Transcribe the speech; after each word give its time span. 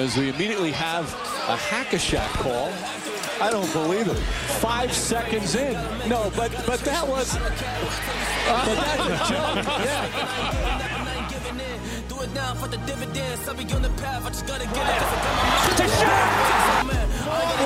as 0.00 0.16
we 0.16 0.30
immediately 0.30 0.72
have 0.72 1.04
a 1.48 1.56
hack-a-shack 1.56 2.30
call. 2.40 2.72
I 3.38 3.50
don't 3.50 3.70
believe 3.72 4.08
it. 4.08 4.16
Five 4.64 4.92
seconds 4.92 5.54
in. 5.56 5.74
No, 6.08 6.32
but 6.36 6.50
but 6.66 6.80
that 6.80 7.06
was. 7.06 7.36
Uh, 7.36 7.40
but 8.64 8.76
that's 8.80 9.04
a 9.04 9.16
joke. 9.28 9.64
Yeah. 9.84 10.40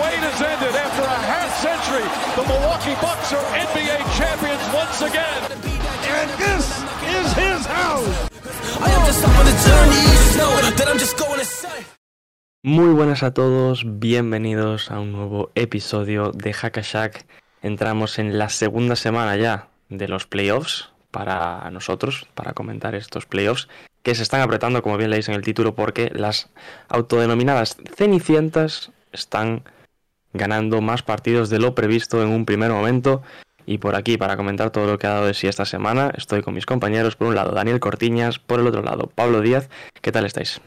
Wait 0.03 0.23
has 0.27 0.43
ended 0.43 0.75
after 0.75 1.03
a 1.07 1.21
half 1.31 1.51
century. 1.63 2.07
The 2.35 2.45
Milwaukee 2.51 2.99
Bucks 3.01 3.33
are 3.33 3.45
NBA 3.55 3.99
champions 4.19 4.65
once 4.75 5.03
again. 5.03 5.41
And 6.19 6.29
this 6.43 6.67
is 7.15 7.33
his 7.39 7.67
house. 7.67 8.29
I 8.81 8.91
am 8.91 9.07
just 9.07 9.23
on 9.23 9.45
the 9.47 9.55
journey. 9.63 10.03
You 10.03 10.15
just 10.19 10.37
know 10.37 10.51
that 10.77 10.89
I'm 10.89 10.99
just 10.99 11.17
going 11.17 11.39
to 11.39 11.47
say. 11.47 11.85
Muy 12.67 12.95
buenas 12.95 13.23
a 13.23 13.35
todos, 13.35 13.85
bienvenidos 13.85 14.91
a 14.91 14.99
un 14.99 15.13
nuevo 15.13 15.51
episodio 15.55 16.33
de 16.33 16.55
Hackashack. 16.55 17.27
Entramos 17.61 18.19
en 18.19 18.39
la 18.39 18.49
segunda 18.49 18.97
semana 18.97 19.37
ya 19.37 19.69
de 19.91 20.09
los 20.09 20.27
playoffs 20.27 20.89
para 21.11 21.71
nosotros, 21.71 22.27
para 22.33 22.55
comentar 22.55 22.95
estos 22.95 23.27
playoffs 23.27 23.69
que 24.03 24.15
se 24.15 24.23
están 24.23 24.41
apretando, 24.41 24.81
como 24.81 24.97
bien 24.97 25.11
leéis 25.11 25.29
en 25.29 25.35
el 25.35 25.43
título, 25.43 25.75
porque 25.75 26.11
las 26.15 26.49
autodenominadas 26.89 27.77
cenicientas 27.97 28.93
están 29.13 29.65
ganando 30.33 30.81
más 30.81 31.03
partidos 31.03 31.51
de 31.51 31.59
lo 31.59 31.75
previsto 31.75 32.23
en 32.23 32.31
un 32.31 32.47
primer 32.47 32.71
momento. 32.71 33.23
Y 33.67 33.77
por 33.77 33.95
aquí, 33.95 34.17
para 34.17 34.39
comentar 34.39 34.71
todo 34.71 34.87
lo 34.87 34.99
que 34.99 35.07
ha 35.07 35.11
dado 35.11 35.27
de 35.27 35.35
sí 35.35 35.49
esta 35.49 35.67
semana, 35.67 36.13
estoy 36.17 36.41
con 36.41 36.55
mis 36.55 36.65
compañeros. 36.65 37.15
Por 37.15 37.29
un 37.29 37.35
lado, 37.35 37.53
Daniel 37.53 37.79
Cortiñas, 37.79 38.39
por 38.39 38.59
el 38.59 38.67
otro 38.67 38.83
lado, 38.83 39.13
Pablo 39.15 39.43
Díaz. 39.43 39.69
¿Qué 40.01 40.13
tal 40.13 40.25
estáis? 40.25 40.63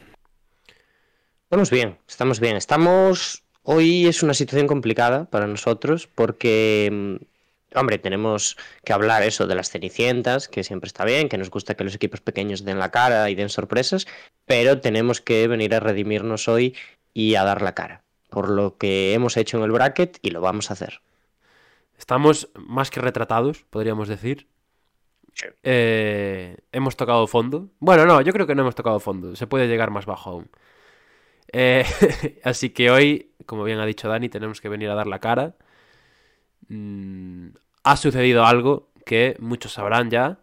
Estamos 1.50 1.70
bien, 1.70 1.96
estamos 2.06 2.40
bien. 2.40 2.56
Estamos. 2.56 3.42
Hoy 3.62 4.06
es 4.06 4.22
una 4.22 4.34
situación 4.34 4.66
complicada 4.66 5.24
para 5.24 5.46
nosotros 5.46 6.06
porque, 6.06 6.90
mm, 6.92 7.78
hombre, 7.78 7.96
tenemos 7.96 8.58
que 8.84 8.92
hablar 8.92 9.22
eso 9.22 9.46
de 9.46 9.54
las 9.54 9.70
cenicientas, 9.70 10.46
que 10.46 10.62
siempre 10.62 10.88
está 10.88 11.06
bien, 11.06 11.30
que 11.30 11.38
nos 11.38 11.48
gusta 11.48 11.74
que 11.74 11.84
los 11.84 11.94
equipos 11.94 12.20
pequeños 12.20 12.66
den 12.66 12.78
la 12.78 12.90
cara 12.90 13.30
y 13.30 13.34
den 13.34 13.48
sorpresas, 13.48 14.06
pero 14.44 14.82
tenemos 14.82 15.22
que 15.22 15.48
venir 15.48 15.74
a 15.74 15.80
redimirnos 15.80 16.48
hoy 16.48 16.76
y 17.14 17.34
a 17.36 17.44
dar 17.44 17.62
la 17.62 17.74
cara 17.74 18.02
por 18.28 18.50
lo 18.50 18.76
que 18.76 19.14
hemos 19.14 19.38
hecho 19.38 19.56
en 19.56 19.64
el 19.64 19.70
bracket 19.70 20.18
y 20.20 20.32
lo 20.32 20.42
vamos 20.42 20.68
a 20.68 20.74
hacer. 20.74 21.00
Estamos 21.98 22.50
más 22.56 22.90
que 22.90 23.00
retratados, 23.00 23.64
podríamos 23.70 24.08
decir. 24.08 24.48
Eh, 25.62 26.58
hemos 26.72 26.96
tocado 26.98 27.26
fondo. 27.26 27.70
Bueno, 27.78 28.04
no, 28.04 28.20
yo 28.20 28.34
creo 28.34 28.46
que 28.46 28.54
no 28.54 28.62
hemos 28.62 28.74
tocado 28.74 29.00
fondo. 29.00 29.34
Se 29.34 29.46
puede 29.46 29.66
llegar 29.66 29.90
más 29.90 30.04
bajo 30.04 30.28
aún. 30.28 30.50
Eh, 31.52 31.84
así 32.44 32.70
que 32.70 32.90
hoy, 32.90 33.32
como 33.46 33.64
bien 33.64 33.78
ha 33.78 33.86
dicho 33.86 34.08
Dani, 34.08 34.28
tenemos 34.28 34.60
que 34.60 34.68
venir 34.68 34.90
a 34.90 34.94
dar 34.94 35.06
la 35.06 35.18
cara. 35.18 35.56
Mm, 36.68 37.48
ha 37.84 37.96
sucedido 37.96 38.44
algo 38.44 38.90
que 39.04 39.36
muchos 39.40 39.72
sabrán 39.72 40.10
ya 40.10 40.38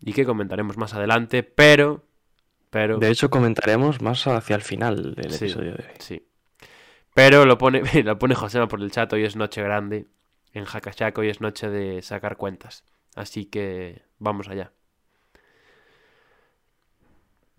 y 0.00 0.12
que 0.12 0.24
comentaremos 0.24 0.76
más 0.76 0.94
adelante, 0.94 1.42
pero... 1.42 2.04
pero... 2.70 2.98
De 2.98 3.10
hecho, 3.10 3.30
comentaremos 3.30 4.00
más 4.00 4.26
hacia 4.26 4.56
el 4.56 4.62
final 4.62 5.14
del 5.14 5.32
Sí, 5.32 5.44
episodio 5.44 5.72
de 5.72 5.84
hoy. 5.84 5.94
Sí. 5.98 6.26
Pero 7.14 7.46
lo 7.46 7.58
pone, 7.58 7.82
lo 8.04 8.18
pone 8.18 8.34
Josema 8.34 8.68
por 8.68 8.80
el 8.80 8.90
chat, 8.90 9.12
hoy 9.12 9.24
es 9.24 9.36
noche 9.36 9.62
grande. 9.62 10.06
En 10.52 10.64
Hakashak 10.64 11.16
hoy 11.18 11.28
es 11.28 11.40
noche 11.40 11.68
de 11.68 12.02
sacar 12.02 12.36
cuentas. 12.36 12.84
Así 13.14 13.46
que 13.46 14.02
vamos 14.18 14.48
allá. 14.48 14.72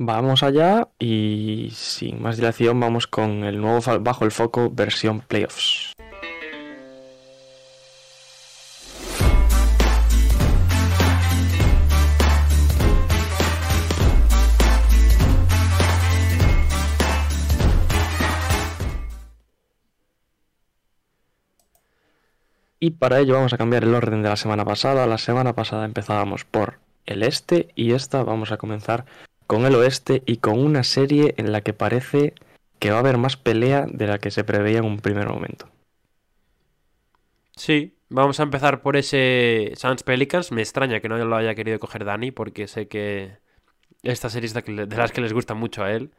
Vamos 0.02 0.44
allá 0.44 0.88
y 0.98 1.72
sin 1.74 2.22
más 2.22 2.38
dilación 2.38 2.80
vamos 2.80 3.06
con 3.06 3.44
el 3.44 3.60
nuevo 3.60 3.82
Bajo 4.00 4.24
el 4.24 4.32
Foco 4.32 4.70
versión 4.70 5.20
Playoffs. 5.20 5.92
Y 22.80 22.92
para 22.92 23.20
ello 23.20 23.34
vamos 23.34 23.52
a 23.52 23.58
cambiar 23.58 23.84
el 23.84 23.94
orden 23.94 24.24
de 24.24 24.30
la 24.30 24.38
semana 24.38 24.64
pasada. 24.64 25.06
La 25.08 25.18
semana 25.18 25.56
pasada 25.56 25.84
empezábamos 25.84 26.46
por 26.46 26.80
el 27.06 27.24
este 27.24 27.68
y 27.76 27.92
esta 27.92 28.24
vamos 28.24 28.54
a 28.54 28.58
comenzar 28.58 29.06
con 29.50 29.66
el 29.66 29.74
oeste 29.74 30.22
y 30.28 30.38
con 30.38 30.60
una 30.60 30.84
serie 30.84 31.34
en 31.38 31.52
la 31.52 31.62
que 31.62 31.74
parece 31.74 32.36
que 32.78 32.92
va 32.92 32.98
a 32.98 33.00
haber 33.00 33.18
más 33.18 33.36
pelea 33.36 33.88
de 33.92 34.06
la 34.06 34.20
que 34.20 34.30
se 34.30 34.44
preveía 34.44 34.78
en 34.78 34.86
un 34.86 35.00
primer 35.00 35.28
momento. 35.28 35.68
Sí, 37.56 37.98
vamos 38.10 38.40
a 38.40 38.44
empezar 38.44 38.84
por 38.84 38.96
ese 38.96 39.72
Suns 39.76 40.04
Pelicans. 40.04 40.52
Me 40.52 40.62
extraña 40.62 41.00
que 41.00 41.10
no 41.10 41.18
lo 41.18 41.36
haya 41.36 41.56
querido 41.56 41.80
coger 41.80 42.06
Dani 42.06 42.30
porque 42.30 42.68
sé 42.68 42.88
que 42.88 43.38
esta 44.04 44.30
serie 44.30 44.46
es 44.46 44.54
de 44.54 44.86
las 44.96 45.12
que 45.12 45.22
les 45.22 45.34
gusta 45.34 45.56
mucho 45.56 45.84
a 45.84 45.94
él. 45.94 46.12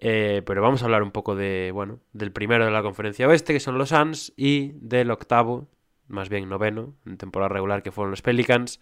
Eh, 0.00 0.42
pero 0.44 0.62
vamos 0.62 0.82
a 0.82 0.86
hablar 0.86 1.04
un 1.04 1.12
poco 1.12 1.36
de, 1.36 1.70
bueno, 1.72 2.00
del 2.12 2.32
primero 2.32 2.64
de 2.64 2.72
la 2.72 2.82
conferencia 2.82 3.28
oeste, 3.28 3.52
que 3.52 3.60
son 3.60 3.78
los 3.78 3.90
Suns, 3.90 4.32
y 4.36 4.72
del 4.80 5.12
octavo, 5.12 5.68
más 6.08 6.28
bien 6.28 6.48
noveno, 6.48 6.92
en 7.06 7.18
temporada 7.18 7.50
regular, 7.50 7.84
que 7.84 7.92
fueron 7.92 8.10
los 8.10 8.22
Pelicans. 8.22 8.80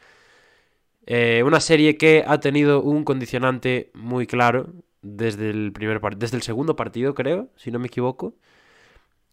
Eh, 1.06 1.42
una 1.44 1.60
serie 1.60 1.96
que 1.96 2.24
ha 2.26 2.40
tenido 2.40 2.82
un 2.82 3.04
condicionante 3.04 3.90
muy 3.94 4.26
claro 4.26 4.68
desde 5.02 5.50
el, 5.50 5.72
primer 5.72 6.00
desde 6.16 6.36
el 6.36 6.42
segundo 6.42 6.76
partido, 6.76 7.14
creo, 7.14 7.48
si 7.56 7.70
no 7.70 7.78
me 7.78 7.88
equivoco, 7.88 8.34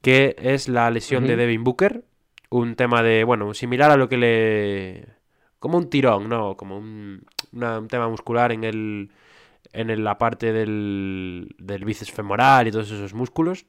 que 0.02 0.36
es 0.40 0.68
la 0.68 0.90
lesión 0.92 1.28
de. 1.28 1.36
Devin 1.36 1.64
Booker. 1.64 2.04
Un 2.50 2.76
tema 2.76 3.02
de, 3.02 3.24
bueno, 3.24 3.54
similar 3.54 3.92
a 3.92 3.96
lo 3.96 4.10
que 4.10 4.18
le... 4.18 5.06
Como 5.60 5.78
un 5.78 5.90
tirón, 5.90 6.28
¿no? 6.28 6.58
Como 6.58 6.78
un, 6.78 7.24
una- 7.54 7.80
un 7.80 7.88
tema 7.88 8.10
muscular 8.10 8.52
en 8.52 8.64
el 8.66 9.12
en 9.74 9.90
el- 9.90 10.04
la 10.04 10.18
parte 10.18 10.52
del, 10.52 11.56
del 11.58 11.86
bíceps 11.86 12.12
femoral 12.12 12.68
y 12.68 12.72
todos 12.72 12.92
esos 12.92 13.14
músculos. 13.14 13.66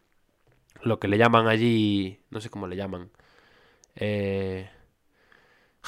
Lo 0.83 0.99
que 0.99 1.07
le 1.07 1.19
llaman 1.19 1.47
allí, 1.47 2.19
no 2.31 2.41
sé 2.41 2.51
cómo 2.51 2.67
le 2.67 2.75
llaman. 2.77 3.11
Eh, 3.95 4.69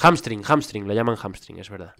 hamstring, 0.05 0.43
hamstring, 0.43 0.87
le 0.87 0.93
llaman 0.93 1.15
hamstring, 1.15 1.59
es 1.59 1.69
verdad. 1.69 1.95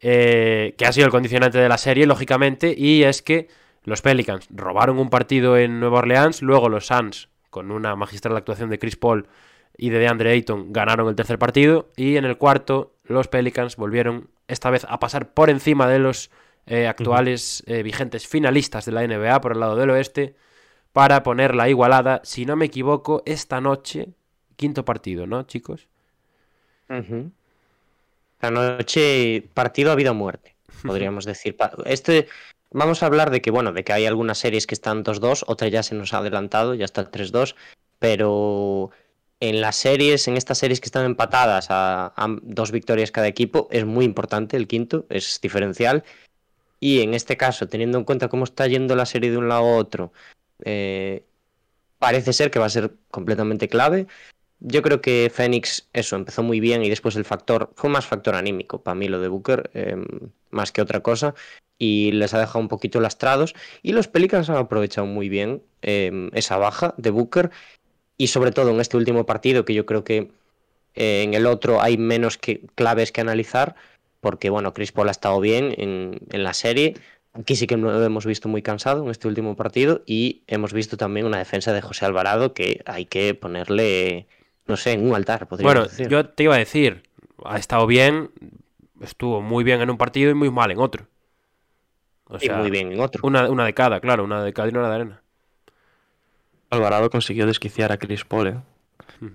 Eh, 0.00 0.74
que 0.76 0.84
ha 0.84 0.92
sido 0.92 1.06
el 1.06 1.12
condicionante 1.12 1.58
de 1.58 1.68
la 1.68 1.78
serie, 1.78 2.06
lógicamente, 2.06 2.74
y 2.76 3.04
es 3.04 3.22
que 3.22 3.48
los 3.84 4.02
Pelicans 4.02 4.46
robaron 4.50 4.98
un 4.98 5.08
partido 5.08 5.56
en 5.56 5.80
Nueva 5.80 6.00
Orleans, 6.00 6.42
luego 6.42 6.68
los 6.68 6.88
Suns, 6.88 7.28
con 7.50 7.70
una 7.70 7.96
magistral 7.96 8.36
actuación 8.36 8.68
de 8.68 8.78
Chris 8.78 8.96
Paul 8.96 9.28
y 9.78 9.88
de 9.88 9.98
DeAndre 9.98 10.32
Ayton, 10.32 10.72
ganaron 10.72 11.08
el 11.08 11.16
tercer 11.16 11.38
partido, 11.38 11.90
y 11.96 12.16
en 12.16 12.26
el 12.26 12.36
cuarto 12.36 12.96
los 13.04 13.28
Pelicans 13.28 13.76
volvieron 13.76 14.28
esta 14.48 14.70
vez 14.70 14.84
a 14.88 14.98
pasar 14.98 15.32
por 15.32 15.48
encima 15.48 15.88
de 15.88 15.98
los 15.98 16.30
eh, 16.66 16.86
actuales 16.86 17.62
eh, 17.66 17.82
vigentes 17.82 18.26
finalistas 18.26 18.84
de 18.84 18.92
la 18.92 19.06
NBA 19.06 19.40
por 19.40 19.52
el 19.52 19.60
lado 19.60 19.76
del 19.76 19.90
oeste, 19.90 20.34
para 20.92 21.22
poner 21.22 21.54
la 21.54 21.68
igualada, 21.68 22.20
si 22.24 22.44
no 22.44 22.56
me 22.56 22.66
equivoco, 22.66 23.22
esta 23.24 23.60
noche, 23.60 24.10
quinto 24.56 24.84
partido, 24.84 25.26
¿no, 25.26 25.44
chicos? 25.44 25.88
Ujú. 26.88 27.30
Esta 28.34 28.50
noche, 28.50 29.48
partido 29.54 29.92
a 29.92 29.94
vida 29.94 30.10
o 30.10 30.14
muerte, 30.14 30.54
podríamos 30.84 31.24
decir. 31.24 31.56
Este, 31.84 32.28
vamos 32.70 33.02
a 33.02 33.06
hablar 33.06 33.30
de 33.30 33.40
que, 33.40 33.50
bueno, 33.50 33.72
de 33.72 33.82
que 33.82 33.92
hay 33.92 34.06
algunas 34.06 34.38
series 34.38 34.66
que 34.66 34.74
están 34.74 35.02
2-2, 35.02 35.44
otra 35.46 35.68
ya 35.68 35.82
se 35.82 35.94
nos 35.94 36.12
ha 36.12 36.18
adelantado, 36.18 36.74
ya 36.74 36.84
está 36.84 37.10
3-2, 37.10 37.56
pero 37.98 38.90
en 39.40 39.60
las 39.60 39.76
series, 39.76 40.28
en 40.28 40.36
estas 40.36 40.58
series 40.58 40.80
que 40.80 40.86
están 40.86 41.06
empatadas 41.06 41.68
a, 41.70 42.12
a 42.14 42.36
dos 42.42 42.72
victorias 42.72 43.10
cada 43.10 43.26
equipo, 43.26 43.68
es 43.70 43.84
muy 43.84 44.04
importante 44.04 44.56
el 44.56 44.66
quinto, 44.66 45.06
es 45.08 45.40
diferencial. 45.40 46.04
Y 46.78 47.00
en 47.00 47.14
este 47.14 47.36
caso, 47.36 47.68
teniendo 47.68 47.98
en 47.98 48.04
cuenta 48.04 48.28
cómo 48.28 48.44
está 48.44 48.66
yendo 48.66 48.96
la 48.96 49.06
serie 49.06 49.30
de 49.30 49.38
un 49.38 49.48
lado 49.48 49.64
a 49.64 49.76
otro, 49.76 50.12
eh, 50.64 51.24
parece 51.98 52.32
ser 52.32 52.50
que 52.50 52.58
va 52.58 52.66
a 52.66 52.70
ser 52.70 52.92
completamente 53.10 53.68
clave. 53.68 54.06
Yo 54.60 54.82
creo 54.82 55.00
que 55.00 55.30
Phoenix, 55.32 55.88
eso, 55.92 56.16
empezó 56.16 56.42
muy 56.42 56.60
bien 56.60 56.82
y 56.82 56.88
después 56.88 57.14
el 57.16 57.24
factor, 57.24 57.70
fue 57.76 57.90
más 57.90 58.06
factor 58.06 58.34
anímico 58.34 58.82
para 58.82 58.94
mí 58.94 59.08
lo 59.08 59.20
de 59.20 59.28
Booker, 59.28 59.70
eh, 59.74 59.96
más 60.50 60.72
que 60.72 60.80
otra 60.80 61.00
cosa, 61.00 61.34
y 61.78 62.12
les 62.12 62.32
ha 62.32 62.38
dejado 62.38 62.60
un 62.60 62.68
poquito 62.68 63.00
lastrados. 63.00 63.54
Y 63.82 63.92
los 63.92 64.08
Pelicans 64.08 64.48
han 64.48 64.56
aprovechado 64.56 65.06
muy 65.06 65.28
bien 65.28 65.62
eh, 65.82 66.30
esa 66.32 66.56
baja 66.56 66.94
de 66.96 67.10
Booker, 67.10 67.50
y 68.18 68.28
sobre 68.28 68.52
todo 68.52 68.70
en 68.70 68.80
este 68.80 68.96
último 68.96 69.26
partido, 69.26 69.64
que 69.64 69.74
yo 69.74 69.84
creo 69.84 70.04
que 70.04 70.30
eh, 70.94 71.22
en 71.22 71.34
el 71.34 71.46
otro 71.46 71.82
hay 71.82 71.98
menos 71.98 72.38
que, 72.38 72.62
claves 72.74 73.12
que 73.12 73.20
analizar, 73.20 73.74
porque 74.20 74.50
bueno, 74.50 74.72
Chris 74.72 74.92
Paul 74.92 75.08
ha 75.08 75.12
estado 75.12 75.40
bien 75.40 75.74
en, 75.76 76.18
en 76.30 76.42
la 76.42 76.54
serie. 76.54 76.94
Aquí 77.34 77.54
sí 77.54 77.66
que 77.66 77.76
lo 77.76 78.02
hemos 78.02 78.24
visto 78.24 78.48
muy 78.48 78.62
cansado 78.62 79.04
en 79.04 79.10
este 79.10 79.28
último 79.28 79.56
partido 79.56 80.02
y 80.06 80.42
hemos 80.46 80.72
visto 80.72 80.96
también 80.96 81.26
una 81.26 81.36
defensa 81.36 81.74
de 81.74 81.82
José 81.82 82.06
Alvarado 82.06 82.54
que 82.54 82.82
hay 82.86 83.04
que 83.04 83.34
ponerle, 83.34 84.26
no 84.66 84.76
sé, 84.76 84.92
en 84.92 85.08
un 85.08 85.14
altar, 85.14 85.46
Bueno, 85.60 85.84
decir. 85.84 86.08
yo 86.08 86.28
te 86.28 86.42
iba 86.44 86.54
a 86.54 86.58
decir, 86.58 87.02
ha 87.44 87.58
estado 87.58 87.86
bien, 87.86 88.30
estuvo 89.00 89.40
muy 89.42 89.64
bien 89.64 89.80
en 89.80 89.90
un 89.90 89.96
partido 89.98 90.30
y 90.30 90.34
muy 90.34 90.50
mal 90.50 90.70
en 90.70 90.78
otro. 90.78 91.06
O 92.28 92.38
y 92.40 92.48
muy 92.50 92.70
bien 92.70 92.90
en 92.92 93.00
otro. 93.00 93.20
Una, 93.24 93.48
una 93.48 93.64
de 93.64 93.74
cada, 93.74 94.00
claro, 94.00 94.24
una 94.24 94.42
de 94.42 94.52
cada 94.52 94.68
y 94.68 94.72
una 94.72 94.88
de 94.88 94.94
arena. 94.94 95.22
Alvarado 96.70 97.10
consiguió 97.10 97.46
desquiciar 97.46 97.92
a 97.92 97.96
Chris 97.98 98.24
Paul, 98.24 98.48
¿eh? 98.48 98.56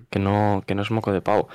que, 0.10 0.19
no, 0.19 0.63
que 0.68 0.75
no 0.75 0.81
es 0.81 0.92
moco 0.92 1.13
de 1.13 1.22
pavo. 1.22 1.48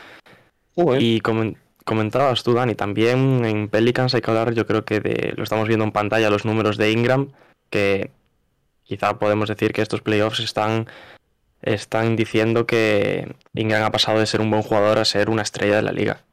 Y 0.99 1.21
comen- 1.21 1.59
comentabas 1.85 2.43
tú, 2.43 2.55
Dani, 2.55 2.75
también 2.75 3.45
en 3.45 3.69
Pelicans 3.69 4.15
hay 4.15 4.23
que 4.23 4.31
hablar, 4.31 4.55
yo 4.55 4.67
creo 4.67 4.85
que 4.85 5.01
de, 5.01 5.35
lo 5.37 5.43
estamos 5.45 5.69
viendo 5.69 5.85
en 5.85 5.93
pantalla, 5.93 6.31
los 6.31 6.45
números 6.47 6.77
de 6.79 6.91
Ingram, 6.91 7.33
que 7.71 8.11
quizá 8.85 9.19
podemos 9.19 9.49
decir 9.49 9.73
que 9.73 9.83
estos 9.83 10.01
playoffs 10.01 10.41
están, 10.41 10.87
están 11.67 12.17
diciendo 12.17 12.67
que 12.67 13.35
Ingram 13.55 13.83
ha 13.85 13.93
pasado 13.93 14.21
de 14.21 14.27
ser 14.27 14.41
un 14.41 14.51
buen 14.51 14.63
jugador 14.63 14.99
a 14.99 15.05
ser 15.05 15.31
una 15.31 15.43
estrella 15.43 15.77
de 15.77 15.83
la 15.83 15.93
liga. 15.93 16.25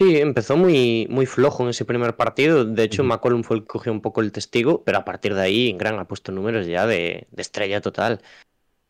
Sí, 0.00 0.16
empezó 0.20 0.56
muy, 0.56 1.08
muy 1.10 1.26
flojo 1.26 1.64
en 1.64 1.70
ese 1.70 1.84
primer 1.84 2.14
partido. 2.16 2.64
De 2.64 2.84
hecho. 2.84 3.02
McCollum 3.02 3.42
fue 3.42 3.56
el 3.56 3.62
que 3.62 3.68
cogió 3.68 3.92
un 3.92 4.00
poco 4.00 4.20
el 4.20 4.30
testigo, 4.30 4.84
pero 4.84 4.98
a 4.98 5.04
partir 5.04 5.34
de 5.34 5.40
ahí 5.42 5.68
Ingram 5.68 5.98
ha 5.98 6.06
puesto 6.06 6.30
números 6.30 6.68
ya 6.68 6.86
de, 6.86 7.26
de 7.32 7.42
estrella 7.42 7.80
total. 7.80 8.20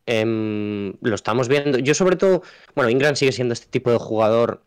Em, 0.05 0.93
lo 1.01 1.15
estamos 1.15 1.47
viendo. 1.47 1.79
Yo 1.79 1.93
sobre 1.95 2.15
todo, 2.15 2.43
bueno, 2.75 2.89
Ingram 2.91 3.15
sigue 3.15 3.31
siendo 3.31 3.53
este 3.53 3.67
tipo 3.67 3.91
de 3.91 3.97
jugador 3.97 4.63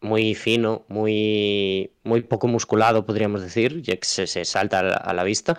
muy 0.00 0.34
fino, 0.34 0.84
muy, 0.88 1.92
muy 2.04 2.22
poco 2.22 2.48
musculado, 2.48 3.04
podríamos 3.06 3.42
decir, 3.42 3.82
ya 3.82 3.96
que 3.96 4.06
se, 4.06 4.26
se 4.26 4.44
salta 4.44 4.80
a 4.80 4.82
la, 4.84 4.94
a 4.96 5.14
la 5.14 5.24
vista, 5.24 5.58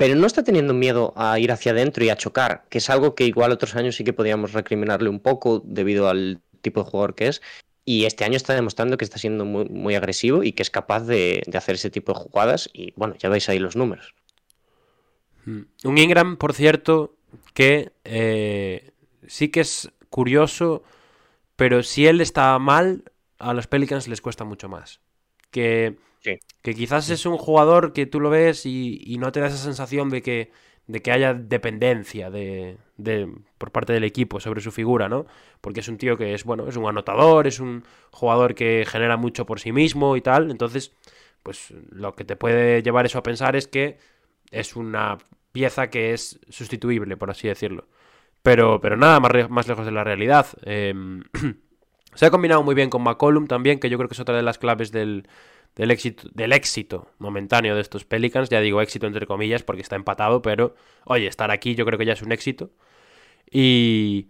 pero 0.00 0.14
no 0.14 0.26
está 0.26 0.42
teniendo 0.42 0.72
miedo 0.72 1.12
a 1.14 1.38
ir 1.38 1.52
hacia 1.52 1.72
adentro 1.72 2.02
y 2.02 2.08
a 2.08 2.16
chocar, 2.16 2.64
que 2.70 2.78
es 2.78 2.88
algo 2.88 3.14
que 3.14 3.26
igual 3.26 3.52
otros 3.52 3.76
años 3.76 3.96
sí 3.96 4.02
que 4.02 4.14
podíamos 4.14 4.54
recriminarle 4.54 5.10
un 5.10 5.20
poco 5.20 5.60
debido 5.62 6.08
al 6.08 6.40
tipo 6.62 6.82
de 6.82 6.90
jugador 6.90 7.14
que 7.14 7.28
es. 7.28 7.42
Y 7.84 8.06
este 8.06 8.24
año 8.24 8.38
está 8.38 8.54
demostrando 8.54 8.96
que 8.96 9.04
está 9.04 9.18
siendo 9.18 9.44
muy, 9.44 9.66
muy 9.66 9.94
agresivo 9.96 10.42
y 10.42 10.52
que 10.52 10.62
es 10.62 10.70
capaz 10.70 11.00
de, 11.00 11.42
de 11.46 11.58
hacer 11.58 11.74
ese 11.74 11.90
tipo 11.90 12.14
de 12.14 12.18
jugadas. 12.18 12.70
Y 12.72 12.94
bueno, 12.96 13.14
ya 13.18 13.28
veis 13.28 13.50
ahí 13.50 13.58
los 13.58 13.76
números. 13.76 14.14
Mm. 15.44 15.60
Un 15.84 15.98
Ingram, 15.98 16.38
por 16.38 16.54
cierto, 16.54 17.14
que 17.52 17.92
eh, 18.04 18.92
sí 19.26 19.50
que 19.50 19.60
es 19.60 19.90
curioso, 20.08 20.82
pero 21.56 21.82
si 21.82 22.06
él 22.06 22.22
está 22.22 22.58
mal, 22.58 23.04
a 23.38 23.52
los 23.52 23.66
Pelicans 23.66 24.08
les 24.08 24.22
cuesta 24.22 24.44
mucho 24.44 24.70
más. 24.70 25.02
Que, 25.50 25.98
Sí. 26.22 26.38
que 26.62 26.74
quizás 26.74 27.08
es 27.10 27.24
un 27.24 27.38
jugador 27.38 27.92
que 27.94 28.04
tú 28.06 28.20
lo 28.20 28.28
ves 28.30 28.66
y, 28.66 29.00
y 29.06 29.16
no 29.18 29.32
te 29.32 29.40
da 29.40 29.46
esa 29.46 29.56
sensación 29.56 30.10
de 30.10 30.20
que, 30.22 30.52
de 30.86 31.00
que 31.00 31.12
haya 31.12 31.32
dependencia 31.32 32.30
de, 32.30 32.76
de- 32.98 33.26
por 33.56 33.70
parte 33.72 33.92
del 33.94 34.04
equipo 34.04 34.38
sobre 34.38 34.60
su 34.60 34.70
figura, 34.70 35.08
¿no? 35.08 35.24
Porque 35.62 35.80
es 35.80 35.88
un 35.88 35.96
tío 35.96 36.18
que 36.18 36.34
es, 36.34 36.44
bueno, 36.44 36.68
es 36.68 36.76
un 36.76 36.86
anotador, 36.86 37.46
es 37.46 37.58
un 37.60 37.84
jugador 38.10 38.54
que 38.54 38.84
genera 38.86 39.16
mucho 39.16 39.46
por 39.46 39.60
sí 39.60 39.72
mismo 39.72 40.14
y 40.16 40.20
tal. 40.20 40.50
Entonces, 40.50 40.92
pues 41.42 41.72
lo 41.90 42.14
que 42.14 42.24
te 42.24 42.36
puede 42.36 42.82
llevar 42.82 43.06
eso 43.06 43.18
a 43.18 43.22
pensar 43.22 43.56
es 43.56 43.66
que 43.66 43.98
es 44.50 44.76
una 44.76 45.16
pieza 45.52 45.88
que 45.90 46.12
es 46.12 46.38
sustituible, 46.50 47.16
por 47.16 47.30
así 47.30 47.48
decirlo. 47.48 47.88
Pero, 48.42 48.80
pero 48.80 48.96
nada 48.96 49.20
más, 49.20 49.50
más 49.50 49.68
lejos 49.68 49.86
de 49.86 49.92
la 49.92 50.04
realidad. 50.04 50.46
Em, 50.64 51.22
se 52.14 52.26
ha 52.26 52.30
combinado 52.30 52.62
muy 52.62 52.74
bien 52.74 52.90
con 52.90 53.02
McCollum 53.02 53.46
también, 53.46 53.78
que 53.78 53.90
yo 53.90 53.98
creo 53.98 54.08
que 54.08 54.14
es 54.14 54.20
otra 54.20 54.36
de 54.36 54.42
las 54.42 54.58
claves 54.58 54.90
del, 54.92 55.28
del 55.76 55.90
éxito, 55.90 56.28
del 56.32 56.52
éxito 56.52 57.08
momentáneo 57.18 57.74
de 57.74 57.80
estos 57.80 58.04
Pelicans. 58.04 58.48
Ya 58.50 58.60
digo 58.60 58.80
éxito 58.80 59.06
entre 59.06 59.26
comillas 59.26 59.62
porque 59.62 59.82
está 59.82 59.96
empatado, 59.96 60.42
pero 60.42 60.74
oye, 61.04 61.26
estar 61.26 61.50
aquí 61.50 61.74
yo 61.74 61.84
creo 61.86 61.98
que 61.98 62.06
ya 62.06 62.14
es 62.14 62.22
un 62.22 62.32
éxito. 62.32 62.70
Y, 63.50 64.28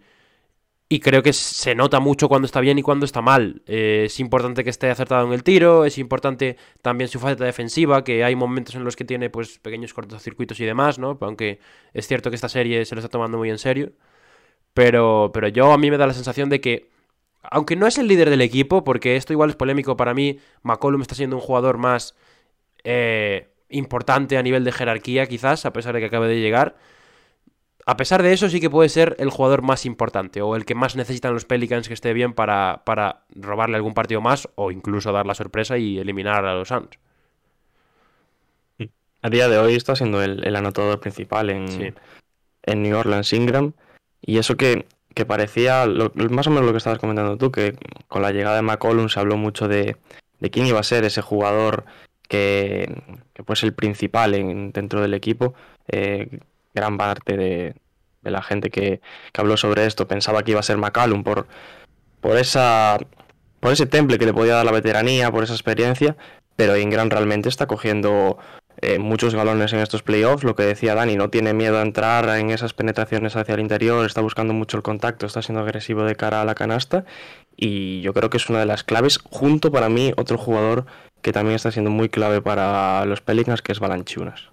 y 0.89 1.01
creo 1.01 1.23
que 1.23 1.33
se 1.33 1.75
nota 1.77 2.01
mucho 2.01 2.29
cuando 2.29 2.47
está 2.47 2.61
bien 2.61 2.79
y 2.79 2.83
cuando 2.83 3.07
está 3.07 3.23
mal. 3.23 3.63
Eh, 3.67 4.05
es 4.07 4.19
importante 4.19 4.65
que 4.65 4.71
esté 4.71 4.91
acertado 4.91 5.27
en 5.27 5.33
el 5.33 5.45
tiro, 5.45 5.85
es 5.85 5.99
importante 5.99 6.57
también 6.83 7.09
su 7.09 7.21
faceta 7.21 7.45
defensiva, 7.45 8.03
que 8.03 8.25
hay 8.25 8.35
momentos 8.35 8.75
en 8.75 8.85
los 8.85 8.97
que 8.97 9.05
tiene 9.05 9.31
pues 9.31 9.59
pequeños 9.61 9.95
cortocircuitos 9.95 10.59
y 10.61 10.65
demás, 10.65 10.99
¿no? 10.99 11.17
Aunque 11.21 11.61
es 11.95 12.09
cierto 12.09 12.31
que 12.31 12.37
esta 12.37 12.49
serie 12.49 12.85
se 12.85 12.97
lo 12.97 13.01
está 13.01 13.09
tomando 13.09 13.39
muy 13.39 13.51
en 13.51 13.59
serio. 13.59 13.93
Pero, 14.75 15.31
pero 15.35 15.49
yo 15.49 15.73
a 15.73 15.79
mí 15.79 15.91
me 15.91 15.99
da 15.99 16.07
la 16.07 16.15
sensación 16.15 16.49
de 16.49 16.61
que, 16.61 16.91
aunque 17.43 17.77
no 17.77 17.87
es 17.87 17.99
el 17.99 18.07
líder 18.09 18.31
del 18.31 18.41
equipo, 18.43 18.85
porque 18.85 19.17
esto 19.17 19.33
igual 19.33 19.51
es 19.51 19.57
polémico 19.57 19.97
para 19.97 20.15
mí, 20.15 20.39
McCollum 20.63 21.01
está 21.03 21.15
siendo 21.15 21.37
un 21.37 21.43
jugador 21.43 21.79
más 21.79 22.15
eh, 22.85 23.49
importante 23.69 24.37
a 24.37 24.43
nivel 24.43 24.65
de 24.65 24.73
jerarquía, 24.73 25.27
quizás, 25.27 25.65
a 25.67 25.73
pesar 25.73 25.95
de 25.95 26.01
que 26.01 26.07
acabe 26.07 26.29
de 26.29 26.41
llegar. 26.41 26.77
A 27.87 27.97
pesar 27.97 28.23
de 28.23 28.33
eso, 28.33 28.49
sí 28.49 28.61
que 28.61 28.69
puede 28.71 28.89
ser 28.89 29.17
el 29.19 29.31
jugador 29.31 29.63
más 29.63 29.87
importante 29.87 30.43
o 30.43 30.55
el 30.55 30.65
que 30.65 30.75
más 30.75 30.97
necesitan 30.97 31.33
los 31.33 31.45
Pelicans 31.47 31.89
que 31.89 31.95
esté 31.95 32.13
bien 32.13 32.35
para, 32.35 32.83
para 32.85 33.23
robarle 33.35 33.77
algún 33.77 33.95
partido 33.95 34.21
más 34.21 34.49
o 34.55 34.71
incluso 34.71 35.11
dar 35.13 35.27
la 35.27 35.35
sorpresa 35.35 35.79
y 35.79 35.99
eliminar 35.99 36.45
a 36.45 36.55
los 36.55 36.69
Suns. 36.69 36.91
A 39.23 39.29
día 39.29 39.49
de 39.49 39.59
hoy 39.59 39.75
está 39.75 39.97
siendo 39.97 40.23
el, 40.23 40.45
el 40.47 40.57
anotador 40.57 41.01
principal 41.01 41.51
en, 41.51 41.69
Sí. 41.69 41.93
en 42.63 42.83
New 42.83 42.97
Orleans 42.97 43.33
Ingram. 43.33 43.73
Y 44.23 44.39
eso 44.39 44.57
que, 44.57 44.87
que 45.15 45.27
parecía, 45.27 45.87
lo- 45.87 46.13
más 46.31 46.47
o 46.47 46.51
menos 46.51 46.65
lo 46.67 46.73
que 46.73 46.79
estabas 46.79 46.99
comentando 46.99 47.37
tú, 47.37 47.51
que 47.51 47.77
con 48.09 48.23
la 48.23 48.31
llegada 48.33 48.57
de 48.57 48.63
McCollum 48.63 49.09
se 49.09 49.19
habló 49.21 49.37
mucho 49.37 49.69
de, 49.69 49.97
de 50.41 50.51
quién 50.51 50.67
iba 50.67 50.81
a 50.81 50.85
ser 50.85 51.05
ese 51.05 51.21
jugador 51.23 51.85
que, 52.29 53.03
que 53.35 53.43
fuese 53.43 53.67
el 53.67 53.75
principal 53.75 54.35
en- 54.35 54.73
dentro 54.73 55.01
del 55.03 55.15
equipo. 55.15 55.55
Eh, 55.89 56.39
gran 56.75 56.97
parte 56.97 57.37
de, 57.37 57.75
de 58.23 58.31
la 58.31 58.43
gente 58.43 58.71
que, 58.71 59.01
que 59.33 59.41
habló 59.41 59.57
sobre 59.57 59.87
esto 59.87 60.07
pensaba 60.07 60.43
que 60.45 60.53
iba 60.53 60.61
a 60.61 60.63
ser 60.63 60.77
McCallum 60.79 61.25
por, 61.25 61.49
por, 62.21 62.37
esa, 62.37 62.99
por 63.59 63.73
ese 63.73 63.87
temple 63.87 64.19
que 64.19 64.27
le 64.27 64.33
podía 64.33 64.55
dar 64.55 64.65
la 64.65 64.73
veteranía, 64.73 65.31
por 65.33 65.43
esa 65.43 65.55
experiencia. 65.55 66.17
Pero 66.57 66.77
Ingram 66.77 67.09
realmente 67.11 67.49
está 67.49 67.67
cogiendo 67.67 68.39
eh, 68.83 68.99
muchos 68.99 69.35
galones 69.35 69.73
en 69.73 69.81
estos 69.81 70.03
playoffs. 70.03 70.45
Lo 70.45 70.55
que 70.55 70.63
decía 70.63 70.95
Dani, 70.95 71.17
no 71.17 71.31
tiene 71.31 71.53
miedo 71.53 71.79
a 71.79 71.83
entrar 71.83 72.29
en 72.39 72.51
esas 72.51 72.73
penetraciones 72.73 73.37
hacia 73.37 73.55
el 73.55 73.61
interior, 73.61 74.07
está 74.07 74.21
buscando 74.21 74.55
mucho 74.55 74.77
el 74.77 74.83
contacto, 74.83 75.27
está 75.27 75.43
siendo 75.43 75.63
agresivo 75.63 76.05
de 76.05 76.17
cara 76.17 76.41
a 76.41 76.45
la 76.45 76.55
canasta. 76.55 77.05
Y 77.57 78.01
yo 78.01 78.15
creo 78.15 78.31
que 78.31 78.39
es 78.39 78.49
una 78.49 78.61
de 78.61 78.67
las 78.67 78.85
claves, 78.85 79.19
junto 79.19 79.71
para 79.71 79.89
mí, 79.89 80.13
otro 80.17 80.39
jugador 80.39 80.87
que 81.23 81.33
también 81.33 81.57
está 81.57 81.71
siendo 81.71 81.91
muy 81.91 82.09
clave 82.09 82.41
para 82.41 83.05
los 83.05 83.21
Pelicans, 83.21 83.63
que 83.63 83.73
es 83.73 83.81
Balanchunas. 83.81 84.51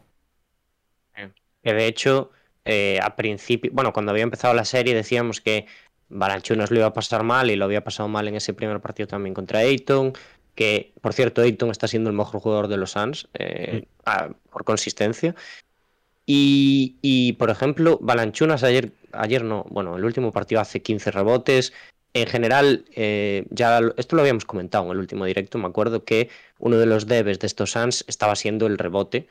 Que 1.64 1.74
de 1.74 1.88
hecho, 1.88 2.32
eh, 2.66 3.00
a 3.02 3.16
principio, 3.16 3.72
bueno, 3.74 3.94
cuando 3.94 4.12
había 4.12 4.24
empezado 4.24 4.54
la 4.54 4.66
serie 4.66 4.94
decíamos 4.94 5.42
que 5.42 5.66
Balanchunas 6.10 6.72
lo 6.72 6.78
iba 6.78 6.88
a 6.88 6.94
pasar 6.94 7.24
mal 7.24 7.52
y 7.52 7.56
lo 7.56 7.66
había 7.66 7.84
pasado 7.84 8.08
mal 8.08 8.28
en 8.28 8.36
ese 8.36 8.54
primer 8.54 8.80
partido 8.80 9.08
también 9.08 9.34
contra 9.34 9.60
Ayton. 9.60 10.14
Que, 10.58 10.92
por 11.02 11.14
cierto, 11.14 11.44
Ayton 11.44 11.70
está 11.70 11.88
siendo 11.88 12.10
el 12.10 12.16
mejor 12.16 12.42
jugador 12.42 12.68
de 12.68 12.78
los 12.78 12.92
Suns 12.92 13.28
eh, 13.36 13.86
a- 14.06 14.30
por 14.52 14.64
consistencia. 14.66 15.36
Y, 16.26 16.96
y, 17.02 17.34
por 17.34 17.50
ejemplo, 17.52 18.00
Balanchunas 18.02 18.64
ayer, 18.64 18.92
ayer 19.14 19.44
no, 19.44 19.66
bueno, 19.70 19.96
el 19.96 20.04
último 20.04 20.32
partido 20.34 20.60
hace 20.60 20.82
15 20.82 21.12
rebotes. 21.12 21.74
En 22.14 22.26
general, 22.28 22.86
eh, 22.96 23.46
ya 23.52 23.80
esto 23.98 24.16
lo 24.16 24.24
habíamos 24.24 24.46
comentado 24.46 24.86
en 24.86 24.92
el 24.92 24.98
último 24.98 25.26
directo. 25.26 25.60
Me 25.60 25.68
acuerdo 25.68 26.04
que 26.04 26.30
uno 26.58 26.78
de 26.78 26.88
los 26.88 27.06
debes 27.06 27.38
de 27.40 27.46
estos 27.48 27.72
Suns 27.72 28.04
estaba 28.08 28.36
siendo 28.36 28.66
el 28.68 28.78
rebote. 28.78 29.28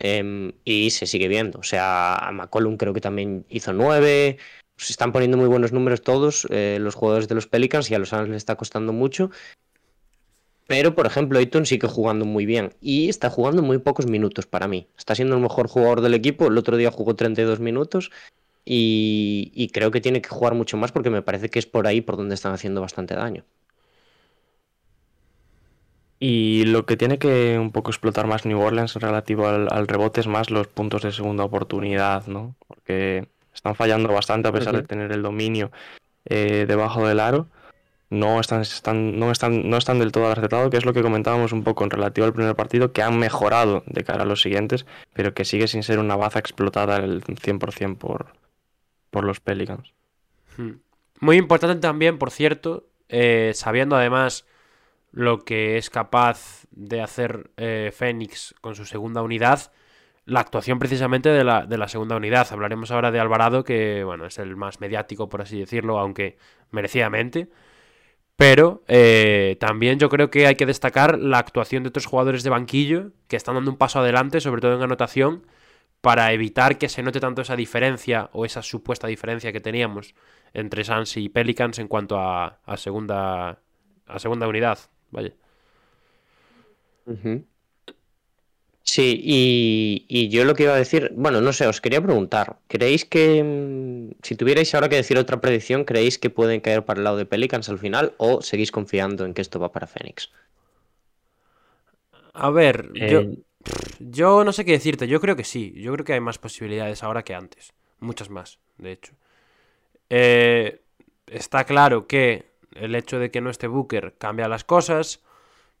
em, 0.00 0.52
y 0.64 0.90
se 0.90 1.06
sigue 1.06 1.26
viendo. 1.28 1.58
O 1.58 1.64
sea, 1.64 2.14
a 2.16 2.30
McCollum 2.32 2.76
creo 2.76 2.94
que 2.94 3.00
también 3.00 3.44
hizo 3.48 3.72
9. 3.72 4.38
Se 4.76 4.92
están 4.92 5.10
poniendo 5.12 5.36
muy 5.38 5.48
buenos 5.48 5.72
números 5.72 6.02
todos 6.02 6.46
eh, 6.50 6.78
los 6.80 6.94
jugadores 6.94 7.26
de 7.28 7.34
los 7.34 7.48
Pelicans 7.48 7.90
y 7.90 7.96
a 7.96 7.98
los 7.98 8.10
Suns 8.10 8.28
les 8.28 8.36
está 8.36 8.54
costando 8.56 8.92
mucho. 8.92 9.30
Pero, 10.68 10.94
por 10.94 11.06
ejemplo, 11.06 11.38
Ayton 11.40 11.66
sigue 11.66 11.88
jugando 11.88 12.24
muy 12.24 12.46
bien 12.46 12.74
y 12.80 13.08
está 13.08 13.30
jugando 13.30 13.62
muy 13.62 13.78
pocos 13.78 14.06
minutos 14.06 14.46
para 14.46 14.68
mí. 14.68 14.86
Está 14.96 15.14
siendo 15.16 15.34
el 15.34 15.42
mejor 15.42 15.66
jugador 15.66 16.02
del 16.02 16.14
equipo. 16.14 16.46
El 16.46 16.58
otro 16.58 16.76
día 16.76 16.92
jugó 16.92 17.16
32 17.16 17.58
minutos 17.58 18.10
y, 18.64 19.50
y 19.54 19.70
creo 19.70 19.90
que 19.90 20.00
tiene 20.02 20.22
que 20.22 20.28
jugar 20.28 20.54
mucho 20.54 20.76
más 20.76 20.92
porque 20.92 21.10
me 21.10 21.22
parece 21.22 21.48
que 21.48 21.58
es 21.58 21.66
por 21.66 21.86
ahí 21.86 22.02
por 22.02 22.16
donde 22.18 22.34
están 22.34 22.52
haciendo 22.52 22.82
bastante 22.82 23.14
daño. 23.14 23.44
Y 26.20 26.64
lo 26.66 26.84
que 26.84 26.96
tiene 26.96 27.18
que 27.18 27.58
un 27.58 27.72
poco 27.72 27.90
explotar 27.90 28.26
más 28.26 28.44
New 28.44 28.60
Orleans 28.60 28.94
relativo 28.96 29.46
al, 29.48 29.68
al 29.70 29.88
rebote 29.88 30.20
es 30.20 30.26
más 30.26 30.50
los 30.50 30.66
puntos 30.66 31.02
de 31.02 31.12
segunda 31.12 31.44
oportunidad, 31.44 32.26
¿no? 32.26 32.56
Porque 32.66 33.28
están 33.54 33.74
fallando 33.74 34.12
bastante 34.12 34.48
a 34.48 34.52
pesar 34.52 34.74
de 34.74 34.82
tener 34.82 35.12
el 35.12 35.22
dominio 35.22 35.70
eh, 36.26 36.66
debajo 36.68 37.06
del 37.06 37.20
aro. 37.20 37.48
No 38.10 38.40
están, 38.40 38.62
no, 39.18 39.30
están, 39.30 39.68
no 39.68 39.76
están 39.76 39.98
del 39.98 40.12
todo 40.12 40.28
acertados, 40.28 40.70
que 40.70 40.78
es 40.78 40.86
lo 40.86 40.94
que 40.94 41.02
comentábamos 41.02 41.52
un 41.52 41.62
poco 41.62 41.84
en 41.84 41.90
relativo 41.90 42.26
al 42.26 42.32
primer 42.32 42.56
partido, 42.56 42.92
que 42.92 43.02
han 43.02 43.18
mejorado 43.18 43.82
de 43.86 44.02
cara 44.02 44.22
a 44.22 44.26
los 44.26 44.40
siguientes, 44.40 44.86
pero 45.12 45.34
que 45.34 45.44
sigue 45.44 45.68
sin 45.68 45.82
ser 45.82 45.98
una 45.98 46.16
baza 46.16 46.38
explotada 46.38 46.96
al 46.96 47.22
100% 47.22 47.98
por, 47.98 48.32
por 49.10 49.24
los 49.24 49.40
Pelicans. 49.40 49.92
Hmm. 50.56 50.76
Muy 51.20 51.36
importante 51.36 51.80
también, 51.80 52.18
por 52.18 52.30
cierto, 52.30 52.86
eh, 53.08 53.52
sabiendo 53.54 53.96
además 53.96 54.46
lo 55.10 55.44
que 55.44 55.78
es 55.78 55.90
capaz 55.90 56.66
de 56.70 57.02
hacer 57.02 57.50
eh, 57.56 57.92
Fénix 57.94 58.54
con 58.60 58.74
su 58.74 58.84
segunda 58.84 59.22
unidad, 59.22 59.72
la 60.26 60.40
actuación 60.40 60.78
precisamente 60.78 61.30
de 61.30 61.42
la, 61.42 61.64
de 61.66 61.78
la 61.78 61.88
segunda 61.88 62.16
unidad. 62.16 62.46
Hablaremos 62.50 62.90
ahora 62.90 63.10
de 63.10 63.18
Alvarado, 63.18 63.64
que 63.64 64.04
bueno, 64.04 64.26
es 64.26 64.38
el 64.38 64.56
más 64.56 64.80
mediático, 64.80 65.28
por 65.28 65.40
así 65.40 65.58
decirlo, 65.58 65.98
aunque 65.98 66.36
merecidamente. 66.70 67.48
Pero 68.38 68.84
eh, 68.86 69.56
también 69.58 69.98
yo 69.98 70.08
creo 70.08 70.30
que 70.30 70.46
hay 70.46 70.54
que 70.54 70.64
destacar 70.64 71.18
la 71.18 71.38
actuación 71.38 71.82
de 71.82 71.88
otros 71.88 72.06
jugadores 72.06 72.44
de 72.44 72.50
banquillo 72.50 73.10
que 73.26 73.34
están 73.34 73.56
dando 73.56 73.72
un 73.72 73.76
paso 73.76 73.98
adelante, 73.98 74.40
sobre 74.40 74.60
todo 74.60 74.76
en 74.76 74.82
anotación, 74.82 75.44
para 76.00 76.32
evitar 76.32 76.78
que 76.78 76.88
se 76.88 77.02
note 77.02 77.18
tanto 77.18 77.42
esa 77.42 77.56
diferencia 77.56 78.30
o 78.32 78.44
esa 78.44 78.62
supuesta 78.62 79.08
diferencia 79.08 79.52
que 79.52 79.58
teníamos 79.60 80.14
entre 80.54 80.84
Suns 80.84 81.16
y 81.16 81.28
Pelicans 81.28 81.80
en 81.80 81.88
cuanto 81.88 82.16
a, 82.20 82.60
segunda 82.76 83.58
a 84.06 84.18
segunda 84.20 84.46
unidad. 84.46 84.78
Vaya. 85.10 85.34
Sí, 88.98 89.20
y, 89.22 90.06
y 90.08 90.28
yo 90.28 90.44
lo 90.44 90.54
que 90.54 90.64
iba 90.64 90.72
a 90.74 90.76
decir, 90.76 91.12
bueno, 91.14 91.40
no 91.40 91.52
sé, 91.52 91.66
os 91.68 91.80
quería 91.80 92.02
preguntar, 92.02 92.58
¿creéis 92.66 93.04
que 93.04 93.44
mm, 93.44 94.16
si 94.24 94.34
tuvierais 94.34 94.74
ahora 94.74 94.88
que 94.88 94.96
decir 94.96 95.16
otra 95.18 95.40
predicción, 95.40 95.84
¿creéis 95.84 96.18
que 96.18 96.30
pueden 96.30 96.60
caer 96.60 96.84
para 96.84 96.98
el 96.98 97.04
lado 97.04 97.16
de 97.16 97.26
Pelicans 97.26 97.68
al 97.68 97.78
final 97.78 98.14
o 98.18 98.42
seguís 98.42 98.72
confiando 98.72 99.24
en 99.24 99.34
que 99.34 99.42
esto 99.42 99.60
va 99.60 99.70
para 99.72 99.86
Phoenix? 99.86 100.30
A 102.34 102.50
ver, 102.50 102.76
yo, 102.94 103.20
Eh, 103.20 103.38
yo 103.98 104.44
no 104.44 104.52
sé 104.52 104.64
qué 104.64 104.72
decirte, 104.72 105.08
yo 105.08 105.20
creo 105.20 105.36
que 105.36 105.44
sí, 105.44 105.72
yo 105.76 105.92
creo 105.94 106.04
que 106.04 106.14
hay 106.14 106.20
más 106.20 106.38
posibilidades 106.38 107.02
ahora 107.02 107.24
que 107.24 107.34
antes, 107.34 107.74
muchas 108.00 108.30
más, 108.30 108.58
de 108.78 108.92
hecho. 108.92 109.14
Eh, 110.10 110.82
está 111.26 111.64
claro 111.64 112.06
que 112.06 112.46
el 112.74 112.94
hecho 112.94 113.18
de 113.18 113.30
que 113.30 113.40
no 113.40 113.50
esté 113.50 113.66
Booker 113.68 114.16
cambia 114.18 114.48
las 114.48 114.64
cosas, 114.64 115.22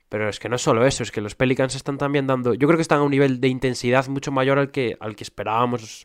pero 0.08 0.28
es 0.28 0.38
que 0.38 0.48
no 0.48 0.56
es 0.56 0.62
solo 0.62 0.86
eso, 0.86 1.02
es 1.02 1.10
que 1.10 1.20
los 1.20 1.34
Pelicans 1.34 1.74
están 1.74 1.98
también 1.98 2.26
dando, 2.26 2.54
yo 2.54 2.66
creo 2.66 2.76
que 2.78 2.82
están 2.82 3.00
a 3.00 3.02
un 3.02 3.10
nivel 3.10 3.40
de 3.40 3.48
intensidad 3.48 4.06
mucho 4.08 4.32
mayor 4.32 4.58
al 4.58 4.70
que, 4.70 4.96
al 5.00 5.16
que 5.16 5.24
esperábamos 5.24 6.04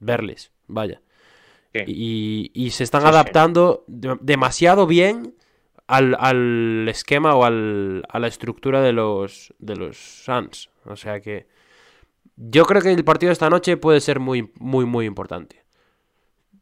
verles, 0.00 0.52
vaya. 0.66 1.00
Y, 1.86 2.50
y 2.54 2.70
se 2.70 2.84
están 2.84 3.02
Sí, 3.02 3.08
adaptando 3.08 3.84
de- 3.88 4.16
demasiado 4.20 4.86
bien 4.86 5.34
al, 5.88 6.16
al 6.20 6.86
esquema 6.88 7.34
o 7.34 7.44
al- 7.44 8.04
a 8.08 8.18
la 8.20 8.28
estructura 8.28 8.80
de 8.80 8.92
los, 8.92 9.52
de 9.58 9.74
los 9.76 9.96
Suns. 9.96 10.70
O 10.84 10.94
sea 10.96 11.20
que 11.20 11.48
yo 12.36 12.64
creo 12.64 12.80
que 12.80 12.92
el 12.92 13.04
partido 13.04 13.28
de 13.30 13.34
esta 13.34 13.50
noche 13.50 13.76
puede 13.76 14.00
ser 14.00 14.20
muy, 14.20 14.52
muy, 14.58 14.84
muy 14.86 15.04
importante. 15.06 15.64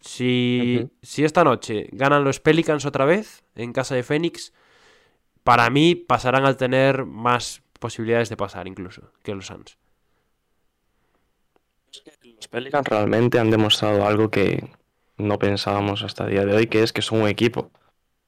Si, 0.00 0.88
si 1.02 1.24
esta 1.24 1.44
noche 1.44 1.88
ganan 1.92 2.24
los 2.24 2.40
Pelicans 2.40 2.84
otra 2.86 3.04
vez 3.04 3.44
en 3.54 3.72
casa 3.72 3.94
de 3.94 4.02
Phoenix, 4.02 4.52
para 5.44 5.70
mí 5.70 5.94
pasarán 5.94 6.44
al 6.44 6.56
tener 6.56 7.04
más 7.04 7.62
posibilidades 7.78 8.28
de 8.28 8.36
pasar 8.36 8.68
incluso 8.68 9.12
que 9.22 9.34
los 9.34 9.46
Suns. 9.46 9.76
Los 12.36 12.48
Pelicans 12.48 12.88
realmente 12.88 13.38
han 13.38 13.50
demostrado 13.50 14.06
algo 14.06 14.30
que 14.30 14.70
no 15.18 15.38
pensábamos 15.38 16.02
hasta 16.02 16.24
el 16.24 16.30
día 16.30 16.44
de 16.44 16.54
hoy, 16.54 16.66
que 16.66 16.82
es 16.82 16.92
que 16.92 17.02
son 17.02 17.22
un 17.22 17.28
equipo, 17.28 17.70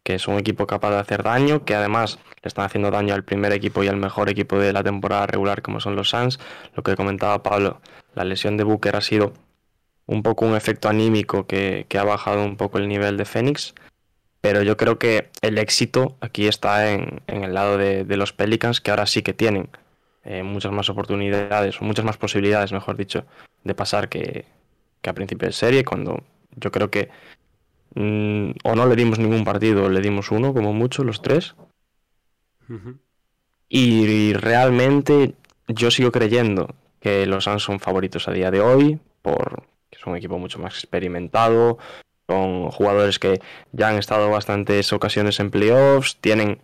que 0.02 0.14
es 0.14 0.28
un 0.28 0.38
equipo 0.38 0.66
capaz 0.66 0.90
de 0.90 0.98
hacer 0.98 1.22
daño, 1.22 1.64
que 1.64 1.74
además 1.74 2.18
le 2.42 2.48
están 2.48 2.66
haciendo 2.66 2.90
daño 2.90 3.14
al 3.14 3.24
primer 3.24 3.52
equipo 3.52 3.82
y 3.82 3.88
al 3.88 3.96
mejor 3.96 4.28
equipo 4.28 4.58
de 4.58 4.72
la 4.72 4.82
temporada 4.82 5.26
regular 5.26 5.62
como 5.62 5.80
son 5.80 5.96
los 5.96 6.10
Suns. 6.10 6.38
Lo 6.74 6.82
que 6.82 6.96
comentaba 6.96 7.42
Pablo, 7.42 7.80
la 8.14 8.24
lesión 8.24 8.56
de 8.56 8.64
Booker 8.64 8.96
ha 8.96 9.00
sido 9.00 9.32
un 10.06 10.22
poco 10.22 10.44
un 10.44 10.54
efecto 10.54 10.88
anímico 10.88 11.46
que, 11.46 11.86
que 11.88 11.98
ha 11.98 12.04
bajado 12.04 12.44
un 12.44 12.56
poco 12.56 12.78
el 12.78 12.88
nivel 12.88 13.16
de 13.16 13.24
Phoenix, 13.24 13.74
pero 14.44 14.62
yo 14.62 14.76
creo 14.76 14.98
que 14.98 15.30
el 15.40 15.56
éxito 15.56 16.18
aquí 16.20 16.48
está 16.48 16.92
en, 16.92 17.22
en 17.28 17.44
el 17.44 17.54
lado 17.54 17.78
de, 17.78 18.04
de 18.04 18.16
los 18.18 18.34
Pelicans, 18.34 18.82
que 18.82 18.90
ahora 18.90 19.06
sí 19.06 19.22
que 19.22 19.32
tienen 19.32 19.70
eh, 20.22 20.42
muchas 20.42 20.70
más 20.70 20.90
oportunidades, 20.90 21.80
o 21.80 21.84
muchas 21.86 22.04
más 22.04 22.18
posibilidades, 22.18 22.70
mejor 22.70 22.98
dicho, 22.98 23.24
de 23.62 23.74
pasar 23.74 24.10
que, 24.10 24.44
que 25.00 25.08
a 25.08 25.14
principio 25.14 25.48
de 25.48 25.54
serie, 25.54 25.82
cuando 25.82 26.22
yo 26.56 26.70
creo 26.70 26.90
que 26.90 27.08
mm, 27.94 28.50
o 28.64 28.74
no 28.74 28.86
le 28.86 28.96
dimos 28.96 29.18
ningún 29.18 29.44
partido, 29.44 29.84
o 29.84 29.88
le 29.88 30.02
dimos 30.02 30.30
uno, 30.30 30.52
como 30.52 30.74
mucho, 30.74 31.04
los 31.04 31.22
tres. 31.22 31.54
Ujú. 32.68 32.98
Y 33.70 34.34
realmente 34.34 35.36
yo 35.68 35.90
sigo 35.90 36.12
creyendo 36.12 36.74
que 37.00 37.24
los 37.24 37.44
Suns 37.44 37.62
son 37.62 37.80
favoritos 37.80 38.28
a 38.28 38.32
día 38.32 38.50
de 38.50 38.60
hoy, 38.60 39.00
por 39.22 39.62
que 39.88 39.96
es 39.96 40.06
un 40.06 40.16
equipo 40.16 40.38
mucho 40.38 40.58
más 40.58 40.74
experimentado, 40.74 41.78
con 42.26 42.70
jugadores 42.70 43.18
que 43.18 43.40
ya 43.72 43.88
han 43.88 43.96
estado 43.96 44.30
bastantes 44.30 44.92
ocasiones 44.92 45.40
en 45.40 45.50
playoffs, 45.50 46.16
tienen, 46.20 46.58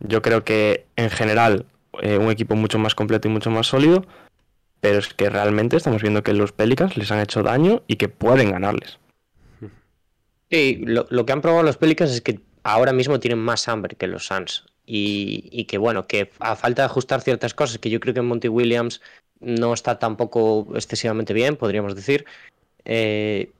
yo 0.00 0.22
creo 0.22 0.44
que 0.44 0.86
en 0.96 1.10
general, 1.10 1.66
eh, 2.02 2.18
un 2.18 2.30
equipo 2.30 2.56
mucho 2.56 2.78
más 2.78 2.94
completo 2.94 3.28
y 3.28 3.30
mucho 3.30 3.50
más 3.50 3.66
sólido, 3.66 4.04
pero 4.80 4.98
es 4.98 5.12
que 5.12 5.28
realmente 5.28 5.76
estamos 5.76 6.02
viendo 6.02 6.22
que 6.22 6.32
los 6.34 6.52
Pelicans 6.52 6.96
les 6.96 7.10
han 7.10 7.20
hecho 7.20 7.42
daño 7.42 7.82
y 7.86 7.96
que 7.96 8.08
pueden 8.08 8.50
ganarles. 8.52 8.98
Sí, 10.50 10.82
lo, 10.84 11.06
lo 11.10 11.26
que 11.26 11.32
han 11.32 11.42
probado 11.42 11.62
los 11.62 11.76
Pelicans 11.76 12.10
es 12.10 12.20
que 12.22 12.40
ahora 12.62 12.92
mismo 12.92 13.20
tienen 13.20 13.38
más 13.38 13.68
hambre 13.68 13.96
que 13.96 14.06
los 14.06 14.26
Suns. 14.26 14.64
Y, 14.86 15.48
y 15.52 15.66
que 15.66 15.76
bueno, 15.76 16.06
que 16.06 16.30
a 16.38 16.56
falta 16.56 16.82
de 16.82 16.86
ajustar 16.86 17.20
ciertas 17.20 17.52
cosas, 17.52 17.78
que 17.78 17.90
yo 17.90 18.00
creo 18.00 18.14
que 18.14 18.22
Monty 18.22 18.48
Williams 18.48 19.02
no 19.40 19.74
está 19.74 19.98
tampoco 19.98 20.66
excesivamente 20.74 21.34
bien, 21.34 21.56
podríamos 21.56 21.94
decir. 21.94 22.24
eh, 22.84 23.52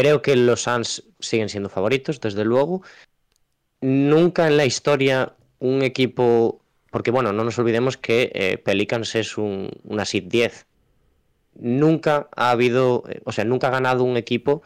creo 0.00 0.22
que 0.22 0.36
los 0.36 0.62
Suns 0.62 1.04
siguen 1.20 1.48
siendo 1.48 1.68
favoritos, 1.68 2.20
desde 2.20 2.44
luego. 2.44 2.82
Nunca 3.80 4.46
en 4.46 4.56
la 4.56 4.64
historia 4.66 5.34
un 5.58 5.82
equipo. 5.82 6.60
Porque 6.90 7.10
bueno, 7.10 7.32
no 7.32 7.44
nos 7.44 7.58
olvidemos 7.58 7.96
que 7.96 8.30
eh, 8.34 8.58
Pelicans 8.58 9.14
es 9.14 9.36
un, 9.36 9.70
una 9.84 10.04
seed 10.04 10.24
10. 10.24 10.66
Nunca 11.60 12.28
ha 12.34 12.50
habido. 12.50 13.04
eh, 13.08 13.20
O 13.24 13.32
sea, 13.32 13.44
nunca 13.44 13.68
ha 13.68 13.70
ganado 13.70 14.04
un 14.04 14.16
equipo 14.16 14.62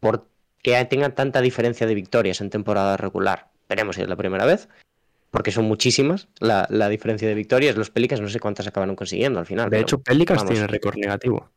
por 0.00 0.26
que 0.62 0.84
tengan 0.86 1.14
tanta 1.14 1.40
diferencia 1.40 1.86
de 1.86 1.94
victorias 1.94 2.40
en 2.40 2.50
temporada 2.50 2.96
regular. 2.96 3.48
Veremos 3.68 3.96
si 3.96 4.02
es 4.02 4.08
la 4.08 4.16
primera 4.16 4.44
vez, 4.44 4.68
porque 5.30 5.52
son 5.52 5.64
muchísimas 5.66 6.28
la, 6.40 6.66
la 6.70 6.88
diferencia 6.88 7.28
de 7.28 7.34
victorias. 7.34 7.76
Los 7.76 7.90
Pelicans 7.90 8.20
no 8.20 8.28
sé 8.28 8.40
cuántas 8.40 8.66
acabaron 8.66 8.96
consiguiendo 8.96 9.38
al 9.38 9.46
final. 9.46 9.70
De 9.70 9.80
hecho, 9.80 9.98
Pelicans 10.00 10.38
vamos. 10.42 10.52
tiene 10.52 10.66
récord 10.66 10.96
negativo. 10.96 11.48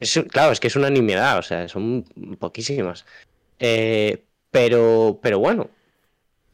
Es- 0.00 0.24
claro, 0.30 0.52
es 0.52 0.60
que 0.60 0.66
es 0.68 0.76
una 0.76 0.90
nimiedad, 0.90 1.38
o 1.38 1.42
sea, 1.42 1.68
son 1.68 2.04
poquísimas. 2.38 3.04
Eh, 3.58 4.24
pero, 4.50 5.20
pero 5.22 5.38
bueno, 5.38 5.68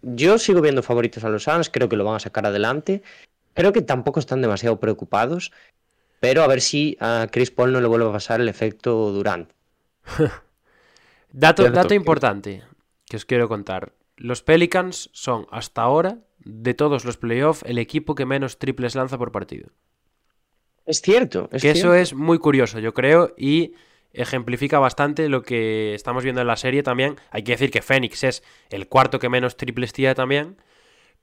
yo 0.02 0.38
sigo 0.38 0.60
viendo 0.60 0.82
favoritos 0.82 1.24
a 1.24 1.28
los 1.28 1.44
Suns, 1.44 1.70
creo 1.70 1.88
que 1.88 1.96
lo 1.96 2.04
van 2.04 2.16
a 2.16 2.20
sacar 2.20 2.44
adelante. 2.46 3.02
Creo 3.54 3.72
que 3.72 3.80
tampoco 3.82 4.20
están 4.20 4.42
demasiado 4.42 4.78
preocupados, 4.80 5.52
pero 6.20 6.42
a 6.42 6.46
ver 6.46 6.60
si 6.60 6.96
a 7.00 7.26
Chris 7.30 7.50
Paul 7.50 7.72
no 7.72 7.80
le 7.80 7.88
vuelve 7.88 8.08
a 8.08 8.12
pasar 8.12 8.40
el 8.40 8.48
efecto 8.48 9.12
Durant. 9.12 9.50
Dato, 11.32 11.62
dato 11.74 11.94
importante 11.94 12.62
que 13.06 13.16
os 13.16 13.24
quiero 13.24 13.48
contar. 13.48 13.92
Los 14.16 14.42
Pelicans 14.42 15.10
son 15.12 15.46
hasta 15.50 15.82
ahora, 15.82 16.18
de 16.38 16.72
todos 16.74 17.04
los 17.04 17.16
playoffs, 17.16 17.62
el 17.66 17.78
equipo 17.78 18.14
que 18.14 18.24
menos 18.24 18.58
triples 18.58 18.94
lanza 18.94 19.18
por 19.18 19.32
partido. 19.32 19.68
Es 20.86 21.02
cierto, 21.02 21.48
es 21.52 21.62
que 21.62 21.70
eso 21.70 21.94
es 21.94 22.14
muy 22.14 22.38
curioso, 22.38 22.78
yo 22.78 22.94
creo, 22.94 23.34
y 23.36 23.74
ejemplifica 24.12 24.78
bastante 24.78 25.28
lo 25.28 25.42
que 25.42 25.94
estamos 25.94 26.24
viendo 26.24 26.40
en 26.40 26.46
la 26.46 26.56
serie 26.56 26.82
también. 26.82 27.16
Hay 27.30 27.42
que 27.42 27.52
decir 27.52 27.70
que 27.70 27.82
Phoenix 27.82 28.24
es 28.24 28.42
el 28.70 28.88
cuarto 28.88 29.18
que 29.18 29.28
menos 29.28 29.56
triples 29.56 29.92
tira 29.92 30.14
también. 30.14 30.56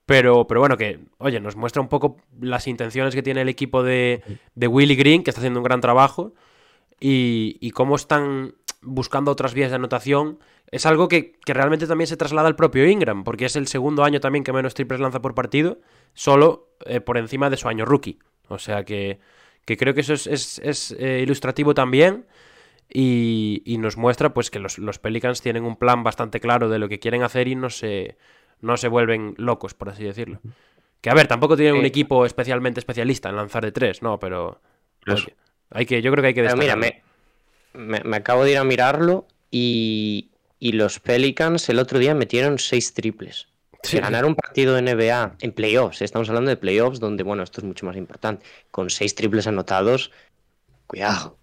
Pero, 0.05 0.47
pero 0.47 0.59
bueno, 0.59 0.75
que, 0.75 0.99
oye, 1.17 1.39
nos 1.39 1.55
muestra 1.55 1.81
un 1.81 1.87
poco 1.87 2.17
las 2.41 2.67
intenciones 2.67 3.15
que 3.15 3.23
tiene 3.23 3.41
el 3.41 3.47
equipo 3.47 3.83
de, 3.83 4.21
de 4.53 4.67
Willy 4.67 4.97
Green, 4.97 5.23
que 5.23 5.29
está 5.31 5.39
haciendo 5.39 5.61
un 5.61 5.63
gran 5.63 5.79
trabajo, 5.79 6.33
y, 6.99 7.57
y 7.61 7.71
cómo 7.71 7.95
están 7.95 8.55
buscando 8.81 9.31
otras 9.31 9.53
vías 9.53 9.69
de 9.69 9.77
anotación. 9.77 10.39
Es 10.71 10.85
algo 10.85 11.07
que, 11.07 11.37
que 11.45 11.53
realmente 11.53 11.87
también 11.87 12.07
se 12.07 12.17
traslada 12.17 12.49
al 12.49 12.57
propio 12.57 12.85
Ingram, 12.85 13.23
porque 13.23 13.45
es 13.45 13.55
el 13.55 13.67
segundo 13.67 14.03
año 14.03 14.19
también 14.19 14.43
que 14.43 14.51
menos 14.51 14.73
triples 14.73 14.99
lanza 14.99 15.21
por 15.21 15.35
partido, 15.35 15.79
solo 16.13 16.75
eh, 16.85 16.99
por 16.99 17.17
encima 17.17 17.49
de 17.49 17.55
su 17.55 17.69
año 17.69 17.85
rookie. 17.85 18.19
O 18.49 18.59
sea 18.59 18.83
que, 18.83 19.19
que 19.65 19.77
creo 19.77 19.93
que 19.93 20.01
eso 20.01 20.13
es, 20.13 20.27
es- 20.27 20.59
es, 20.63 20.91
eh, 20.99 21.21
ilustrativo 21.23 21.73
también. 21.73 22.25
Y, 22.95 23.63
y 23.65 23.77
nos 23.79 23.97
muestra 23.97 24.33
pues 24.33 24.51
que 24.51 24.59
los, 24.59 24.77
los 24.77 24.99
Pelicans 24.99 25.41
tienen 25.41 25.63
un 25.63 25.77
plan 25.77 26.03
bastante 26.03 26.39
claro 26.39 26.69
de 26.69 26.77
lo 26.79 26.89
que 26.89 26.99
quieren 26.99 27.23
hacer 27.23 27.47
y 27.47 27.55
no 27.55 27.69
se, 27.71 28.17
no 28.61 28.77
se 28.77 28.87
vuelven 28.87 29.33
locos, 29.37 29.73
por 29.73 29.89
así 29.89 30.03
decirlo. 30.03 30.39
Que 31.01 31.09
a 31.09 31.13
ver, 31.15 31.27
tampoco 31.27 31.55
tienen 31.57 31.75
un 31.75 31.85
Eh, 31.85 31.87
equipo 31.87 32.25
especialmente 32.25 32.79
especialista 32.79 33.29
en 33.29 33.35
lanzar 33.37 33.63
de 33.65 33.71
tres, 33.71 34.01
no, 34.03 34.19
pero 34.19 34.61
oye, 35.07 35.35
hay 35.71 35.85
que, 35.85 36.01
yo 36.01 36.11
creo 36.11 36.21
que 36.21 36.27
hay 36.27 36.33
que 36.35 36.43
Pero 36.43 36.57
mira, 36.57 36.75
me, 36.75 37.01
me- 37.73 38.03
me 38.03 38.17
acabo 38.17 38.43
de 38.43 38.51
ir 38.51 38.57
a 38.57 38.63
mirarlo 38.63 39.25
y, 39.49 40.29
y 40.59 40.73
los 40.73 40.99
Pelicans 40.99 41.67
el 41.69 41.79
otro 41.79 41.97
día 41.99 42.13
metieron 42.13 42.59
seis 42.59 42.93
triples. 42.93 43.47
Sí. 43.83 43.99
Ganar 43.99 44.25
un 44.25 44.35
partido 44.35 44.73
de 44.73 44.79
NBA 44.81 45.35
en 45.41 45.51
playoffs, 45.51 46.01
estamos 46.01 46.29
hablando 46.29 46.49
de 46.49 46.57
playoffs 46.57 46.99
donde, 46.99 47.23
bueno, 47.23 47.43
esto 47.43 47.59
es 47.59 47.65
mucho 47.65 47.85
más 47.85 47.97
importante, 47.97 48.45
con 48.71 48.89
seis 48.89 49.13
triples 49.13 49.45
anotados, 49.45 50.11
cuidado. 50.87 51.37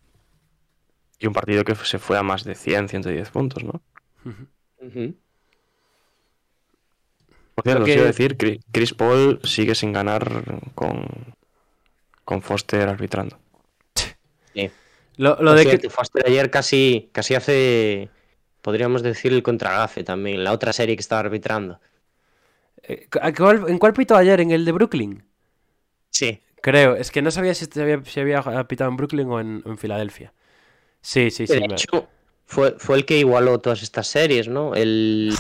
Y 1.19 1.27
un 1.27 1.35
partido 1.35 1.65
que 1.65 1.75
se 1.75 1.99
fue 1.99 2.17
a 2.17 2.23
más 2.23 2.45
de 2.45 2.55
100, 2.55 2.89
110 2.89 3.31
puntos, 3.31 3.63
¿no? 3.63 3.83
Por 7.55 7.65
cierto, 7.65 7.85
que- 7.85 7.99
a 7.99 8.05
decir, 8.05 8.37
Chris 8.73 8.95
Paul 8.95 9.41
sigue 9.45 9.75
sin 9.75 9.93
ganar 9.93 10.25
con, 10.75 11.07
con 12.25 12.41
Foster 12.41 12.89
arbitrando. 12.89 13.39
Sí. 14.55 14.71
Lo, 15.19 15.37
de 15.55 15.67
que, 15.67 15.91
Foster 15.91 16.27
ayer 16.27 16.51
casi, 16.51 17.11
casi 17.13 17.35
hace, 17.35 18.09
podríamos 18.63 19.03
decir, 19.03 19.33
el 19.35 19.43
contragafe 19.43 20.05
también, 20.05 20.43
la 20.43 20.53
otra 20.53 20.73
serie 20.73 20.97
que 20.97 21.03
estaba 21.03 21.21
arbitrando. 21.21 21.81
Eh, 22.93 23.09
¿a 23.21 23.33
cuál- 23.33 23.65
¿En 23.69 23.79
cuál 23.79 23.93
pito 23.93 24.17
ayer? 24.17 24.41
¿En 24.41 24.51
el 24.51 24.65
de 24.65 24.73
Brooklyn? 24.73 25.25
Sí. 26.11 26.41
Creo, 26.63 26.95
es 26.95 27.11
que 27.11 27.23
no 27.23 27.31
sabía 27.31 27.55
si 27.55 27.65
se 27.67 27.83
había, 27.83 28.05
si 28.05 28.21
había 28.21 28.43
pitado 28.69 28.91
en 28.91 28.97
Brooklyn 28.97 29.29
o 29.31 29.41
en, 29.41 29.63
en 29.65 29.79
Filadelfia. 29.79 30.33
Sí, 31.01 31.31
sí, 31.31 31.47
sí. 31.47 31.55
de 31.55 31.67
me- 31.67 31.75
hecho, 31.75 32.09
fue, 32.47 32.73
fue 32.79 32.97
el 32.97 33.07
que 33.07 33.19
igualó 33.19 33.61
todas 33.61 33.83
estas 33.83 34.07
series, 34.07 34.49
¿no? 34.49 34.75
El. 34.75 35.35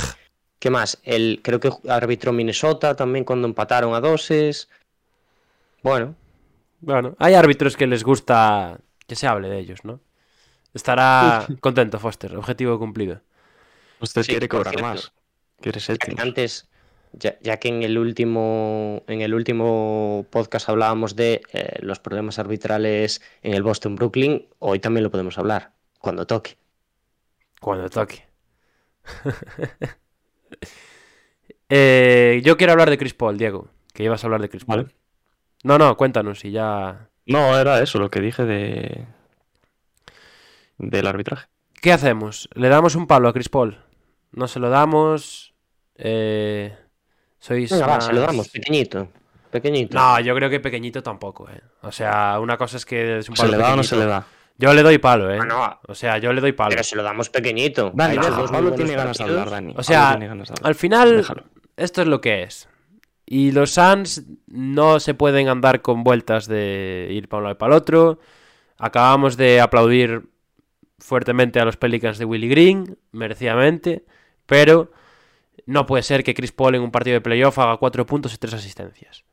¿Qué 0.58 0.70
más? 0.70 0.98
El, 1.04 1.40
creo 1.42 1.60
que 1.60 1.70
arbitró 1.88 2.32
Minnesota 2.32 2.94
también 2.94 3.24
cuando 3.24 3.48
empataron 3.48 3.94
a 3.94 4.00
doses. 4.00 4.68
Bueno, 5.82 6.14
Bueno, 6.80 7.14
hay 7.18 7.34
árbitros 7.34 7.76
que 7.76 7.86
les 7.86 8.04
gusta 8.04 8.80
que 9.06 9.16
se 9.16 9.26
hable 9.26 9.48
de 9.48 9.58
ellos, 9.58 9.84
¿no? 9.84 10.00
Estará 10.74 11.46
contento 11.60 11.98
Foster, 11.98 12.36
objetivo 12.36 12.78
cumplido. 12.78 13.22
Usted 14.00 14.22
Sí, 14.22 14.32
quiere 14.32 14.48
cobrar 14.48 14.80
más. 14.82 15.12
Quiere 15.60 15.80
séptimo. 15.80 16.18
antes, 16.22 16.69
ya, 17.12 17.38
ya 17.40 17.58
que 17.58 17.68
en 17.68 17.82
el 17.82 17.98
último, 17.98 19.02
en 19.06 19.20
el 19.20 19.34
último 19.34 20.26
podcast 20.30 20.68
hablábamos 20.68 21.16
de 21.16 21.42
eh, 21.52 21.78
los 21.80 21.98
problemas 21.98 22.38
arbitrales 22.38 23.22
en 23.42 23.54
el 23.54 23.62
Boston 23.62 23.96
Brooklyn, 23.96 24.46
hoy 24.58 24.78
también 24.78 25.04
lo 25.04 25.10
podemos 25.10 25.38
hablar, 25.38 25.72
cuando 25.98 26.26
toque. 26.26 26.56
Cuando 27.60 27.88
toque. 27.88 28.24
Eh, 31.72 32.42
yo 32.44 32.56
quiero 32.56 32.72
hablar 32.72 32.90
de 32.90 32.98
Chris 32.98 33.14
Paul, 33.14 33.38
Diego. 33.38 33.68
Que 33.94 34.02
ibas 34.02 34.24
a 34.24 34.26
hablar 34.26 34.42
de 34.42 34.48
Chris 34.48 34.64
Paul. 34.64 34.82
Vale. 34.82 34.94
No, 35.62 35.78
no, 35.78 35.96
cuéntanos 35.96 36.44
y 36.44 36.50
ya. 36.50 37.08
No, 37.26 37.56
era 37.56 37.80
eso 37.80 38.00
lo 38.00 38.10
que 38.10 38.20
dije 38.20 38.44
de. 38.44 39.06
del 40.78 41.06
arbitraje. 41.06 41.46
¿Qué 41.80 41.92
hacemos? 41.92 42.48
¿Le 42.54 42.68
damos 42.68 42.96
un 42.96 43.06
palo 43.06 43.28
a 43.28 43.32
Chris 43.32 43.48
Paul? 43.48 43.78
¿No 44.32 44.48
se 44.48 44.58
lo 44.58 44.68
damos? 44.68 45.54
Eh... 45.94 46.76
Sois 47.40 47.70
Venga, 47.70 47.86
va, 47.86 48.00
se 48.00 48.12
lo 48.12 48.20
damos, 48.20 48.48
pequeñito. 48.48 49.08
Pequeñito. 49.50 49.98
No, 49.98 50.20
yo 50.20 50.34
creo 50.34 50.48
que 50.48 50.60
pequeñito 50.60 51.02
tampoco, 51.02 51.48
eh. 51.50 51.60
O 51.82 51.90
sea, 51.90 52.38
una 52.38 52.56
cosa 52.56 52.76
es 52.76 52.86
que 52.86 53.18
es 53.18 53.28
un 53.28 53.36
¿Se 53.36 53.42
palo 53.42 53.56
le 53.56 53.58
da 53.58 53.72
o 53.72 53.76
no 53.76 53.82
se 53.82 53.96
le 53.96 54.06
da? 54.06 54.24
Yo 54.58 54.74
le 54.74 54.82
doy 54.82 54.98
palo, 54.98 55.32
eh. 55.32 55.38
Ah, 55.40 55.46
no. 55.46 55.80
O 55.88 55.94
sea, 55.94 56.18
yo 56.18 56.32
le 56.32 56.40
doy 56.42 56.52
palo. 56.52 56.70
Pero 56.70 56.84
se 56.84 56.94
lo 56.94 57.02
damos 57.02 57.30
pequeñito. 57.30 57.84
Dos 57.84 57.94
muy 57.94 58.06
Pablo 58.06 58.46
buenos 58.50 58.76
tiene 58.76 58.94
ganas 58.94 59.16
de 59.16 59.24
hablar, 59.24 59.50
Dani. 59.50 59.70
O 59.70 59.82
Pablo 59.82 59.84
sea, 59.84 60.18
al 60.62 60.74
final, 60.74 61.16
Déjalo. 61.16 61.44
esto 61.76 62.02
es 62.02 62.08
lo 62.08 62.20
que 62.20 62.42
es. 62.42 62.68
Y 63.24 63.52
los 63.52 63.70
Suns 63.70 64.24
no 64.48 65.00
se 65.00 65.14
pueden 65.14 65.48
andar 65.48 65.80
con 65.82 66.04
vueltas 66.04 66.46
de 66.46 67.08
ir 67.10 67.28
para 67.28 67.38
un 67.38 67.44
lado 67.44 67.54
y 67.54 67.58
para 67.58 67.74
el 67.74 67.78
otro. 67.78 68.18
Acabamos 68.76 69.36
de 69.36 69.60
aplaudir 69.60 70.28
fuertemente 70.98 71.58
a 71.58 71.64
los 71.64 71.76
Pelicans 71.76 72.18
de 72.18 72.24
Willy 72.26 72.48
Green, 72.48 72.98
merecidamente, 73.12 74.04
pero 74.46 74.92
no 75.66 75.86
puede 75.86 76.02
ser 76.02 76.24
que 76.24 76.34
Chris 76.34 76.52
Paul 76.52 76.74
en 76.74 76.82
un 76.82 76.90
partido 76.90 77.14
de 77.14 77.20
playoff 77.20 77.58
haga 77.58 77.76
cuatro 77.76 78.06
puntos 78.06 78.34
y 78.34 78.38
tres 78.38 78.54
asistencias. 78.54 79.24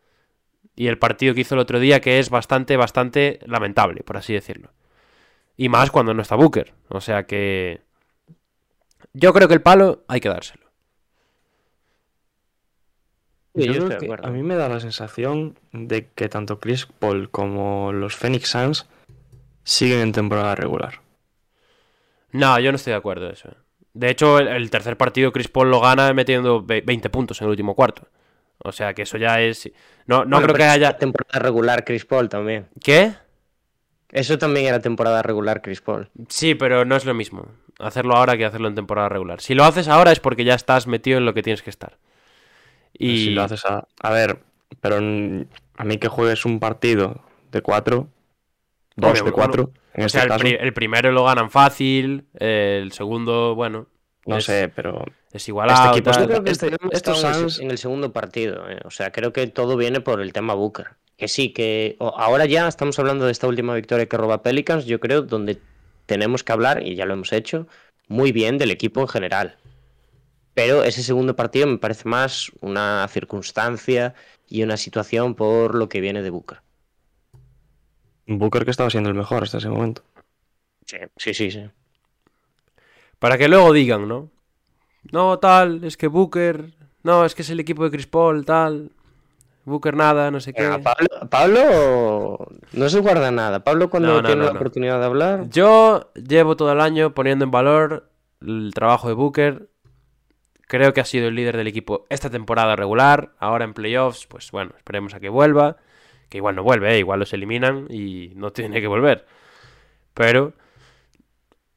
Y 0.76 0.88
el 0.88 1.00
partido 1.00 1.34
que 1.34 1.42
hizo 1.42 1.56
el 1.56 1.60
otro 1.60 1.80
día, 1.80 2.02
que 2.02 2.20
es 2.20 2.30
bastante, 2.30 2.78
bastante 2.78 3.40
lamentable, 3.46 4.04
por 4.04 4.18
así 4.18 4.34
decirlo. 4.34 4.72
Y 5.56 5.70
más 5.70 5.90
cuando 5.90 6.14
no 6.14 6.22
está 6.22 6.36
Booker. 6.36 6.74
O 6.90 7.02
sea 7.02 7.26
que. 7.26 7.82
Yo 9.14 9.34
creo 9.34 9.48
que 9.48 9.56
el 9.56 9.62
palo 9.62 10.04
hay 10.08 10.20
que 10.20 10.30
dárselo. 10.30 10.68
Yo 13.56 13.74
yo 13.74 13.88
creo 13.88 14.00
que 14.00 14.28
a 14.28 14.30
mí 14.30 14.44
me 14.44 14.56
da 14.56 14.70
la 14.70 14.80
sensación 14.80 15.58
de 15.72 16.10
que 16.10 16.30
tanto 16.30 16.60
Chris 16.60 16.86
Paul 16.86 17.32
como 17.32 17.92
los 17.92 18.16
Phoenix 18.16 18.50
Suns 18.50 18.88
siguen 19.64 20.00
en 20.00 20.12
temporada 20.12 20.54
regular. 20.54 21.02
No, 22.32 22.60
yo 22.60 22.72
no 22.72 22.76
estoy 22.76 22.92
de 22.92 22.98
acuerdo 22.98 23.26
en 23.26 23.34
eso. 23.34 23.50
De 24.00 24.10
hecho, 24.10 24.40
el, 24.40 24.48
el 24.48 24.70
tercer 24.70 24.98
partido 24.98 25.32
Chris 25.32 25.48
Paul 25.48 25.72
lo 25.72 25.80
gana 25.82 26.14
metiendo 26.14 26.64
ve- 26.64 26.84
20 26.86 27.10
puntos 27.10 27.42
en 27.42 27.46
el 27.46 27.52
último 27.52 27.76
cuarto. 27.76 28.08
O 28.60 28.72
sea 28.72 28.94
que 28.94 29.04
eso 29.04 29.18
ya 29.18 29.42
es. 29.42 29.72
No, 30.08 30.26
no 30.26 30.38
Bueno, 30.38 30.54
creo 30.54 30.56
que 30.56 30.64
haya. 30.64 30.98
temporada 30.98 31.40
regular 31.40 31.84
Chris 31.86 32.06
Paul 32.06 32.30
también. 32.30 32.68
¿Qué? 32.84 33.14
Eso 34.12 34.38
también 34.38 34.66
era 34.68 34.80
temporada 34.80 35.22
regular 35.22 35.62
Chris 35.62 35.82
Paul. 35.82 36.10
Sí, 36.30 36.56
pero 36.56 36.86
no 36.86 36.96
es 36.96 37.06
lo 37.06 37.14
mismo 37.14 37.46
hacerlo 37.80 38.16
ahora 38.16 38.38
que 38.38 38.46
hacerlo 38.46 38.68
en 38.68 38.76
temporada 38.76 39.10
regular. 39.10 39.42
Si 39.42 39.54
lo 39.54 39.64
haces 39.64 39.88
ahora 39.88 40.12
es 40.12 40.20
porque 40.20 40.44
ya 40.46 40.56
estás 40.56 40.88
metido 40.88 41.18
en 41.18 41.26
lo 41.26 41.34
que 41.34 41.44
tienes 41.44 41.62
que 41.62 41.70
estar. 41.70 41.98
Y 42.94 43.18
Si 43.26 43.30
lo 43.32 43.44
haces 43.44 43.66
a... 43.66 43.88
A 44.02 44.10
ver, 44.12 44.40
pero 44.82 44.98
a 44.98 45.84
mí 45.84 45.98
que 46.00 46.08
juegues 46.08 46.46
un 46.46 46.60
partido 46.60 47.22
de 47.52 47.62
cuatro, 47.62 48.08
dos 48.96 49.24
de 49.24 49.32
cuatro, 49.32 49.64
bueno, 49.66 49.80
en 49.94 50.04
o 50.04 50.06
este 50.06 50.18
sea, 50.20 50.24
el, 50.24 50.30
pri- 50.40 50.58
el 50.60 50.74
primero 50.74 51.12
lo 51.12 51.26
ganan 51.26 51.52
fácil, 51.52 52.26
el 52.36 52.92
segundo, 52.94 53.56
bueno, 53.56 53.88
no 54.28 54.38
es- 54.38 54.46
sé, 54.46 54.70
pero 54.74 55.04
es 55.32 55.48
igualado. 55.48 55.92
equipo 55.92 56.12
tal. 56.12 56.24
Yo 56.24 56.28
creo 56.30 56.44
que 56.44 56.52
este- 56.52 56.68
estos 56.92 57.18
está 57.18 57.30
en 57.30 57.36
el- 57.36 57.42
Suns- 57.50 57.60
en 57.62 57.72
el 57.72 57.78
segundo 57.78 58.14
partido. 58.14 58.70
eh. 58.70 58.80
O 58.86 58.92
sea, 58.92 59.12
creo 59.12 59.34
que 59.34 59.48
todo 59.48 59.78
viene 59.78 60.02
por 60.02 60.22
el 60.22 60.34
tema 60.34 60.54
Booker. 60.54 60.88
Que 61.18 61.28
sí, 61.28 61.50
que 61.52 61.98
ahora 62.00 62.46
ya 62.46 62.68
estamos 62.68 63.00
hablando 63.00 63.26
de 63.26 63.32
esta 63.32 63.48
última 63.48 63.74
victoria 63.74 64.06
que 64.06 64.18
roba 64.18 64.44
Pelicans, 64.44 64.86
yo 64.86 65.00
creo, 65.00 65.24
donde 65.24 65.58
tenemos 66.06 66.44
que 66.44 66.52
hablar, 66.52 66.84
y 66.84 66.96
ya 66.96 67.06
lo 67.06 67.14
hemos 67.14 67.34
hecho, 67.34 67.68
muy 68.08 68.32
bien 68.32 68.58
del 68.58 68.70
equipo 68.72 69.02
en 69.02 69.08
general. 69.08 69.56
Pero 70.54 70.84
ese 70.84 71.04
segundo 71.04 71.36
partido 71.36 71.68
me 71.68 71.78
parece 71.78 72.08
más 72.08 72.52
una 72.62 73.08
circunstancia 73.10 74.14
y 74.48 74.64
una 74.64 74.78
situación 74.78 75.36
por 75.36 75.76
lo 75.76 75.90
que 75.90 76.02
viene 76.02 76.22
de 76.22 76.30
Booker. 76.30 76.60
Booker 78.28 78.66
que 78.66 78.72
estaba 78.72 78.90
siendo 78.90 79.10
el 79.10 79.16
mejor 79.16 79.44
hasta 79.44 79.58
ese 79.58 79.70
momento. 79.70 80.04
Sí, 80.86 80.98
sí, 81.18 81.34
sí. 81.34 81.52
sí. 81.52 81.70
Para 83.20 83.38
que 83.38 83.48
luego 83.48 83.74
digan, 83.74 84.08
¿no? 84.08 84.30
No, 85.12 85.40
tal, 85.40 85.84
es 85.84 85.98
que 85.98 86.08
Booker. 86.08 86.74
No, 87.04 87.26
es 87.26 87.36
que 87.36 87.42
es 87.42 87.50
el 87.50 87.60
equipo 87.60 87.84
de 87.84 87.92
Chris 87.92 88.08
Paul, 88.08 88.46
tal. 88.46 88.92
Booker 89.66 89.96
nada, 89.96 90.32
no 90.32 90.40
sé 90.40 90.54
qué. 90.54 90.64
Pablo, 90.82 91.30
Pablo 91.30 92.48
no 92.72 92.90
se 92.90 93.00
guarda 93.02 93.32
nada. 93.32 93.64
Pablo 93.64 93.90
cuando 93.90 94.10
No, 94.10 94.22
no, 94.22 94.28
tiene 94.28 94.42
no, 94.42 94.48
la 94.48 94.58
oportunidad 94.58 95.00
de 95.00 95.06
hablar, 95.06 95.50
Yo 95.50 96.12
llevo 96.14 96.56
todo 96.56 96.72
el 96.72 96.80
año 96.80 97.14
poniendo 97.14 97.44
en 97.44 97.52
valor 97.52 98.10
el 98.42 98.72
trabajo 98.74 99.10
de 99.10 99.14
Booker. 99.14 99.70
Creo 100.68 100.94
que 100.94 101.02
ha 101.02 101.06
sido 101.06 101.28
el 101.28 101.36
líder 101.36 101.58
del 101.58 101.68
equipo 101.68 102.06
esta 102.10 102.30
temporada 102.30 102.78
regular. 102.78 103.34
Ahora 103.40 103.66
en 103.66 103.74
playoffs, 103.74 104.26
pues 104.28 104.52
bueno, 104.52 104.72
esperemos 104.78 105.14
a 105.14 105.20
que 105.20 105.30
vuelva. 105.30 105.78
Que 106.30 106.38
igual 106.38 106.56
no 106.56 106.64
vuelve, 106.64 106.94
¿eh? 106.96 107.00
igual 107.00 107.20
los 107.20 107.34
eliminan 107.34 107.88
y 107.90 108.34
no 108.36 108.52
tiene 108.52 108.80
que 108.80 108.88
volver. 108.88 109.26
Pero 110.14 110.54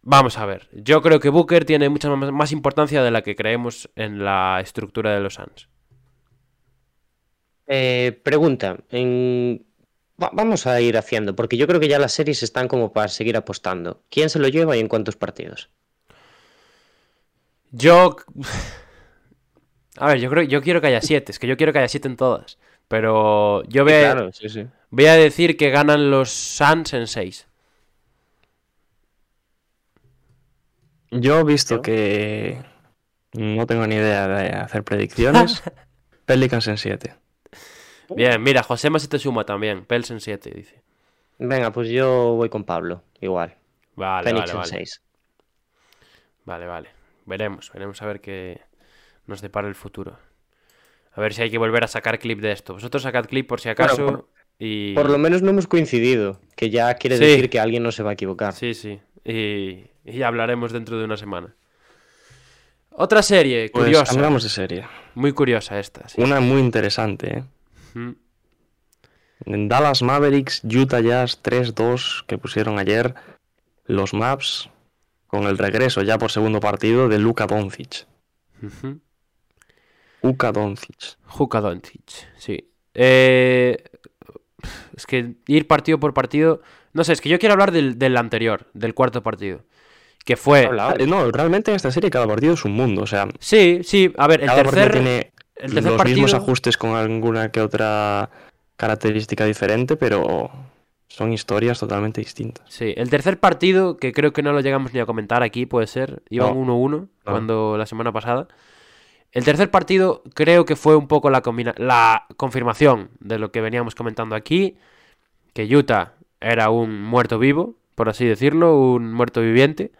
vamos 0.03 0.39
a 0.39 0.47
ver. 0.47 0.69
Yo 0.73 1.03
creo 1.03 1.21
que 1.21 1.29
Booker 1.29 1.65
tiene 1.65 1.89
mucha 1.89 2.09
más 2.15 2.53
importancia 2.53 3.03
de 3.03 3.11
la 3.11 3.23
que 3.23 3.37
creemos 3.37 3.91
en 3.97 4.25
la 4.25 4.59
estructura 4.63 5.13
de 5.15 5.21
los 5.21 5.35
Suns. 5.35 5.69
Eh, 7.67 8.21
pregunta, 8.25 8.79
en- 8.91 9.65
va- 10.21 10.31
vamos 10.33 10.67
a 10.67 10.81
ir 10.81 10.97
haciendo, 10.97 11.37
porque 11.37 11.57
yo 11.57 11.67
creo 11.67 11.79
que 11.81 11.89
ya 11.89 11.99
las 11.99 12.13
series 12.13 12.43
están 12.43 12.67
como 12.69 12.93
para 12.93 13.09
seguir 13.09 13.37
apostando. 13.37 14.03
¿Quién 14.11 14.29
se 14.31 14.39
lo 14.41 14.49
lleva 14.49 14.77
y 14.77 14.81
en 14.81 14.89
cuántos 14.89 15.17
partidos? 15.17 15.71
Yo. 17.71 18.17
A 19.97 20.07
ver, 20.07 20.19
yo 20.21 20.31
creo, 20.31 20.45
yo 20.45 20.63
quiero 20.63 20.81
que 20.81 20.87
haya 20.87 21.03
siete. 21.03 21.31
Es 21.33 21.39
que 21.39 21.47
yo 21.47 21.57
quiero 21.57 21.73
que 21.73 21.81
haya 21.81 21.89
siete 21.89 22.09
en 22.09 22.17
todas. 22.17 22.59
Pero 22.89 23.63
yo 23.65 23.85
voy, 23.85 23.93
a- 23.93 24.13
Claro, 24.13 24.33
sí, 24.33 24.49
sí. 24.49 24.67
voy 24.91 25.07
a 25.07 25.15
decir 25.15 25.57
que 25.57 25.71
ganan 25.71 26.11
los 26.11 26.31
Suns 26.31 26.95
en 26.95 27.07
seis. 27.07 27.47
Yo 31.11 31.41
he 31.41 31.45
visto 31.45 31.77
¿Yo? 31.77 31.83
que 31.83 32.63
no 33.33 33.67
tengo 33.67 33.87
ni 33.87 33.97
idea 33.97 34.29
de 34.29 34.49
hacer 34.51 34.85
predicciones. 34.85 35.63
Pelicans 36.25 36.67
en 36.69 36.79
7. 36.79 37.15
Bien, 38.15 38.43
mira, 38.43 38.63
Josema 38.63 38.99
se 38.99 39.09
te 39.09 39.19
suma 39.19 39.45
también. 39.45 39.85
Pels 39.85 40.11
en 40.11 40.21
siete, 40.21 40.51
dice. 40.55 40.83
Venga, 41.39 41.71
pues 41.73 41.89
yo 41.89 42.35
voy 42.35 42.49
con 42.49 42.65
Pablo, 42.65 43.03
igual. 43.21 43.57
Vale, 43.95 44.25
Phoenix 44.25 44.47
vale, 44.47 44.53
en 44.53 44.59
vale. 44.59 44.71
6. 44.87 45.03
Vale, 46.45 46.67
vale. 46.67 46.89
Veremos, 47.27 47.71
veremos 47.73 48.01
a 48.03 48.07
ver 48.07 48.21
qué 48.21 48.61
nos 49.27 49.41
depara 49.41 49.69
el 49.69 49.75
futuro. 49.75 50.19
A 51.13 51.21
ver 51.21 51.35
si 51.35 51.43
hay 51.43 51.51
que 51.51 51.59
volver 51.59 51.85
a 51.85 51.89
sacar 51.89 52.19
clip 52.19 52.41
de 52.41 52.53
esto. 52.53 52.75
Vosotros 52.75 53.03
sacad 53.03 53.27
clip 53.27 53.49
por 53.49 53.61
si 53.61 53.69
acaso. 53.69 54.07
por- 54.07 54.29
y... 54.59 54.95
Por 54.95 55.09
lo 55.09 55.19
menos 55.19 55.43
no 55.43 55.51
hemos 55.51 55.67
coincidido, 55.67 56.41
que 56.57 56.71
ya 56.71 56.93
quiere 56.95 57.17
Sí. 57.17 57.25
decir 57.25 57.49
que 57.51 57.61
alguien 57.61 57.83
no 57.83 57.93
se 57.93 58.03
va 58.03 58.11
a 58.11 58.13
equivocar. 58.15 58.53
Sí, 58.55 58.75
sí. 58.75 59.01
Y, 59.25 59.85
y 60.05 60.19
ya 60.19 60.29
hablaremos 60.29 60.73
dentro 60.73 60.99
de 60.99 61.05
una 61.05 61.17
semana. 61.17 61.55
Otra 62.91 63.23
serie, 63.23 63.71
Pues 63.73 63.85
curiosa. 63.85 64.13
cambiamos 64.13 64.43
de 64.43 64.49
serie. 64.49 64.87
Muy 65.15 65.33
curiosa 65.33 65.79
esta, 65.79 66.09
sí. 66.09 66.21
Una 66.21 66.41
muy 66.41 66.61
interesante, 66.61 67.39
¿eh? 67.39 68.15
En 69.47 69.69
Dallas 69.69 70.03
Mavericks, 70.03 70.63
Utah 70.65 71.01
Jazz 71.01 71.43
3-2 71.43 72.25
que 72.27 72.37
pusieron 72.39 72.79
ayer 72.79 73.15
los 73.87 74.13
Maps 74.13 74.69
con 75.27 75.45
el 75.45 75.57
regreso 75.59 76.03
ya 76.03 76.19
por 76.19 76.31
segundo 76.31 76.61
partido 76.61 77.09
de 77.09 77.19
Luka 77.19 77.47
Doncic. 77.47 78.07
Ujú. 78.63 79.01
Luka 80.23 80.53
Doncic. 80.53 81.17
Luka 81.39 81.61
Doncic, 81.61 82.11
sí. 82.37 82.71
Eh, 82.93 83.83
es 84.97 85.07
que 85.07 85.37
ir 85.47 85.67
partido 85.67 85.99
por 85.99 86.13
partido. 86.13 86.61
No 86.93 87.05
sé, 87.05 87.13
es 87.15 87.21
que 87.21 87.29
yo 87.31 87.39
quiero 87.39 87.55
hablar 87.55 87.71
del, 87.73 87.99
del 87.99 88.17
anterior, 88.19 88.69
del 88.75 88.93
cuarto 88.95 89.23
partido. 89.23 89.65
Que 90.31 90.37
fue. 90.37 90.71
Ah, 90.79 90.95
No, 91.09 91.29
realmente 91.33 91.73
en 91.73 91.75
esta 91.75 91.91
serie 91.91 92.09
cada 92.09 92.25
partido 92.29 92.55
es 92.55 92.65
un 92.65 92.71
mundo. 92.71 93.03
O 93.03 93.07
sea, 93.09 93.27
Sí, 93.41 93.81
sí, 93.83 94.13
a 94.17 94.29
ver, 94.29 94.43
el 94.43 94.47
cada 94.47 94.63
partido 94.63 94.85
tercer. 94.85 95.03
tiene 95.03 95.33
el 95.57 95.75
tercer 95.75 95.85
los 95.91 95.97
partido. 95.97 96.15
mismos 96.15 96.35
ajustes 96.35 96.77
con 96.77 96.91
alguna 96.95 97.51
que 97.51 97.61
otra 97.61 98.31
característica 98.77 99.45
diferente, 99.45 99.97
pero 99.97 100.49
son 101.09 101.33
historias 101.33 101.81
totalmente 101.81 102.21
distintas. 102.21 102.65
Sí, 102.73 102.95
el 102.97 103.11
tercer 103.11 103.41
partido, 103.41 103.97
que 103.97 104.13
creo 104.13 104.33
que 104.33 104.45
no 104.45 104.53
lo 104.53 104.61
llegamos 104.61 104.95
ni 104.95 105.01
a 105.01 105.05
comentar 105.07 105.43
aquí, 105.43 105.67
puede 105.67 105.89
ser, 105.89 106.23
iban 106.31 106.51
No. 106.55 106.77
1-1 106.77 106.91
No. 107.01 107.09
cuando 107.25 107.77
la 107.77 107.87
semana 107.87 108.13
pasada. 108.13 108.47
El 109.33 109.45
tercer 109.45 109.69
partido 109.73 110.23
creo 110.35 110.65
que 110.65 110.77
fue 110.77 110.95
un 110.95 111.09
poco 111.09 111.29
la 111.31 111.43
confirmación 112.37 113.11
de 113.19 113.41
lo 113.41 113.51
que 113.51 113.61
veníamos 113.61 113.97
comentando 113.97 114.37
aquí, 114.37 114.77
que 115.55 115.65
Utah 115.77 116.13
era 116.41 116.71
un 116.71 117.03
muerto 117.03 117.41
vivo, 117.41 117.75
por 117.97 118.09
así 118.09 118.25
decirlo, 118.27 118.79
un 118.81 119.13
muerto 119.13 119.41
viviente. 119.41 119.91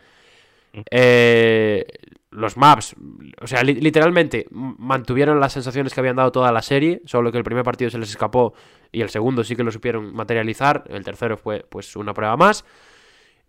Eh, 0.91 1.87
los 2.31 2.57
maps, 2.57 2.95
o 3.41 3.47
sea, 3.47 3.63
li- 3.65 3.75
literalmente 3.81 4.47
mantuvieron 4.51 5.41
las 5.41 5.53
sensaciones 5.53 5.93
que 5.93 6.01
habían 6.01 6.15
dado 6.17 6.31
toda 6.31 6.53
la 6.53 6.63
serie, 6.63 7.03
solo 7.05 7.33
que 7.33 7.39
el 7.39 7.45
primer 7.45 7.65
partido 7.65 7.91
se 7.91 7.99
les 7.99 8.09
escapó 8.11 8.55
y 8.93 9.01
el 9.01 9.11
segundo 9.11 9.43
sí 9.43 9.57
que 9.57 9.65
lo 9.65 9.73
supieron 9.73 10.15
materializar, 10.15 10.85
el 10.89 11.03
tercero 11.05 11.37
fue 11.37 11.67
pues 11.69 11.97
una 11.97 12.15
prueba 12.15 12.37
más. 12.37 12.65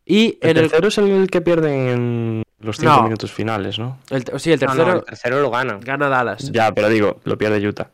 Y 0.03 0.39
El 0.41 0.49
en 0.51 0.57
el, 0.57 0.63
tercero 0.71 0.87
es 0.87 0.97
el 0.97 1.29
que 1.29 1.41
pierden 1.41 1.73
en 1.89 2.43
los 2.59 2.77
cinco 2.77 2.95
No. 2.97 3.03
minutos 3.03 3.31
finales, 3.31 3.77
¿no? 3.77 3.99
el- 4.09 4.25
sí, 4.39 4.51
el 4.51 4.59
No, 4.59 4.65
no, 4.67 4.73
tercero 4.75 4.97
el 4.97 5.05
tercero 5.05 5.41
lo 5.41 5.51
gana. 5.51 5.77
gana 5.79 6.09
Dallas. 6.09 6.51
Ya, 6.51 6.73
pero 6.73 6.89
digo, 6.89 7.19
lo 7.23 7.37
pierde 7.37 7.65
Utah. 7.67 7.91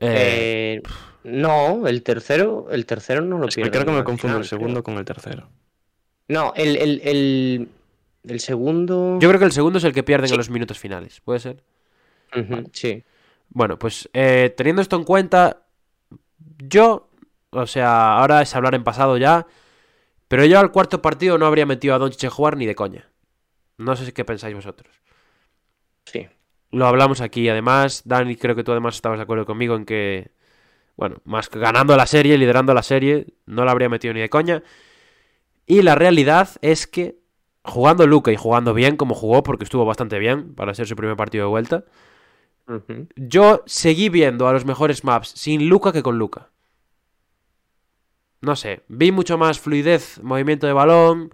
Eh, 0.00 0.80
Eh, 0.80 0.82
no, 1.22 1.86
el 1.86 2.02
tercero, 2.02 2.66
el 2.70 2.84
tercero 2.86 3.22
no 3.22 3.38
lo 3.38 3.46
Es 3.46 3.54
que 3.54 3.62
pierde. 3.62 3.78
creo 3.78 3.86
que 3.86 3.98
me 4.00 4.04
confundo 4.04 4.38
el 4.38 4.44
segundo 4.44 4.82
creo. 4.82 4.84
con 4.84 4.98
el 4.98 5.04
tercero. 5.04 5.48
No, 6.28 6.52
el, 6.56 6.76
el, 6.76 7.00
el, 7.04 7.68
el 8.26 8.40
segundo. 8.40 9.18
yo 9.20 9.28
creo 9.28 9.38
que 9.38 9.44
el 9.46 9.52
segundo 9.52 9.78
es 9.78 9.84
el 9.84 9.92
que 9.92 10.02
pierden 10.02 10.28
Sí. 10.28 10.34
en 10.34 10.38
los 10.38 10.50
minutos 10.50 10.78
finales, 10.78 11.20
¿puede 11.20 11.40
ser? 11.40 11.62
Sí. 12.72 13.04
Bueno, 13.50 13.78
pues 13.78 14.08
eh, 14.12 14.52
teniendo 14.56 14.82
esto 14.82 14.96
en 14.96 15.04
cuenta, 15.04 15.62
yo, 16.68 17.08
o 17.50 17.66
sea, 17.66 18.16
ahora 18.18 18.42
es 18.42 18.54
hablar 18.56 18.74
en 18.74 18.82
pasado 18.82 19.16
ya, 19.18 19.46
pero 20.26 20.44
yo 20.44 20.58
al 20.58 20.72
cuarto 20.72 21.00
partido 21.02 21.38
no 21.38 21.46
habría 21.46 21.66
metido 21.66 21.94
a 21.94 21.98
Doncic 21.98 22.24
a 22.24 22.30
jugar 22.30 22.56
ni 22.56 22.66
de 22.66 22.74
coña. 22.74 23.08
No 23.78 23.94
sé 23.94 24.12
qué 24.12 24.24
pensáis 24.24 24.54
vosotros. 24.54 24.92
Sí. 26.06 26.26
Lo 26.72 26.86
hablamos 26.86 27.20
aquí, 27.20 27.48
además, 27.48 28.02
Dani, 28.04 28.34
creo 28.36 28.56
que 28.56 28.64
tú 28.64 28.72
además 28.72 28.96
estabas 28.96 29.18
de 29.18 29.22
acuerdo 29.22 29.46
conmigo 29.46 29.76
en 29.76 29.84
que, 29.84 30.32
bueno, 30.96 31.18
más 31.24 31.48
que 31.48 31.60
ganando 31.60 31.96
la 31.96 32.06
serie, 32.06 32.36
liderando 32.36 32.74
la 32.74 32.82
serie, 32.82 33.26
no 33.46 33.64
la 33.64 33.70
habría 33.70 33.88
metido 33.88 34.12
ni 34.14 34.20
de 34.20 34.30
coña. 34.30 34.62
Y 35.66 35.82
la 35.82 35.94
realidad 35.94 36.50
es 36.60 36.86
que 36.86 37.18
jugando 37.62 38.06
Luca 38.06 38.32
y 38.32 38.36
jugando 38.36 38.74
bien 38.74 38.96
como 38.96 39.14
jugó, 39.14 39.42
porque 39.42 39.64
estuvo 39.64 39.84
bastante 39.84 40.18
bien 40.18 40.54
para 40.54 40.74
ser 40.74 40.86
su 40.86 40.96
primer 40.96 41.16
partido 41.16 41.44
de 41.44 41.50
vuelta, 41.50 41.84
yo 43.16 43.62
seguí 43.66 44.08
viendo 44.08 44.48
a 44.48 44.52
los 44.52 44.64
mejores 44.64 45.04
maps 45.04 45.28
sin 45.28 45.68
Luca 45.68 45.92
que 45.92 46.02
con 46.02 46.18
Luca. 46.18 46.50
No 48.40 48.56
sé, 48.56 48.82
vi 48.88 49.10
mucho 49.10 49.38
más 49.38 49.58
fluidez, 49.58 50.20
movimiento 50.22 50.66
de 50.66 50.72
balón. 50.74 51.30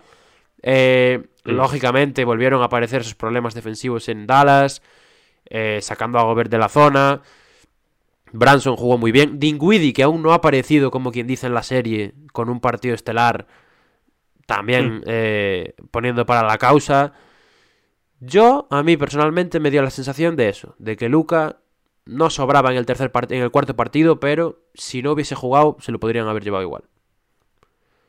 eh, 0.62 1.30
Mm. 1.44 1.52
Lógicamente 1.52 2.24
volvieron 2.24 2.62
a 2.62 2.66
aparecer 2.66 3.00
esos 3.02 3.14
problemas 3.14 3.54
defensivos 3.54 4.08
en 4.08 4.26
Dallas, 4.26 4.82
eh, 5.46 5.78
sacando 5.82 6.18
a 6.18 6.24
Gobert 6.24 6.50
de 6.50 6.58
la 6.58 6.68
zona. 6.68 7.22
Branson 8.32 8.76
jugó 8.76 8.98
muy 8.98 9.12
bien. 9.12 9.38
Dinwiddie, 9.40 9.92
que 9.92 10.02
aún 10.02 10.22
no 10.22 10.32
ha 10.32 10.36
aparecido 10.36 10.90
como 10.90 11.12
quien 11.12 11.26
dice 11.26 11.46
en 11.46 11.54
la 11.54 11.62
serie, 11.62 12.14
con 12.32 12.48
un 12.48 12.60
partido 12.60 12.94
estelar, 12.94 13.46
también 14.54 15.02
eh, 15.06 15.74
poniendo 15.90 16.26
para 16.26 16.46
la 16.46 16.58
causa. 16.58 17.12
Yo, 18.20 18.66
a 18.70 18.82
mí 18.82 18.96
personalmente, 18.96 19.60
me 19.60 19.70
dio 19.70 19.82
la 19.82 19.90
sensación 19.90 20.36
de 20.36 20.48
eso, 20.48 20.74
de 20.78 20.96
que 20.96 21.08
Luca 21.08 21.56
no 22.04 22.28
sobraba 22.30 22.70
en 22.70 22.76
el 22.76 22.86
tercer 22.86 23.12
part- 23.12 23.32
en 23.32 23.42
el 23.42 23.50
cuarto 23.50 23.76
partido, 23.76 24.20
pero 24.20 24.58
si 24.74 25.02
no 25.02 25.12
hubiese 25.12 25.34
jugado, 25.34 25.76
se 25.80 25.92
lo 25.92 26.00
podrían 26.00 26.26
haber 26.28 26.42
llevado 26.44 26.62
igual. 26.64 26.82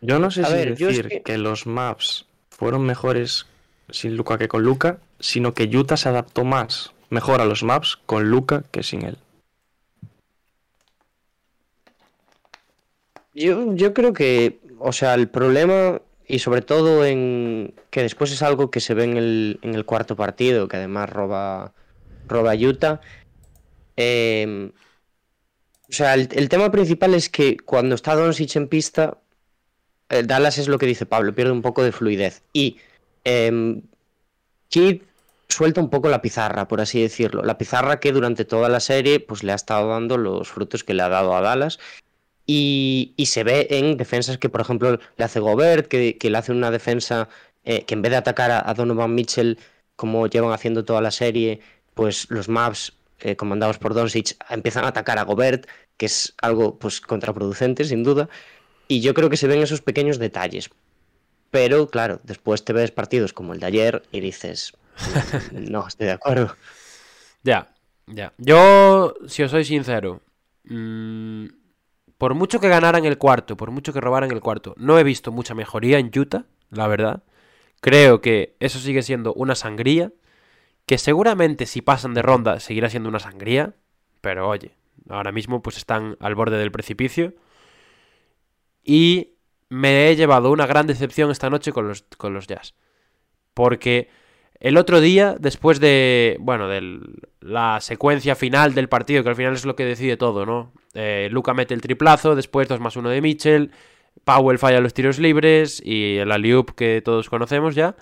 Yo 0.01 0.17
no 0.19 0.31
sé 0.31 0.41
A 0.43 0.47
si 0.47 0.53
ver, 0.53 0.75
yo 0.75 0.89
es 0.89 0.97
decir 0.97 1.09
que- 1.09 1.21
que... 1.21 1.37
los 1.37 1.67
maps 1.67 2.25
fueron 2.49 2.83
mejores 2.85 3.45
sin 3.89 4.17
Luca 4.17 4.37
que 4.37 4.47
con 4.47 4.63
Luca, 4.63 4.99
sino 5.19 5.53
que 5.53 5.65
Utah 5.65 5.97
se 5.97 6.09
adaptó 6.09 6.43
más, 6.43 6.93
mejor 7.09 7.39
a 7.41 7.45
los 7.45 7.63
maps 7.63 7.99
con 8.05 8.29
Luca 8.29 8.63
que 8.71 8.83
sin 8.83 9.05
él. 9.05 9.17
Yo, 13.33 13.73
yo 13.75 13.93
creo 13.93 14.11
que, 14.13 14.59
o 14.79 14.91
sea, 14.91 15.13
el 15.13 15.29
problema, 15.29 16.01
y 16.31 16.39
sobre 16.39 16.61
todo 16.61 17.05
en 17.05 17.73
que 17.89 18.03
después 18.03 18.31
es 18.31 18.41
algo 18.41 18.71
que 18.71 18.79
se 18.79 18.93
ve 18.93 19.03
en 19.03 19.17
el, 19.17 19.59
en 19.63 19.75
el 19.75 19.85
cuarto 19.85 20.15
partido, 20.15 20.69
que 20.69 20.77
además 20.77 21.09
roba, 21.09 21.73
roba 22.27 22.55
Utah. 22.55 23.01
eh, 23.97 24.71
o 25.89 25.93
sea, 25.93 26.13
el, 26.13 26.47
tema 26.47 26.71
principal 26.71 27.13
es 27.15 27.27
que 27.27 27.57
cuando 27.57 27.95
está 27.95 28.15
Doncic 28.15 28.55
en 28.55 28.69
pista, 28.69 29.17
eh, 30.07 30.23
Dallas 30.23 30.57
es 30.57 30.69
lo 30.69 30.77
que 30.77 30.85
dice 30.85 31.05
Pablo, 31.05 31.35
pierde 31.35 31.51
un 31.51 31.61
poco 31.61 31.83
de 31.83 31.91
fluidez. 31.91 32.43
Y 32.53 32.77
eh, 33.25 33.81
Kidd 34.69 35.01
suelta 35.49 35.81
un 35.81 35.89
poco 35.89 36.07
la 36.07 36.21
pizarra, 36.21 36.69
por 36.69 36.79
así 36.79 37.01
decirlo. 37.01 37.43
La 37.43 37.57
pizarra 37.57 37.99
que 37.99 38.13
durante 38.13 38.45
toda 38.45 38.69
la 38.69 38.79
serie 38.79 39.19
pues, 39.19 39.43
le 39.43 39.51
ha 39.51 39.55
estado 39.55 39.89
dando 39.89 40.17
los 40.17 40.47
frutos 40.47 40.85
que 40.85 40.93
le 40.93 41.03
ha 41.03 41.09
dado 41.09 41.35
a 41.35 41.41
Dallas. 41.41 41.77
Y, 42.45 43.13
y 43.17 43.27
se 43.27 43.43
ve 43.43 43.67
en 43.69 43.97
defensas 43.97 44.37
que, 44.37 44.49
por 44.49 44.61
ejemplo, 44.61 44.99
le 45.17 45.23
hace 45.23 45.39
Gobert, 45.39 45.87
que, 45.87 46.17
que 46.17 46.29
le 46.29 46.37
hace 46.37 46.51
una 46.51 46.71
defensa 46.71 47.29
eh, 47.63 47.85
que 47.85 47.93
en 47.93 48.01
vez 48.01 48.11
de 48.11 48.17
atacar 48.17 48.51
a, 48.51 48.69
a 48.69 48.73
Donovan 48.73 49.13
Mitchell, 49.13 49.59
como 49.95 50.27
llevan 50.27 50.51
haciendo 50.51 50.83
toda 50.83 51.01
la 51.01 51.11
serie, 51.11 51.61
pues 51.93 52.29
los 52.29 52.49
maps 52.49 52.93
eh, 53.19 53.35
comandados 53.35 53.77
por 53.77 53.93
Doncic 53.93 54.35
empiezan 54.49 54.85
a 54.85 54.87
atacar 54.89 55.19
a 55.19 55.23
Gobert, 55.23 55.67
que 55.97 56.07
es 56.07 56.33
algo 56.41 56.79
pues 56.79 57.01
contraproducente, 57.01 57.83
sin 57.85 58.03
duda. 58.03 58.29
Y 58.87 59.01
yo 59.01 59.13
creo 59.13 59.29
que 59.29 59.37
se 59.37 59.47
ven 59.47 59.61
esos 59.61 59.81
pequeños 59.81 60.17
detalles. 60.17 60.69
Pero, 61.51 61.87
claro, 61.89 62.19
después 62.23 62.65
te 62.65 62.73
ves 62.73 62.91
partidos 62.91 63.33
como 63.33 63.53
el 63.53 63.59
de 63.59 63.67
ayer 63.67 64.03
y 64.11 64.21
dices, 64.21 64.73
no, 65.51 65.87
estoy 65.87 66.07
de 66.07 66.13
acuerdo. 66.13 66.55
Ya, 67.43 67.73
ya. 68.07 68.33
Yo, 68.37 69.13
si 69.27 69.43
os 69.43 69.51
soy 69.51 69.65
sincero, 69.65 70.21
mm, 70.63 71.45
por 72.21 72.35
mucho 72.35 72.59
que 72.59 72.69
ganaran 72.69 73.03
el 73.05 73.17
cuarto, 73.17 73.57
por 73.57 73.71
mucho 73.71 73.93
que 73.93 73.99
robaran 73.99 74.29
el 74.29 74.41
cuarto, 74.41 74.75
no 74.77 74.99
he 74.99 75.03
visto 75.03 75.31
mucha 75.31 75.55
mejoría 75.55 75.97
en 75.97 76.11
Utah, 76.15 76.45
la 76.69 76.85
verdad. 76.85 77.23
Creo 77.79 78.21
que 78.21 78.55
eso 78.59 78.77
sigue 78.77 79.01
siendo 79.01 79.33
una 79.33 79.55
sangría, 79.55 80.11
que 80.85 80.99
seguramente 80.99 81.65
si 81.65 81.81
pasan 81.81 82.13
de 82.13 82.21
ronda 82.21 82.59
seguirá 82.59 82.91
siendo 82.91 83.09
una 83.09 83.17
sangría, 83.17 83.73
pero 84.21 84.47
oye, 84.47 84.75
ahora 85.09 85.31
mismo 85.31 85.63
pues 85.63 85.77
están 85.77 86.15
al 86.19 86.35
borde 86.35 86.59
del 86.59 86.71
precipicio. 86.71 87.33
Y 88.83 89.33
me 89.69 90.07
he 90.07 90.15
llevado 90.15 90.51
una 90.51 90.67
gran 90.67 90.85
decepción 90.85 91.31
esta 91.31 91.49
noche 91.49 91.71
con 91.71 91.87
los, 91.87 92.03
con 92.17 92.35
los 92.35 92.45
Jazz. 92.45 92.75
Porque 93.55 94.11
el 94.61 94.77
otro 94.77 95.01
día, 95.01 95.35
después 95.39 95.79
de, 95.79 96.37
bueno, 96.39 96.67
de 96.67 96.99
la 97.39 97.81
secuencia 97.81 98.35
final 98.35 98.75
del 98.75 98.89
partido, 98.89 99.23
que 99.23 99.29
al 99.29 99.35
final 99.35 99.53
es 99.53 99.65
lo 99.65 99.75
que 99.75 99.85
decide 99.85 100.17
todo, 100.17 100.45
¿no? 100.45 100.71
Eh, 100.93 101.29
Luca 101.31 101.55
mete 101.55 101.73
el 101.73 101.81
triplazo, 101.81 102.35
después 102.35 102.67
2 102.67 102.79
más 102.79 102.95
1 102.95 103.09
de 103.09 103.21
Mitchell, 103.21 103.71
Powell 104.23 104.59
falla 104.59 104.79
los 104.79 104.93
tiros 104.93 105.17
libres 105.17 105.81
y 105.83 106.17
el 106.17 106.31
alley-oop 106.31 106.75
que 106.75 107.01
todos 107.01 107.27
conocemos 107.27 107.73
ya. 107.73 107.95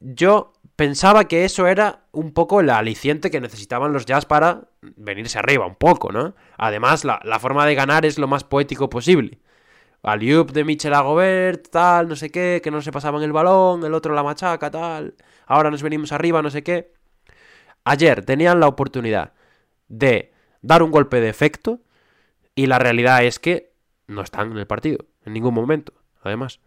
Yo 0.00 0.52
pensaba 0.74 1.28
que 1.28 1.44
eso 1.44 1.68
era 1.68 2.00
un 2.10 2.32
poco 2.32 2.58
el 2.60 2.68
aliciente 2.68 3.30
que 3.30 3.40
necesitaban 3.40 3.92
los 3.92 4.04
Jazz 4.04 4.26
para 4.26 4.68
venirse 4.96 5.38
arriba, 5.38 5.64
un 5.64 5.76
poco, 5.76 6.10
¿no? 6.10 6.34
Además, 6.58 7.04
la, 7.04 7.20
la 7.22 7.38
forma 7.38 7.64
de 7.66 7.76
ganar 7.76 8.04
es 8.04 8.18
lo 8.18 8.26
más 8.26 8.42
poético 8.42 8.90
posible. 8.90 9.38
Alley-oop 10.02 10.50
de 10.52 10.64
Mitchell 10.64 10.94
a 10.94 11.00
Gobert, 11.02 11.68
tal, 11.70 12.08
no 12.08 12.16
sé 12.16 12.30
qué, 12.30 12.60
que 12.62 12.70
no 12.70 12.80
se 12.80 12.92
pasaban 12.92 13.22
el 13.22 13.32
balón, 13.32 13.84
el 13.84 13.94
otro 13.94 14.14
la 14.14 14.22
machaca, 14.22 14.70
tal. 14.70 15.14
Ahora 15.46 15.70
nos 15.70 15.82
venimos 15.82 16.12
arriba, 16.12 16.42
no 16.42 16.50
sé 16.50 16.62
qué. 16.62 16.92
Ayer 17.84 18.24
tenían 18.24 18.60
la 18.60 18.66
oportunidad 18.68 19.32
de 19.88 20.32
dar 20.62 20.82
un 20.82 20.90
golpe 20.90 21.20
de 21.20 21.28
efecto 21.28 21.80
y 22.54 22.66
la 22.66 22.78
realidad 22.78 23.24
es 23.24 23.38
que 23.38 23.70
no 24.08 24.22
están 24.22 24.50
en 24.52 24.58
el 24.58 24.66
partido, 24.66 25.04
en 25.24 25.32
ningún 25.32 25.54
momento, 25.54 25.92
además. 26.22 26.60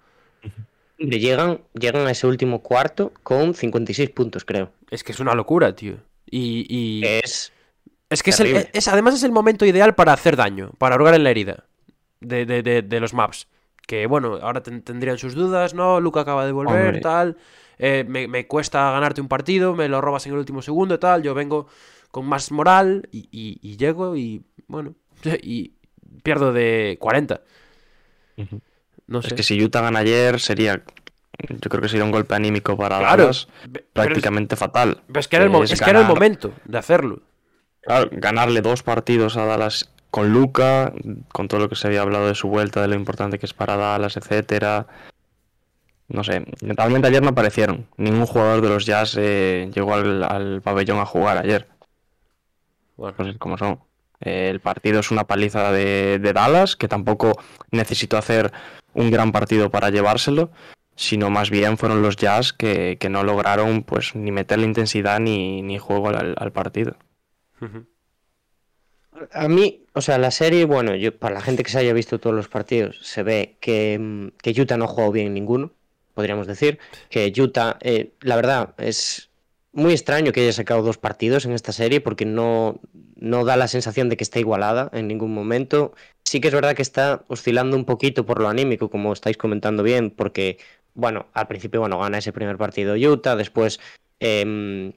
Llegan, 0.98 1.62
llegan 1.74 2.08
a 2.08 2.12
ese 2.12 2.28
último 2.28 2.62
cuarto 2.62 3.13
con 3.24 3.54
56 3.54 4.10
puntos, 4.10 4.44
creo. 4.44 4.72
Es 4.89 5.04
que 5.04 5.13
es 5.13 5.20
una 5.22 5.34
locura, 5.34 5.74
tío. 5.76 5.98
Y, 6.30 6.65
y- 6.70 7.06
Es 7.06 7.54
es 8.10 8.24
que 8.24 8.32
es, 8.32 8.39
el- 8.39 8.68
es- 8.74 8.88
además 8.88 9.13
es 9.15 9.24
el 9.24 9.32
momento 9.32 9.65
ideal 9.65 9.96
para 9.96 10.13
hacer 10.13 10.36
daño, 10.36 10.72
para 10.78 10.96
hurgar 10.96 11.13
en 11.15 11.24
la 11.24 11.30
herida 11.30 11.63
de, 12.20 12.46
de- 12.46 12.63
de- 12.63 12.82
de 12.82 13.00
los 13.00 13.13
maps. 13.13 13.48
Que 13.88 14.08
bueno, 14.08 14.39
ahora 14.42 14.62
ten- 14.62 14.82
tendrían 14.82 15.18
sus 15.18 15.36
dudas, 15.36 15.74
¿no? 15.74 16.00
Luca 16.02 16.22
acaba 16.22 16.46
de 16.46 16.52
volver, 16.52 16.86
Hombre. 16.88 17.02
tal. 17.02 17.38
Eh, 17.80 18.06
me, 18.08 18.28
me 18.28 18.46
cuesta 18.46 18.92
ganarte 18.92 19.22
un 19.22 19.28
partido, 19.28 19.74
me 19.76 19.88
lo 19.89 20.02
robas 20.02 20.26
en 20.28 20.34
el 20.34 20.39
último 20.39 20.62
segundo, 20.62 21.00
tal. 21.00 21.24
Yo 21.24 21.34
vengo 21.34 21.68
con 22.12 22.26
más 22.26 22.52
moral 22.52 23.08
y, 23.12 23.28
y- 23.32 23.60
y 23.62 23.78
llego 23.78 24.15
y 24.15 24.44
bueno, 24.68 24.94
y 25.42 25.74
pierdo 26.24 26.54
de 26.54 26.98
40. 27.00 27.42
Ujú. 28.38 28.62
No 29.08 29.22
sé. 29.22 29.30
Es 29.30 29.34
que 29.34 29.44
si 29.44 29.63
Utah 29.63 29.82
gana 29.82 30.00
ayer 30.00 30.39
sería, 30.39 30.84
yo 31.50 31.70
creo 31.70 31.82
que 31.82 31.89
sería 31.89 32.04
un 32.06 32.12
golpe 32.12 32.36
anímico 32.36 32.78
para 32.78 33.00
Claro, 33.00 33.24
Dallas 33.24 33.48
es- 33.74 33.82
prácticamente 33.94 34.56
fatal. 34.56 35.02
pero 35.08 35.20
es 35.20 35.28
que 35.28 35.36
era 35.38 35.46
el, 35.46 35.56
Es 35.63 35.72
es 35.72 35.82
que 35.82 35.89
era 35.89 36.02
el 36.02 36.08
momento 36.08 36.54
de 36.65 36.78
hacerlo. 36.78 37.22
Claro, 37.82 38.10
ganarle 38.12 38.62
dos 38.62 38.84
partidos 38.84 39.38
a 39.38 39.46
Dallas 39.46 39.89
con 40.12 40.34
Luca, 40.34 40.92
con 41.32 41.48
todo 41.48 41.60
lo 41.62 41.70
que 41.70 41.76
se 41.76 41.88
había 41.88 42.02
hablado 42.02 42.28
de 42.28 42.36
su 42.36 42.50
vuelta, 42.50 42.82
de 42.82 42.88
lo 42.88 42.96
importante 42.96 43.39
que 43.39 43.46
es 43.46 43.54
para 43.54 43.78
Dallas, 43.78 44.18
etcétera. 44.18 44.86
No 46.10 46.24
sé, 46.24 46.43
realmente 46.62 47.08
ayer 47.08 47.22
no 47.22 47.30
aparecieron. 47.30 47.88
Ningún 47.98 48.26
jugador 48.26 48.62
de 48.62 48.69
los 48.69 48.86
Jazz 48.86 49.15
eh, 49.17 49.69
llegó 49.74 49.93
al, 49.93 50.24
al 50.24 50.62
pabellón 50.62 51.00
a 51.00 51.06
jugar 51.06 51.38
ayer. 51.38 51.67
Bueno, 52.98 53.15
Pues 53.15 53.38
como 53.38 53.58
son. 53.58 53.80
Eh, 54.22 54.50
el 54.50 54.60
partido 54.60 55.00
es 55.00 55.12
una 55.12 55.26
paliza 55.26 55.72
de, 55.72 56.19
de 56.19 56.34
Dallas, 56.34 56.76
que 56.76 56.88
tampoco 56.88 57.39
necesitó 57.72 58.17
hacer 58.17 58.52
un 58.93 59.12
gran 59.12 59.32
partido 59.32 59.69
para 59.69 59.91
llevárselo, 59.91 60.52
sino 60.95 61.30
más 61.30 61.50
bien 61.50 61.78
fueron 61.78 62.02
los 62.02 62.17
Jazz 62.17 62.52
que, 62.52 62.98
que 63.00 63.10
no 63.10 63.24
lograron 63.24 63.84
pues 63.84 64.15
ni 64.15 64.32
meterle 64.32 64.65
intensidad 64.65 65.19
ni, 65.19 65.62
ni 65.62 65.78
juego 65.78 66.10
al, 66.10 66.36
al 66.38 66.52
partido. 66.52 66.98
A 69.32 69.48
mí, 69.48 69.86
o 69.93 70.02
sea, 70.02 70.17
la 70.17 70.32
serie, 70.32 70.65
bueno, 70.65 70.95
yo 70.95 71.17
para 71.17 71.36
la 71.36 71.41
gente 71.41 71.63
que 71.63 71.72
se 71.72 71.80
haya 71.80 71.93
visto 71.93 72.19
todos 72.19 72.36
los 72.36 72.48
partidos, 72.48 73.00
se 73.02 73.24
ve 73.24 73.58
que, 73.62 73.98
mm, 74.00 74.28
que 74.41 74.60
Utah 74.62 74.78
no 74.78 74.86
ha 74.86 74.88
jugado 74.88 75.12
bien 75.12 75.34
ninguno, 75.34 75.72
podríamos 76.20 76.48
decir. 76.48 76.80
Que 77.10 77.32
Utah, 77.38 77.78
eh, 77.80 78.12
la 78.20 78.36
verdad, 78.36 78.76
es 78.78 79.30
muy 79.72 79.94
extraño 79.94 80.34
que 80.34 80.42
haya 80.42 80.52
sacado 80.52 80.82
dos 80.82 80.98
partidos 80.98 81.46
en 81.46 81.54
esta 81.54 81.72
serie 81.72 82.02
porque 82.02 82.26
no, 82.26 82.82
no 83.16 83.46
da 83.46 83.56
la 83.56 83.70
sensación 83.70 84.10
de 84.10 84.18
que 84.18 84.26
está 84.26 84.38
igualada 84.38 84.90
en 84.92 85.08
ningún 85.08 85.34
momento. 85.34 85.94
Sí 86.26 86.42
que 86.42 86.50
es 86.50 86.54
verdad 86.54 86.76
que 86.76 86.82
está 86.82 87.24
oscilando 87.30 87.78
un 87.78 87.86
poquito 87.86 88.26
por 88.26 88.42
lo 88.42 88.50
anímico, 88.50 88.90
como 88.90 89.14
estáis 89.14 89.38
comentando 89.38 89.82
bien, 89.82 90.12
porque, 90.12 90.58
bueno, 90.94 91.28
al 91.32 91.48
principio, 91.48 91.80
bueno, 91.80 91.98
gana 92.00 92.18
ese 92.18 92.34
primer 92.34 92.58
partido 92.58 92.96
Utah, 92.96 93.38
después 93.38 93.80
em, 94.20 94.92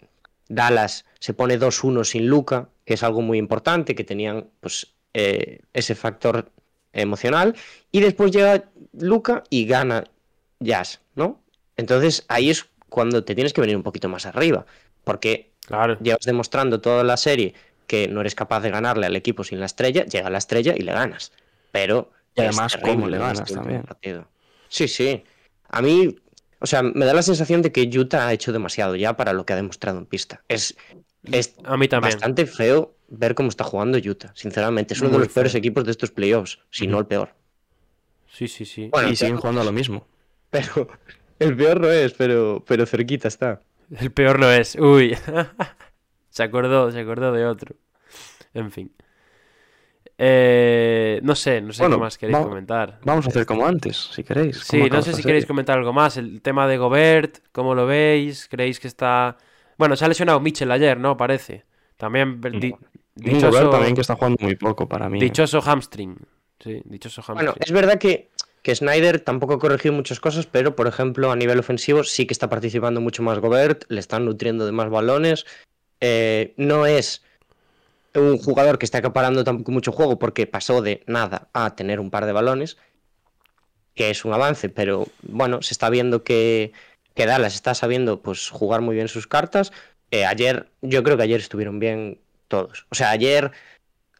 Dallas 0.49 1.05
se 1.21 1.35
pone 1.35 1.57
2-1 1.57 2.03
sin 2.03 2.27
Luca, 2.27 2.69
que 2.85 2.95
es 2.95 3.05
algo 3.05 3.23
muy 3.23 3.39
importante, 3.39 3.95
que 3.95 4.03
tenían 4.03 4.49
pues 4.59 4.93
eh, 5.15 5.61
ese 5.73 5.95
factor 5.95 6.51
emocional, 6.93 7.55
y 7.93 8.01
después 8.01 8.33
llega 8.33 8.65
Luca 8.93 9.45
y 9.51 9.67
gana 9.67 10.03
Jazz. 10.59 11.02
Entonces 11.77 12.25
ahí 12.29 12.51
es 12.51 12.67
cuando 12.89 13.25
te 13.25 13.35
tienes 13.35 13.53
que 13.53 13.61
venir 13.61 13.77
un 13.77 13.83
poquito 13.83 14.09
más 14.09 14.27
arriba, 14.27 14.67
porque 15.05 15.51
Claro. 15.67 15.97
llevas 16.01 16.25
demostrando 16.27 16.81
toda 16.81 17.05
la 17.05 17.17
serie 17.17 17.55
que 17.87 18.09
no 18.09 18.21
eres 18.21 18.35
capaz 18.35 18.61
de 18.61 18.71
ganarle 18.71 19.07
al 19.07 19.17
equipo 19.17 19.45
sin 19.45 19.61
la 19.61 19.67
estrella, 19.67 20.05
llega 20.05 20.29
la 20.31 20.39
estrella 20.39 20.75
y 20.77 20.81
le 20.83 20.93
ganas. 20.93 21.33
Pero 21.71 22.11
Y 22.37 22.41
además, 22.41 22.77
¿cómo 22.83 23.09
le 23.09 23.19
ganas 23.19 23.41
este 23.41 23.55
también? 23.55 23.83
partido. 23.83 24.27
Sí, 24.69 24.89
sí. 24.89 25.23
A 25.69 25.81
mí, 25.83 26.17
o 26.61 26.67
sea, 26.67 26.83
me 26.83 27.05
da 27.05 27.15
la 27.15 27.23
sensación 27.23 27.63
de 27.63 27.71
que 27.73 27.83
Utah 27.83 28.27
ha 28.29 28.33
hecho 28.33 28.53
demasiado 28.53 28.97
ya 28.97 29.17
para 29.17 29.33
lo 29.33 29.45
que 29.47 29.53
ha 29.53 29.57
demostrado 29.57 29.99
en 29.99 30.07
pista. 30.07 30.43
Es, 30.49 30.75
es 31.25 31.55
A 31.65 31.77
mí 31.77 31.89
también. 31.89 32.13
bastante 32.15 32.47
feo 32.47 32.95
ver 33.09 33.35
cómo 33.35 33.49
está 33.51 33.65
jugando 33.65 33.99
Utah, 33.99 34.33
sinceramente. 34.35 34.95
Es 34.95 35.01
uno 35.01 35.11
de 35.11 35.19
los 35.21 35.29
peores 35.29 35.55
equipos 35.55 35.85
de 35.85 35.91
estos 35.93 36.11
playoffs, 36.11 36.59
si 36.71 36.87
no 36.87 36.99
el 36.99 37.07
peor. 37.07 37.35
Sí, 38.33 38.49
sí, 38.49 38.65
sí. 38.65 38.89
Bueno, 38.91 39.11
y 39.11 39.17
siguen 39.17 39.37
jugando 39.37 39.61
a 39.61 39.65
lo 39.65 39.73
mismo. 39.73 40.07
Pero 40.51 40.89
el 41.42 41.57
peor 41.57 41.81
no 41.81 41.90
es, 41.90 42.12
pero, 42.14 42.62
pero 42.66 42.87
cerquita 42.87 43.28
está. 43.28 43.61
El 43.98 44.11
peor 44.12 44.38
no 44.38 44.50
es. 44.50 44.76
Uy. 44.76 45.16
se 46.31 46.42
acordó, 46.42 46.90
se 46.90 47.00
acordó 47.00 47.33
de 47.33 47.44
otro. 47.46 47.74
En 48.55 48.70
fin. 48.70 48.92
Eh, 50.18 51.20
no 51.22 51.35
sé, 51.35 51.61
no 51.61 51.72
sé 51.72 51.83
Bueno, 51.83 51.96
qué 51.96 52.00
más 52.02 52.18
queréis 52.18 52.38
va- 52.38 52.44
comentar. 52.44 53.00
Vamos 53.05 53.26
a 53.26 53.28
hacer 53.31 53.46
como 53.46 53.66
antes, 53.66 53.96
si 53.96 54.22
queréis. 54.22 54.59
Sí, 54.61 54.78
¿Cómo 54.78 54.94
no 54.96 55.02
sé 55.02 55.14
si 55.14 55.22
queréis 55.22 55.46
comentar 55.46 55.78
algo 55.78 55.92
más. 55.92 56.16
El 56.16 56.42
tema 56.42 56.68
de 56.68 56.76
Gobert, 56.78 57.38
¿cómo 57.50 57.74
lo 57.74 57.87
veis? 57.87 58.46
¿Creéis 58.48 58.78
que 58.78 58.88
está...? 58.88 59.37
Bueno, 59.78 59.96
se 59.96 60.05
ha 60.05 60.09
lesionado 60.09 60.38
Mitchell 60.38 60.70
ayer, 60.70 60.98
¿no? 60.98 61.16
Parece. 61.16 61.64
También 61.96 62.40
ver- 62.40 62.61
di- 62.61 62.74
dichoso, 63.14 63.48
Gobert 63.48 63.70
también 63.70 63.94
que 63.94 64.02
está 64.02 64.14
jugando 64.14 64.37
muy 64.42 64.55
poco 64.57 64.88
para 64.88 65.09
mí. 65.09 65.18
dichoso 65.18 65.61
hamstring. 65.61 66.16
Sí, 66.61 66.81
dichoso 66.85 67.22
hamstring. 67.22 67.37
Bueno, 67.46 67.55
es 67.59 67.72
verdad 67.72 67.98
que, 67.98 68.31
que 68.62 68.75
Snyder 68.75 69.20
tampoco 69.20 69.55
ha 69.55 69.59
corregido 69.59 69.92
muchas 69.92 70.20
cosas, 70.20 70.46
pero 70.46 70.77
por 70.77 70.87
ejemplo, 70.87 71.31
a 71.31 71.37
nivel 71.37 71.59
ofensivo 71.59 72.05
sí 72.05 72.27
que 72.27 72.33
está 72.33 72.48
participando 72.48 73.01
mucho 73.01 73.22
más 73.22 73.38
Gobert, 73.40 73.85
le 73.88 74.01
están 74.01 74.25
nutriendo 74.25 74.64
de 74.64 74.72
más 74.72 74.88
balones. 74.88 75.44
Eh, 76.01 76.55
no 76.57 76.87
es 76.87 77.22
un 78.14 78.38
jugador 78.38 78.79
que 78.79 78.87
está 78.87 78.98
acaparando 78.98 79.44
tampoco 79.44 79.72
mucho 79.72 79.92
juego 79.92 80.18
porque 80.18 80.46
pasó 80.46 80.81
de 80.81 81.03
nada 81.07 81.48
a 81.53 81.75
tener 81.75 81.98
un 81.98 82.11
par 82.11 82.27
de 82.27 82.33
balones, 82.33 82.77
que 83.94 84.11
es 84.11 84.25
un 84.25 84.33
avance, 84.33 84.68
pero 84.68 85.09
bueno, 85.22 85.62
se 85.62 85.75
está 85.75 85.90
viendo 85.90 86.22
que, 86.22 86.72
que 87.14 87.27
Dallas 87.27 87.55
está 87.55 87.75
sabiendo 87.75 88.22
pues 88.22 88.48
jugar 88.48 88.81
muy 88.81 88.94
bien 88.94 89.09
sus 89.09 89.27
cartas. 89.27 89.72
Eh, 90.11 90.25
ayer, 90.25 90.68
yo 90.83 91.03
creo 91.03 91.16
que 91.16 91.25
ayer 91.25 91.40
estuvieron 91.40 91.79
bien 91.79 92.20
todos. 92.48 92.87
O 92.90 92.94
sea, 92.94 93.11
ayer 93.11 93.51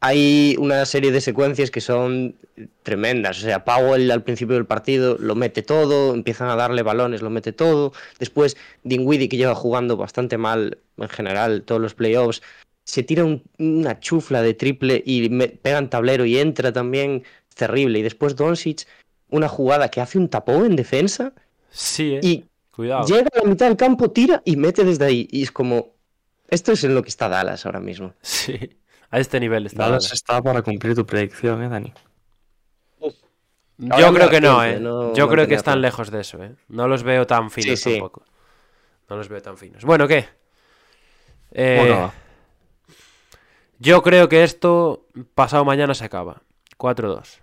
hay 0.05 0.57
una 0.59 0.85
serie 0.85 1.13
de 1.13 1.21
secuencias 1.21 1.71
que 1.71 1.81
son 1.81 2.35
tremendas. 2.83 3.39
O 3.39 3.43
sea, 3.43 3.65
Powell 3.65 4.11
al 4.11 4.25
principio 4.25 4.57
del 4.57 4.67
partido 4.67 5.17
lo 5.21 5.37
mete 5.37 5.63
todo, 5.63 6.13
empiezan 6.13 6.49
a 6.51 6.57
darle 6.57 6.83
balones, 6.83 7.23
lo 7.23 7.31
mete 7.31 7.53
todo. 7.53 7.93
Después, 8.19 8.57
Dinwiddie, 8.83 9.29
que 9.29 9.37
lleva 9.37 9.55
jugando 9.55 9.97
bastante 9.97 10.39
mal 10.39 10.79
en 10.97 11.09
general 11.09 11.63
todos 11.63 11.81
los 11.81 11.95
playoffs, 11.95 12.43
se 12.85 13.05
tira 13.05 13.25
un- 13.25 13.45
una 13.61 14.01
chufla 14.01 14.43
de 14.43 14.55
triple 14.55 15.01
y 15.07 15.29
me- 15.29 15.47
pega 15.49 15.79
en 15.79 15.89
tablero 15.89 16.25
y 16.27 16.37
entra 16.37 16.73
también. 16.73 17.23
Terrible. 17.55 18.01
Y 18.01 18.03
después 18.03 18.35
Doncic, 18.35 18.87
una 19.31 19.47
jugada 19.49 19.89
que 19.89 20.01
hace 20.01 20.19
un 20.19 20.29
tapón 20.29 20.67
en 20.67 20.75
defensa 20.75 21.33
Sí, 21.71 22.15
¿eh? 22.15 22.21
y 22.23 22.45
Cuidado. 22.73 23.07
llega 23.07 23.29
a 23.33 23.39
la 23.45 23.49
mitad 23.49 23.69
del 23.69 23.77
campo, 23.77 24.11
tira 24.11 24.43
y 24.45 24.57
mete 24.57 24.85
desde 24.85 25.05
ahí. 25.05 25.29
Y 25.31 25.45
es 25.45 25.53
como, 25.53 25.91
esto 26.49 26.73
es 26.73 26.83
en 26.83 26.97
lo 26.97 27.03
que 27.05 27.09
está 27.11 27.29
Dallas 27.29 27.65
ahora 27.67 27.79
mismo. 27.81 28.15
Sí. 28.21 28.59
A 29.13 29.21
este 29.21 29.39
nivel 29.39 29.67
está. 29.67 29.85
Dallas 29.85 30.11
está 30.11 30.41
para 30.43 30.63
cumplir 30.63 30.95
tu 30.95 31.05
predicción, 31.05 31.63
¿eh, 31.63 31.69
Dani? 31.69 31.93
Yo 33.77 33.95
Ahora 33.95 34.11
me 34.11 34.19
creo 34.19 34.31
que 34.31 34.41
no, 34.41 34.65
¿eh? 34.65 34.81
no 34.81 35.13
Yo 35.13 35.29
creo 35.29 35.47
que 35.47 35.55
están 35.55 35.83
lejos 35.83 36.11
de 36.11 36.21
eso, 36.21 36.43
¿eh? 36.43 36.55
No 36.69 36.89
los 36.89 37.03
veo 37.03 37.27
tan 37.27 37.51
finos 37.51 37.79
sí. 37.79 37.93
tampoco. 37.93 38.23
No 39.11 39.17
los 39.17 39.29
veo 39.29 39.43
tan 39.43 39.59
finos. 39.59 39.85
Bueno, 39.85 40.09
¿qué? 40.09 40.29
Eh, 41.51 41.77
Bueno, 41.79 42.13
Yo 43.79 44.03
creo 44.03 44.31
que 44.31 44.45
esto 44.45 45.07
pasado 45.35 45.65
mañana 45.67 45.93
se 45.95 46.05
acaba. 46.05 46.43
4-2. 46.79 47.41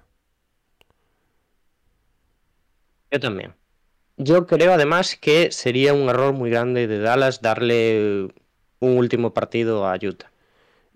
Yo 3.12 3.20
también. 3.20 3.54
Yo 4.18 4.48
creo 4.48 4.74
además 4.74 5.18
que 5.18 5.52
sería 5.52 5.94
un 5.94 6.10
error 6.10 6.34
muy 6.34 6.50
grande 6.50 6.88
de 6.88 7.00
Dallas 7.00 7.42
darle 7.42 8.34
un 8.80 8.98
último 8.98 9.34
partido 9.36 9.86
a 9.88 9.96
Utah. 10.02 10.29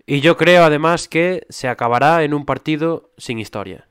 Y 0.06 0.20
yo 0.20 0.36
creo 0.36 0.64
además 0.64 1.08
que 1.08 1.46
se 1.48 1.68
acabará 1.68 2.24
en 2.24 2.34
un 2.34 2.44
partido 2.44 3.10
sin 3.16 3.38
historia. 3.38 3.88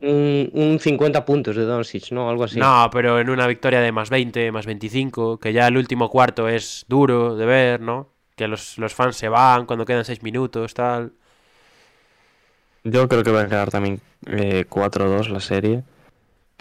Un, 0.00 0.50
un 0.52 0.80
50 0.80 1.24
puntos 1.24 1.54
de 1.54 1.62
Doncic, 1.62 2.10
¿no? 2.10 2.28
Algo 2.28 2.42
así. 2.44 2.58
No, 2.58 2.88
pero 2.92 3.20
en 3.20 3.30
una 3.30 3.46
victoria 3.46 3.80
de 3.80 3.92
más 3.92 4.10
20, 4.10 4.50
más 4.50 4.66
25, 4.66 5.38
que 5.38 5.52
ya 5.52 5.68
el 5.68 5.76
último 5.76 6.10
cuarto 6.10 6.48
es 6.48 6.84
duro 6.88 7.36
de 7.36 7.46
ver, 7.46 7.80
¿no? 7.80 8.08
Que 8.34 8.48
los, 8.48 8.78
los 8.78 8.94
fans 8.94 9.14
se 9.16 9.28
van 9.28 9.64
cuando 9.64 9.84
quedan 9.84 10.04
6 10.04 10.24
minutos, 10.24 10.74
tal. 10.74 11.12
yo 12.82 13.08
creo 13.08 13.22
que 13.22 13.30
va 13.30 13.42
a 13.42 13.46
quedar 13.48 13.70
también 13.70 14.00
eh, 14.26 14.64
4-2 14.68 15.28
la 15.28 15.38
serie. 15.38 15.84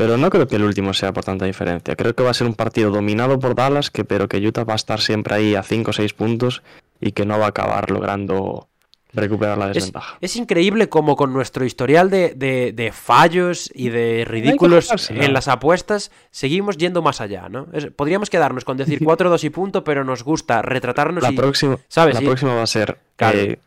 Pero 0.02 0.18
no 0.18 0.30
creo 0.30 0.48
que 0.48 0.56
el 0.56 0.64
último 0.64 0.94
sea 0.94 1.14
por 1.14 1.24
tanta 1.24 1.46
diferencia. 1.46 1.96
Creo 1.96 2.16
que 2.16 2.24
va 2.24 2.32
a 2.32 2.34
ser 2.34 2.48
un 2.48 2.56
partido 2.56 2.90
dominado 2.92 3.38
por 3.40 3.54
Dallas, 3.56 3.92
que, 3.92 4.04
pero 4.04 4.28
que 4.28 4.38
Utah 4.38 4.64
va 4.64 4.74
a 4.74 4.76
estar 4.76 5.00
siempre 5.00 5.36
ahí 5.36 5.54
a 5.56 5.62
5 5.64 5.92
o 5.92 5.94
6 5.94 6.14
puntos 6.14 6.64
y 7.00 7.12
que 7.12 7.26
no 7.26 7.38
va 7.38 7.46
a 7.46 7.50
acabar 7.50 7.92
logrando 7.92 8.68
recuperar 9.14 9.58
la 9.58 9.68
Es, 9.70 9.74
desventaja. 9.76 10.18
es 10.22 10.36
increíble 10.38 10.88
como 10.88 11.16
con 11.18 11.34
nuestro 11.34 11.66
historial 11.66 12.10
de, 12.10 12.34
de- 12.36 12.72
de 12.74 12.92
fallos 12.94 13.70
y 13.76 13.90
de 13.90 14.24
ridículos 14.26 15.10
en 15.12 15.34
las 15.34 15.50
apuestas 15.50 16.12
seguimos 16.32 16.78
yendo 16.78 17.02
más 17.02 17.20
allá, 17.20 17.50
¿no? 17.50 17.68
Es- 17.74 17.88
podríamos 17.88 18.30
quedarnos 18.30 18.64
con 18.64 18.78
decir 18.78 19.00
4-2 19.04 19.44
y 19.44 19.50
punto, 19.50 19.84
pero 19.84 20.04
nos 20.06 20.24
gusta 20.24 20.62
retratarnos 20.62 21.22
La, 21.24 21.32
y... 21.32 21.36
próxima, 21.36 21.78
¿sabes? 21.90 22.16
la 22.16 22.22
Y- 22.22 22.26
próxima 22.26 22.56
va 22.56 22.64
a 22.64 22.68
ser 22.68 22.98
Claro. 23.18 23.38
eh, 23.38 23.60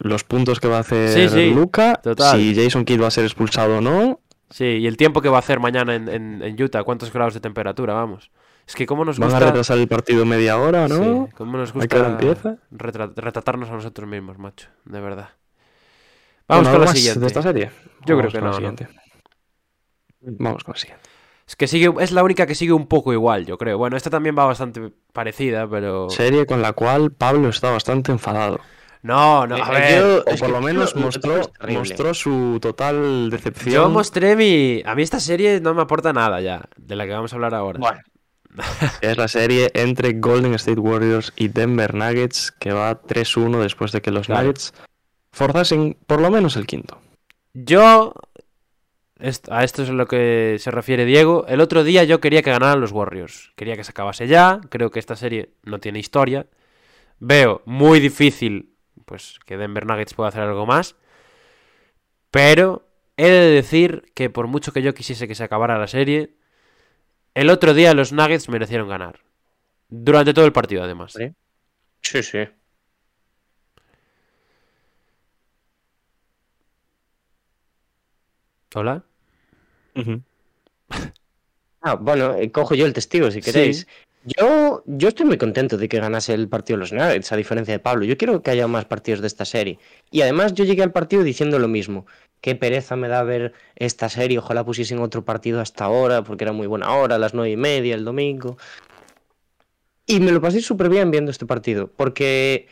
los 0.00 0.24
puntos 0.24 0.58
que 0.60 0.66
va 0.68 0.78
a 0.78 0.80
hacer 0.80 1.08
Sí, 1.10 1.28
sí, 1.28 1.50
Luca, 1.54 1.94
total. 2.02 2.36
si 2.36 2.54
Jason 2.56 2.84
Kidd 2.84 3.00
va 3.00 3.06
a 3.06 3.10
ser 3.12 3.24
expulsado 3.24 3.78
o 3.78 3.80
no. 3.80 4.20
Sí, 4.50 4.64
y 4.64 4.86
el 4.86 4.96
tiempo 4.96 5.20
que 5.20 5.28
va 5.28 5.36
a 5.36 5.40
hacer 5.40 5.60
mañana 5.60 5.94
en, 5.94 6.08
en- 6.08 6.42
en 6.42 6.62
Utah, 6.62 6.82
cuántos 6.82 7.12
grados 7.12 7.34
de 7.34 7.40
temperatura, 7.40 7.94
vamos. 7.94 8.30
Es 8.66 8.74
que 8.74 8.86
cómo 8.86 9.04
nos 9.04 9.18
Van 9.18 9.28
a 9.30 9.32
gusta... 9.32 9.46
retrasar 9.46 9.78
el 9.78 9.88
partido 9.88 10.24
media 10.24 10.58
hora, 10.58 10.88
¿no? 10.88 11.26
Sí, 11.26 11.32
cómo 11.36 11.56
nos 11.58 11.74
¿A 11.74 11.86
qué 11.86 11.98
hora 11.98 12.10
gusta 12.20 12.58
retratarnos 12.70 13.70
a 13.70 13.72
nosotros 13.72 14.08
mismos, 14.08 14.38
macho, 14.38 14.68
de 14.84 15.00
verdad. 15.00 15.30
Bueno, 16.48 16.64
Vamos 16.64 16.68
con 16.68 16.72
¿algo 16.74 16.84
la 16.86 16.94
siguiente. 16.94 17.20
de 17.20 17.26
esta 17.26 17.42
serie? 17.42 17.70
Yo 18.06 18.16
Vamos 18.16 18.18
creo 18.18 18.32
que 18.32 18.38
con 18.38 18.44
la 18.44 18.52
no, 18.52 18.52
¿no? 18.52 18.56
siguiente. 18.56 18.88
Vamos 20.20 20.64
con 20.64 20.72
la 20.74 20.78
siguiente. 20.78 21.08
Es 21.46 21.56
que 21.56 21.66
sigue, 21.66 21.90
es 22.00 22.12
la 22.12 22.22
única 22.22 22.46
que 22.46 22.54
sigue 22.54 22.72
un 22.72 22.86
poco 22.86 23.12
igual, 23.12 23.46
yo 23.46 23.56
creo. 23.56 23.78
Bueno, 23.78 23.96
esta 23.96 24.10
también 24.10 24.36
va 24.36 24.44
bastante 24.44 24.92
parecida, 25.12 25.68
pero... 25.68 26.08
Serie 26.10 26.44
con 26.46 26.60
la 26.60 26.72
cual 26.74 27.12
Pablo 27.12 27.48
está 27.48 27.70
bastante 27.70 28.12
enfadado. 28.12 28.60
No, 29.02 29.46
no, 29.46 29.54
a 29.56 29.58
Eh, 29.58 29.80
ver. 29.80 30.00
yo- 30.00 30.24
O 30.26 30.36
por 30.36 30.50
lo 30.50 30.60
menos 30.60 30.94
mostró, 30.96 32.14
su 32.14 32.58
total 32.60 33.30
decepción. 33.30 33.72
Yo 33.74 33.88
mostré 33.88 34.34
mi... 34.36 34.82
A 34.84 34.94
mí 34.94 35.02
esta 35.02 35.20
serie 35.20 35.60
no 35.60 35.72
me 35.74 35.82
aporta 35.82 36.12
nada 36.12 36.40
ya, 36.40 36.62
de 36.76 36.96
la 36.96 37.06
que 37.06 37.12
vamos 37.12 37.32
a 37.32 37.36
hablar 37.36 37.54
ahora. 37.54 37.78
Bueno, 37.78 38.00
Es 39.00 39.16
la 39.16 39.28
serie 39.28 39.70
entre 39.74 40.14
Golden 40.14 40.54
State 40.54 40.80
Warriors 40.80 41.32
y 41.36 41.48
Denver 41.48 41.94
Nuggets, 41.94 42.50
que 42.52 42.72
va 42.72 43.00
3-1 43.02 43.60
después 43.60 43.92
de 43.92 44.00
que 44.02 44.10
los 44.10 44.26
Claro. 44.26 44.42
Nuggets 44.42 44.74
forzasen 45.30 45.96
por 46.06 46.20
lo 46.20 46.30
menos 46.30 46.56
el 46.56 46.66
quinto. 46.66 47.00
Yo. 47.54 48.14
a 49.50 49.64
esto 49.64 49.82
es 49.82 49.90
a 49.90 49.92
lo 49.92 50.06
que 50.06 50.56
se 50.58 50.70
refiere 50.70 51.04
Diego. 51.04 51.44
El 51.48 51.60
otro 51.60 51.84
día 51.84 52.04
yo 52.04 52.20
quería 52.20 52.42
que 52.42 52.50
ganaran 52.50 52.80
los 52.80 52.92
Warriors. 52.92 53.52
Quería 53.56 53.76
que 53.76 53.84
se 53.84 53.90
acabase 53.90 54.26
ya. 54.28 54.60
Creo 54.70 54.90
que 54.90 54.98
esta 54.98 55.16
serie 55.16 55.50
no 55.64 55.78
tiene 55.78 55.98
historia. 55.98 56.46
Veo 57.20 57.62
muy 57.64 57.98
difícil 58.00 58.74
pues 59.08 59.40
que 59.46 59.56
Denver 59.56 59.86
Nuggets 59.86 60.14
pueda 60.14 60.28
hacer 60.28 60.42
algo 60.42 60.66
más. 60.66 60.94
Pero 62.30 62.86
he 63.16 63.26
de 63.26 63.50
decir 63.50 64.12
que 64.14 64.30
por 64.30 64.46
mucho 64.46 64.72
que 64.72 64.82
yo 64.82 64.94
quisiese 64.94 65.26
que 65.26 65.34
se 65.34 65.42
acabara 65.42 65.78
la 65.78 65.88
serie, 65.88 66.34
el 67.34 67.50
otro 67.50 67.72
día 67.74 67.94
los 67.94 68.12
Nuggets 68.12 68.48
merecieron 68.48 68.88
ganar. 68.88 69.20
Durante 69.88 70.34
todo 70.34 70.44
el 70.44 70.52
partido, 70.52 70.84
además. 70.84 71.14
Sí, 72.02 72.22
sí. 72.22 72.38
¿Hola? 78.74 79.02
Ah, 81.80 81.94
bueno, 81.94 82.34
eh, 82.34 82.52
cojo 82.52 82.74
yo 82.74 82.84
el 82.84 82.92
testigo 82.92 83.30
si 83.30 83.40
queréis. 83.40 83.86
Yo, 84.24 84.82
yo 84.86 85.08
estoy 85.08 85.26
muy 85.26 85.38
contento 85.38 85.76
de 85.76 85.88
que 85.88 86.00
ganase 86.00 86.34
el 86.34 86.48
partido 86.48 86.76
los 86.76 86.92
Nuggets, 86.92 87.32
a 87.32 87.36
diferencia 87.36 87.72
de 87.72 87.78
Pablo. 87.78 88.04
Yo 88.04 88.16
quiero 88.16 88.42
que 88.42 88.50
haya 88.50 88.66
más 88.66 88.84
partidos 88.84 89.20
de 89.20 89.26
esta 89.26 89.44
serie. 89.44 89.78
Y 90.10 90.22
además 90.22 90.54
yo 90.54 90.64
llegué 90.64 90.82
al 90.82 90.92
partido 90.92 91.22
diciendo 91.22 91.58
lo 91.58 91.68
mismo. 91.68 92.06
Qué 92.40 92.54
pereza 92.54 92.96
me 92.96 93.08
da 93.08 93.22
ver 93.22 93.52
esta 93.76 94.08
serie. 94.08 94.38
Ojalá 94.38 94.64
pusiesen 94.64 94.98
otro 95.00 95.24
partido 95.24 95.60
hasta 95.60 95.84
ahora, 95.84 96.22
porque 96.24 96.44
era 96.44 96.52
muy 96.52 96.66
buena 96.66 96.92
hora, 96.94 97.16
a 97.16 97.18
las 97.18 97.34
nueve 97.34 97.50
y 97.50 97.56
media 97.56 97.94
el 97.94 98.04
domingo. 98.04 98.58
Y 100.06 100.20
me 100.20 100.32
lo 100.32 100.40
pasé 100.40 100.60
súper 100.60 100.88
bien 100.88 101.10
viendo 101.10 101.30
este 101.30 101.46
partido, 101.46 101.90
porque 101.94 102.66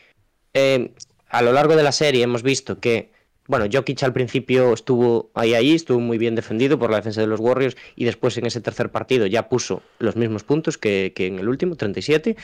eh, 0.54 0.92
a 1.28 1.42
lo 1.42 1.52
largo 1.52 1.76
de 1.76 1.82
la 1.82 1.92
serie 1.92 2.22
hemos 2.24 2.42
visto 2.42 2.80
que, 2.80 3.12
bueno, 3.48 3.66
Jokic 3.72 4.02
al 4.02 4.12
principio 4.12 4.72
estuvo 4.72 5.30
ahí, 5.34 5.54
ahí, 5.54 5.74
estuvo 5.74 6.00
muy 6.00 6.18
bien 6.18 6.34
defendido 6.34 6.78
por 6.78 6.90
la 6.90 6.96
defensa 6.96 7.20
de 7.20 7.26
los 7.26 7.40
Warriors 7.40 7.76
y 7.94 8.04
después 8.04 8.36
en 8.38 8.46
ese 8.46 8.60
tercer 8.60 8.90
partido 8.90 9.26
ya 9.26 9.48
puso 9.48 9.82
los 9.98 10.16
mismos 10.16 10.44
puntos 10.44 10.78
que, 10.78 11.12
que 11.14 11.26
en 11.26 11.38
el 11.38 11.48
último, 11.48 11.76
37, 11.76 12.36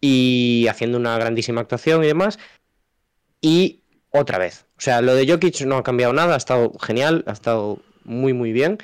y 0.00 0.66
haciendo 0.68 0.98
una 0.98 1.16
grandísima 1.18 1.60
actuación 1.60 2.04
y 2.04 2.06
demás. 2.06 2.38
Y 3.40 3.80
otra 4.10 4.38
vez, 4.38 4.66
o 4.76 4.80
sea, 4.80 5.00
lo 5.02 5.14
de 5.14 5.30
Jokic 5.30 5.60
no 5.62 5.76
ha 5.76 5.82
cambiado 5.82 6.12
nada, 6.12 6.34
ha 6.34 6.38
estado 6.38 6.72
genial, 6.78 7.24
ha 7.26 7.32
estado 7.32 7.80
muy, 8.04 8.32
muy 8.32 8.52
bien. 8.52 8.78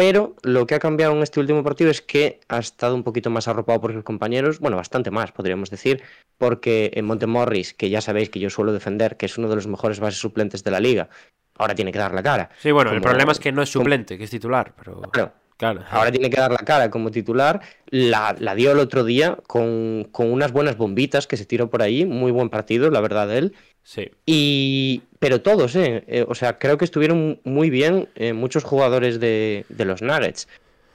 Pero 0.00 0.34
lo 0.44 0.66
que 0.66 0.74
ha 0.74 0.78
cambiado 0.78 1.14
en 1.14 1.22
este 1.22 1.40
último 1.40 1.62
partido 1.62 1.90
es 1.90 2.00
que 2.00 2.40
ha 2.48 2.58
estado 2.58 2.94
un 2.94 3.02
poquito 3.02 3.28
más 3.28 3.48
arropado 3.48 3.82
por 3.82 3.92
sus 3.92 4.02
compañeros, 4.02 4.58
bueno, 4.58 4.78
bastante 4.78 5.10
más, 5.10 5.30
podríamos 5.30 5.68
decir, 5.68 6.02
porque 6.38 6.90
en 6.94 7.04
Montemorris, 7.04 7.74
que 7.74 7.90
ya 7.90 8.00
sabéis 8.00 8.30
que 8.30 8.40
yo 8.40 8.48
suelo 8.48 8.72
defender, 8.72 9.18
que 9.18 9.26
es 9.26 9.36
uno 9.36 9.50
de 9.50 9.56
los 9.56 9.66
mejores 9.66 10.00
bases 10.00 10.18
suplentes 10.18 10.64
de 10.64 10.70
la 10.70 10.80
liga, 10.80 11.10
ahora 11.58 11.74
tiene 11.74 11.92
que 11.92 11.98
dar 11.98 12.14
la 12.14 12.22
cara. 12.22 12.48
Sí, 12.60 12.70
bueno, 12.70 12.92
el 12.92 13.02
problema 13.02 13.32
es 13.32 13.40
que 13.40 13.52
no 13.52 13.60
es 13.60 13.68
suplente, 13.68 14.16
que 14.16 14.24
es 14.24 14.30
titular, 14.30 14.72
pero... 14.74 15.02
Claro, 15.02 15.34
Claro. 15.60 15.84
ahora 15.90 16.10
tiene 16.10 16.30
que 16.30 16.40
dar 16.40 16.50
la 16.50 16.58
cara 16.64 16.90
como 16.90 17.10
titular. 17.10 17.60
La, 17.90 18.34
la 18.38 18.54
dio 18.54 18.72
el 18.72 18.78
otro 18.78 19.04
día 19.04 19.36
con, 19.46 20.08
con 20.10 20.32
unas 20.32 20.52
buenas 20.52 20.76
bombitas 20.78 21.26
que 21.26 21.36
se 21.36 21.44
tiró 21.44 21.68
por 21.68 21.82
ahí. 21.82 22.06
Muy 22.06 22.32
buen 22.32 22.48
partido, 22.48 22.90
la 22.90 23.00
verdad, 23.00 23.28
de 23.28 23.36
él. 23.38 23.54
Sí. 23.82 24.10
Y, 24.24 25.02
pero 25.18 25.42
todos, 25.42 25.76
¿eh? 25.76 26.04
Eh, 26.06 26.24
O 26.26 26.34
sea, 26.34 26.58
creo 26.58 26.78
que 26.78 26.84
estuvieron 26.86 27.40
muy 27.44 27.68
bien 27.68 28.08
eh, 28.14 28.32
muchos 28.32 28.64
jugadores 28.64 29.20
de, 29.20 29.66
de 29.68 29.84
los 29.84 30.00
Nuggets. 30.00 30.48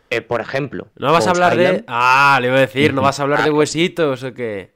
Eh, 0.10 0.22
por 0.22 0.42
ejemplo, 0.42 0.88
No 0.98 1.12
vas 1.12 1.28
a 1.28 1.32
hablar 1.32 1.56
de... 1.58 1.84
Ah, 1.88 2.38
le 2.42 2.48
iba 2.48 2.58
a 2.58 2.62
decir, 2.62 2.94
no 2.94 3.02
vas 3.04 3.20
a 3.20 3.24
hablar 3.24 3.44
de 3.44 3.52
huesitos 3.52 4.24
o 4.24 4.34
qué. 4.34 4.72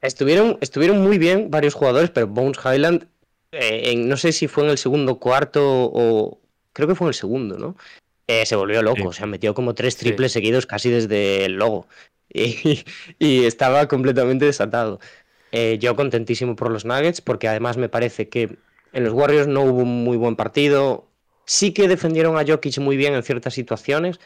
Estuvieron, 0.00 0.58
estuvieron 0.60 1.02
muy 1.02 1.18
bien 1.18 1.50
varios 1.50 1.74
jugadores, 1.74 2.10
pero 2.10 2.26
Bones 2.26 2.58
Highland, 2.64 3.06
en- 3.52 4.08
no 4.08 4.16
sé 4.16 4.32
si 4.32 4.48
fue 4.48 4.64
en 4.64 4.70
el 4.70 4.78
segundo 4.78 5.18
cuarto 5.18 5.62
o. 5.64 6.40
Creo 6.74 6.88
que 6.88 6.94
fue 6.94 7.06
en 7.06 7.10
el 7.10 7.14
segundo, 7.14 7.56
¿no? 7.56 7.76
Eh, 8.26 8.46
se 8.46 8.56
volvió 8.56 8.82
loco, 8.82 8.96
Sí. 9.02 9.06
o 9.06 9.12
sea, 9.12 9.26
metió 9.26 9.54
como 9.54 9.74
tres 9.74 9.96
triples 9.96 10.32
seguidos 10.32 10.66
casi 10.66 10.90
desde 10.90 11.44
el 11.44 11.54
logo. 11.54 11.86
Y, 12.36 12.84
y 13.20 13.44
estaba 13.44 13.86
completamente 13.86 14.44
desatado. 14.46 14.98
Eh, 15.52 15.78
yo 15.78 15.94
contentísimo 15.94 16.56
por 16.56 16.68
los 16.72 16.84
Nuggets, 16.84 17.20
porque 17.20 17.46
además 17.46 17.76
me 17.76 17.88
parece 17.88 18.28
que 18.28 18.56
en 18.92 19.04
los 19.04 19.12
Warriors 19.12 19.46
no 19.46 19.60
hubo 19.62 19.82
un 19.82 20.02
muy 20.02 20.16
buen 20.16 20.34
partido. 20.34 21.06
Sí 21.44 21.72
que 21.72 21.86
defendieron 21.86 22.36
a 22.36 22.44
Jokic 22.44 22.78
muy 22.78 22.96
bien 22.96 23.14
en 23.14 23.22
ciertas 23.22 23.54
situaciones. 23.54 24.18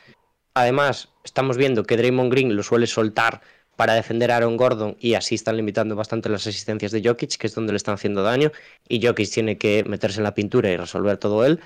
Además, 0.54 1.10
estamos 1.22 1.58
viendo 1.58 1.84
que 1.84 1.98
Draymond 1.98 2.32
Green 2.32 2.56
lo 2.56 2.62
suele 2.62 2.86
soltar 2.86 3.42
para 3.76 3.92
defender 3.94 4.30
a 4.30 4.36
Aaron 4.36 4.56
Gordon 4.56 4.96
y 4.98 5.14
así 5.14 5.34
están 5.34 5.56
limitando 5.56 5.94
bastante 5.94 6.30
las 6.30 6.46
asistencias 6.46 6.90
de 6.92 7.02
Jokic, 7.06 7.36
que 7.36 7.46
es 7.46 7.54
donde 7.54 7.72
le 7.72 7.76
están 7.76 7.94
haciendo 7.94 8.22
daño, 8.22 8.50
y 8.88 9.06
Jokic 9.06 9.30
tiene 9.30 9.58
que 9.58 9.84
meterse 9.84 10.18
en 10.18 10.24
la 10.24 10.34
pintura 10.34 10.70
y 10.70 10.76
resolver 10.78 11.18
todo 11.18 11.44
él. 11.44 11.60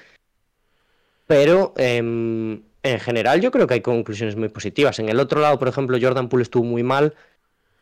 Pero 1.33 1.73
em, 1.79 2.61
en 2.83 3.01
general 3.01 3.41
yo 3.41 3.51
creo 3.51 3.67
que 3.67 3.73
hay 3.73 3.81
conclusiones 3.81 4.37
muy 4.37 4.51
positivas. 4.51 4.99
En 4.99 5.09
el 5.09 5.19
otro 5.19 5.41
lado, 5.41 5.59
por 5.59 5.67
ejemplo, 5.67 5.97
Jordan 5.99 6.29
Poole 6.29 6.43
estuvo 6.43 6.63
muy 6.63 6.83
mal, 6.83 7.15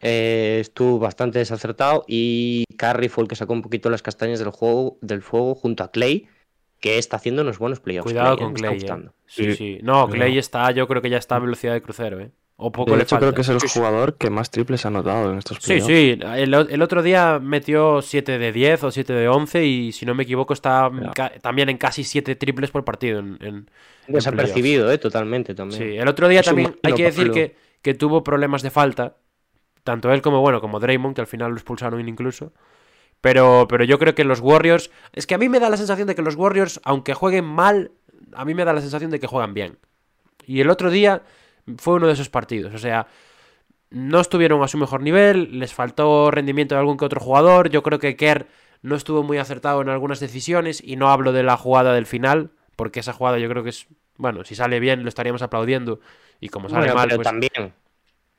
eh, 0.00 0.58
estuvo 0.60 1.00
bastante 1.00 1.40
desacertado 1.40 2.04
y 2.06 2.62
Curry 2.78 3.08
fue 3.08 3.22
el 3.22 3.28
que 3.28 3.34
sacó 3.34 3.52
un 3.52 3.62
poquito 3.62 3.90
las 3.90 4.02
castañas 4.02 4.38
del 4.38 4.50
juego 4.50 4.98
del 5.00 5.20
fuego 5.20 5.56
junto 5.56 5.82
a 5.82 5.90
Clay, 5.90 6.28
que 6.78 6.96
está 6.98 7.16
haciendo 7.16 7.42
unos 7.42 7.58
buenos 7.58 7.80
playoffs. 7.80 8.04
Cuidado 8.04 8.36
Clay, 8.36 8.46
con 8.46 8.54
Clay, 8.54 8.78
eh. 8.78 9.08
Sí, 9.26 9.44
Sí. 9.46 9.54
sí. 9.56 9.78
No. 9.82 10.08
Clay 10.08 10.38
está, 10.38 10.70
yo 10.70 10.86
creo 10.86 11.02
que 11.02 11.10
ya 11.10 11.18
está 11.18 11.34
a 11.34 11.40
velocidad 11.40 11.72
de 11.72 11.82
crucero, 11.82 12.20
¿eh? 12.20 12.30
O 12.62 12.70
poco 12.70 12.90
De 12.90 12.98
le 12.98 13.02
hecho, 13.04 13.16
falta. 13.16 13.26
creo 13.26 13.34
que 13.34 13.40
es 13.40 13.48
el 13.48 13.58
jugador 13.58 14.16
que 14.18 14.28
más 14.28 14.50
triples 14.50 14.84
ha 14.84 14.88
anotado 14.88 15.32
en 15.32 15.38
estos 15.38 15.56
Sí, 15.60 15.80
playoffs. 15.80 15.86
sí. 15.86 16.18
El, 16.22 16.52
el 16.54 16.82
otro 16.82 17.02
día 17.02 17.38
metió 17.42 18.02
7 18.02 18.38
de 18.38 18.52
10 18.52 18.84
o 18.84 18.90
7 18.90 19.12
de 19.14 19.28
11 19.28 19.64
y 19.64 19.92
si 19.92 20.04
no 20.04 20.14
me 20.14 20.24
equivoco 20.24 20.52
está 20.52 20.90
también 21.40 21.70
en 21.70 21.78
casi 21.78 22.04
7 22.04 22.36
triples 22.36 22.70
por 22.70 22.84
partido 22.84 23.18
en, 23.20 23.38
en- 23.40 23.70
en 24.06 24.14
Desapercibido, 24.14 24.90
eh, 24.92 24.98
totalmente 24.98 25.54
también. 25.54 25.80
Sí, 25.80 25.96
el 25.96 26.06
otro 26.08 26.28
día 26.28 26.40
Es 26.40 26.46
también 26.46 26.76
hay 26.82 26.92
que 26.94 27.04
decir 27.04 27.30
que, 27.30 27.56
que 27.80 27.94
tuvo 27.94 28.22
problemas 28.22 28.60
de 28.62 28.70
falta. 28.70 29.16
Tanto 29.82 30.12
él 30.12 30.20
como, 30.20 30.40
bueno, 30.42 30.60
como 30.60 30.78
Draymond, 30.80 31.14
que 31.14 31.22
al 31.22 31.26
final 31.26 31.50
lo 31.52 31.56
expulsaron 31.56 32.06
incluso. 32.06 32.52
Pero, 33.22 33.66
pero 33.68 33.84
yo 33.84 33.98
creo 33.98 34.14
que 34.14 34.24
los 34.24 34.40
Warriors. 34.40 34.90
Es 35.12 35.26
que 35.26 35.34
a 35.34 35.38
mí 35.38 35.48
me 35.48 35.60
da 35.60 35.70
la 35.70 35.76
sensación 35.76 36.06
de 36.08 36.14
que 36.14 36.22
los 36.22 36.34
Warriors, 36.36 36.80
aunque 36.84 37.14
jueguen 37.14 37.44
mal, 37.46 37.92
a 38.34 38.44
mí 38.44 38.54
me 38.54 38.64
da 38.64 38.72
la 38.72 38.80
sensación 38.80 39.10
de 39.10 39.18
que 39.20 39.26
juegan 39.26 39.54
bien. 39.54 39.78
Y 40.46 40.60
el 40.60 40.70
otro 40.70 40.90
día 40.90 41.22
fue 41.78 41.94
uno 41.94 42.06
de 42.06 42.12
esos 42.14 42.28
partidos. 42.28 42.74
O 42.74 42.78
sea, 42.78 43.06
no 43.90 44.20
estuvieron 44.20 44.62
a 44.62 44.68
su 44.68 44.78
mejor 44.78 45.02
nivel, 45.02 45.58
les 45.58 45.74
faltó 45.74 46.30
rendimiento 46.30 46.74
de 46.74 46.80
algún 46.80 46.96
que 46.96 47.04
otro 47.04 47.20
jugador. 47.20 47.70
Yo 47.70 47.82
creo 47.82 47.98
que 47.98 48.16
Kerr 48.16 48.46
no 48.82 48.96
estuvo 48.96 49.22
muy 49.22 49.38
acertado 49.38 49.82
en 49.82 49.88
algunas 49.88 50.20
decisiones. 50.20 50.82
Y 50.84 50.96
no 50.96 51.10
hablo 51.10 51.32
de 51.32 51.42
la 51.42 51.56
jugada 51.56 51.92
del 51.92 52.06
final, 52.06 52.50
porque 52.76 53.00
esa 53.00 53.12
jugada 53.12 53.38
yo 53.38 53.48
creo 53.48 53.62
que 53.64 53.70
es. 53.70 53.86
Bueno, 54.16 54.44
si 54.44 54.54
sale 54.54 54.80
bien 54.80 55.02
lo 55.02 55.08
estaríamos 55.08 55.42
aplaudiendo. 55.42 56.00
Y 56.40 56.48
como 56.48 56.68
sale 56.68 56.82
Bueno, 56.82 56.94
mal, 56.94 57.08
pero 57.08 57.16
pues. 57.16 57.26
también. 57.28 57.72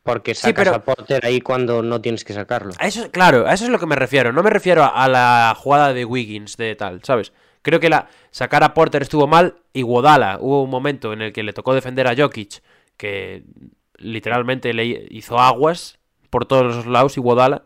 Porque 0.04 0.34
Sí, 0.34 0.42
sacas 0.42 0.66
pero- 0.66 0.76
a 0.78 0.84
Porter 0.84 1.26
ahí 1.26 1.42
cuando 1.42 1.84
no 1.84 2.02
tienes 2.02 2.24
que 2.24 2.34
sacarlo. 2.34 2.74
A 2.80 2.88
eso, 2.88 3.12
claro, 3.12 3.46
a 3.46 3.54
eso 3.54 3.66
es 3.66 3.70
lo 3.70 3.78
que 3.78 3.86
me 3.86 3.96
refiero. 3.96 4.32
No 4.32 4.42
me 4.42 4.50
refiero 4.50 4.84
a, 4.84 4.88
a 4.88 5.08
la 5.08 5.54
jugada 5.56 5.94
de 5.94 6.06
Wiggins 6.06 6.58
de 6.58 6.76
tal, 6.76 7.02
¿sabes? 7.04 7.34
Creo 7.62 7.80
que 7.80 7.90
la 7.90 8.08
sacar 8.32 8.64
a 8.64 8.74
Porter 8.74 9.04
estuvo 9.04 9.28
mal 9.28 9.58
y 9.74 9.84
Guadala 9.84 10.38
hubo 10.42 10.64
un 10.64 10.72
momento 10.72 11.14
en 11.14 11.22
el 11.22 11.32
que 11.34 11.44
le 11.44 11.54
tocó 11.54 11.76
defender 11.76 12.08
a 12.08 12.16
Jokic 12.16 12.64
que 13.02 13.44
literalmente 13.98 14.74
le 14.74 15.08
hizo 15.10 15.40
aguas 15.40 16.00
por 16.30 16.46
todos 16.46 16.64
los 16.76 16.86
lados 16.86 17.18
y 17.18 17.22
Guadala 17.22 17.66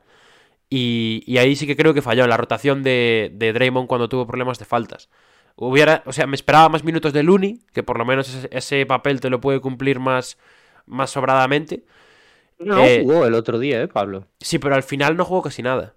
y, 0.69 1.23
y 1.27 1.37
ahí 1.37 1.55
sí 1.55 1.67
que 1.67 1.75
creo 1.77 1.93
que 1.93 2.01
falló 2.01 2.27
la 2.27 2.37
rotación 2.37 2.83
de, 2.83 3.31
de 3.33 3.53
Draymond 3.53 3.87
cuando 3.87 4.09
tuvo 4.09 4.27
problemas 4.27 4.59
de 4.59 4.65
faltas. 4.65 5.09
Hubiera, 5.57 6.03
o 6.05 6.13
sea, 6.13 6.27
me 6.27 6.35
esperaba 6.35 6.69
más 6.69 6.83
minutos 6.83 7.13
de 7.13 7.23
Looney, 7.23 7.61
que 7.73 7.83
por 7.83 7.97
lo 7.97 8.05
menos 8.05 8.27
ese, 8.33 8.49
ese 8.51 8.85
papel 8.85 9.21
te 9.21 9.29
lo 9.29 9.39
puede 9.41 9.61
cumplir 9.61 9.99
más, 9.99 10.37
más 10.85 11.11
sobradamente. 11.11 11.83
No 12.59 12.83
Eh, 12.83 13.01
jugó 13.03 13.25
el 13.25 13.33
otro 13.35 13.59
día, 13.59 13.81
eh, 13.81 13.87
Pablo. 13.87 14.27
Sí, 14.39 14.59
pero 14.59 14.75
al 14.75 14.83
final 14.83 15.15
no 15.17 15.25
jugó 15.25 15.41
casi 15.41 15.61
nada. 15.61 15.95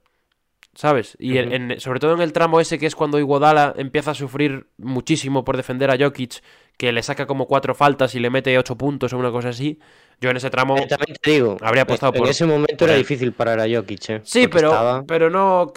¿Sabes? 0.75 1.17
Y 1.19 1.39
en- 1.39 1.53
en- 1.73 1.81
sobre 1.81 1.99
todo 1.99 2.15
en 2.15 2.21
el 2.21 2.33
tramo 2.33 2.61
ese 2.61 2.79
que 2.79 2.87
es 2.87 2.95
cuando 2.95 3.19
Iguodala 3.19 3.75
empieza 3.77 4.13
a 4.13 4.15
sufrir 4.15 4.69
muchísimo 4.77 5.45
por 5.45 5.57
defender 5.57 5.91
a 5.91 5.97
Jokic, 5.99 6.41
que 6.79 6.93
le 6.93 7.03
saca 7.03 7.27
como 7.27 7.47
cuatro 7.47 7.75
faltas 7.75 8.15
y 8.15 8.21
le 8.21 8.31
mete 8.31 8.57
ocho 8.57 8.77
puntos 8.79 9.13
o 9.13 9.19
una 9.19 9.31
cosa 9.31 9.51
así. 9.51 9.79
Yo 10.21 10.31
en 10.31 10.39
ese 10.39 10.49
tramo. 10.49 10.79
Eh, 10.79 10.87
también 10.89 11.17
te 11.21 11.31
digo, 11.33 11.59
habría 11.61 11.83
apostado 11.83 12.15
en 12.15 12.21
por- 12.21 12.29
ese 12.31 12.47
momento 12.47 12.87
era 12.87 12.95
difícil 12.95 13.33
parar 13.33 13.61
a 13.61 13.67
Jokic, 13.71 14.09
eh, 14.11 14.21
Sí, 14.25 14.43
porque 14.49 14.57
pero, 14.57 14.69
estaba- 14.71 15.05
pero 15.05 15.29
no. 15.29 15.73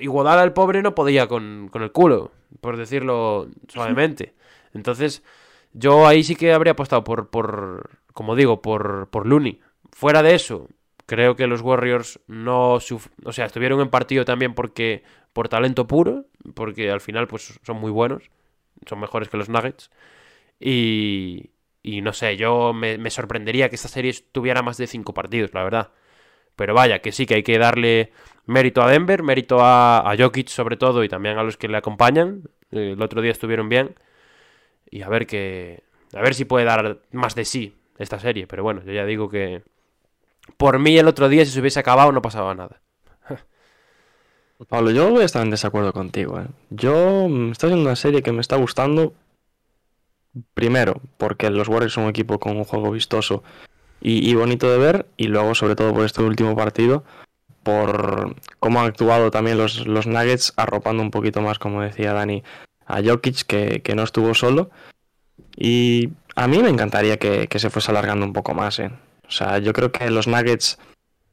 Iguodala 0.00 0.44
el 0.44 0.52
pobre 0.52 0.80
no 0.82 0.94
podía 0.94 1.26
con, 1.26 1.68
con 1.72 1.82
el 1.82 1.90
culo, 1.90 2.30
por 2.60 2.76
decirlo 2.76 3.48
suavemente. 3.68 4.34
Entonces, 4.74 5.24
yo 5.72 6.06
ahí 6.06 6.22
sí 6.22 6.36
que 6.36 6.52
habría 6.52 6.72
apostado 6.72 7.02
por, 7.02 7.28
por 7.30 7.90
como 8.14 8.36
digo, 8.36 8.62
por, 8.62 9.08
por 9.08 9.26
Looney. 9.26 9.60
Fuera 9.90 10.22
de 10.22 10.34
eso, 10.34 10.68
creo 11.06 11.34
que 11.36 11.46
los 11.46 11.62
Warriors 11.62 12.20
no 12.28 12.76
suf- 12.80 13.10
o 13.24 13.32
sea, 13.32 13.46
estuvieron 13.46 13.80
en 13.80 13.88
partido 13.90 14.24
también 14.24 14.54
porque 14.54 15.02
por 15.32 15.48
talento 15.48 15.86
puro, 15.86 16.26
porque 16.54 16.90
al 16.90 17.00
final 17.00 17.26
pues 17.26 17.58
son 17.64 17.78
muy 17.78 17.90
buenos, 17.90 18.30
son 18.86 19.00
mejores 19.00 19.28
que 19.28 19.36
los 19.38 19.48
Nuggets. 19.48 19.90
Y, 20.62 21.50
Y 21.82 22.00
no 22.02 22.12
sé, 22.12 22.36
yo 22.36 22.72
me, 22.72 23.10
sorprendería 23.10 23.68
que 23.68 23.76
esta 23.76 23.88
serie 23.88 24.14
tuviera 24.32 24.62
más 24.62 24.76
de 24.78 24.86
cinco 24.86 25.14
partidos, 25.14 25.52
la 25.54 25.64
verdad. 25.64 25.90
Pero 26.56 26.74
vaya, 26.74 27.00
que 27.00 27.12
sí 27.12 27.26
que 27.26 27.34
hay 27.36 27.42
que 27.42 27.58
darle 27.58 28.12
mérito 28.46 28.82
a 28.82 28.90
Denver, 28.90 29.22
mérito 29.22 29.58
a, 29.60 30.14
Jokic 30.18 30.48
sobre 30.48 30.76
todo 30.76 31.04
y 31.04 31.08
también 31.08 31.38
a 31.38 31.42
los 31.42 31.56
que 31.56 31.68
le 31.68 31.78
acompañan. 31.78 32.44
Eh, 32.70 32.92
El 32.92 33.02
otro 33.02 33.22
día 33.22 33.32
estuvieron 33.32 33.68
bien. 33.68 33.96
Y 34.90 35.02
a 35.02 35.08
ver 35.08 35.26
que. 35.26 35.82
A 36.14 36.20
ver 36.22 36.34
si 36.34 36.44
puede 36.44 36.66
dar 36.66 37.00
más 37.12 37.34
de 37.34 37.44
sí 37.44 37.74
esta 37.98 38.20
serie. 38.20 38.46
Pero 38.46 38.62
bueno, 38.62 38.82
yo 38.84 38.92
ya 38.92 39.04
digo 39.06 39.28
que. 39.30 39.62
Por 40.56 40.78
mí 40.78 40.98
el 40.98 41.08
otro 41.08 41.28
día, 41.28 41.44
si 41.44 41.52
se 41.52 41.60
hubiese 41.60 41.80
acabado, 41.80 42.12
no 42.12 42.22
pasaba 42.22 42.54
nada. 42.54 42.80
Pablo, 44.68 44.90
yo 44.90 45.10
voy 45.10 45.22
a 45.22 45.24
estar 45.24 45.42
en 45.42 45.50
desacuerdo 45.50 45.92
contigo. 45.92 46.40
¿eh? 46.40 46.46
Yo 46.70 47.28
mm, 47.28 47.52
está 47.52 47.68
siendo 47.68 47.84
una 47.84 47.96
serie 47.96 48.22
que 48.22 48.32
me 48.32 48.40
está 48.40 48.56
gustando. 48.56 49.14
Primero, 50.54 51.00
porque 51.18 51.50
los 51.50 51.68
Warriors 51.68 51.92
son 51.92 52.04
un 52.04 52.10
equipo 52.10 52.38
con 52.38 52.56
un 52.56 52.64
juego 52.64 52.90
vistoso 52.90 53.42
y, 54.00 54.34
bonito 54.34 54.70
de 54.70 54.78
ver. 54.78 55.06
Y 55.16 55.28
luego, 55.28 55.54
sobre 55.54 55.76
todo, 55.76 55.92
por 55.92 56.04
este 56.04 56.22
último 56.22 56.56
partido, 56.56 57.04
por 57.62 58.36
cómo 58.58 58.80
han 58.80 58.86
actuado 58.86 59.30
también 59.30 59.58
los, 59.58 59.86
los 59.86 60.06
Nuggets, 60.06 60.52
arropando 60.56 61.02
un 61.02 61.10
poquito 61.10 61.40
más, 61.40 61.58
como 61.58 61.82
decía 61.82 62.12
Dani, 62.12 62.42
a 62.86 63.02
Jokic, 63.02 63.42
que, 63.46 63.82
que 63.82 63.94
no 63.94 64.02
estuvo 64.02 64.34
solo. 64.34 64.70
Y 65.56 66.10
a 66.34 66.48
mí 66.48 66.58
me 66.62 66.70
encantaría 66.70 67.18
que, 67.18 67.46
que 67.46 67.58
se 67.58 67.70
fuese 67.70 67.90
alargando 67.90 68.26
un 68.26 68.32
poco 68.32 68.54
más. 68.54 68.78
¿eh? 68.78 68.90
O 69.26 69.30
sea, 69.30 69.58
yo 69.58 69.72
creo 69.72 69.92
que 69.92 70.10
los 70.10 70.26
Nuggets 70.26 70.78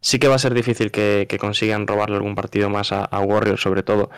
sí 0.01 0.19
que 0.19 0.27
va 0.27 0.35
a 0.35 0.39
ser 0.39 0.53
difícil 0.53 0.91
que, 0.91 1.25
que 1.27 1.39
consigan 1.39 1.87
robarle 1.87 2.17
algún 2.17 2.35
partido 2.35 2.69
más 2.69 2.91
a, 2.91 3.07
Warriors, 3.19 3.61
sobre 3.61 3.83
todo. 3.83 4.09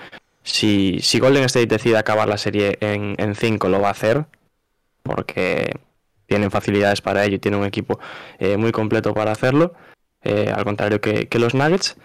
Si, 0.44 1.00
si 1.02 1.20
Golden 1.20 1.44
State 1.44 1.68
decide 1.68 1.98
acabar 1.98 2.28
la 2.28 2.38
serie 2.38 2.78
en 2.82 3.36
5, 3.36 3.70
lo 3.70 3.80
va 3.80 3.90
a 3.90 3.92
hacer, 3.92 4.26
porque 5.04 5.72
tienen 6.28 6.52
facilidades 6.52 7.02
para 7.02 7.26
ello 7.26 7.36
y 7.36 7.40
tienen 7.40 7.60
un 7.60 7.66
equipo 7.66 8.00
eh, 8.40 8.58
muy 8.58 8.72
completo 8.72 9.14
para 9.14 9.32
hacerlo, 9.32 9.74
eh, 10.24 10.52
al 10.56 10.64
contrario 10.64 11.02
que, 11.02 11.28
que 11.28 11.40
los 11.40 11.54
Nuggets. 11.54 11.98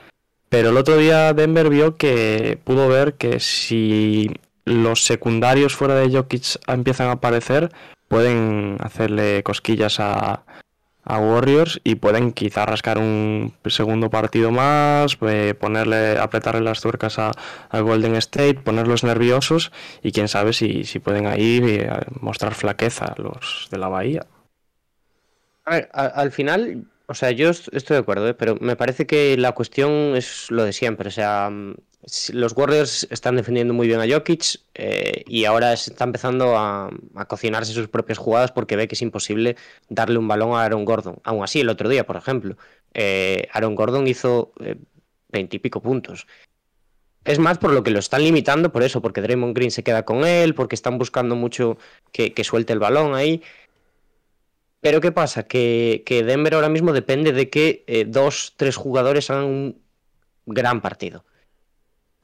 Pero 0.49 0.71
el 0.71 0.77
otro 0.77 0.97
día 0.97 1.33
Denver 1.33 1.69
vio 1.69 1.97
que 1.97 2.59
pudo 2.65 2.89
ver 2.89 3.15
que 3.15 3.41
si 3.41 4.31
los 4.65 5.03
secundarios 5.05 5.75
fuera 5.75 5.95
de 5.95 6.11
Jokic 6.11 6.61
empiezan 6.67 7.09
a 7.09 7.13
aparecer, 7.13 7.71
pueden 8.09 8.77
hacerle 8.81 9.43
cosquillas 9.43 9.99
a, 10.01 10.45
a 11.07 11.19
Warriors 11.19 11.81
y 11.85 11.97
pueden 11.97 12.33
quizá 12.33 12.67
rascar 12.67 12.99
un 12.99 13.55
segundo 13.67 14.11
partido 14.11 14.51
más, 14.51 15.17
eh, 15.23 15.55
ponerle, 15.59 16.19
apretarle 16.19 16.61
las 16.63 16.81
tuercas 16.83 17.19
a, 17.19 17.33
a 17.71 17.81
Golden 17.81 18.17
State, 18.17 18.55
ponerlos 18.57 19.05
nerviosos 19.05 19.73
y 20.03 20.13
quién 20.13 20.29
sabe 20.29 20.53
si, 20.53 20.85
si 20.85 20.99
pueden 20.99 21.27
ahí 21.27 21.61
eh, 21.65 21.91
mostrar 22.21 22.55
flaqueza 22.55 23.15
los 23.19 23.69
de 23.71 23.79
la 23.79 23.89
Bahía. 23.89 24.27
A 25.65 25.71
ver, 25.75 25.89
al 25.93 26.31
final, 26.33 26.87
o 27.07 27.15
sea, 27.15 27.31
yo 27.33 27.51
est- 27.51 27.69
estoy 27.73 27.95
de 27.97 28.01
acuerdo, 28.03 28.29
¿eh? 28.29 28.35
pero 28.35 28.57
me 28.61 28.77
parece 28.77 29.07
que 29.07 29.37
la 29.37 29.53
cuestión 29.53 30.15
es 30.17 30.51
lo 30.51 30.65
de 30.65 30.73
siempre. 30.73 31.09
O 31.09 31.11
sea, 31.11 31.51
los 32.33 32.57
Warriors 32.57 33.07
están 33.11 33.37
defendiendo 33.37 33.75
muy 33.75 33.89
bien 33.89 34.01
a 34.01 34.09
Jokic 34.09 34.61
eh, 34.75 35.25
y 35.27 35.45
ahora 35.45 35.73
está 35.73 36.05
empezando 36.05 36.57
a, 36.57 36.91
cocinarse 37.27 37.73
sus 37.73 37.89
propias 37.89 38.19
jugadas 38.19 38.53
porque 38.53 38.77
ve 38.77 38.87
que 38.87 38.95
es 38.95 39.03
imposible 39.03 39.57
darle 39.89 40.19
un 40.19 40.29
balón 40.29 40.53
a 40.53 40.63
Aaron 40.63 40.85
Gordon. 40.85 41.19
Aún 41.25 41.43
así, 41.43 41.61
el 41.61 41.69
otro 41.69 41.89
día, 41.89 42.07
por 42.07 42.17
ejemplo, 42.17 42.57
eh, 42.95 43.49
Aaron 43.53 43.75
Gordon 43.75 44.07
hizo 44.07 44.53
veintipico 45.29 45.83
puntos. 45.83 46.27
Es 47.25 47.41
más 47.41 47.59
por 47.59 47.73
lo 47.73 47.83
que 47.83 47.91
lo 47.91 47.99
están 47.99 48.23
limitando, 48.23 48.71
por 48.71 48.85
eso, 48.85 49.03
porque 49.03 49.21
Draymond 49.21 49.55
Green 49.55 49.73
se 49.73 49.83
queda 49.83 50.05
con 50.05 50.25
él, 50.25 50.55
porque 50.55 50.77
están 50.77 50.97
buscando 50.97 51.35
mucho 51.35 51.77
que, 52.13 52.33
suelte 52.45 52.73
el 52.73 52.79
balón 52.79 53.17
ahí. 53.17 53.43
Pero 54.81 55.01
¿qué 55.01 55.11
pasa? 55.11 55.43
Que, 55.43 56.05
Denver 56.25 56.55
ahora 56.55 56.69
mismo 56.69 56.93
depende 56.93 57.33
de 57.33 57.51
que 57.51 57.83
eh, 57.89 58.05
dos, 58.07 58.55
tres 58.57 58.77
jugadores 58.77 59.29
hagan 59.31 59.47
un 59.47 59.83
gran 60.47 60.81
partido. 60.81 61.25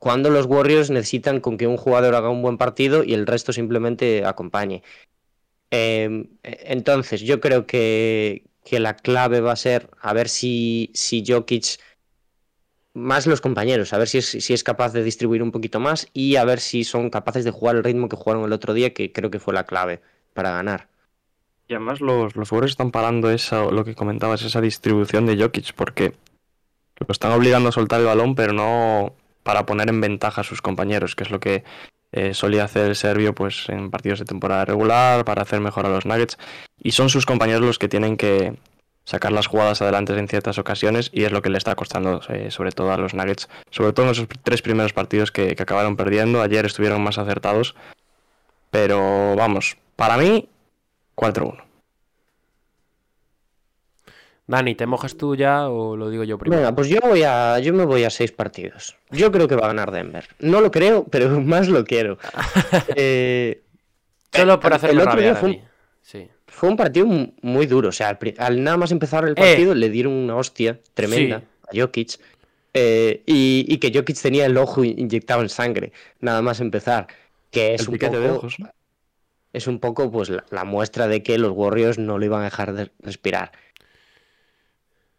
Cuando 0.02 0.30
los 0.30 0.46
Warriors 0.46 0.90
necesitan 0.90 1.38
con 1.38 1.56
que 1.56 1.68
un 1.68 1.76
jugador 1.76 2.16
haga 2.16 2.28
un 2.28 2.42
buen 2.42 2.58
partido 2.58 3.04
y 3.04 3.14
el 3.14 3.24
resto 3.24 3.52
simplemente 3.52 4.24
acompañe. 4.24 4.82
Eh, 5.70 6.26
entonces, 6.42 7.20
yo 7.20 7.38
creo 7.38 7.66
que, 7.66 8.42
que 8.64 8.80
la 8.80 8.96
clave 8.96 9.40
va 9.40 9.52
a 9.52 9.56
ser 9.56 9.90
a 10.00 10.12
ver 10.12 10.28
si, 10.28 10.90
si 10.92 11.22
Jokic, 11.24 11.78
más 12.94 13.28
los 13.28 13.40
compañeros, 13.40 13.92
a 13.92 13.98
ver 13.98 14.08
si 14.08 14.18
es, 14.18 14.26
si 14.26 14.52
es 14.52 14.64
capaz 14.64 14.92
de 14.92 15.04
distribuir 15.04 15.40
un 15.40 15.52
poquito 15.52 15.78
más 15.78 16.08
y 16.12 16.34
a 16.34 16.44
ver 16.44 16.58
si 16.58 16.82
son 16.82 17.08
capaces 17.08 17.44
de 17.44 17.52
jugar 17.52 17.76
el 17.76 17.84
ritmo 17.84 18.08
que 18.08 18.16
jugaron 18.16 18.44
el 18.44 18.52
otro 18.52 18.74
día, 18.74 18.92
que 18.92 19.12
creo 19.12 19.30
que 19.30 19.38
fue 19.38 19.54
la 19.54 19.66
clave 19.66 20.00
para 20.34 20.50
ganar. 20.50 20.88
Y 21.68 21.74
además 21.74 22.00
los, 22.00 22.34
los 22.34 22.50
Warriors 22.50 22.72
están 22.72 22.90
parando 22.90 23.30
esa, 23.30 23.66
lo 23.66 23.84
que 23.84 23.94
comentabas, 23.94 24.42
esa 24.42 24.60
distribución 24.60 25.26
de 25.26 25.40
Jokic, 25.40 25.74
porque 25.74 26.12
lo 26.96 27.06
están 27.08 27.30
obligando 27.30 27.68
a 27.68 27.72
soltar 27.72 28.00
el 28.00 28.06
balón, 28.06 28.34
pero 28.34 28.52
no 28.52 29.14
para 29.42 29.66
poner 29.66 29.88
en 29.88 30.00
ventaja 30.00 30.40
a 30.40 30.44
sus 30.44 30.62
compañeros, 30.62 31.16
que 31.16 31.24
es 31.24 31.30
lo 31.30 31.40
que 31.40 31.64
eh, 32.12 32.34
solía 32.34 32.64
hacer 32.64 32.86
el 32.88 32.96
serbio 32.96 33.34
pues 33.34 33.68
en 33.68 33.90
partidos 33.90 34.18
de 34.18 34.24
temporada 34.24 34.64
regular, 34.64 35.24
para 35.24 35.42
hacer 35.42 35.60
mejor 35.60 35.86
a 35.86 35.88
los 35.88 36.06
Nuggets. 36.06 36.38
Y 36.78 36.92
son 36.92 37.08
sus 37.08 37.26
compañeros 37.26 37.62
los 37.62 37.78
que 37.78 37.88
tienen 37.88 38.16
que 38.16 38.54
sacar 39.04 39.32
las 39.32 39.46
jugadas 39.46 39.82
adelante 39.82 40.16
en 40.16 40.28
ciertas 40.28 40.58
ocasiones, 40.58 41.10
y 41.12 41.24
es 41.24 41.32
lo 41.32 41.42
que 41.42 41.50
le 41.50 41.58
está 41.58 41.74
costando 41.74 42.20
eh, 42.28 42.50
sobre 42.50 42.70
todo 42.72 42.92
a 42.92 42.96
los 42.98 43.14
Nuggets, 43.14 43.48
sobre 43.70 43.92
todo 43.92 44.06
en 44.06 44.12
esos 44.12 44.28
tres 44.42 44.62
primeros 44.62 44.92
partidos 44.92 45.32
que, 45.32 45.56
que 45.56 45.62
acabaron 45.62 45.96
perdiendo. 45.96 46.42
Ayer 46.42 46.66
estuvieron 46.66 47.02
más 47.02 47.18
acertados, 47.18 47.74
pero 48.70 49.34
vamos, 49.36 49.76
para 49.96 50.16
mí 50.16 50.48
4-1. 51.16 51.71
Dani, 54.46 54.74
¿te 54.74 54.86
mojas 54.86 55.16
tú 55.16 55.36
ya 55.36 55.68
o 55.68 55.96
lo 55.96 56.10
digo 56.10 56.24
yo 56.24 56.36
primero? 56.36 56.60
Venga, 56.62 56.74
pues 56.74 56.88
yo 56.88 56.98
voy 57.00 57.22
a, 57.22 57.58
yo 57.60 57.72
me 57.72 57.84
voy 57.84 58.04
a 58.04 58.10
seis 58.10 58.32
partidos. 58.32 58.96
Yo 59.10 59.30
creo 59.30 59.46
que 59.48 59.54
va 59.54 59.64
a 59.66 59.68
ganar 59.68 59.90
Denver. 59.92 60.24
No 60.40 60.60
lo 60.60 60.70
creo, 60.70 61.04
pero 61.10 61.40
más 61.40 61.68
lo 61.68 61.84
quiero. 61.84 62.18
Eh, 62.96 63.62
Solo 64.34 64.58
por 64.60 64.72
hacerme 64.72 65.02
el 65.02 65.08
otro 65.08 65.20
día 65.20 65.34
rabiar 65.34 65.36
fue 65.40 65.50
un, 65.50 65.60
Sí. 66.02 66.28
fue 66.46 66.68
un 66.70 66.76
partido 66.76 67.06
mu- 67.06 67.32
muy 67.42 67.66
duro. 67.66 67.90
O 67.90 67.92
sea, 67.92 68.18
al, 68.38 68.64
nada 68.64 68.76
más 68.78 68.90
empezar 68.92 69.24
el 69.28 69.34
partido 69.34 69.74
le 69.74 69.88
dieron 69.90 70.12
una 70.12 70.36
hostia 70.36 70.80
tremenda 70.94 71.42
Sí. 71.70 71.78
a 71.78 71.82
Jokic. 71.82 72.18
eh, 72.74 73.22
y, 73.26 73.66
y 73.68 73.76
que 73.78 73.92
Jokic 73.94 74.18
tenía 74.20 74.46
el 74.46 74.56
ojo 74.56 74.82
inyectado 74.84 75.42
en 75.42 75.50
sangre, 75.50 75.92
nada 76.20 76.40
más 76.42 76.60
empezar. 76.60 77.06
Que 77.50 77.74
es 77.74 77.82
El 77.82 77.90
un 77.90 77.98
poco, 77.98 78.18
de 78.18 78.30
ojos, 78.30 78.56
es 79.52 79.66
un 79.66 79.78
poco 79.78 80.10
pues 80.10 80.30
la, 80.30 80.44
la 80.50 80.64
muestra 80.64 81.06
de 81.06 81.22
que 81.22 81.36
los 81.38 81.52
Warriors 81.52 81.98
no 81.98 82.16
lo 82.18 82.24
iban 82.24 82.40
a 82.40 82.44
dejar 82.44 82.72
de 82.72 82.90
respirar. 83.00 83.52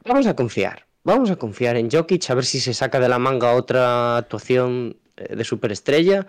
Vamos 0.06 0.28
a 0.28 0.36
confiar. 0.36 0.86
Vamos 1.04 1.32
a 1.32 1.36
confiar 1.36 1.76
en 1.76 1.90
Jokic 1.90 2.30
a 2.30 2.36
ver 2.36 2.46
si 2.46 2.60
se 2.60 2.74
saca 2.74 3.00
de 3.00 3.10
la 3.10 3.20
manga 3.20 3.54
otra 3.54 4.18
actuación 4.18 4.98
eh, 5.18 5.36
de 5.36 5.44
superestrella. 5.44 6.28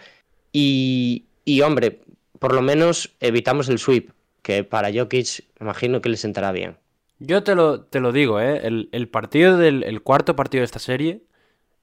Y, 0.53 1.27
y 1.45 1.61
hombre, 1.63 2.01
por 2.39 2.55
lo 2.55 2.63
menos 2.63 3.15
evitamos 3.21 3.69
el 3.69 3.79
sweep, 3.79 4.11
que 4.43 4.65
para 4.65 4.93
Jokic 4.93 5.45
imagino 5.61 6.01
que 6.01 6.09
le 6.09 6.17
sentará 6.17 6.53
bien. 6.53 6.77
Yo 7.21 7.43
te 7.45 7.55
lo, 7.55 7.83
te 7.83 8.01
lo 8.01 8.13
digo, 8.13 8.41
¿eh? 8.41 8.67
El, 8.67 8.89
el 8.93 9.09
partido 9.09 9.57
del 9.57 9.85
el 9.85 10.03
cuarto 10.03 10.35
partido 10.37 10.63
de 10.63 10.67
esta 10.67 10.81
serie 10.81 11.23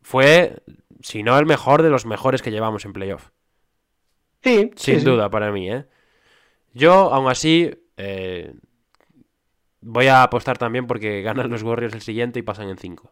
fue, 0.01 0.57
si 1.01 1.23
no 1.23 1.39
el 1.39 1.45
mejor, 1.45 1.81
de 1.83 1.89
los 1.89 2.05
mejores 2.05 2.41
que 2.41 2.51
llevamos 2.51 2.83
en 2.85 2.93
playoff. 2.93 3.29
Sí, 4.43 4.71
Sin 4.75 4.95
sí, 4.95 4.99
sí. 4.99 5.05
duda, 5.05 5.29
para 5.29 5.51
mí, 5.51 5.71
¿eh? 5.71 5.85
Yo, 6.73 7.13
aún 7.13 7.29
así, 7.29 7.71
eh, 7.97 8.53
voy 9.81 10.07
a 10.07 10.23
apostar 10.23 10.57
también 10.57 10.87
porque 10.87 11.21
ganan 11.21 11.49
los 11.49 11.63
Warriors 11.63 11.93
el 11.93 12.01
siguiente 12.01 12.39
y 12.39 12.43
pasan 12.43 12.69
en 12.69 12.77
5. 12.77 13.11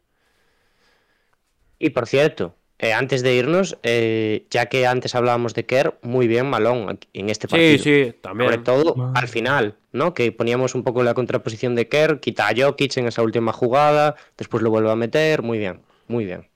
Y 1.79 1.89
por 1.91 2.07
cierto, 2.07 2.55
eh, 2.77 2.93
antes 2.93 3.23
de 3.23 3.35
irnos, 3.35 3.77
eh, 3.83 4.47
ya 4.49 4.67
que 4.67 4.87
antes 4.87 5.15
hablábamos 5.15 5.53
de 5.53 5.65
Kerr, 5.65 5.97
muy 6.01 6.27
bien 6.27 6.49
Malón 6.49 6.99
en 7.13 7.29
este 7.29 7.47
partido. 7.47 7.83
Sí, 7.83 8.05
sí, 8.05 8.13
también. 8.21 8.51
Sobre 8.51 8.63
todo 8.63 8.95
Vale. 8.95 9.19
al 9.19 9.27
final, 9.27 9.77
¿no? 9.91 10.13
Que 10.13 10.31
poníamos 10.31 10.75
un 10.75 10.83
poco 10.83 11.03
la 11.03 11.13
contraposición 11.13 11.75
de 11.75 11.87
Kerr, 11.89 12.19
quita 12.19 12.47
a 12.47 12.53
Jokic 12.55 12.95
en 12.97 13.07
esa 13.07 13.21
última 13.21 13.51
jugada, 13.51 14.15
después 14.37 14.63
lo 14.63 14.69
vuelve 14.69 14.91
a 14.91 14.95
meter, 14.95 15.41
muy 15.41 15.57
bien, 15.57 15.81
muy 16.07 16.25
bien. 16.25 16.47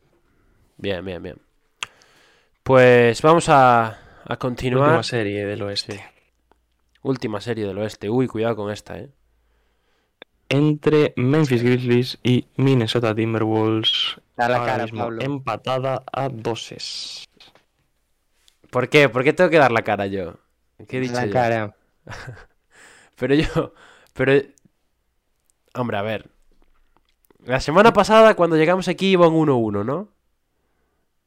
Bien, 0.78 1.04
bien, 1.04 1.22
bien. 1.22 1.38
Pues 2.64 3.22
vamos 3.22 3.50
a, 3.50 4.00
a 4.26 4.38
continuar. 4.38 4.88
Última 4.88 5.04
serie 5.04 5.46
del 5.46 5.62
oeste. 5.62 6.04
Última 7.02 7.42
serie 7.42 7.66
del 7.68 7.78
oeste. 7.78 8.10
Uy, 8.10 8.28
cuidado 8.28 8.56
con 8.56 8.72
esta, 8.72 8.98
¿eh? 8.98 9.10
Entre 10.54 11.14
Memphis 11.16 11.64
Grizzlies 11.64 12.20
y 12.24 12.46
Minnesota 12.58 13.16
Timberwolves. 13.16 14.18
Da 14.38 14.50
la 14.50 14.58
ahora 14.58 14.72
cara, 14.72 14.84
mismo 14.84 15.00
Pablo. 15.00 15.22
empatada 15.24 16.04
a 16.12 16.30
doses. 16.30 17.26
¿Por 18.70 18.88
qué? 18.90 19.10
¿Por 19.10 19.24
qué 19.24 19.34
tengo 19.34 19.50
que 19.50 19.58
dar 19.58 19.72
la 19.72 19.82
cara 19.84 20.06
yo? 20.08 20.36
¿Qué 20.88 20.98
he 20.98 21.02
dicho 21.02 21.14
La 21.14 21.26
yo? 21.26 21.34
cara. 21.34 21.76
Pero 23.16 23.36
yo, 23.36 23.74
pero, 24.14 24.34
hombre, 25.76 25.98
a 25.98 26.02
ver. 26.02 26.30
La 27.46 27.60
semana 27.60 27.94
pasada, 27.94 28.36
cuando 28.36 28.58
llegamos 28.58 28.88
aquí, 28.88 29.12
iban 29.12 29.30
1-1, 29.30 29.86
¿no? 29.86 30.10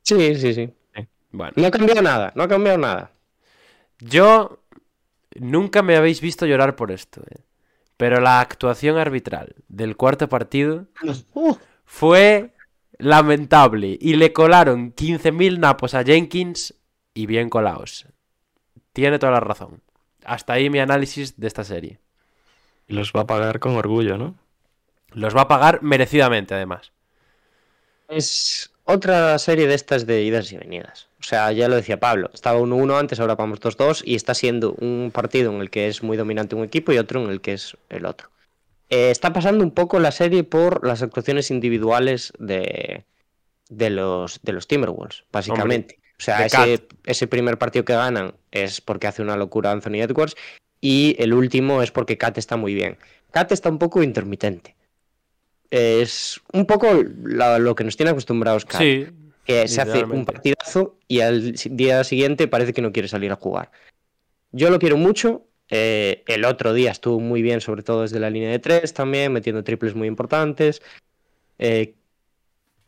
Sí, 0.03 0.35
sí, 0.35 0.53
sí. 0.53 0.73
Bueno, 1.31 1.53
No 1.57 1.67
ha 1.67 1.71
cambiado 1.71 2.03
nada, 2.03 2.33
no 2.35 2.43
ha 2.43 2.49
cambiado 2.49 2.79
nada. 2.79 3.13
yo 4.01 4.59
nunca 5.37 5.83
me 5.83 5.97
habéis 5.97 6.21
visto 6.21 6.45
llorar 6.45 6.75
por 6.77 6.91
esto. 6.91 7.23
¿eh? 7.31 7.41
Pero 7.97 8.21
la 8.21 8.41
actuación 8.41 8.99
arbitral 8.99 9.55
del 9.69 9.97
cuarto 9.97 10.29
partido 10.29 10.87
fue 11.85 12.53
lamentable 12.99 13.97
y 14.01 14.17
le 14.17 14.33
colaron 14.33 14.95
15.000 14.95 15.59
napos 15.59 15.95
a 15.95 16.05
Jenkins 16.05 16.75
y 17.15 17.27
bien 17.27 17.49
colados. 17.49 18.07
Tiene 18.93 19.19
toda 19.19 19.33
la 19.33 19.41
razón. 19.41 19.83
Hasta 20.25 20.55
ahí 20.55 20.71
mi 20.71 20.79
análisis 20.79 21.39
de 21.39 21.47
esta 21.47 21.65
serie. 21.65 22.01
Y 22.87 22.95
los 22.95 23.13
va 23.13 23.23
a 23.23 23.27
pagar 23.27 23.61
con 23.61 23.77
orgullo, 23.77 24.17
¿no? 24.19 24.37
Los 25.11 25.37
va 25.37 25.43
a 25.43 25.49
pagar 25.49 25.83
merecidamente, 25.83 26.55
además. 26.55 26.93
Es 28.09 28.73
otra 28.87 29.39
serie 29.39 29.67
de 29.67 29.75
estas 29.75 30.07
de 30.07 30.23
idas 30.23 30.51
y 30.53 30.57
venidas. 30.57 31.09
O 31.21 31.23
sea, 31.23 31.53
ya 31.53 31.69
lo 31.69 31.75
decía 31.75 31.99
Pablo, 31.99 32.31
estaba 32.33 32.61
1-1 32.61 32.99
antes, 32.99 33.21
ahora 33.21 33.35
vamos 33.35 33.61
2-2 33.61 34.03
y 34.05 34.15
está 34.15 34.33
siendo 34.33 34.73
un 34.75 35.11
partido 35.13 35.53
en 35.53 35.61
el 35.61 35.71
que 35.71 35.89
es 35.89 36.03
muy 36.03 36.17
dominante 36.17 36.55
un 36.55 36.65
equipo 36.65 36.93
y 36.93 36.99
otro 36.99 37.23
en 37.23 37.31
el 37.31 37.41
que 37.41 37.55
es 37.55 37.77
el 37.91 38.07
otro. 38.07 38.31
Eh, 38.89 39.11
está 39.11 39.33
pasando 39.33 39.65
un 39.65 39.73
poco 39.73 39.99
la 39.99 40.13
serie 40.13 40.45
por 40.45 40.87
las 40.87 41.03
actuaciones 41.03 41.51
individuales 41.51 42.33
de, 42.39 43.05
de, 43.69 43.91
los, 43.91 44.41
de 44.43 44.53
los 44.53 44.69
Timberwolves, 44.69 45.25
básicamente. 45.33 45.99
o 46.19 46.23
sea, 46.23 46.47
ese, 46.47 46.87
ese 47.05 47.27
primer 47.27 47.59
partido 47.59 47.85
que 47.85 47.95
ganan 47.95 48.35
es 48.53 48.81
porque 48.81 49.09
hace 49.09 49.23
una 49.23 49.37
locura 49.37 49.73
Anthony 49.73 49.97
Edwards 49.97 50.37
y 50.81 51.17
el 51.19 51.35
último 51.35 51.83
es 51.83 51.91
porque 51.91 52.19
Kat 52.19 52.39
está 52.39 52.57
muy 52.57 52.75
bien. 52.75 52.99
Kat 53.33 53.51
está 53.51 53.69
un 53.69 53.81
poco 53.81 54.05
intermitente. 54.05 54.76
Es 55.71 56.41
un 56.53 56.67
poco 56.67 56.89
la- 57.25 57.59
lo 57.59 57.75
que 57.75 57.85
nos 57.85 57.97
tiene 57.97 58.11
acostumbrados 58.11 58.65
Kat 58.65 58.81
Sí. 58.81 59.07
que 59.45 59.69
se 59.69 59.81
hace 59.81 60.05
un 60.05 60.25
partidazo 60.25 60.97
y 61.09 61.21
al 61.21 61.53
día 61.71 62.03
siguiente 62.05 62.49
parece 62.49 62.73
que 62.73 62.83
no 62.83 62.93
quiere 62.93 63.09
salir 63.09 63.31
a 63.33 63.37
jugar. 63.37 63.71
Yo 64.53 64.71
lo 64.71 64.79
quiero 64.79 64.97
mucho. 64.97 65.43
eh, 65.69 66.23
el 66.29 66.45
otro 66.45 66.73
día 66.75 66.93
estuvo 66.93 67.19
muy 67.19 67.43
bien, 67.43 67.61
sobre 67.61 67.83
todo 67.83 68.03
desde 68.03 68.21
la 68.21 68.31
línea 68.31 68.51
de 68.53 68.61
tres 68.61 68.95
también, 68.95 69.33
metiendo 69.33 69.65
triples 69.65 69.97
muy 69.97 70.07
importantes. 70.07 70.81
Eh, 71.59 71.95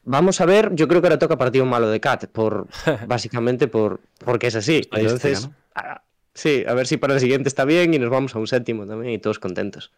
vamos 0.05 0.41
a 0.41 0.47
ver, 0.47 0.73
yo 0.77 0.87
creo 0.87 1.01
que 1.01 1.09
ahora 1.09 1.19
toca 1.19 1.37
partido 1.37 1.67
malo 1.67 1.91
de 1.91 1.99
Cat, 1.99 2.27
por, 2.27 2.69
básicamente 3.09 3.67
por, 3.67 3.99
porque 4.25 4.47
es 4.47 4.55
así. 4.55 4.83
Entonces, 4.93 5.51
ah, 5.75 6.03
sí, 6.35 6.63
a 6.69 6.75
ver 6.75 6.87
si 6.87 6.99
para 6.99 7.15
el 7.15 7.21
siguiente 7.21 7.49
está 7.49 7.65
bien 7.65 7.93
y 7.95 7.99
nos 7.99 8.11
vamos 8.11 8.37
a 8.37 8.39
un 8.39 8.47
séptimo 8.47 8.87
también 8.87 9.13
y 9.15 9.19
todos 9.19 9.41
contentos. 9.41 9.91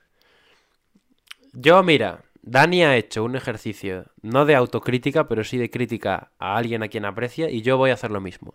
Yo, 1.52 1.82
mira, 1.82 2.22
Dani 2.42 2.82
ha 2.84 2.96
hecho 2.96 3.24
un 3.24 3.36
ejercicio, 3.36 4.06
no 4.22 4.44
de 4.46 4.54
autocrítica, 4.54 5.28
pero 5.28 5.44
sí 5.44 5.58
de 5.58 5.70
crítica 5.70 6.30
a 6.38 6.56
alguien 6.56 6.82
a 6.82 6.88
quien 6.88 7.04
aprecia, 7.04 7.50
y 7.50 7.62
yo 7.62 7.76
voy 7.76 7.90
a 7.90 7.94
hacer 7.94 8.10
lo 8.10 8.20
mismo. 8.20 8.54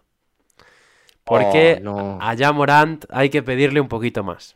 Porque 1.23 1.77
Oh, 1.79 1.83
no. 1.83 2.17
a 2.21 2.35
Ja 2.37 2.51
Morant 2.51 3.05
hay 3.09 3.29
que 3.29 3.41
pedirle 3.43 3.81
un 3.81 3.87
poquito 3.87 4.23
más. 4.23 4.55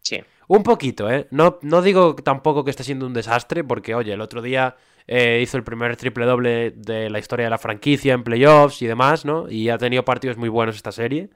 Sí. 0.00 0.20
Un 0.48 0.62
poquito, 0.64 1.10
¿eh? 1.10 1.28
No, 1.30 1.58
no 1.62 1.80
digo 1.82 2.16
tampoco 2.16 2.64
que 2.64 2.70
esté 2.70 2.84
siendo 2.84 3.06
un 3.06 3.14
desastre, 3.14 3.62
porque, 3.64 3.94
oye, 3.94 4.12
el 4.12 4.20
otro 4.20 4.42
día 4.42 4.76
eh, 5.06 5.40
hizo 5.42 5.56
el 5.56 5.64
primer 5.64 5.96
triple 5.96 6.26
doble 6.26 6.72
de 6.72 7.08
la 7.10 7.18
historia 7.18 7.46
de 7.46 7.50
la 7.50 7.58
franquicia 7.58 8.14
en 8.14 8.24
playoffs 8.24 8.82
y 8.82 8.86
demás, 8.86 9.24
¿no? 9.24 9.48
Y 9.48 9.70
ha 9.70 9.78
tenido 9.78 10.04
partidos 10.04 10.36
muy 10.36 10.48
buenos 10.48 10.76
esta 10.76 10.92
serie. 10.92 11.30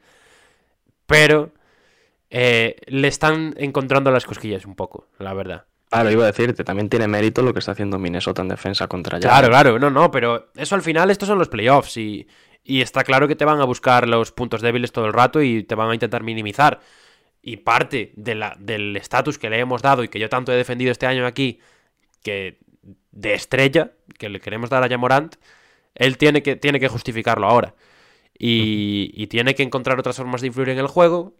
Pero 1.06 1.52
eh, 2.30 2.76
le 2.86 3.08
están 3.08 3.54
encontrando 3.56 4.10
las 4.10 4.26
cosquillas 4.26 4.66
un 4.66 4.74
poco, 4.74 5.06
la 5.18 5.32
verdad. 5.34 5.64
Claro, 5.88 6.10
iba 6.10 6.24
a 6.24 6.26
decirte, 6.26 6.64
también 6.64 6.88
tiene 6.88 7.06
mérito 7.06 7.42
lo 7.42 7.52
que 7.52 7.60
está 7.60 7.72
haciendo 7.72 7.98
Minnesota 7.98 8.42
en 8.42 8.48
defensa 8.48 8.88
contra 8.88 9.18
Jazz. 9.18 9.30
Claro, 9.30 9.48
claro, 9.48 9.78
no, 9.78 9.90
no, 9.90 10.10
pero 10.10 10.48
eso 10.56 10.74
al 10.74 10.82
final, 10.82 11.10
estos 11.10 11.28
son 11.28 11.38
los 11.38 11.48
playoffs 11.48 11.96
y, 11.96 12.26
y 12.64 12.80
está 12.80 13.04
claro 13.04 13.28
que 13.28 13.36
te 13.36 13.44
van 13.44 13.60
a 13.60 13.64
buscar 13.64 14.08
los 14.08 14.32
puntos 14.32 14.60
débiles 14.60 14.90
todo 14.90 15.06
el 15.06 15.12
rato 15.12 15.40
y 15.40 15.62
te 15.62 15.76
van 15.76 15.90
a 15.90 15.94
intentar 15.94 16.22
minimizar. 16.22 16.80
Y 17.40 17.58
parte 17.58 18.12
de 18.16 18.34
la, 18.34 18.56
del 18.58 18.96
estatus 18.96 19.38
que 19.38 19.48
le 19.48 19.60
hemos 19.60 19.80
dado 19.80 20.02
y 20.02 20.08
que 20.08 20.18
yo 20.18 20.28
tanto 20.28 20.52
he 20.52 20.56
defendido 20.56 20.90
este 20.90 21.06
año 21.06 21.24
aquí, 21.24 21.60
que 22.24 22.58
de 23.12 23.34
estrella, 23.34 23.92
que 24.18 24.28
le 24.28 24.40
queremos 24.40 24.68
dar 24.68 24.82
a 24.82 24.88
Jamorant, 24.88 25.36
él 25.94 26.18
tiene 26.18 26.42
que, 26.42 26.56
tiene 26.56 26.80
que 26.80 26.88
justificarlo 26.88 27.46
ahora. 27.46 27.74
Y, 28.36 29.12
y 29.14 29.28
tiene 29.28 29.54
que 29.54 29.62
encontrar 29.62 30.00
otras 30.00 30.16
formas 30.16 30.40
de 30.40 30.48
influir 30.48 30.70
en 30.70 30.78
el 30.78 30.88
juego. 30.88 31.36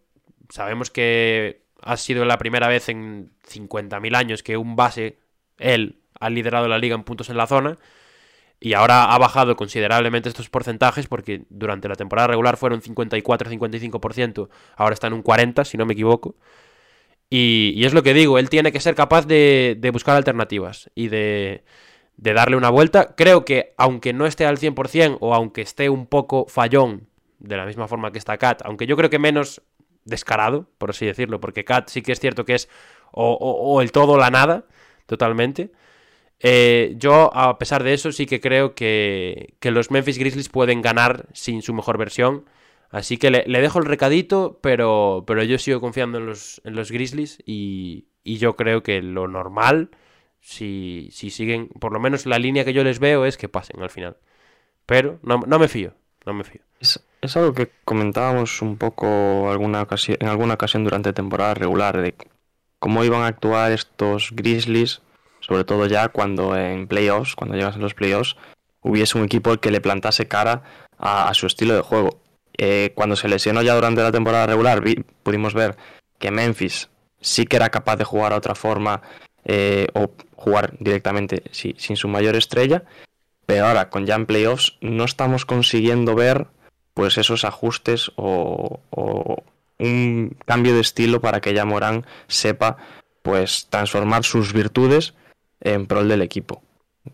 Sabemos 0.49 0.89
que 0.89 1.66
ha 1.81 1.97
sido 1.97 2.25
la 2.25 2.37
primera 2.37 2.67
vez 2.67 2.89
en 2.89 3.31
50.000 3.49 4.15
años 4.15 4.43
que 4.43 4.57
un 4.57 4.75
base, 4.75 5.19
él, 5.57 5.99
ha 6.19 6.29
liderado 6.29 6.67
la 6.67 6.79
liga 6.79 6.95
en 6.95 7.03
puntos 7.03 7.29
en 7.29 7.37
la 7.37 7.47
zona. 7.47 7.77
Y 8.59 8.73
ahora 8.73 9.13
ha 9.13 9.17
bajado 9.19 9.55
considerablemente 9.55 10.29
estos 10.29 10.49
porcentajes 10.49 11.07
porque 11.07 11.43
durante 11.49 11.87
la 11.87 11.95
temporada 11.95 12.29
regular 12.29 12.57
fueron 12.57 12.81
54-55%, 12.81 14.49
ahora 14.75 14.93
está 14.95 15.07
en 15.07 15.13
un 15.13 15.23
40%, 15.23 15.63
si 15.63 15.77
no 15.77 15.85
me 15.85 15.93
equivoco. 15.93 16.35
Y, 17.29 17.85
es 17.85 17.93
lo 17.93 18.03
que 18.03 18.13
digo, 18.13 18.39
él 18.39 18.49
tiene 18.49 18.71
que 18.71 18.79
ser 18.79 18.95
capaz 18.95 19.27
de, 19.27 19.75
de 19.77 19.91
buscar 19.91 20.15
alternativas 20.15 20.89
y 20.95 21.09
de, 21.09 21.63
de 22.17 22.33
darle 22.33 22.57
una 22.57 22.69
vuelta. 22.69 23.15
Creo 23.15 23.45
que 23.45 23.73
aunque 23.77 24.13
no 24.13 24.25
esté 24.25 24.45
al 24.45 24.57
100% 24.57 25.17
o 25.21 25.35
aunque 25.35 25.61
esté 25.61 25.89
un 25.89 26.07
poco 26.07 26.47
fallón, 26.47 27.07
de 27.39 27.57
la 27.57 27.65
misma 27.65 27.87
forma 27.87 28.11
que 28.11 28.17
está 28.17 28.37
Kat, 28.37 28.61
aunque 28.65 28.87
yo 28.87 28.97
creo 28.97 29.09
que 29.09 29.19
menos 29.19 29.61
descarado, 30.07 30.69
por 30.77 30.91
así 30.91 31.05
decirlo, 31.05 31.39
porque 31.41 31.65
Kat 31.65 31.89
sí 31.89 32.01
que 32.01 32.11
es 32.13 32.19
cierto 32.19 32.45
que 32.45 32.55
es 32.55 32.69
o, 33.11 33.33
o- 33.33 33.81
el 33.81 33.91
todo 33.91 34.13
o 34.13 34.17
la 34.17 34.29
nada, 34.31 34.65
totalmente. 35.07 35.71
Eh, 36.39 36.93
yo, 36.97 37.31
a 37.35 37.57
pesar 37.57 37.83
de 37.83 37.93
eso, 37.93 38.11
sí 38.11 38.25
que 38.27 38.39
creo 38.41 38.75
que, 38.75 39.55
que 39.59 39.71
los 39.71 39.89
Memphis 39.91 40.17
Grizzlies 40.19 40.49
pueden 40.49 40.81
ganar 40.81 41.27
sin 41.33 41.61
su 41.61 41.73
mejor 41.73 41.97
versión. 41.97 42.45
Así 42.89 43.17
que 43.17 43.31
le, 43.31 43.43
dejo 43.61 43.79
el 43.79 43.85
recadito, 43.85 44.59
pero, 44.61 45.23
pero 45.27 45.43
yo 45.43 45.57
sigo 45.57 45.81
confiando 45.81 46.19
en 46.19 46.25
los, 46.27 46.61
en 46.63 46.75
los 46.75 46.91
Grizzlies 46.91 47.39
y, 47.45 48.07
y 48.23 48.37
yo 48.37 48.55
creo 48.55 48.83
que 48.83 49.01
lo 49.01 49.27
normal, 49.27 49.89
si, 50.41 51.09
si 51.11 51.29
siguen, 51.31 51.67
por 51.79 51.91
lo 51.91 51.99
menos 51.99 52.25
la 52.25 52.39
línea 52.39 52.63
que 52.65 52.73
yo 52.73 52.83
les 52.83 52.99
veo 52.99 53.25
es 53.25 53.37
que 53.37 53.49
pasen 53.49 53.81
al 53.81 53.89
final. 53.89 54.17
Pero 54.85 55.19
no, 55.23 55.39
no 55.47 55.59
me 55.59 55.67
fío, 55.67 55.93
no 56.25 56.33
me 56.33 56.43
fío. 56.43 56.61
Es, 56.79 57.05
es 57.21 57.35
algo 57.37 57.53
que 57.53 57.71
comentábamos 57.85 58.61
un 58.61 58.77
poco 58.77 59.49
alguna 59.49 59.85
ocasi- 59.87 60.17
en 60.19 60.27
alguna 60.27 60.55
ocasión 60.55 60.83
durante 60.83 61.13
temporada 61.13 61.53
regular, 61.53 62.01
de 62.01 62.15
cómo 62.79 63.03
iban 63.03 63.21
a 63.23 63.27
actuar 63.27 63.71
estos 63.71 64.31
Grizzlies, 64.31 65.01
sobre 65.39 65.63
todo 65.63 65.85
ya 65.87 66.09
cuando 66.09 66.55
en 66.55 66.87
playoffs, 66.87 67.35
cuando 67.35 67.55
llegas 67.55 67.75
a 67.75 67.79
los 67.79 67.93
playoffs, 67.93 68.35
hubiese 68.81 69.17
un 69.17 69.25
equipo 69.25 69.57
que 69.57 69.71
le 69.71 69.81
plantase 69.81 70.27
cara 70.27 70.63
a, 70.97 71.33
su 71.33 71.47
estilo 71.47 71.75
de 71.75 71.81
juego. 71.81 72.21
Eh, 72.57 72.91
cuando 72.95 73.15
se 73.15 73.27
lesionó 73.27 73.61
ya 73.61 73.75
durante 73.75 74.01
la 74.01 74.11
temporada 74.11 74.47
regular, 74.47 74.81
vi- 74.81 75.03
pudimos 75.23 75.53
ver 75.53 75.75
que 76.19 76.31
Memphis 76.31 76.89
sí 77.21 77.45
que 77.45 77.55
era 77.57 77.69
capaz 77.69 77.97
de 77.97 78.03
jugar 78.03 78.33
a 78.33 78.37
otra 78.37 78.55
forma 78.55 79.01
eh, 79.45 79.87
o 79.93 80.11
jugar 80.35 80.73
directamente 80.79 81.43
sin 81.51 81.95
su 81.97 82.07
mayor 82.07 82.35
estrella, 82.35 82.83
pero 83.45 83.67
ahora 83.67 83.89
con 83.89 84.05
ya 84.05 84.15
en 84.15 84.25
playoffs 84.25 84.77
no 84.81 85.03
estamos 85.05 85.45
consiguiendo 85.45 86.15
ver 86.15 86.47
pues 86.97 87.19
esos 87.19 87.45
ajustes 87.45 88.11
o, 88.15 88.81
un 89.77 90.35
cambio 90.45 90.73
de 90.73 90.81
estilo 90.81 91.21
para 91.21 91.41
que 91.41 91.53
ya 91.53 91.63
Morán 91.63 92.07
sepa 92.27 92.77
pues 93.21 93.67
transformar 93.69 94.23
sus 94.23 94.51
virtudes 94.51 95.13
en 95.61 95.85
prol 95.85 96.07
del 96.07 96.23
equipo. 96.23 96.63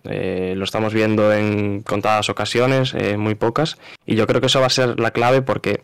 Eh, 0.05 0.53
lo 0.55 0.63
estamos 0.63 0.93
viendo 0.93 1.33
en 1.33 1.81
contadas 1.81 2.29
ocasiones, 2.29 2.93
eh, 2.93 3.17
muy 3.17 3.35
pocas, 3.35 3.77
y 4.05 4.15
yo 4.15 4.25
creo 4.25 4.39
que 4.39 4.47
eso 4.47 4.61
va 4.61 4.67
a 4.67 4.69
ser 4.69 4.97
la 5.01 5.11
clave 5.11 5.41
porque 5.41 5.83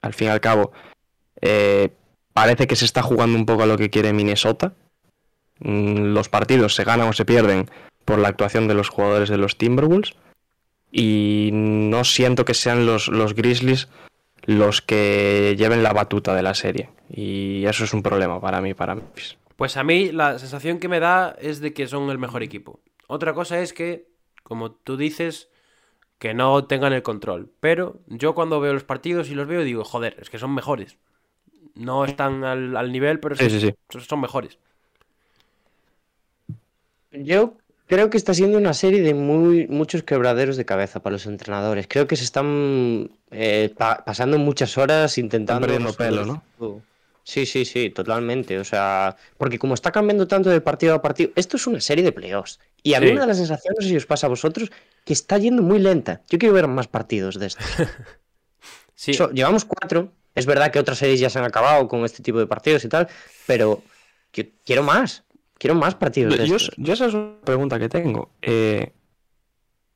al 0.00 0.14
fin 0.14 0.28
y 0.28 0.30
al 0.30 0.40
cabo 0.40 0.70
eh, 1.40 1.88
parece 2.32 2.68
que 2.68 2.76
se 2.76 2.84
está 2.84 3.02
jugando 3.02 3.36
un 3.36 3.46
poco 3.46 3.64
a 3.64 3.66
lo 3.66 3.76
que 3.76 3.90
quiere 3.90 4.12
Minnesota. 4.12 4.74
Mm, 5.58 6.14
Los 6.14 6.28
partidos 6.28 6.76
se 6.76 6.84
ganan 6.84 7.08
o 7.08 7.12
se 7.12 7.24
pierden 7.24 7.68
por 8.04 8.20
la 8.20 8.28
actuación 8.28 8.68
de 8.68 8.74
los 8.74 8.90
jugadores 8.90 9.28
de 9.28 9.38
los 9.38 9.58
Timberwolves 9.58 10.14
y 10.92 11.50
no 11.52 12.04
siento 12.04 12.44
que 12.44 12.54
sean 12.54 12.86
los, 12.86 13.08
los 13.08 13.34
Grizzlies 13.34 13.88
los 14.44 14.80
que 14.82 15.54
lleven 15.58 15.82
la 15.82 15.92
batuta 15.92 16.34
de 16.34 16.42
la 16.42 16.54
serie. 16.54 16.88
Y 17.10 17.64
eso 17.66 17.84
es 17.84 17.92
un 17.92 18.02
problema 18.02 18.40
para 18.40 18.60
mí, 18.60 18.74
para 18.74 18.94
Memphis. 18.94 19.36
Pues 19.56 19.76
a 19.76 19.84
mí 19.84 20.10
la 20.12 20.38
sensación 20.38 20.78
que 20.78 20.88
me 20.88 21.00
da 21.00 21.36
es 21.40 21.60
de 21.60 21.72
que 21.74 21.86
son 21.86 22.08
el 22.10 22.18
mejor 22.18 22.42
equipo. 22.42 22.80
Otra 23.06 23.34
cosa 23.34 23.60
es 23.60 23.72
que, 23.72 24.08
como 24.42 24.70
tú 24.72 24.96
dices, 24.96 25.50
que 26.18 26.32
no 26.34 26.64
tengan 26.64 26.92
el 26.94 27.02
control. 27.02 27.50
Pero 27.60 28.00
yo 28.06 28.34
cuando 28.34 28.60
veo 28.60 28.72
los 28.72 28.84
partidos 28.84 29.28
y 29.30 29.34
los 29.34 29.46
veo 29.46 29.62
digo, 29.62 29.84
joder, 29.84 30.16
es 30.20 30.30
que 30.30 30.38
son 30.38 30.54
mejores. 30.54 30.96
No 31.74 32.04
están 32.04 32.42
al, 32.44 32.76
al 32.76 32.90
nivel, 32.92 33.20
pero 33.20 33.36
Sí, 33.36 33.50
sí, 33.50 33.60
sí. 33.60 33.74
son- 33.90 34.00
son 34.00 34.20
mejores. 34.20 34.58
Yo 37.12 37.56
creo 37.90 38.08
que 38.08 38.16
está 38.16 38.32
siendo 38.32 38.56
una 38.56 38.72
serie 38.72 39.02
de 39.02 39.12
muy, 39.12 39.66
muchos 39.66 40.02
quebraderos 40.04 40.56
de 40.56 40.64
cabeza 40.64 41.00
para 41.02 41.12
los 41.14 41.26
entrenadores. 41.26 41.86
Creo 41.88 42.06
que 42.06 42.16
se 42.16 42.24
están 42.24 43.10
eh, 43.30 43.74
pa- 43.76 44.02
pasando 44.06 44.38
muchas 44.38 44.78
horas 44.78 45.18
intentando... 45.18 45.66
perdiendo 45.66 45.92
pelo, 45.92 46.24
¿no? 46.24 46.42
Sí, 47.22 47.44
sí, 47.44 47.64
sí, 47.66 47.90
totalmente. 47.90 48.58
O 48.58 48.64
sea, 48.64 49.14
porque 49.36 49.58
como 49.58 49.74
está 49.74 49.92
cambiando 49.92 50.26
tanto 50.26 50.48
de 50.48 50.60
partido 50.62 50.94
a 50.94 51.02
partido, 51.02 51.30
esto 51.36 51.58
es 51.58 51.66
una 51.66 51.80
serie 51.80 52.02
de 52.02 52.12
playoffs. 52.12 52.58
Y 52.82 52.94
a 52.94 53.00
mí 53.00 53.08
Sí. 53.08 53.12
una 53.12 53.22
de 53.22 53.26
las 53.26 53.36
sensaciones, 53.36 53.76
no 53.78 53.82
sé 53.82 53.88
si 53.90 53.96
os 53.96 54.06
pasa 54.06 54.26
a 54.26 54.30
vosotros, 54.30 54.70
que 55.04 55.12
está 55.12 55.36
yendo 55.38 55.62
muy 55.62 55.78
lenta. 55.80 56.22
Yo 56.30 56.38
quiero 56.38 56.54
ver 56.54 56.66
más 56.68 56.88
partidos 56.88 57.38
de. 57.38 57.52
Sí, 58.94 59.14
So- 59.14 59.30
llevamos 59.30 59.64
cuatro. 59.64 60.12
Es 60.34 60.46
verdad 60.46 60.70
que 60.70 60.78
otras 60.78 60.98
series 60.98 61.18
ya 61.20 61.28
se 61.30 61.38
han 61.38 61.44
acabado 61.44 61.88
con 61.88 62.04
este 62.04 62.22
tipo 62.22 62.38
de 62.38 62.46
partidos 62.46 62.84
y 62.84 62.88
tal, 62.88 63.08
pero 63.46 63.82
Yo 64.32 64.44
quiero 64.64 64.82
más. 64.82 65.24
Quiero 65.60 65.74
más 65.74 65.94
partidos. 65.94 66.38
de 66.38 66.46
Yo, 66.48 66.56
estos. 66.56 66.74
yo 66.78 66.94
esa 66.94 67.04
es 67.06 67.12
una 67.14 67.38
pregunta 67.44 67.78
que 67.78 67.90
tengo, 67.90 68.30
eh, 68.40 68.92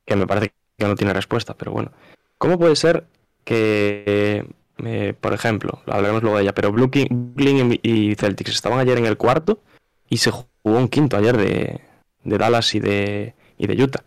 que 0.04 0.14
me 0.14 0.26
parece 0.26 0.52
que 0.76 0.84
no 0.86 0.94
tiene 0.94 1.14
respuesta, 1.14 1.54
pero 1.56 1.72
bueno. 1.72 1.90
¿Cómo 2.36 2.58
puede 2.58 2.76
ser 2.76 3.06
que, 3.44 4.46
eh, 4.84 5.14
por 5.18 5.32
ejemplo, 5.32 5.80
hablaremos 5.86 6.22
luego 6.22 6.36
de 6.36 6.42
ella, 6.42 6.54
pero 6.54 6.70
Brooklyn, 6.70 7.78
y 7.82 8.14
Celtics 8.14 8.50
estaban 8.50 8.78
ayer 8.78 8.98
en 8.98 9.06
el 9.06 9.16
cuarto 9.16 9.62
y 10.10 10.18
se 10.18 10.30
jugó 10.30 10.46
un 10.64 10.88
quinto 10.88 11.16
ayer 11.16 11.36
de, 11.38 11.80
de 12.24 12.38
Dallas 12.38 12.74
y 12.74 12.80
de, 12.80 13.34
y 13.56 13.66
de 13.66 13.82
Utah? 13.82 14.04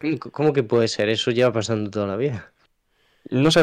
¿Cómo- 0.00 0.18
¿Cómo 0.18 0.52
que 0.54 0.62
puede 0.62 0.88
ser? 0.88 1.10
Eso 1.10 1.30
lleva 1.32 1.52
pasando 1.52 1.90
toda 1.90 2.06
la 2.06 2.16
vida. 2.16 2.50
No 3.30 3.50
sé, 3.50 3.60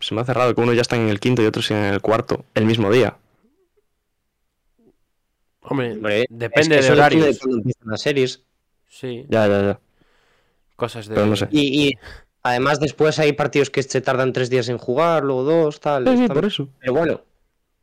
se 0.00 0.14
me 0.14 0.20
ha 0.20 0.24
cerrado 0.24 0.54
que 0.56 0.60
uno 0.60 0.72
ya 0.74 0.82
está 0.82 0.96
en 0.96 1.08
el 1.08 1.20
quinto 1.20 1.40
y 1.40 1.46
otros 1.46 1.70
en 1.70 1.78
el 1.78 2.00
cuarto 2.00 2.44
el 2.54 2.66
mismo 2.66 2.90
día. 2.90 3.16
Hombre, 5.62 5.92
Hombre, 5.92 6.26
depende 6.28 6.78
es 6.78 6.86
que 6.86 6.92
de 6.92 6.98
horarios. 6.98 7.24
de 7.26 7.38
cuando 7.38 7.56
empiezan 7.58 7.88
las 7.88 8.02
series. 8.02 8.42
Sí, 8.88 9.24
Ya, 9.28 9.46
ya, 9.46 9.62
ya. 9.62 9.80
cosas 10.76 11.06
de... 11.08 11.14
Pero 11.14 11.26
no 11.26 11.36
sé. 11.36 11.48
Y, 11.50 11.88
y 11.88 11.98
además 12.42 12.80
después 12.80 13.18
hay 13.18 13.32
partidos 13.32 13.70
que 13.70 13.82
se 13.82 14.00
tardan 14.00 14.32
tres 14.32 14.50
días 14.50 14.68
en 14.68 14.78
jugar, 14.78 15.22
luego 15.24 15.44
dos, 15.44 15.80
tal. 15.80 16.06
Sí, 16.08 16.16
sí, 16.18 16.28
por 16.28 16.44
eso. 16.44 16.68
Pero 16.80 16.92
bueno, 16.92 17.20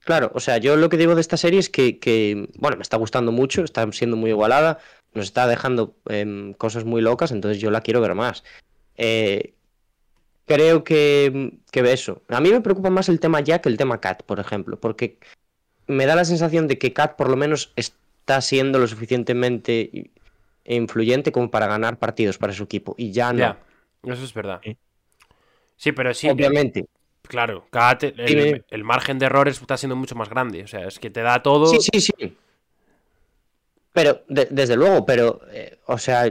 claro, 0.03 0.31
o 0.35 0.39
sea, 0.39 0.57
yo 0.57 0.75
lo 0.75 0.89
que 0.89 0.97
digo 0.97 1.15
de 1.15 1.21
esta 1.21 1.37
serie 1.37 1.59
es 1.59 1.69
que, 1.69 1.99
que, 1.99 2.49
bueno, 2.57 2.77
me 2.77 2.83
está 2.83 2.97
gustando 2.97 3.31
mucho, 3.31 3.63
está 3.63 3.89
siendo 3.91 4.17
muy 4.17 4.29
igualada, 4.31 4.79
nos 5.13 5.25
está 5.25 5.47
dejando 5.47 5.95
em, 6.07 6.53
cosas 6.53 6.83
muy 6.85 7.01
locas, 7.01 7.31
entonces 7.31 7.61
yo 7.61 7.71
la 7.71 7.81
quiero 7.81 8.01
ver 8.01 8.13
más. 8.13 8.43
Eh, 8.97 9.53
creo 10.45 10.83
que, 10.83 11.57
que 11.71 11.79
eso. 11.91 12.21
A 12.27 12.39
mí 12.41 12.49
me 12.51 12.61
preocupa 12.61 12.89
más 12.89 13.07
el 13.09 13.19
tema 13.19 13.39
Jack 13.39 13.63
que 13.63 13.69
el 13.69 13.77
tema 13.77 13.99
Cat, 14.01 14.23
por 14.23 14.39
ejemplo, 14.39 14.79
porque 14.79 15.17
me 15.89 16.05
da 16.05 16.15
la 16.15 16.23
sensación 16.23 16.67
de 16.67 16.77
que 16.77 16.93
Cat 16.93 17.15
por 17.15 17.29
lo 17.29 17.35
menos 17.35 17.73
está 17.75 18.39
siendo 18.41 18.79
lo 18.79 18.87
suficientemente 18.87 20.11
influyente 20.63 21.31
como 21.31 21.49
para 21.49 21.67
ganar 21.67 21.97
partidos 21.97 22.37
para 22.37 22.53
su 22.53 22.63
equipo, 22.63 22.95
y 22.97 23.11
ya 23.11 23.33
no. 23.33 23.39
Ya, 23.39 23.59
eso 24.03 24.23
es 24.23 24.33
verdad. 24.33 24.61
Sí. 24.63 24.77
Sí, 25.75 25.91
pero 25.93 26.13
sí, 26.13 26.29
Obviamente. 26.29 26.85
claro, 27.23 27.65
te- 27.97 28.13
el, 28.69 28.83
margen 28.83 29.17
de 29.17 29.25
errores 29.27 29.59
está 29.61 29.77
siendo 29.77 29.95
mucho 29.95 30.13
más 30.13 30.29
grande. 30.29 30.63
O 30.63 30.67
sea, 30.67 30.87
es 30.87 30.99
que 30.99 31.09
te 31.09 31.21
da 31.21 31.41
todo... 31.41 31.67
Sí, 31.67 31.79
sí, 31.79 32.01
sí. 32.01 32.37
Pero, 33.93 34.21
de- 34.27 34.47
desde 34.51 34.75
luego, 34.75 35.05
pero, 35.05 35.39
eh, 35.51 35.79
o 35.85 35.97
sea, 35.97 36.27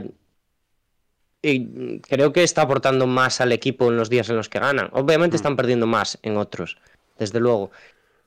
y, 1.41 1.59
mm, 1.59 1.99
creo 2.01 2.31
que 2.31 2.43
está 2.43 2.61
aportando 2.61 3.07
más 3.07 3.41
al 3.41 3.51
equipo 3.51 3.89
en 3.89 3.97
los 3.97 4.09
días 4.09 4.29
en 4.29 4.35
los 4.35 4.49
que 4.49 4.59
ganan. 4.59 4.89
Obviamente 4.93 5.35
están 5.35 5.55
perdiendo 5.55 5.87
más 5.87 6.19
en 6.21 6.37
otros, 6.37 6.77
desde 7.17 7.39
luego. 7.39 7.71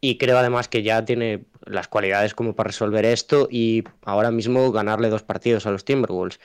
Y 0.05 0.19
creo 0.19 0.37
además 0.37 0.67
que 0.67 0.83
ya 0.83 1.05
tiene 1.05 1.45
las 1.65 1.87
cualidades 1.87 2.35
como 2.35 2.57
para 2.57 2.67
resolver 2.67 3.05
esto 3.05 3.47
y 3.49 3.85
ahora 4.05 4.33
mismo 4.33 4.73
ganarle 4.73 5.09
dos 5.09 5.23
partidos 5.23 5.65
a 5.65 5.71
los 5.71 5.85
Timberwolves. 5.85 6.41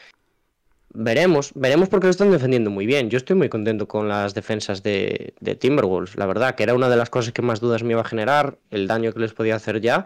Veremos, 0.94 1.52
veremos 1.56 1.90
porque 1.90 2.06
lo 2.06 2.12
están 2.12 2.30
defendiendo 2.30 2.70
muy 2.70 2.86
bien. 2.86 3.10
Yo 3.10 3.18
estoy 3.18 3.36
muy 3.36 3.50
contento 3.50 3.88
con 3.88 4.08
las 4.08 4.36
defensas 4.36 4.84
de, 4.84 5.34
Timberwolves, 5.60 6.18
la 6.18 6.28
verdad, 6.28 6.54
que 6.54 6.62
era 6.62 6.76
una 6.76 6.88
de 6.88 6.98
las 6.98 7.10
cosas 7.10 7.34
que 7.34 7.42
más 7.42 7.60
dudas 7.60 7.82
me 7.82 7.94
iba 7.94 8.02
a 8.02 8.08
generar, 8.08 8.60
el 8.70 8.86
daño 8.86 9.12
que 9.12 9.22
les 9.22 9.34
podía 9.34 9.56
hacer 9.56 9.82
ya 9.82 10.06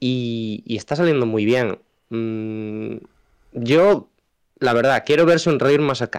y, 0.00 0.64
y 0.66 0.76
está 0.76 0.96
saliendo 0.96 1.24
muy 1.24 1.44
bien. 1.44 1.78
Mm, 2.10 2.96
yo, 3.52 4.08
la 4.58 4.72
verdad, 4.72 5.04
quiero 5.06 5.24
ver 5.24 5.38
sonreír 5.38 5.80
más 5.80 6.02
a 6.02 6.10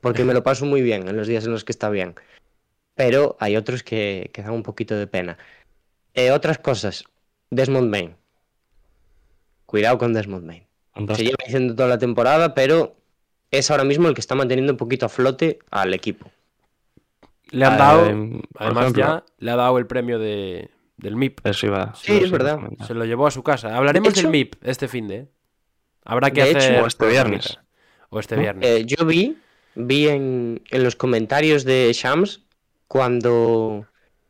porque 0.00 0.24
me 0.24 0.34
lo 0.34 0.42
paso 0.42 0.66
muy 0.66 0.82
bien 0.82 1.06
en 1.06 1.16
los 1.16 1.28
días 1.28 1.44
en 1.44 1.52
los 1.52 1.64
que 1.64 1.70
está 1.70 1.90
bien. 1.90 2.16
Pero 2.96 3.36
hay 3.38 3.56
otros 3.56 3.84
que, 3.84 4.30
que 4.32 4.42
dan 4.42 4.52
un 4.52 4.64
poquito 4.64 4.96
de 4.96 5.06
pena. 5.06 5.38
Eh, 6.14 6.30
otras 6.30 6.58
cosas. 6.58 7.04
Desmond 7.50 7.90
Bain. 7.90 8.16
Cuidado 9.66 9.98
con 9.98 10.12
Desmond 10.12 10.46
Bain. 10.46 10.64
Se 11.16 11.24
lleva 11.24 11.38
diciendo 11.44 11.74
toda 11.74 11.88
la 11.88 11.98
temporada, 11.98 12.54
pero 12.54 12.96
es 13.50 13.70
ahora 13.70 13.84
mismo 13.84 14.08
el 14.08 14.14
que 14.14 14.20
está 14.20 14.34
manteniendo 14.34 14.72
un 14.72 14.76
poquito 14.76 15.06
a 15.06 15.08
flote 15.08 15.58
al 15.70 15.92
equipo. 15.94 16.30
Le 17.50 17.64
han 17.64 17.74
Eh, 17.74 17.78
dado, 17.78 18.04
por 18.52 18.62
además 18.62 18.82
ejemplo, 18.84 19.02
ya, 19.04 19.24
le 19.38 19.50
ha 19.50 19.56
dado 19.56 19.78
el 19.78 19.86
premio 19.86 20.18
de, 20.18 20.70
del 20.96 21.16
MIP. 21.16 21.44
Eso 21.46 21.66
iba, 21.66 21.92
Sí, 21.96 22.12
es 22.22 22.30
verdad. 22.30 22.56
comentar. 22.56 22.86
Se 22.86 22.94
lo 22.94 23.04
llevó 23.04 23.26
a 23.26 23.30
su 23.30 23.42
casa. 23.42 23.76
Hablaremos 23.76 24.12
De 24.14 24.20
hecho- 24.20 24.28
del 24.28 24.32
MIP 24.32 24.54
este 24.62 24.86
fin 24.88 25.08
de. 25.08 25.28
Habrá 26.04 26.30
que 26.30 26.42
De 26.42 26.50
hecho- 26.50 26.58
hacer. 26.58 26.82
O 26.82 26.86
este 26.86 27.06
viernes. 27.08 27.58
O 28.10 28.20
este 28.20 28.36
viernes. 28.36 28.68
Eh, 28.68 28.84
yo 28.86 29.04
vi, 29.04 29.36
vi 29.74 30.08
en, 30.08 30.62
en 30.70 30.84
los 30.84 30.94
comentarios 30.96 31.64
de 31.64 31.90
Shams 31.92 32.42
cuando, 32.86 33.86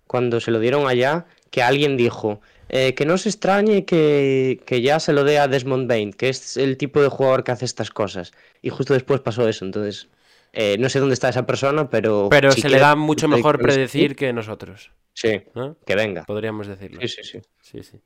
cuando 0.06 0.40
se 0.40 0.50
lo 0.50 0.60
dieron 0.60 0.86
allá 0.86 1.26
que 1.54 1.62
alguien 1.62 1.96
dijo 1.96 2.40
eh, 2.68 2.94
que 2.96 3.06
no 3.06 3.16
se 3.16 3.28
extrañe 3.28 3.84
que, 3.84 4.60
que 4.66 4.82
ya 4.82 4.98
se 4.98 5.12
lo 5.12 5.22
dé 5.22 5.38
a 5.38 5.46
Desmond 5.46 5.88
Bain, 5.88 6.12
que 6.12 6.28
es 6.28 6.56
el 6.56 6.76
tipo 6.76 7.00
de 7.00 7.06
jugador 7.06 7.44
que 7.44 7.52
hace 7.52 7.64
estas 7.64 7.90
cosas. 7.90 8.32
Y 8.60 8.70
justo 8.70 8.92
después 8.92 9.20
pasó 9.20 9.48
eso, 9.48 9.64
entonces 9.64 10.08
eh, 10.52 10.76
no 10.80 10.88
sé 10.88 10.98
dónde 10.98 11.14
está 11.14 11.28
esa 11.28 11.46
persona, 11.46 11.88
pero... 11.88 12.26
Pero 12.28 12.50
si 12.50 12.60
se 12.60 12.68
le 12.68 12.80
da 12.80 12.96
mucho 12.96 13.28
mejor 13.28 13.60
predecir 13.60 14.16
que 14.16 14.32
nosotros. 14.32 14.90
Sí, 15.12 15.44
¿no? 15.54 15.76
que 15.86 15.94
venga. 15.94 16.24
Podríamos 16.24 16.66
decirlo. 16.66 17.00
Sí, 17.02 17.06
sí, 17.06 17.22
sí. 17.22 17.40
Sí, 17.62 17.84
sí. 17.84 18.00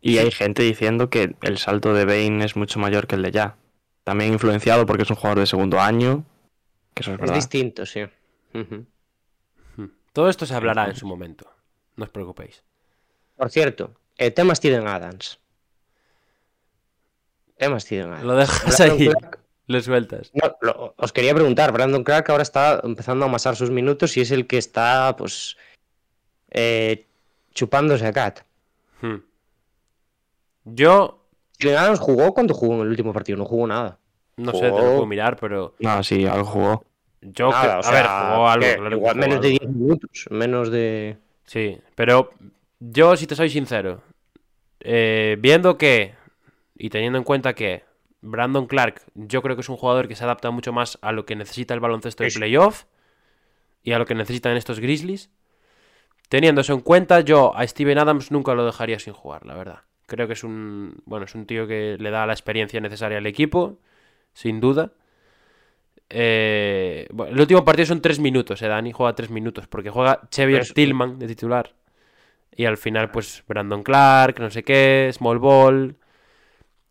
Y 0.00 0.18
hay 0.18 0.30
gente 0.30 0.62
diciendo 0.62 1.10
que 1.10 1.34
el 1.42 1.58
salto 1.58 1.92
de 1.92 2.04
Bane 2.04 2.44
es 2.44 2.54
mucho 2.54 2.78
mayor 2.78 3.08
que 3.08 3.16
el 3.16 3.22
de 3.22 3.32
ya. 3.32 3.56
También 4.04 4.32
influenciado 4.32 4.86
porque 4.86 5.02
es 5.02 5.10
un 5.10 5.16
jugador 5.16 5.40
de 5.40 5.46
segundo 5.46 5.80
año. 5.80 6.24
Que 6.94 7.02
eso 7.02 7.14
es 7.14 7.20
Es 7.20 7.32
distinto, 7.32 7.84
sí. 7.84 8.02
Hmm. 8.52 9.86
Todo 10.12 10.28
esto 10.28 10.46
se 10.46 10.54
hablará 10.54 10.86
en 10.86 10.94
su 10.94 11.04
momento. 11.04 11.55
No 11.96 12.04
os 12.04 12.10
preocupéis. 12.10 12.62
Por 13.36 13.50
cierto, 13.50 13.92
el 14.16 14.32
tema 14.34 14.54
Steven 14.54 14.86
Adams. 14.86 15.38
Tema 17.56 17.80
Steven 17.80 18.08
Adams. 18.12 18.24
Lo 18.24 18.36
dejas 18.36 18.76
Brandon 18.78 18.98
ahí. 19.00 19.08
Clark- 19.08 19.38
Lo 19.68 19.80
sueltas. 19.80 20.30
No, 20.34 20.56
lo- 20.60 20.94
os 20.96 21.12
quería 21.12 21.34
preguntar, 21.34 21.72
Brandon 21.72 22.04
Clark 22.04 22.30
ahora 22.30 22.42
está 22.44 22.80
empezando 22.84 23.24
a 23.24 23.28
amasar 23.28 23.56
sus 23.56 23.70
minutos 23.70 24.16
y 24.16 24.20
es 24.20 24.30
el 24.30 24.46
que 24.46 24.58
está, 24.58 25.16
pues, 25.16 25.56
eh, 26.50 27.06
chupándose 27.52 28.06
a 28.06 28.12
Cat. 28.12 28.40
Hmm. 29.00 29.16
Yo 30.64 31.24
Steven 31.54 31.76
Adams 31.78 31.98
jugó 32.00 32.32
cuando 32.34 32.54
jugó 32.54 32.74
en 32.76 32.80
el 32.82 32.88
último 32.88 33.12
partido, 33.12 33.38
no 33.38 33.44
jugó 33.44 33.66
nada. 33.66 33.98
no 34.36 34.52
sé, 34.52 34.60
te 34.60 34.68
lo 34.68 34.76
puedo 34.76 35.06
mirar, 35.06 35.36
pero 35.40 35.74
No, 35.80 36.02
sí, 36.04 36.26
algo 36.26 36.44
jugó. 36.44 36.84
yo 37.22 37.50
Nada, 37.50 37.80
que- 37.80 37.86
o 37.86 37.90
a 37.90 37.92
ver, 37.94 38.06
jugó 38.06 38.48
algo, 38.48 38.66
que 38.66 38.74
claro 38.74 38.90
que 38.90 38.96
igual 38.96 39.14
jugó 39.14 39.26
menos 39.26 39.40
de 39.40 39.48
algo. 39.48 39.58
10 39.58 39.70
minutos, 39.74 40.26
menos 40.30 40.70
de... 40.70 41.18
Sí, 41.46 41.78
pero 41.94 42.30
yo, 42.80 43.16
si 43.16 43.26
te 43.26 43.36
soy 43.36 43.50
sincero, 43.50 44.02
eh, 44.80 45.36
viendo 45.38 45.78
que, 45.78 46.14
y 46.76 46.90
teniendo 46.90 47.18
en 47.18 47.24
cuenta 47.24 47.54
que 47.54 47.84
Brandon 48.20 48.66
Clark, 48.66 49.02
yo 49.14 49.42
creo 49.42 49.56
que 49.56 49.62
es 49.62 49.68
un 49.68 49.76
jugador 49.76 50.08
que 50.08 50.16
se 50.16 50.24
adapta 50.24 50.50
mucho 50.50 50.72
más 50.72 50.98
a 51.02 51.12
lo 51.12 51.24
que 51.24 51.36
necesita 51.36 51.74
el 51.74 51.80
baloncesto 51.80 52.24
de 52.24 52.30
playoff 52.30 52.84
y 53.82 53.92
a 53.92 53.98
lo 53.98 54.06
que 54.06 54.14
necesitan 54.14 54.56
estos 54.56 54.80
Grizzlies. 54.80 55.30
Teniendo 56.28 56.60
eso 56.60 56.74
en 56.74 56.80
cuenta, 56.80 57.20
yo 57.20 57.56
a 57.56 57.66
Steven 57.66 57.98
Adams 57.98 58.32
nunca 58.32 58.54
lo 58.54 58.66
dejaría 58.66 58.98
sin 58.98 59.12
jugar, 59.12 59.46
la 59.46 59.54
verdad. 59.54 59.80
Creo 60.06 60.26
que 60.26 60.32
es 60.32 60.42
un, 60.42 61.02
bueno, 61.04 61.24
es 61.24 61.34
un 61.34 61.46
tío 61.46 61.68
que 61.68 61.96
le 61.98 62.10
da 62.10 62.26
la 62.26 62.32
experiencia 62.32 62.80
necesaria 62.80 63.18
al 63.18 63.26
equipo, 63.26 63.78
sin 64.32 64.60
duda. 64.60 64.92
Eh, 66.08 67.06
bueno, 67.12 67.32
el 67.32 67.40
último 67.40 67.64
partido 67.64 67.86
son 67.86 68.00
tres 68.00 68.18
minutos, 68.20 68.62
eh, 68.62 68.68
Dani 68.68 68.92
juega 68.92 69.14
tres 69.14 69.30
minutos, 69.30 69.66
porque 69.66 69.90
juega 69.90 70.20
Xavier. 70.34 70.64
Tillman 70.72 71.18
de 71.18 71.26
titular. 71.26 71.74
Y 72.54 72.64
al 72.64 72.76
final, 72.78 73.10
pues, 73.10 73.42
Brandon 73.46 73.82
Clark, 73.82 74.38
no 74.40 74.50
sé 74.50 74.62
qué, 74.62 75.10
Small 75.12 75.38
Ball. 75.38 75.96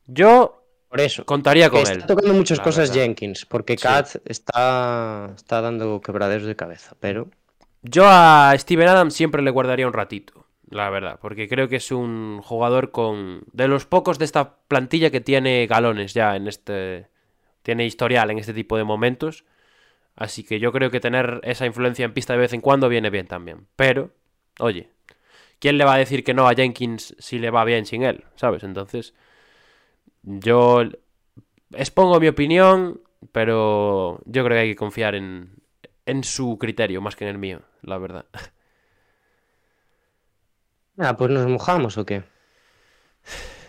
Yo 0.05 0.63
Por 0.89 1.01
eso. 1.01 1.25
contaría 1.25 1.69
con 1.69 1.79
está 1.79 1.93
él. 1.93 2.05
tocando 2.05 2.33
muchas 2.33 2.59
cosas 2.59 2.89
verdad. 2.89 3.03
Jenkins, 3.03 3.45
porque 3.45 3.73
Sí. 3.77 3.83
Cat 3.83 4.15
está, 4.25 5.31
está 5.35 5.61
dando 5.61 6.01
quebraderos 6.01 6.45
de 6.45 6.55
cabeza, 6.55 6.95
pero... 6.99 7.29
Yo 7.81 8.05
a 8.07 8.53
Steven 8.57 8.87
Adams 8.87 9.13
siempre 9.13 9.41
le 9.43 9.51
guardaría 9.51 9.85
un 9.87 9.93
ratito, 9.93 10.45
la 10.69 10.89
verdad, 10.89 11.19
porque 11.21 11.47
creo 11.47 11.67
que 11.69 11.75
es 11.75 11.91
un 11.91 12.41
jugador 12.43 12.89
con 12.91 13.43
de 13.53 13.67
los 13.67 13.85
pocos 13.85 14.17
de 14.17 14.25
esta 14.25 14.55
plantilla 14.67 15.11
que 15.11 15.21
tiene 15.21 15.67
galones 15.67 16.13
ya 16.15 16.35
en 16.35 16.47
este 16.47 17.07
tiene 17.65 17.83
historial 17.83 18.29
en 18.29 18.37
este 18.37 18.53
tipo 18.53 18.77
de 18.77 18.83
momentos, 18.83 19.43
así 20.15 20.43
que 20.43 20.59
yo 20.59 20.71
creo 20.71 20.91
que 20.91 20.99
tener 20.99 21.41
esa 21.43 21.65
influencia 21.65 22.05
en 22.05 22.13
pista 22.13 22.33
de 22.33 22.39
vez 22.39 22.53
en 22.53 22.61
cuando 22.61 22.89
viene 22.89 23.09
bien 23.09 23.25
también. 23.25 23.65
Pero, 23.75 24.11
oye, 24.59 24.91
¿quién 25.57 25.79
le 25.79 25.83
va 25.83 25.95
a 25.95 25.97
decir 25.97 26.23
que 26.23 26.35
no 26.35 26.47
a 26.47 26.53
Jenkins 26.53 27.15
si 27.17 27.39
le 27.39 27.49
va 27.49 27.65
bien 27.65 27.87
sin 27.87 28.03
él? 28.03 28.23
¿Sabes? 28.35 28.63
Entonces, 28.63 29.15
yo 30.21 30.83
expongo 31.73 32.19
mi 32.19 32.27
opinión, 32.27 33.01
pero 33.31 34.21
yo 34.25 34.43
creo 34.43 34.57
que 34.57 34.61
hay 34.61 34.69
que 34.69 34.75
confiar 34.75 35.15
en, 35.15 35.55
en 36.05 36.23
su 36.23 36.59
criterio 36.59 37.01
más 37.01 37.15
que 37.15 37.23
en 37.25 37.31
el 37.31 37.39
mío, 37.39 37.61
la 37.81 37.97
verdad. 37.97 38.25
Ah, 40.97 41.17
pues 41.17 41.29
nos 41.29 41.45
mojamos 41.45 41.97
o 41.97 42.05
qué. 42.05 42.23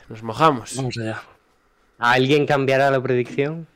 Nos 0.09 0.23
mojamos. 0.23 0.77
Vamos 0.77 0.97
allá. 0.97 1.21
¿Alguien 1.99 2.47
cambiará 2.47 2.89
la 2.89 3.03
predicción? 3.03 3.67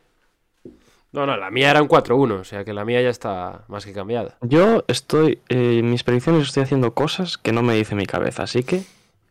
No, 1.13 1.27
no, 1.27 1.37
la 1.37 1.51
mía 1.51 1.71
era 1.71 1.83
un 1.83 1.89
4-1, 1.89 2.41
o 2.41 2.45
sea 2.45 2.65
que 2.65 2.73
la 2.73 2.85
mía 2.85 3.03
ya 3.03 3.09
está 3.09 3.65
más 3.69 3.85
que 3.85 3.93
cambiada. 3.93 4.37
Yo 4.43 4.85
estoy. 4.87 5.41
eh, 5.49 5.79
en 5.81 5.91
mis 5.91 6.05
predicciones 6.05 6.47
estoy 6.47 6.63
haciendo 6.63 6.95
cosas 6.95 7.37
que 7.37 7.53
no 7.53 7.63
me 7.63 7.75
dice 7.75 7.95
mi 7.97 8.07
cabeza, 8.07 8.45
así 8.45 8.63
que. 8.63 8.83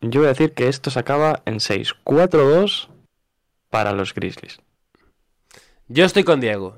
yo 0.02 0.20
voy 0.20 0.26
a 0.26 0.30
decir 0.30 0.52
que 0.52 0.68
esto 0.68 0.90
se 0.90 0.98
acaba 0.98 1.42
en 1.46 1.60
6. 1.60 1.94
4-2 2.04 2.88
para 3.70 3.92
los 3.92 4.12
Grizzlies. 4.14 4.60
Yo 5.88 6.04
estoy 6.04 6.24
con 6.24 6.40
Diego. 6.40 6.76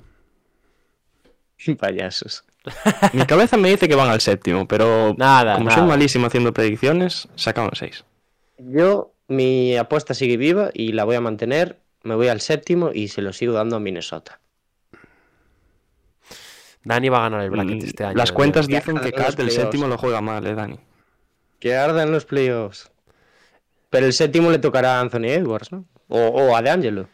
Payasos. 1.79 2.45
Mi 3.13 3.27
cabeza 3.27 3.57
me 3.57 3.71
dice 3.71 3.89
que 3.89 3.95
van 3.97 4.09
al 4.11 4.21
séptimo, 4.21 4.69
pero 4.69 5.15
Nada, 5.19 5.55
como 5.55 5.67
nada. 5.67 5.79
soy 5.79 5.89
malísimo 5.89 6.27
haciendo 6.27 6.53
predicciones, 6.53 7.29
se 7.35 7.51
acaban 7.51 7.71
en 7.73 7.77
6. 7.77 8.05
Yo, 8.59 9.13
mi 9.27 9.77
apuesta 9.77 10.15
sigue 10.15 10.37
viva 10.37 10.71
y 10.73 10.93
la 10.93 11.03
voy 11.05 11.17
a 11.17 11.21
mantener. 11.21 11.81
Me 12.05 12.15
voy 12.15 12.29
al 12.29 12.41
séptimo 12.41 12.91
y 12.95 13.09
se 13.09 13.21
lo 13.23 13.33
sigo 13.33 13.53
dando 13.53 13.77
a 13.77 13.81
Minnesota. 13.81 14.39
Dani 16.85 17.09
va 17.09 17.19
a 17.19 17.23
ganar 17.23 17.43
el 17.43 17.51
bracket 17.51 17.83
este 17.85 18.05
año. 18.05 18.15
Mm, 18.15 18.19
Las 18.19 18.33
cuentas 18.33 18.67
dicen 18.67 18.97
que 18.99 19.11
los 19.11 19.37
del 19.37 19.47
playoffs. 19.47 19.55
séptimo 19.55 19.87
lo 19.87 19.99
juega 19.99 20.21
mal, 20.21 20.47
eh, 20.47 20.55
Dani. 20.55 20.79
Que 21.61 21.77
ardan 21.77 22.11
los 22.11 22.25
playoffs. 22.25 22.91
Pero 23.91 24.07
el 24.07 24.13
séptimo 24.13 24.51
le 24.51 24.59
tocará 24.59 24.99
a 24.99 25.01
Anthony 25.01 25.27
Edwards, 25.29 25.71
¿no? 25.71 25.85
O, 26.09 26.19
o 26.19 26.57
a 26.57 26.63
DeAngelo. 26.63 27.09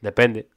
Depende. 0.00 0.48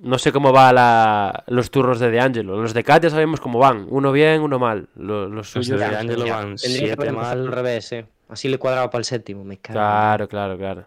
No 0.00 0.18
sé 0.18 0.32
cómo 0.32 0.52
va 0.52 0.72
la... 0.72 1.44
los 1.48 1.70
turnos 1.70 1.98
de 2.00 2.10
DeAngelo. 2.10 2.60
Los 2.60 2.72
de 2.74 2.84
Cat 2.84 3.02
ya 3.04 3.10
sabemos 3.10 3.40
cómo 3.40 3.58
van. 3.58 3.86
Uno 3.90 4.12
bien, 4.12 4.40
uno 4.40 4.58
mal. 4.58 4.88
Lo- 4.96 5.28
Los, 5.28 5.54
Los 5.54 5.66
suyos. 5.66 5.78
de 5.80 5.88
DeAngelo 5.88 6.26
van 6.28 6.56
Tendría 6.56 6.80
que 6.80 6.86
7 6.86 6.92
haber 6.92 7.08
empezado 7.08 7.32
al 7.32 7.44
mal. 7.44 7.52
revés, 7.52 7.92
¿eh? 7.92 8.06
Así 8.28 8.48
le 8.48 8.58
cuadraba 8.58 8.90
para 8.90 9.00
el 9.00 9.04
séptimo. 9.04 9.44
Me 9.44 9.58
cago. 9.58 9.78
en- 9.78 9.82
Claro, 9.84 10.28
claro, 10.28 10.58
claro. 10.58 10.86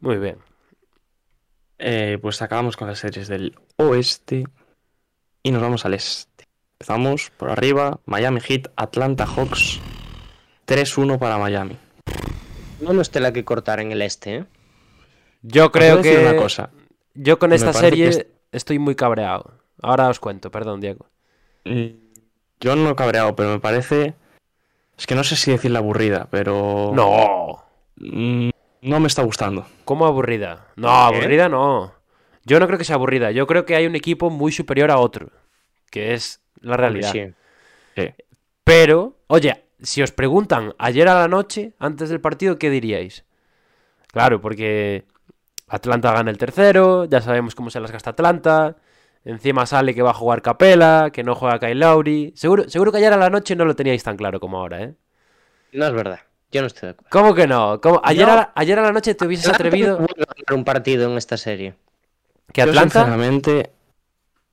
Muy 0.00 0.16
bien. 0.18 0.38
Eh, 1.78 2.18
pues 2.22 2.40
acabamos 2.42 2.76
con 2.76 2.88
las 2.88 2.98
series 2.98 3.28
del 3.28 3.54
oeste 3.76 4.44
y 5.46 5.50
nos 5.52 5.62
vamos 5.62 5.84
al 5.84 5.94
este. 5.94 6.46
Empezamos 6.74 7.30
por 7.36 7.50
arriba, 7.50 8.00
Miami 8.04 8.40
Heat, 8.40 8.68
Atlanta 8.76 9.26
Hawks, 9.26 9.80
3-1 10.66 11.18
para 11.18 11.38
Miami. 11.38 11.76
No 12.80 12.92
nos 12.92 13.10
tela 13.10 13.32
que 13.32 13.44
cortar 13.44 13.80
en 13.80 13.92
el 13.92 14.02
este, 14.02 14.34
¿eh? 14.36 14.44
Yo 15.42 15.70
creo 15.72 15.98
decir 15.98 16.18
que. 16.18 16.26
una 16.26 16.36
cosa. 16.36 16.70
Yo 17.14 17.38
con 17.38 17.52
esta 17.52 17.72
serie 17.72 18.08
es- 18.08 18.26
estoy 18.52 18.78
muy 18.78 18.94
cabreado. 18.94 19.54
Ahora 19.80 20.08
os 20.08 20.20
cuento, 20.20 20.50
perdón, 20.50 20.80
Diego. 20.80 21.06
Mm, 21.64 21.86
Yo 22.60 22.74
no 22.76 22.90
he 22.90 22.94
cabreado, 22.96 23.36
pero 23.36 23.50
me 23.50 23.60
parece... 23.60 24.14
Es 24.98 25.06
que 25.06 25.14
no 25.14 25.24
sé 25.24 25.36
si 25.36 25.50
decirla 25.50 25.78
aburrida, 25.78 26.26
pero... 26.30 26.90
No. 26.94 27.64
Mm, 27.96 28.50
No 28.82 29.00
me 29.00 29.06
está 29.06 29.22
gustando. 29.22 29.66
¿Cómo 29.84 30.06
aburrida? 30.06 30.68
No, 30.76 30.88
¿Qué? 30.88 31.16
aburrida 31.16 31.48
no. 31.48 31.92
Yo 32.46 32.58
no 32.60 32.66
creo 32.66 32.78
que 32.78 32.84
sea 32.84 32.94
aburrida. 32.96 33.32
Yo 33.32 33.46
creo 33.46 33.66
que 33.66 33.74
hay 33.76 33.86
un 33.86 33.96
equipo 33.96 34.30
muy 34.30 34.52
superior 34.52 34.90
a 34.90 34.98
otro. 34.98 35.30
Que 35.90 36.14
es 36.14 36.40
la 36.60 36.76
realidad. 36.76 37.12
Sí. 37.12 37.34
Pero, 38.64 39.18
oye, 39.26 39.64
si 39.82 40.02
os 40.02 40.12
preguntan 40.12 40.74
ayer 40.78 41.08
a 41.08 41.14
la 41.14 41.28
noche, 41.28 41.74
antes 41.78 42.08
del 42.08 42.20
partido, 42.20 42.58
¿qué 42.58 42.70
diríais? 42.70 43.24
Claro, 44.12 44.40
porque 44.40 45.04
Atlanta 45.68 46.12
gana 46.12 46.30
el 46.30 46.38
tercero, 46.38 47.04
ya 47.04 47.20
sabemos 47.20 47.54
cómo 47.54 47.70
se 47.70 47.80
las 47.80 47.90
gasta 47.92 48.10
Atlanta. 48.10 48.76
Encima 49.24 49.66
sale 49.66 49.92
que 49.94 50.02
va 50.02 50.10
a 50.10 50.14
jugar 50.14 50.40
Capela, 50.40 51.10
que 51.12 51.24
no 51.24 51.34
juega 51.34 51.58
Kyle 51.58 51.78
Lowry. 51.80 52.32
Seguro, 52.36 52.68
seguro 52.68 52.92
que 52.92 52.98
ayer 52.98 53.12
a 53.12 53.16
la 53.16 53.28
noche 53.28 53.56
no 53.56 53.64
lo 53.64 53.74
teníais 53.74 54.04
tan 54.04 54.16
claro 54.16 54.38
como 54.38 54.58
ahora, 54.58 54.82
¿eh? 54.84 54.94
No 55.72 55.86
es 55.86 55.92
verdad. 55.92 56.20
Yo 56.52 56.60
no 56.60 56.68
estoy 56.68 56.86
de 56.88 56.90
acuerdo. 56.90 57.10
¿Cómo 57.10 57.34
que 57.34 57.46
no? 57.48 57.80
¿Cómo? 57.80 58.00
Ayer, 58.04 58.26
No. 58.26 58.34
a, 58.34 58.52
ayer 58.54 58.78
a 58.78 58.82
la 58.82 58.92
noche 58.92 59.16
te 59.16 59.26
hubieses 59.26 59.48
atrevido 59.48 59.96
a 59.96 59.98
ganar 59.98 60.54
un 60.54 60.64
partido 60.64 61.10
en 61.10 61.18
esta 61.18 61.36
serie. 61.36 61.74
Que 62.56 62.62
Yo, 62.62 62.68
Atlanta... 62.70 63.00
sinceramente, 63.00 63.70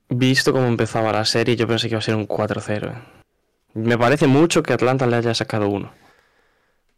visto 0.09 0.51
cómo 0.51 0.67
empezaba 0.67 1.11
la 1.11 1.25
serie, 1.25 1.55
yo 1.55 1.67
pensé 1.67 1.87
que 1.87 1.93
iba 1.93 1.99
a 1.99 2.01
ser 2.03 2.15
un 2.15 2.27
4-0. 2.27 2.91
eh. 2.91 3.01
Me 3.75 3.97
parece 3.97 4.27
mucho 4.27 4.61
que 4.61 4.73
Atlanta 4.73 5.07
le 5.07 5.15
haya 5.15 5.33
sacado 5.33 5.67
uno, 5.69 5.91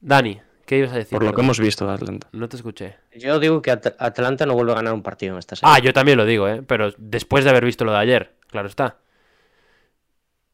Dani, 0.02 0.42
¿qué 0.66 0.78
ibas 0.80 0.92
a 0.92 0.98
decir? 0.98 1.12
por 1.18 1.24
lo 1.24 1.34
que 1.34 1.42
hemos 1.42 1.60
visto 1.60 1.88
de 1.88 1.94
Atlanta. 1.94 2.28
No 2.34 2.50
te 2.50 2.58
escuché. 2.58 2.98
Yo 3.16 3.40
digo 3.40 3.62
que 3.62 3.72
At- 3.72 3.96
Atlanta 4.00 4.46
no 4.46 4.54
vuelve 4.54 4.74
a 4.74 4.76
ganar 4.76 4.94
un 4.94 5.02
partido 5.04 5.34
en 5.34 5.40
esta 5.40 5.56
serie. 5.56 5.72
Ah, 5.74 5.80
yo 5.80 5.94
también 5.94 6.18
lo 6.18 6.26
digo, 6.26 6.48
¿eh? 6.50 6.62
Pero 6.68 6.92
después 6.98 7.44
de 7.44 7.50
haber 7.52 7.64
visto 7.66 7.86
lo 7.86 7.92
de 7.94 8.00
ayer, 8.00 8.36
claro 8.50 8.68
está. 8.68 8.98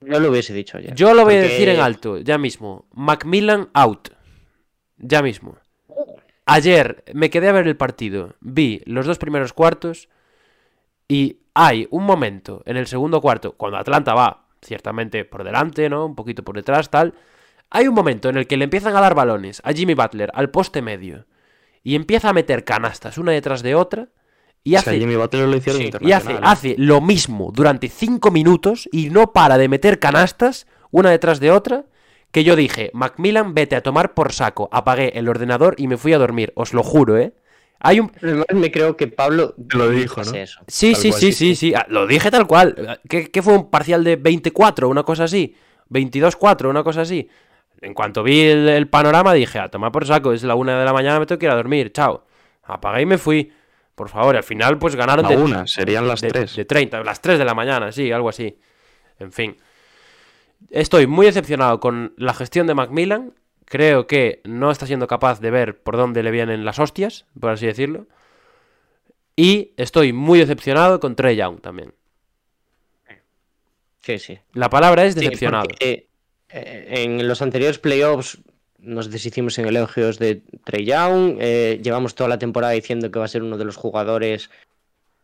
Yo 0.01 0.19
lo 0.19 0.29
hubiese 0.31 0.53
dicho 0.53 0.77
ayer. 0.77 0.93
Yo 0.95 1.13
lo 1.13 1.23
voy 1.25 1.35
a 1.35 1.41
decir 1.41 1.69
en 1.69 1.79
alto, 1.79 2.17
ya 2.19 2.37
mismo. 2.37 2.85
Macmillan 2.93 3.69
out. 3.73 4.09
Ya 4.97 5.21
mismo. 5.21 5.57
Ayer 6.45 7.03
me 7.13 7.29
quedé 7.29 7.49
a 7.49 7.51
ver 7.53 7.67
el 7.67 7.77
partido, 7.77 8.35
vi 8.41 8.81
los 8.85 9.05
dos 9.05 9.17
primeros 9.19 9.53
cuartos 9.53 10.09
y 11.11 11.41
hay 11.53 11.89
un 11.91 12.05
momento 12.05 12.63
en 12.65 12.77
el 12.77 12.87
segundo 12.87 13.19
cuarto, 13.19 13.51
cuando 13.57 13.77
Atlanta 13.77 14.13
va 14.13 14.45
ciertamente 14.61 15.25
por 15.25 15.43
delante, 15.43 15.89
¿no? 15.89 16.05
Un 16.05 16.15
poquito 16.15 16.41
por 16.41 16.55
detrás, 16.55 16.89
tal. 16.89 17.15
Hay 17.69 17.89
un 17.89 17.93
momento 17.93 18.29
en 18.29 18.37
el 18.37 18.47
que 18.47 18.55
le 18.55 18.63
empiezan 18.63 18.95
a 18.95 19.01
dar 19.01 19.13
balones 19.13 19.61
a 19.65 19.73
Jimmy 19.73 19.93
Butler 19.93 20.31
al 20.33 20.51
poste 20.51 20.81
medio 20.81 21.25
y 21.83 21.95
empieza 21.95 22.29
a 22.29 22.33
meter 22.33 22.63
canastas 22.63 23.17
una 23.17 23.33
detrás 23.33 23.61
de 23.61 23.75
otra 23.75 24.07
y 24.63 24.77
O 24.77 24.79
sea, 24.79 24.91
hace 24.91 24.99
Jimmy 25.01 25.15
Butler 25.15 25.49
lo 25.49 25.57
hicieron 25.57 25.81
Sí, 25.81 25.91
y 25.99 26.13
hace, 26.13 26.39
hace 26.41 26.75
lo 26.77 27.01
mismo 27.01 27.51
durante 27.53 27.89
cinco 27.89 28.31
minutos 28.31 28.87
y 28.93 29.09
no 29.09 29.33
para 29.33 29.57
de 29.57 29.67
meter 29.67 29.99
canastas 29.99 30.65
una 30.91 31.09
detrás 31.09 31.41
de 31.41 31.51
otra. 31.51 31.87
Que 32.31 32.45
yo 32.45 32.55
dije, 32.55 32.89
Macmillan, 32.93 33.53
vete 33.53 33.75
a 33.75 33.83
tomar 33.83 34.13
por 34.13 34.31
saco. 34.31 34.69
Apagué 34.71 35.11
el 35.15 35.27
ordenador 35.27 35.75
y 35.77 35.89
me 35.89 35.97
fui 35.97 36.13
a 36.13 36.17
dormir. 36.17 36.53
Os 36.55 36.73
lo 36.73 36.83
juro, 36.83 37.17
¿eh? 37.17 37.33
Hay 37.83 37.99
un. 37.99 38.11
Además, 38.21 38.45
me 38.53 38.71
creo 38.71 38.95
que 38.95 39.07
Pablo 39.07 39.55
Te 39.69 39.77
lo 39.77 39.89
dijo, 39.89 40.23
¿no? 40.23 40.33
eso. 40.33 40.61
Sí, 40.67 40.93
sí, 40.95 41.09
cual, 41.09 41.19
sí, 41.21 41.31
sí, 41.31 41.33
sí, 41.33 41.55
sí. 41.55 41.73
Ah, 41.75 41.85
Lo 41.89 42.07
dije 42.07 42.29
tal 42.31 42.47
cual. 42.47 42.99
¿Qué, 43.09 43.29
qué 43.31 43.41
fue 43.41 43.53
un 43.53 43.69
parcial 43.69 44.03
de 44.03 44.15
24, 44.15 44.87
una 44.87 45.03
cosa 45.03 45.23
así? 45.25 45.55
22-4, 45.89 46.69
una 46.69 46.83
cosa 46.83 47.01
así. 47.01 47.27
En 47.81 47.93
cuanto 47.93 48.21
vi 48.23 48.41
el, 48.41 48.69
el 48.69 48.87
panorama 48.87 49.33
dije, 49.33 49.57
a 49.59 49.69
tomar 49.69 49.91
por 49.91 50.05
saco, 50.05 50.31
es 50.33 50.43
la 50.43 50.55
una 50.55 50.77
de 50.79 50.85
la 50.85 50.93
mañana, 50.93 51.19
me 51.19 51.25
tengo 51.25 51.39
que 51.39 51.47
ir 51.47 51.51
a 51.51 51.55
dormir, 51.55 51.91
chao. 51.91 52.25
Apagué 52.63 53.01
y 53.01 53.05
me 53.05 53.17
fui. 53.17 53.51
Por 53.95 54.07
favor, 54.09 54.35
al 54.35 54.43
final 54.43 54.77
pues 54.77 54.95
ganaron 54.95 55.23
La 55.23 55.29
de, 55.31 55.37
una, 55.37 55.67
serían 55.67 56.07
las 56.07 56.21
de, 56.21 56.29
tres. 56.29 56.55
de 56.55 56.65
30, 56.65 57.03
las 57.03 57.21
3 57.21 57.39
de 57.39 57.45
la 57.45 57.53
mañana, 57.53 57.91
sí, 57.91 58.11
algo 58.11 58.29
así. 58.29 58.57
En 59.19 59.31
fin. 59.31 59.57
Estoy 60.69 61.07
muy 61.07 61.25
decepcionado 61.25 61.79
con 61.79 62.13
la 62.17 62.33
gestión 62.33 62.67
de 62.67 62.73
Macmillan. 62.75 63.33
Creo 63.71 64.05
que 64.05 64.41
no 64.43 64.69
está 64.69 64.85
siendo 64.85 65.07
capaz 65.07 65.39
de 65.39 65.49
ver 65.49 65.77
por 65.81 65.95
dónde 65.95 66.23
le 66.23 66.31
vienen 66.31 66.65
las 66.65 66.77
hostias, 66.77 67.25
por 67.39 67.51
así 67.51 67.65
decirlo. 67.65 68.05
Y 69.37 69.71
estoy 69.77 70.11
muy 70.11 70.39
decepcionado 70.39 70.99
con 70.99 71.15
Trey 71.15 71.37
Young 71.37 71.61
también. 71.61 71.93
Sí, 74.01 74.19
sí. 74.19 74.39
La 74.53 74.69
palabra 74.69 75.05
es 75.05 75.13
Sí, 75.13 75.21
decepcionado. 75.21 75.69
porque, 75.69 76.07
eh, 76.49 76.85
en 77.03 77.25
los 77.29 77.41
anteriores 77.41 77.79
playoffs 77.79 78.39
nos 78.79 79.09
deshicimos 79.09 79.57
en 79.57 79.67
elogios 79.69 80.19
de 80.19 80.41
Trey 80.65 80.83
Young. 80.83 81.37
eh, 81.39 81.79
llevamos 81.81 82.13
toda 82.13 82.27
la 82.27 82.39
temporada 82.39 82.73
diciendo 82.73 83.09
que 83.09 83.19
va 83.19 83.25
a 83.25 83.29
ser 83.29 83.41
uno 83.41 83.57
de 83.57 83.63
los 83.63 83.77
jugadores, 83.77 84.49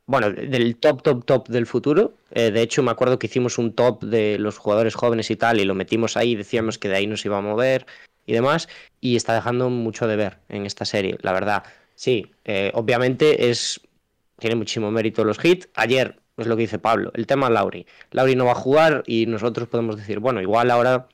bueno, 0.05 0.31
del 0.31 0.77
top, 0.77 1.01
top, 1.03 1.25
top 1.25 1.49
del 1.49 1.65
futuro. 1.65 2.13
Eh, 2.31 2.51
de 2.51 2.61
hecho, 2.61 2.81
me 2.81 2.91
acuerdo 2.91 3.19
que 3.19 3.27
hicimos 3.27 3.57
un 3.57 3.73
top 3.73 4.03
de 4.05 4.39
los 4.39 4.57
jugadores 4.57 4.95
jóvenes 4.95 5.29
y 5.31 5.35
tal, 5.35 5.59
y 5.59 5.65
lo 5.65 5.75
metimos 5.75 6.15
ahí, 6.15 6.33
decíamos 6.35 6.77
que 6.77 6.87
de 6.87 6.95
ahí 6.95 7.07
nos 7.07 7.25
iba 7.25 7.37
a 7.37 7.41
mover 7.41 7.85
y 8.27 8.33
demás. 8.33 8.69
Y 9.01 9.15
está 9.15 9.33
dejando 9.33 9.71
mucho 9.71 10.05
de 10.07 10.15
ver 10.15 10.37
en 10.49 10.67
esta 10.67 10.85
serie, 10.85 11.17
la 11.21 11.33
verdad. 11.33 11.63
Sí, 11.95 12.31
eh, 12.45 12.71
obviamente 12.75 13.49
es 13.49 13.81
tiene 14.39 14.55
muchísimo 14.55 14.91
mérito 14.91 15.23
los 15.23 15.43
hits. 15.43 15.69
Ayer 15.73 16.19
es 16.37 16.47
lo 16.47 16.55
que 16.55 16.61
dice 16.61 16.79
Pablo, 16.79 17.11
el 17.15 17.25
tema 17.25 17.49
Lauri. 17.49 17.87
Lauri 18.11 18.35
no 18.35 18.45
va 18.45 18.51
a 18.51 18.55
jugar 18.55 19.03
y 19.07 19.25
nosotros 19.25 19.67
podemos 19.67 19.97
decir, 19.97 20.19
bueno, 20.19 20.41
igual 20.41 20.69
ahora 20.69 21.07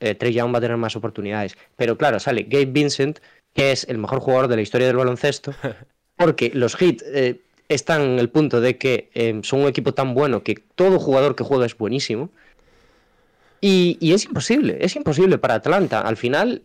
eh, 0.00 0.14
Trey 0.14 0.32
Young 0.32 0.54
va 0.54 0.58
a 0.58 0.62
tener 0.62 0.76
más 0.76 0.96
oportunidades. 0.96 1.56
Pero 1.76 1.96
claro, 1.98 2.18
sale 2.18 2.44
Gabe 2.44 2.66
Vincent, 2.66 3.18
que 3.52 3.72
es 3.72 3.84
el 3.88 3.98
mejor 3.98 4.20
jugador 4.20 4.48
de 4.48 4.56
la 4.56 4.62
historia 4.62 4.86
del 4.86 4.96
baloncesto, 4.96 5.52
porque 6.16 6.50
los 6.54 6.80
hits 6.80 7.04
eh, 7.06 7.40
están 7.68 8.02
en 8.02 8.18
el 8.18 8.30
punto 8.30 8.60
de 8.60 8.78
que 8.78 9.10
eh, 9.14 9.38
son 9.42 9.60
un 9.60 9.68
equipo 9.68 9.92
tan 9.92 10.14
bueno 10.14 10.42
que 10.42 10.54
todo 10.74 10.98
jugador 10.98 11.36
que 11.36 11.44
juega 11.44 11.66
es 11.66 11.76
buenísimo. 11.76 12.30
Y, 13.60 13.96
y 14.00 14.12
es 14.12 14.24
imposible, 14.24 14.78
es 14.80 14.96
imposible 14.96 15.38
para 15.38 15.54
Atlanta. 15.54 16.00
Al 16.00 16.16
final, 16.16 16.62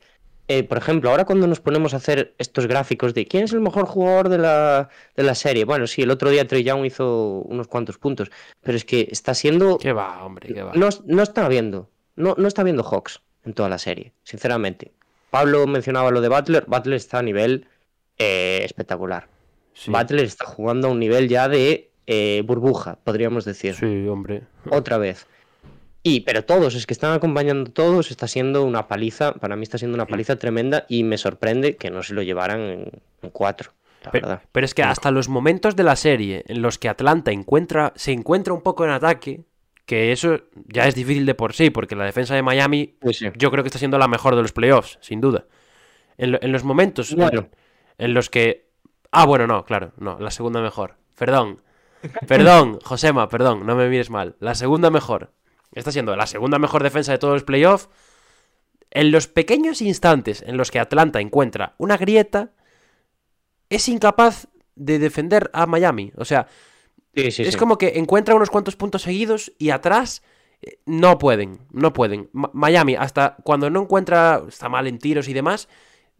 eh, 0.47 0.63
por 0.63 0.77
ejemplo, 0.77 1.09
ahora 1.09 1.25
cuando 1.25 1.47
nos 1.47 1.61
ponemos 1.61 1.93
a 1.93 1.97
hacer 1.97 2.33
estos 2.37 2.67
gráficos 2.67 3.13
de 3.13 3.25
quién 3.25 3.45
es 3.45 3.53
el 3.53 3.61
mejor 3.61 3.85
jugador 3.85 4.27
de 4.27 4.37
la, 4.37 4.89
de 5.15 5.23
la 5.23 5.35
serie, 5.35 5.63
bueno, 5.63 5.87
sí, 5.87 6.01
el 6.01 6.11
otro 6.11 6.29
día 6.29 6.45
Trey 6.47 6.63
Young 6.63 6.85
hizo 6.85 7.43
unos 7.45 7.67
cuantos 7.67 7.97
puntos, 7.97 8.29
pero 8.61 8.75
es 8.75 8.83
que 8.83 9.07
está 9.11 9.33
siendo... 9.33 9.77
¿Qué 9.77 9.93
va, 9.93 10.23
hombre? 10.23 10.53
¿Qué 10.53 10.61
va? 10.61 10.73
No, 10.75 10.89
no 11.05 11.23
está 11.23 11.47
viendo, 11.47 11.89
no, 12.15 12.35
no 12.37 12.47
está 12.47 12.63
viendo 12.63 12.83
Hawks 12.83 13.21
en 13.45 13.53
toda 13.53 13.69
la 13.69 13.77
serie, 13.77 14.11
sinceramente. 14.23 14.91
Pablo 15.29 15.65
mencionaba 15.67 16.11
lo 16.11 16.19
de 16.19 16.27
Butler, 16.27 16.65
Butler 16.67 16.95
está 16.95 17.19
a 17.19 17.23
nivel 17.23 17.67
eh, 18.17 18.61
espectacular. 18.65 19.29
Sí, 19.73 19.89
Butler 19.89 20.25
está 20.25 20.45
jugando 20.45 20.89
a 20.89 20.91
un 20.91 20.99
nivel 20.99 21.29
ya 21.29 21.47
de 21.47 21.91
eh, 22.07 22.43
burbuja, 22.45 22.97
podríamos 23.05 23.45
decir 23.45 23.75
sí, 23.75 24.05
hombre. 24.07 24.43
otra 24.69 24.97
vez. 24.97 25.27
Y, 26.03 26.21
pero 26.21 26.43
todos, 26.43 26.73
es 26.75 26.87
que 26.87 26.93
están 26.93 27.13
acompañando 27.13 27.71
todos, 27.71 28.09
está 28.09 28.27
siendo 28.27 28.63
una 28.63 28.87
paliza, 28.87 29.33
para 29.33 29.55
mí 29.55 29.63
está 29.63 29.77
siendo 29.77 29.95
una 29.95 30.07
paliza 30.07 30.35
tremenda 30.37 30.85
y 30.89 31.03
me 31.03 31.17
sorprende 31.17 31.75
que 31.77 31.91
no 31.91 32.01
se 32.01 32.13
lo 32.15 32.23
llevaran 32.23 32.59
en, 32.61 32.91
en 33.21 33.29
cuatro, 33.29 33.71
la 34.03 34.09
Pero, 34.11 34.27
verdad. 34.27 34.43
pero 34.51 34.65
es 34.65 34.73
que 34.73 34.81
hasta 34.81 35.11
los 35.11 35.29
momentos 35.29 35.75
de 35.75 35.83
la 35.83 35.95
serie 35.95 36.43
en 36.47 36.63
los 36.63 36.79
que 36.79 36.89
Atlanta 36.89 37.31
encuentra, 37.31 37.93
se 37.95 38.11
encuentra 38.13 38.51
un 38.53 38.61
poco 38.61 38.83
en 38.83 38.89
ataque, 38.91 39.43
que 39.85 40.11
eso 40.11 40.39
ya 40.67 40.87
es 40.87 40.95
difícil 40.95 41.25
de 41.27 41.35
por 41.35 41.53
sí, 41.53 41.69
porque 41.69 41.95
la 41.95 42.05
defensa 42.05 42.33
de 42.33 42.41
Miami 42.41 42.95
Pues 42.99 43.17
sí. 43.17 43.27
yo 43.35 43.51
creo 43.51 43.63
que 43.63 43.67
está 43.67 43.77
siendo 43.79 43.99
la 43.99 44.07
mejor 44.07 44.35
de 44.35 44.41
los 44.41 44.53
playoffs, 44.53 44.97
sin 45.01 45.21
duda. 45.21 45.45
En, 46.17 46.31
lo- 46.31 46.39
en 46.41 46.51
los 46.51 46.63
momentos 46.63 47.11
en- 47.11 47.49
en, 47.99 48.13
los 48.15 48.29
que... 48.31 48.69
Ah, 49.11 49.25
bueno, 49.27 49.45
no, 49.45 49.65
claro, 49.65 49.91
no, 49.97 50.17
la 50.19 50.31
segunda 50.31 50.61
mejor. 50.61 50.95
Perdón. 51.15 51.61
Perdón, 52.27 52.79
Josema, 52.83 53.29
perdón, 53.29 53.65
no 53.67 53.75
me 53.75 53.87
mires 53.87 54.09
mal. 54.09 54.35
La 54.39 54.55
segunda 54.55 54.89
mejor. 54.89 55.31
Está 55.73 55.91
siendo 55.91 56.15
la 56.15 56.27
segunda 56.27 56.59
mejor 56.59 56.83
defensa 56.83 57.11
de 57.11 57.17
todos 57.17 57.33
los 57.35 57.43
playoffs. 57.43 57.89
En 58.89 59.11
los 59.11 59.27
pequeños 59.27 59.81
instantes 59.81 60.41
en 60.45 60.57
los 60.57 60.69
que 60.69 60.79
Atlanta 60.79 61.21
encuentra 61.21 61.75
una 61.77 61.97
grieta, 61.97 62.51
es 63.69 63.87
incapaz 63.87 64.47
de 64.75 64.99
defender 64.99 65.49
a 65.53 65.65
Miami. 65.65 66.11
O 66.17 66.25
sea, 66.25 66.47
Sí, 67.15 67.31
sí, 67.31 67.41
es 67.43 67.51
sí. 67.51 67.57
como 67.57 67.77
que 67.77 67.93
encuentra 67.99 68.35
unos 68.35 68.49
cuantos 68.49 68.75
puntos 68.75 69.01
seguidos 69.01 69.51
y 69.57 69.69
atrás 69.71 70.23
eh, 70.61 70.79
no 70.85 71.17
pueden, 71.17 71.59
no 71.71 71.91
pueden. 71.93 72.29
Ma- 72.31 72.51
Miami, 72.53 72.95
hasta 72.95 73.35
cuando 73.43 73.69
no 73.69 73.81
encuentra, 73.81 74.41
está 74.47 74.69
mal 74.69 74.87
en 74.87 74.97
tiros 74.97 75.27
y 75.27 75.33
demás, 75.33 75.67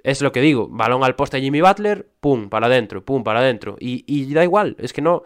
es 0.04 0.22
lo 0.22 0.32
que 0.34 0.42
digo, 0.42 0.68
balón 0.70 1.04
al 1.04 1.16
poste 1.16 1.38
de 1.38 1.44
Jimmy 1.44 1.62
Butler, 1.62 2.10
pum, 2.20 2.50
para 2.50 2.68
adentro, 2.68 3.06
pum, 3.06 3.24
para 3.24 3.40
adentro. 3.40 3.78
Y, 3.80 4.04
y 4.08 4.34
da 4.34 4.44
igual, 4.44 4.76
es 4.80 4.92
que 4.94 5.02
no, 5.02 5.24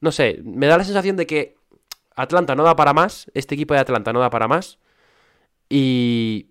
no 0.00 0.10
sé, 0.12 0.40
me 0.44 0.66
da 0.66 0.78
la 0.78 0.84
sensación 0.84 1.16
de 1.16 1.26
que 1.26 1.56
Atlanta 2.16 2.54
no 2.54 2.62
da 2.64 2.76
para 2.76 2.92
más, 2.92 3.30
este 3.34 3.54
equipo 3.54 3.74
de 3.74 3.80
Atlanta 3.80 4.12
no 4.12 4.20
da 4.20 4.30
para 4.30 4.48
más. 4.48 4.78
Y, 5.68 6.48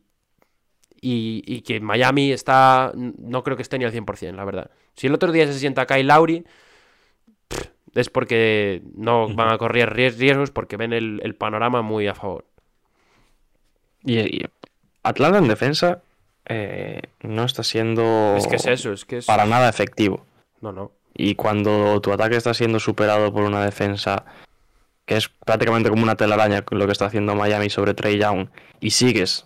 y, 1.02 1.44
y 1.46 1.62
que 1.62 1.80
Miami 1.80 2.32
está, 2.32 2.92
no 2.96 3.44
creo 3.44 3.56
que 3.56 3.64
esté 3.64 3.78
ni 3.78 3.86
al 3.86 3.92
100%, 3.94 4.36
la 4.36 4.46
verdad. 4.46 4.72
Si 4.96 5.08
el 5.08 5.14
otro 5.14 5.32
día 5.32 5.46
se 5.48 5.58
sienta 5.60 5.86
Kyle 5.86 6.08
Lowry, 6.08 6.46
pff, 7.48 7.68
es 7.96 8.10
porque 8.10 8.82
no 8.96 9.34
van 9.34 9.52
a 9.54 9.58
correr 9.58 9.94
ries- 9.96 10.18
riesgos 10.18 10.52
porque 10.52 10.78
ven 10.78 10.94
el, 10.94 11.20
el 11.24 11.36
panorama 11.36 11.82
muy 11.82 12.08
a 12.08 12.16
favor. 12.16 12.46
Y, 14.04 14.20
y 14.20 14.46
Atlanta 15.04 15.38
en 15.38 15.48
defensa 15.48 16.02
eh, 16.46 17.02
no 17.22 17.46
está 17.46 17.64
siendo 17.64 18.36
Es 18.38 18.48
que 18.48 18.58
es 18.58 18.66
eso, 18.66 18.92
es 18.92 19.06
que 19.06 19.18
es... 19.20 19.26
para 19.26 19.46
nada 19.46 19.70
efectivo. 19.70 20.26
No, 20.62 20.72
no. 20.72 20.92
Y 21.16 21.36
cuando 21.36 22.02
tu 22.02 22.12
ataque 22.12 22.36
está 22.36 22.54
siendo 22.54 22.80
superado 22.80 23.32
por 23.32 23.44
una 23.44 23.64
defensa 23.64 24.26
que 25.06 25.18
es 25.18 25.30
prácticamente 25.30 25.90
como 25.90 26.04
una 26.04 26.16
telaraña 26.16 26.64
lo 26.72 26.86
que 26.86 26.92
está 26.92 27.06
haciendo 27.06 27.36
Miami 27.36 27.70
sobre 27.70 27.94
Trey 27.94 28.18
Young, 28.20 28.48
y 28.80 28.92
sigues 28.92 29.46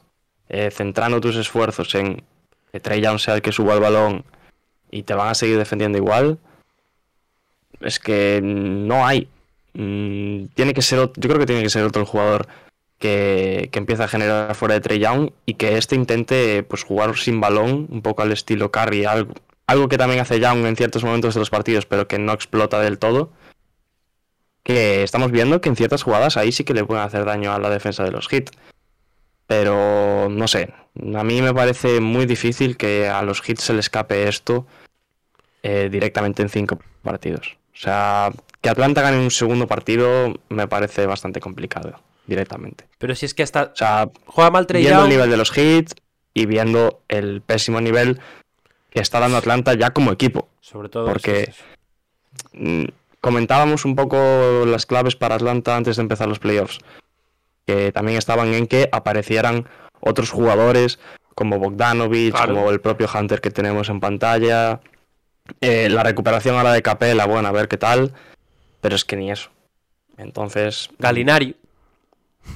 eh, 0.50 0.70
centrando 0.72 1.22
tus 1.22 1.36
esfuerzos 1.36 1.94
en 1.96 2.24
que 2.72 2.80
Trey 2.80 3.02
Young 3.02 3.20
sea 3.20 3.36
el 3.36 3.42
que 3.42 3.52
suba 3.52 3.74
el 3.74 3.80
balón 3.80 4.24
y 4.92 5.04
te 5.04 5.14
van 5.14 5.30
a 5.30 5.36
seguir 5.36 5.58
defendiendo 5.58 5.98
igual, 5.98 6.38
es 7.82 8.00
que 8.00 8.40
no 8.44 9.06
hay. 9.06 9.30
Mm, 9.74 10.46
tiene 10.54 10.74
que 10.74 10.82
ser, 10.82 11.00
yo 11.00 11.30
creo 11.30 11.40
que 11.40 11.46
tiene 11.46 11.64
que 11.64 11.70
ser 11.70 11.84
otro 11.84 12.06
jugador 12.06 12.48
que, 13.00 13.70
que 13.72 13.80
empieza 13.80 14.06
a 14.06 14.08
generar 14.08 14.56
fuera 14.56 14.76
de 14.76 14.82
Trey 14.82 15.00
Young 15.00 15.32
y 15.46 15.56
que 15.56 15.78
este 15.78 15.96
intente 15.96 16.64
pues 16.64 16.84
jugar 16.84 17.16
sin 17.18 17.40
balón, 17.40 17.88
un 17.90 18.02
poco 18.02 18.22
al 18.22 18.32
estilo 18.32 18.72
Curry, 18.72 19.06
algo, 19.06 19.34
algo 19.68 19.90
que 19.90 19.98
también 19.98 20.22
hace 20.22 20.40
Young 20.40 20.66
en 20.66 20.76
ciertos 20.78 21.04
momentos 21.04 21.34
de 21.34 21.42
los 21.42 21.50
partidos, 21.50 21.86
pero 21.86 22.08
que 22.08 22.18
no 22.18 22.32
explota 22.32 22.80
del 22.80 22.98
todo. 22.98 23.32
Que 24.68 25.02
estamos 25.02 25.32
viendo 25.32 25.62
que 25.62 25.70
en 25.70 25.78
ciertas 25.78 26.04
jugadas 26.04 26.36
ahí 26.36 26.52
sí 26.52 26.66
que 26.66 26.74
le 26.74 26.84
pueden 26.84 27.02
hacer 27.02 27.24
daño 27.24 27.54
a 27.54 27.60
la 27.60 27.70
defensa 27.70 28.04
de 28.04 28.12
los 28.12 28.28
hits. 28.30 28.52
Pero 29.46 30.28
no 30.30 30.46
sé, 30.50 30.74
a 31.16 31.24
mí 31.24 31.42
me 31.42 31.54
parece 31.54 32.02
muy 32.02 32.26
difícil 32.26 32.76
que 32.76 33.08
a 33.08 33.22
los 33.22 33.48
hits 33.48 33.64
se 33.64 33.74
le 33.74 33.80
escape 33.80 34.28
esto 34.28 34.68
eh, 35.64 35.88
directamente 35.90 36.42
en 36.42 36.50
cinco 36.50 36.80
partidos. 37.02 37.56
O 37.74 37.78
sea, 37.78 38.34
que 38.60 38.70
Atlanta 38.70 39.02
gane 39.02 39.18
un 39.18 39.32
segundo 39.32 39.68
partido 39.68 40.34
me 40.50 40.68
parece 40.68 41.06
bastante 41.06 41.40
complicado 41.40 42.02
directamente. 42.26 42.90
Pero 42.98 43.16
si 43.16 43.26
es 43.26 43.34
que 43.34 43.44
hasta 43.44 43.72
O 43.72 43.76
sea, 43.76 44.10
juega 44.26 44.52
mal 44.52 44.68
Trey 44.68 44.84
viendo 44.84 45.04
el 45.04 45.10
nivel 45.10 45.30
de 45.30 45.38
los 45.38 45.58
hits 45.58 45.96
y 46.34 46.46
viendo 46.46 47.04
el 47.08 47.40
pésimo 47.40 47.80
nivel 47.80 48.20
que 48.90 49.00
está 49.00 49.22
dando 49.22 49.38
Atlanta 49.38 49.76
ya 49.76 49.92
como 49.92 50.12
equipo. 50.12 50.50
sobre 50.60 50.90
todo... 50.90 51.08
porque-. 51.08 51.54
Mm, 52.52 52.88
Comentábamos 53.28 53.84
un 53.84 53.94
poco 53.94 54.64
las 54.66 54.86
claves 54.86 55.18
para 55.18 55.36
Atlanta 55.36 55.76
antes 55.76 55.98
de 55.98 56.02
empezar 56.02 56.30
los 56.30 56.40
playoffs, 56.40 56.80
que 57.66 57.92
también 57.92 58.18
estaban 58.18 58.54
en 58.54 58.68
que 58.68 58.88
aparecieran 58.94 59.68
otros 60.00 60.32
jugadores 60.32 60.98
como 61.36 61.60
Bogdanovich, 61.60 62.34
Claro. 62.34 62.54
como 62.54 62.72
el 62.72 62.80
propio 62.80 63.10
Hunter 63.14 63.42
que 63.42 63.52
tenemos 63.52 63.90
en 63.90 64.00
pantalla, 64.00 64.80
eh, 65.60 65.90
la 65.90 66.04
recuperación 66.04 66.56
ahora 66.56 66.72
de 66.72 66.82
Capela, 66.82 67.26
bueno, 67.26 67.50
a 67.50 67.52
ver 67.52 67.68
qué 67.68 67.76
tal, 67.76 68.14
pero 68.80 68.96
es 68.96 69.04
que 69.04 69.18
ni 69.18 69.30
eso. 69.30 69.50
Entonces, 70.16 70.90
Galinari, 70.98 71.54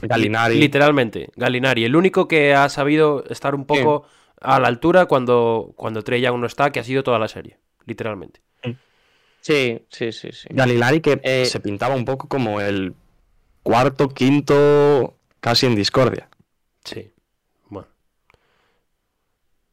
Galinari, 0.01 0.57
literalmente, 0.57 1.32
Galinari, 1.36 1.84
el 1.84 1.97
único 1.97 2.30
que 2.30 2.55
ha 2.55 2.69
sabido 2.69 3.26
estar 3.30 3.55
un 3.55 3.65
poco 3.65 4.05
a 4.39 4.57
la 4.61 4.69
altura 4.69 5.05
cuando, 5.07 5.74
cuando 5.76 6.01
Trey 6.01 6.22
Young 6.22 6.39
no 6.39 6.47
está, 6.47 6.72
que 6.72 6.80
ha 6.80 6.86
sido 6.86 7.03
toda 7.03 7.19
la 7.19 7.28
serie, 7.28 7.57
literalmente. 7.86 8.39
Sí, 9.42 9.84
sí, 9.89 10.12
sí, 10.12 10.32
sí. 10.32 10.48
Galinari 10.52 11.02
que 11.02 11.20
Eh, 11.24 11.46
se 11.46 11.60
pintaba 11.60 11.96
un 11.96 12.06
poco 12.06 12.28
como 12.28 12.62
el 12.62 12.94
cuarto, 13.64 14.10
quinto, 14.10 15.18
casi 15.39 15.66
en 15.66 15.76
discordia. 15.76 16.30
Sí. 16.86 17.12
Bueno. 17.68 17.88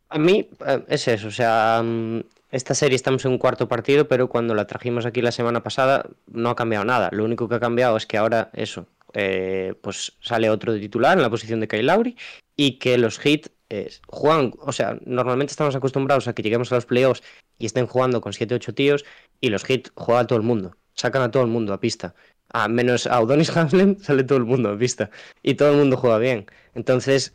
A 0.08 0.18
mí 0.18 0.48
eh, 0.66 0.84
es 0.88 1.06
eso, 1.08 1.28
o 1.28 1.30
sea, 1.30 1.82
mm, 1.84 2.20
esta 2.50 2.74
serie 2.74 2.96
estamos 2.96 3.24
en 3.26 3.32
un 3.32 3.38
cuarto 3.38 3.68
partido, 3.68 4.08
pero 4.08 4.28
cuando 4.28 4.54
la 4.54 4.66
trajimos 4.66 5.04
aquí 5.04 5.20
la 5.20 5.32
semana 5.32 5.62
pasada 5.62 6.06
no 6.26 6.48
ha 6.48 6.56
cambiado 6.56 6.84
nada. 6.86 7.10
Lo 7.12 7.24
único 7.24 7.46
que 7.48 7.56
ha 7.56 7.60
cambiado 7.60 7.96
es 7.98 8.06
que 8.06 8.16
ahora 8.16 8.50
eso, 8.54 8.86
eh, 9.12 9.74
pues 9.82 10.14
sale 10.20 10.48
otro 10.48 10.72
de 10.72 10.80
titular 10.80 11.16
en 11.16 11.22
la 11.22 11.30
posición 11.30 11.60
de 11.60 11.68
Kyle 11.68 11.86
Lowry 11.86 12.16
y 12.56 12.78
que 12.78 12.96
los 12.96 13.24
hits 13.24 13.50
juegan, 14.06 14.54
o 14.60 14.72
sea, 14.72 14.98
normalmente 15.04 15.50
estamos 15.50 15.74
acostumbrados 15.76 16.28
a 16.28 16.34
que 16.34 16.42
lleguemos 16.42 16.72
a 16.72 16.76
los 16.76 16.86
playoffs 16.86 17.22
y 17.58 17.66
estén 17.66 17.86
jugando 17.86 18.20
con 18.20 18.32
7-8 18.32 18.74
tíos 18.74 19.04
y 19.40 19.50
los 19.50 19.68
hits 19.68 19.92
juega 19.94 20.20
a 20.20 20.26
todo 20.26 20.38
el 20.38 20.44
mundo, 20.44 20.76
sacan 20.94 21.22
a 21.22 21.30
todo 21.30 21.42
el 21.42 21.48
mundo 21.48 21.72
a 21.72 21.80
pista. 21.80 22.14
A 22.50 22.66
menos 22.68 23.06
a 23.06 23.20
Udonis 23.20 23.50
Haslem 23.56 23.98
sale 23.98 24.24
todo 24.24 24.38
el 24.38 24.44
mundo 24.46 24.70
a 24.70 24.78
pista 24.78 25.10
y 25.42 25.54
todo 25.54 25.72
el 25.72 25.76
mundo 25.76 25.96
juega 25.98 26.18
bien. 26.18 26.46
Entonces, 26.74 27.34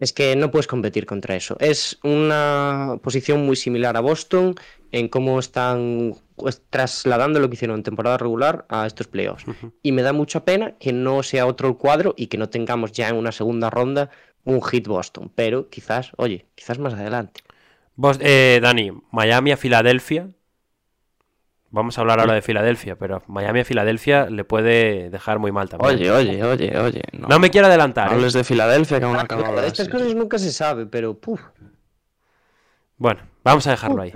es 0.00 0.12
que 0.12 0.34
no 0.34 0.50
puedes 0.50 0.66
competir 0.66 1.04
contra 1.04 1.36
eso. 1.36 1.56
Es 1.60 1.98
una 2.02 2.98
posición 3.02 3.44
muy 3.44 3.54
similar 3.54 3.96
a 3.96 4.00
Boston 4.00 4.54
en 4.92 5.08
cómo 5.08 5.38
están 5.38 6.14
pues, 6.36 6.62
trasladando 6.70 7.38
lo 7.38 7.48
que 7.48 7.54
hicieron 7.54 7.76
en 7.76 7.82
temporada 7.82 8.16
regular 8.16 8.64
a 8.70 8.86
estos 8.86 9.08
playoffs. 9.08 9.44
Y 9.82 9.92
me 9.92 10.02
da 10.02 10.12
mucha 10.12 10.44
pena 10.44 10.76
que 10.78 10.92
no 10.92 11.22
sea 11.22 11.46
otro 11.46 11.68
el 11.68 11.76
cuadro 11.76 12.14
y 12.16 12.28
que 12.28 12.38
no 12.38 12.48
tengamos 12.48 12.92
ya 12.92 13.08
en 13.08 13.16
una 13.16 13.30
segunda 13.30 13.68
ronda 13.68 14.10
un 14.44 14.62
hit 14.62 14.86
Boston. 14.86 15.30
Pero 15.34 15.68
quizás, 15.68 16.12
oye, 16.16 16.46
quizás 16.54 16.78
más 16.78 16.94
adelante. 16.94 17.42
Vos, 17.96 18.18
eh, 18.20 18.60
Dani, 18.62 18.92
Miami 19.10 19.52
a 19.52 19.56
Filadelfia. 19.56 20.28
Vamos 21.72 21.96
a 21.96 22.00
hablar 22.00 22.18
ahora 22.18 22.34
de 22.34 22.42
Filadelfia, 22.42 22.96
pero 22.96 23.22
Miami 23.28 23.60
a 23.60 23.64
Filadelfia 23.64 24.26
le 24.28 24.42
puede 24.42 25.08
dejar 25.08 25.38
muy 25.38 25.52
mal 25.52 25.68
también. 25.68 25.94
Oye, 25.94 26.10
oye, 26.10 26.42
oye, 26.42 26.76
oye. 26.78 27.02
No, 27.12 27.28
no 27.28 27.38
me 27.38 27.48
quiero 27.50 27.68
adelantar. 27.68 28.06
no 28.06 28.12
¿eh? 28.12 28.14
hables 28.16 28.32
de 28.32 28.42
Filadelfia 28.42 28.98
que 28.98 29.04
aún 29.04 29.14
no 29.14 29.20
acabado 29.20 29.54
la 29.54 29.66
Estas 29.66 29.88
cosas 29.88 30.12
nunca 30.16 30.38
se 30.38 30.50
sabe, 30.50 30.86
pero 30.86 31.14
puf. 31.14 31.40
Bueno, 32.96 33.20
vamos 33.44 33.66
a 33.68 33.70
dejarlo 33.70 34.02
ahí. 34.02 34.12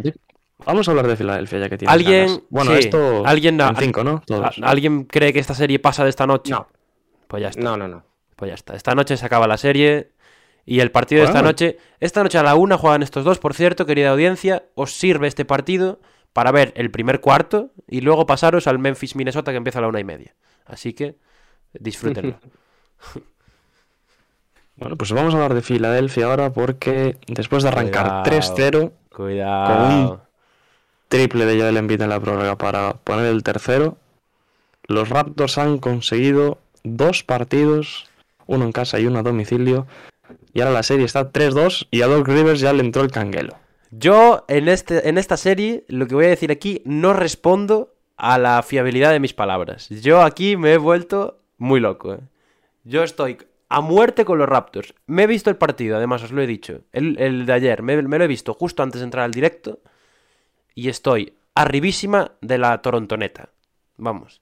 Vamos 0.66 0.88
a 0.88 0.90
hablar 0.90 1.06
de 1.06 1.16
Filadelfia 1.16 1.58
ya 1.60 1.68
que 1.68 1.78
tienes 1.78 1.92
¿Alguien, 1.92 2.26
ganas. 2.26 2.40
Bueno, 2.50 2.70
sí, 2.72 2.78
esto 2.78 3.22
alguien, 3.24 3.60
en 3.60 3.76
cinco, 3.76 4.02
¿no? 4.02 4.22
Todos. 4.26 4.58
¿a- 4.60 4.66
¿Alguien 4.66 5.04
cree 5.04 5.32
que 5.32 5.38
esta 5.38 5.54
serie 5.54 5.78
pasa 5.78 6.02
de 6.04 6.10
esta 6.10 6.26
noche? 6.26 6.50
No. 6.52 6.66
Pues 7.28 7.42
ya 7.42 7.48
está. 7.50 7.62
No, 7.62 7.76
no, 7.76 7.86
no. 7.86 8.04
Pues 8.34 8.48
ya 8.48 8.54
está. 8.54 8.74
Esta 8.74 8.94
noche 8.96 9.16
se 9.16 9.24
acaba 9.26 9.46
la 9.46 9.56
serie. 9.58 10.10
Y 10.66 10.80
el 10.80 10.90
partido 10.90 11.20
de 11.20 11.26
esta 11.26 11.38
Bueno. 11.40 11.48
noche. 11.50 11.78
Esta 12.00 12.22
noche 12.22 12.38
a 12.38 12.42
la 12.42 12.54
una 12.54 12.78
juegan 12.78 13.02
estos 13.02 13.24
dos, 13.24 13.38
por 13.38 13.54
cierto, 13.54 13.84
querida 13.86 14.10
audiencia. 14.10 14.64
Os 14.74 14.92
sirve 14.92 15.26
este 15.28 15.44
partido 15.44 16.00
para 16.32 16.50
ver 16.52 16.72
el 16.76 16.90
primer 16.90 17.20
cuarto 17.20 17.70
y 17.86 18.00
luego 18.00 18.26
pasaros 18.26 18.66
al 18.66 18.78
Memphis, 18.78 19.14
Minnesota, 19.14 19.50
que 19.52 19.58
empieza 19.58 19.78
a 19.78 19.82
la 19.82 19.88
una 19.88 20.00
y 20.00 20.04
media. 20.04 20.34
Así 20.64 20.92
que 20.94 21.16
disfrútenlo. 21.72 22.38
Bueno, 24.76 24.96
pues 24.96 25.12
vamos 25.12 25.32
a 25.32 25.36
hablar 25.36 25.54
de 25.54 25.62
Filadelfia 25.62 26.26
ahora 26.26 26.52
porque 26.52 27.16
después 27.28 27.62
de 27.62 27.68
arrancar 27.68 28.24
Cuidado. 28.24 28.24
3-0, 28.24 28.92
Cuidado. 29.14 30.26
triple 31.08 31.44
de 31.46 31.60
Joel 31.60 31.76
Embiid 31.76 32.02
en 32.02 32.08
la 32.08 32.18
prórroga 32.18 32.58
para 32.58 32.94
poner 32.94 33.26
el 33.26 33.44
tercero, 33.44 33.98
los 34.88 35.10
Raptors 35.10 35.58
han 35.58 35.78
conseguido 35.78 36.58
dos 36.82 37.22
partidos, 37.22 38.06
uno 38.46 38.64
en 38.64 38.72
casa 38.72 38.98
y 38.98 39.06
uno 39.06 39.20
a 39.20 39.22
domicilio, 39.22 39.86
y 40.52 40.60
ahora 40.60 40.72
la 40.72 40.82
serie 40.82 41.04
está 41.04 41.32
3-2 41.32 41.88
y 41.90 42.02
a 42.02 42.06
Doc 42.06 42.26
Rivers 42.28 42.60
ya 42.60 42.72
le 42.72 42.82
entró 42.82 43.02
el 43.02 43.10
canguelo. 43.10 43.56
Yo 43.90 44.44
en, 44.48 44.68
este, 44.68 45.08
en 45.08 45.18
esta 45.18 45.36
serie, 45.36 45.84
lo 45.88 46.06
que 46.06 46.14
voy 46.14 46.26
a 46.26 46.30
decir 46.30 46.50
aquí, 46.50 46.82
no 46.84 47.12
respondo 47.12 47.94
a 48.16 48.38
la 48.38 48.62
fiabilidad 48.62 49.12
de 49.12 49.20
mis 49.20 49.34
palabras. 49.34 49.88
Yo 49.88 50.22
aquí 50.22 50.56
me 50.56 50.72
he 50.72 50.78
vuelto 50.78 51.38
muy 51.58 51.80
loco. 51.80 52.14
¿eh? 52.14 52.20
Yo 52.84 53.02
estoy 53.02 53.38
a 53.68 53.80
muerte 53.80 54.24
con 54.24 54.38
los 54.38 54.48
Raptors. 54.48 54.94
Me 55.06 55.24
he 55.24 55.26
visto 55.26 55.50
el 55.50 55.56
partido, 55.56 55.96
además 55.96 56.22
os 56.22 56.32
lo 56.32 56.42
he 56.42 56.46
dicho. 56.46 56.80
El, 56.92 57.18
el 57.18 57.46
de 57.46 57.52
ayer, 57.52 57.82
me, 57.82 58.00
me 58.02 58.18
lo 58.18 58.24
he 58.24 58.28
visto 58.28 58.54
justo 58.54 58.82
antes 58.82 59.00
de 59.00 59.04
entrar 59.04 59.24
al 59.24 59.32
directo. 59.32 59.80
Y 60.74 60.88
estoy 60.88 61.34
arribísima 61.54 62.32
de 62.40 62.58
la 62.58 62.82
Torontoneta. 62.82 63.50
Vamos. 63.96 64.40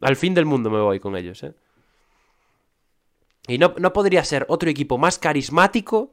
Al 0.00 0.16
fin 0.16 0.34
del 0.34 0.44
mundo 0.44 0.70
me 0.70 0.80
voy 0.80 1.00
con 1.00 1.16
ellos, 1.16 1.42
¿eh? 1.42 1.54
Y 3.46 3.58
no, 3.58 3.74
no 3.78 3.92
podría 3.92 4.24
ser 4.24 4.46
otro 4.48 4.70
equipo 4.70 4.98
más 4.98 5.18
carismático 5.18 6.12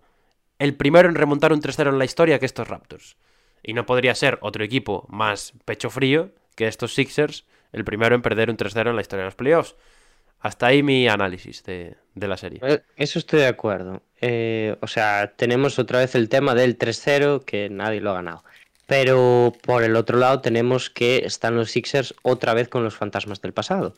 el 0.60 0.76
primero 0.76 1.10
en 1.10 1.16
remontar 1.16 1.54
un 1.54 1.62
3-0 1.62 1.90
en 1.90 1.98
la 1.98 2.06
historia 2.06 2.40
que 2.40 2.46
estos 2.46 2.68
Raptors. 2.68 3.18
Y 3.64 3.74
no 3.74 3.86
podría 3.86 4.14
ser 4.16 4.38
otro 4.42 4.64
equipo 4.64 5.08
más 5.10 5.54
pecho 5.66 5.90
frío 5.90 6.32
que 6.56 6.68
estos 6.68 6.94
Sixers, 6.94 7.46
el 7.72 7.84
primero 7.84 8.16
en 8.16 8.22
perder 8.22 8.50
un 8.50 8.58
3-0 8.58 8.90
en 8.90 8.96
la 8.96 9.02
historia 9.02 9.24
de 9.24 9.28
los 9.28 9.36
playoffs. 9.36 9.76
Hasta 10.40 10.68
ahí 10.68 10.84
mi 10.84 11.08
análisis 11.08 11.64
de, 11.64 11.96
de 12.16 12.28
la 12.28 12.38
serie. 12.38 12.60
Eh, 12.64 12.82
Eso 12.96 13.20
estoy 13.20 13.40
de 13.42 13.48
acuerdo. 13.48 14.02
Eh, 14.20 14.76
o 14.82 14.88
sea, 14.88 15.34
tenemos 15.36 15.80
otra 15.80 16.00
vez 16.00 16.16
el 16.16 16.30
tema 16.30 16.56
del 16.56 16.78
3-0, 16.78 17.44
que 17.46 17.70
nadie 17.70 18.02
lo 18.02 18.12
ha 18.12 18.16
ganado. 18.16 18.44
Pero 18.88 19.54
por 19.64 19.84
el 19.84 19.96
otro 19.96 20.18
lado 20.18 20.42
tenemos 20.42 20.90
que 20.90 21.20
están 21.26 21.56
los 21.56 21.72
Sixers 21.72 22.14
otra 22.24 22.54
vez 22.54 22.68
con 22.70 22.84
los 22.84 22.96
fantasmas 22.96 23.42
del 23.42 23.54
pasado. 23.54 23.94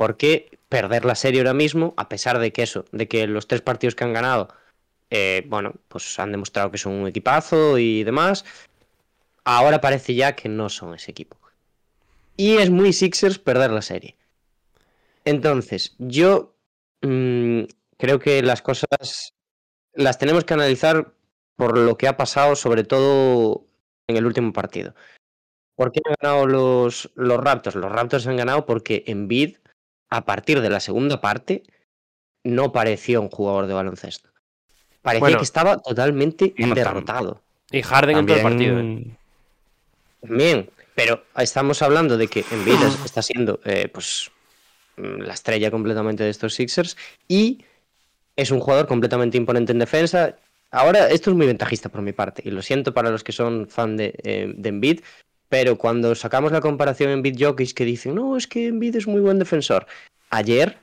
Porque 0.00 0.58
perder 0.70 1.04
la 1.04 1.14
serie 1.14 1.42
ahora 1.42 1.52
mismo, 1.52 1.92
a 1.98 2.08
pesar 2.08 2.38
de 2.38 2.54
que 2.54 2.62
eso, 2.62 2.86
de 2.90 3.06
que 3.06 3.26
los 3.26 3.46
tres 3.46 3.60
partidos 3.60 3.94
que 3.94 4.04
han 4.04 4.14
ganado, 4.14 4.48
eh, 5.10 5.44
bueno, 5.46 5.74
pues 5.88 6.18
han 6.18 6.32
demostrado 6.32 6.70
que 6.70 6.78
son 6.78 6.94
un 6.94 7.06
equipazo 7.06 7.76
y 7.76 8.02
demás, 8.02 8.46
ahora 9.44 9.82
parece 9.82 10.14
ya 10.14 10.34
que 10.34 10.48
no 10.48 10.70
son 10.70 10.94
ese 10.94 11.10
equipo. 11.10 11.36
Y 12.34 12.56
es 12.56 12.70
muy 12.70 12.94
Sixers 12.94 13.38
perder 13.38 13.72
la 13.72 13.82
serie. 13.82 14.16
Entonces, 15.26 15.96
yo 15.98 16.56
mm, 17.02 17.64
creo 17.98 18.20
que 18.20 18.42
las 18.42 18.62
cosas 18.62 19.34
las 19.92 20.16
tenemos 20.16 20.46
que 20.46 20.54
analizar 20.54 21.12
por 21.56 21.76
lo 21.76 21.98
que 21.98 22.08
ha 22.08 22.16
pasado, 22.16 22.56
sobre 22.56 22.84
todo 22.84 23.66
en 24.06 24.16
el 24.16 24.24
último 24.24 24.54
partido. 24.54 24.94
¿Por 25.74 25.92
qué 25.92 26.00
han 26.06 26.14
ganado 26.18 26.46
los, 26.46 27.10
los 27.16 27.38
Raptors? 27.38 27.76
Los 27.76 27.92
Raptors 27.92 28.26
han 28.26 28.38
ganado 28.38 28.64
porque 28.64 29.04
Embiid, 29.06 29.58
a 30.10 30.24
partir 30.24 30.60
de 30.60 30.70
la 30.70 30.80
segunda 30.80 31.20
parte, 31.20 31.62
no 32.44 32.72
pareció 32.72 33.20
un 33.22 33.28
jugador 33.30 33.66
de 33.66 33.74
baloncesto. 33.74 34.28
Parecía 35.02 35.20
Bueno, 35.20 35.38
que 35.38 35.44
estaba 35.44 35.78
totalmente 35.78 36.54
no 36.58 36.66
tan- 36.68 36.74
derrotado. 36.74 37.40
Y 37.70 37.82
Harden 37.82 38.18
en 38.18 38.26
todo 38.26 38.36
el 38.36 38.42
partido. 38.42 38.80
¿eh? 38.80 38.82
También 38.82 39.16
Bien, 40.22 40.70
pero 40.94 41.24
estamos 41.36 41.80
hablando 41.82 42.18
de 42.18 42.28
que 42.28 42.44
Embiid 42.50 42.82
es- 42.82 42.98
está 43.06 43.22
siendo 43.22 43.60
eh, 43.64 43.88
pues 43.88 44.30
mm, 44.96 45.20
la 45.22 45.34
estrella 45.34 45.70
completamente 45.70 46.24
de 46.24 46.30
estos 46.30 46.54
Sixers 46.54 46.96
y 47.28 47.64
es 48.36 48.50
un 48.50 48.60
jugador 48.60 48.86
completamente 48.86 49.36
imponente 49.36 49.72
en 49.72 49.78
defensa. 49.78 50.36
Ahora, 50.70 51.08
esto 51.08 51.30
es 51.30 51.36
muy 51.36 51.46
ventajista 51.46 51.88
por 51.88 52.02
mi 52.02 52.12
parte 52.12 52.42
y 52.44 52.50
lo 52.50 52.62
siento 52.62 52.92
para 52.94 53.10
los 53.10 53.24
que 53.24 53.32
son 53.32 53.68
fan 53.68 53.96
de, 53.96 54.14
eh, 54.22 54.52
de 54.54 54.68
Embiid, 54.68 55.00
pero 55.50 55.76
cuando 55.76 56.14
sacamos 56.14 56.52
la 56.52 56.60
comparación 56.62 57.10
Embiid-Jokic 57.10 57.74
que 57.74 57.84
dicen, 57.84 58.14
no, 58.14 58.36
es 58.38 58.46
que 58.46 58.68
Embiid 58.68 58.96
es 58.96 59.06
muy 59.06 59.20
buen 59.20 59.38
defensor. 59.38 59.86
Ayer, 60.30 60.78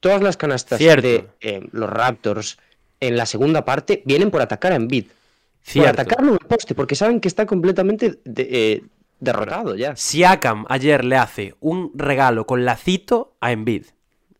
todas 0.00 0.22
las 0.22 0.36
canastas 0.36 0.78
Cierto. 0.78 1.06
de 1.06 1.28
eh, 1.42 1.60
los 1.70 1.88
Raptors 1.88 2.58
en 2.98 3.16
la 3.16 3.26
segunda 3.26 3.64
parte 3.64 4.02
vienen 4.06 4.30
por 4.32 4.40
atacar 4.40 4.72
a 4.72 4.76
Embiid. 4.76 5.04
Por 5.06 5.14
Cierto. 5.62 6.00
atacarlo 6.00 6.28
en 6.28 6.38
el 6.40 6.48
poste, 6.48 6.74
porque 6.74 6.94
saben 6.96 7.20
que 7.20 7.28
está 7.28 7.44
completamente 7.46 8.18
de- 8.24 8.48
eh, 8.50 8.82
derrotado 9.20 9.74
ya. 9.76 9.94
Siakam 9.96 10.64
ayer 10.68 11.04
le 11.04 11.16
hace 11.16 11.54
un 11.60 11.92
regalo 11.94 12.46
con 12.46 12.64
lacito 12.64 13.36
a 13.40 13.52
Embiid. 13.52 13.84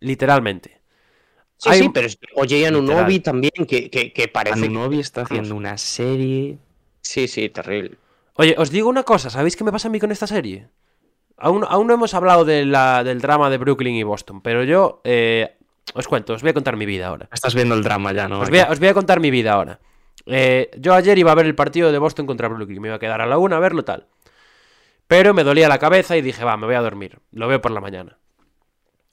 Literalmente. 0.01 0.81
Sí, 1.59 1.69
Hay- 1.69 1.81
sí, 1.83 1.91
pero 1.93 2.07
es 2.07 2.17
que 2.17 2.27
Oye 2.35 2.67
Anunobi 2.67 3.21
también, 3.21 3.53
que, 3.69 3.91
que, 3.91 4.13
que 4.13 4.29
parece... 4.29 4.65
Anunobi 4.65 5.01
está 5.01 5.23
haciendo 5.23 5.55
una 5.55 5.77
serie. 5.79 6.57
Sí, 7.03 7.29
sí, 7.29 7.49
terrible. 7.51 7.97
Oye, 8.37 8.55
os 8.59 8.71
digo 8.71 8.89
una 8.89 9.03
cosa, 9.05 9.31
¿sabéis 9.31 9.57
qué 9.57 9.65
me 9.65 9.73
pasa 9.73 9.89
a 9.89 9.91
mí 9.91 10.01
con 10.01 10.11
esta 10.11 10.27
serie? 10.27 10.69
Aún, 11.37 11.65
aún 11.69 11.87
no 11.87 11.95
hemos 11.95 12.15
hablado 12.15 12.45
de 12.45 12.65
la- 12.65 13.05
del 13.05 13.21
drama 13.21 13.51
de 13.51 13.59
Brooklyn 13.59 13.95
y 13.95 14.03
Boston, 14.03 14.41
pero 14.41 14.65
yo 14.65 15.01
eh, 15.05 15.57
os 15.95 16.09
cuento, 16.09 16.35
os 16.35 16.43
voy 16.43 16.51
a 16.51 16.55
contar 16.55 16.77
mi 16.77 16.87
vida 16.87 17.09
ahora. 17.09 17.29
Estás 17.33 17.55
viendo 17.55 17.75
el 17.75 17.83
drama 17.83 18.13
ya, 18.13 18.29
¿no? 18.29 18.41
Os 18.41 18.51
voy 18.51 18.59
a, 18.61 18.71
os 18.71 18.79
voy 18.79 18.89
a 18.89 18.95
contar 18.95 19.21
mi 19.21 19.31
vida 19.31 19.53
ahora. 19.53 19.81
Eh, 20.27 20.71
yo 20.79 20.95
ayer 20.95 21.19
iba 21.19 21.33
a 21.33 21.35
ver 21.35 21.47
el 21.47 21.55
partido 21.55 21.93
de 21.93 21.99
Boston 21.99 22.27
contra 22.27 22.49
Brooklyn, 22.49 22.81
me 22.81 22.89
iba 22.89 22.97
a 22.97 23.01
quedar 23.01 23.21
a 23.21 23.27
la 23.27 23.39
una 23.39 23.57
a 23.57 23.61
verlo 23.61 23.85
tal. 23.85 24.07
Pero 25.07 25.35
me 25.35 25.45
dolía 25.45 25.69
la 25.69 25.79
cabeza 25.79 26.17
y 26.17 26.23
dije, 26.23 26.45
va, 26.45 26.57
me 26.57 26.67
voy 26.67 26.77
a 26.77 26.81
dormir, 26.81 27.19
lo 27.33 27.47
veo 27.47 27.61
por 27.61 27.73
la 27.73 27.81
mañana. 27.81 28.17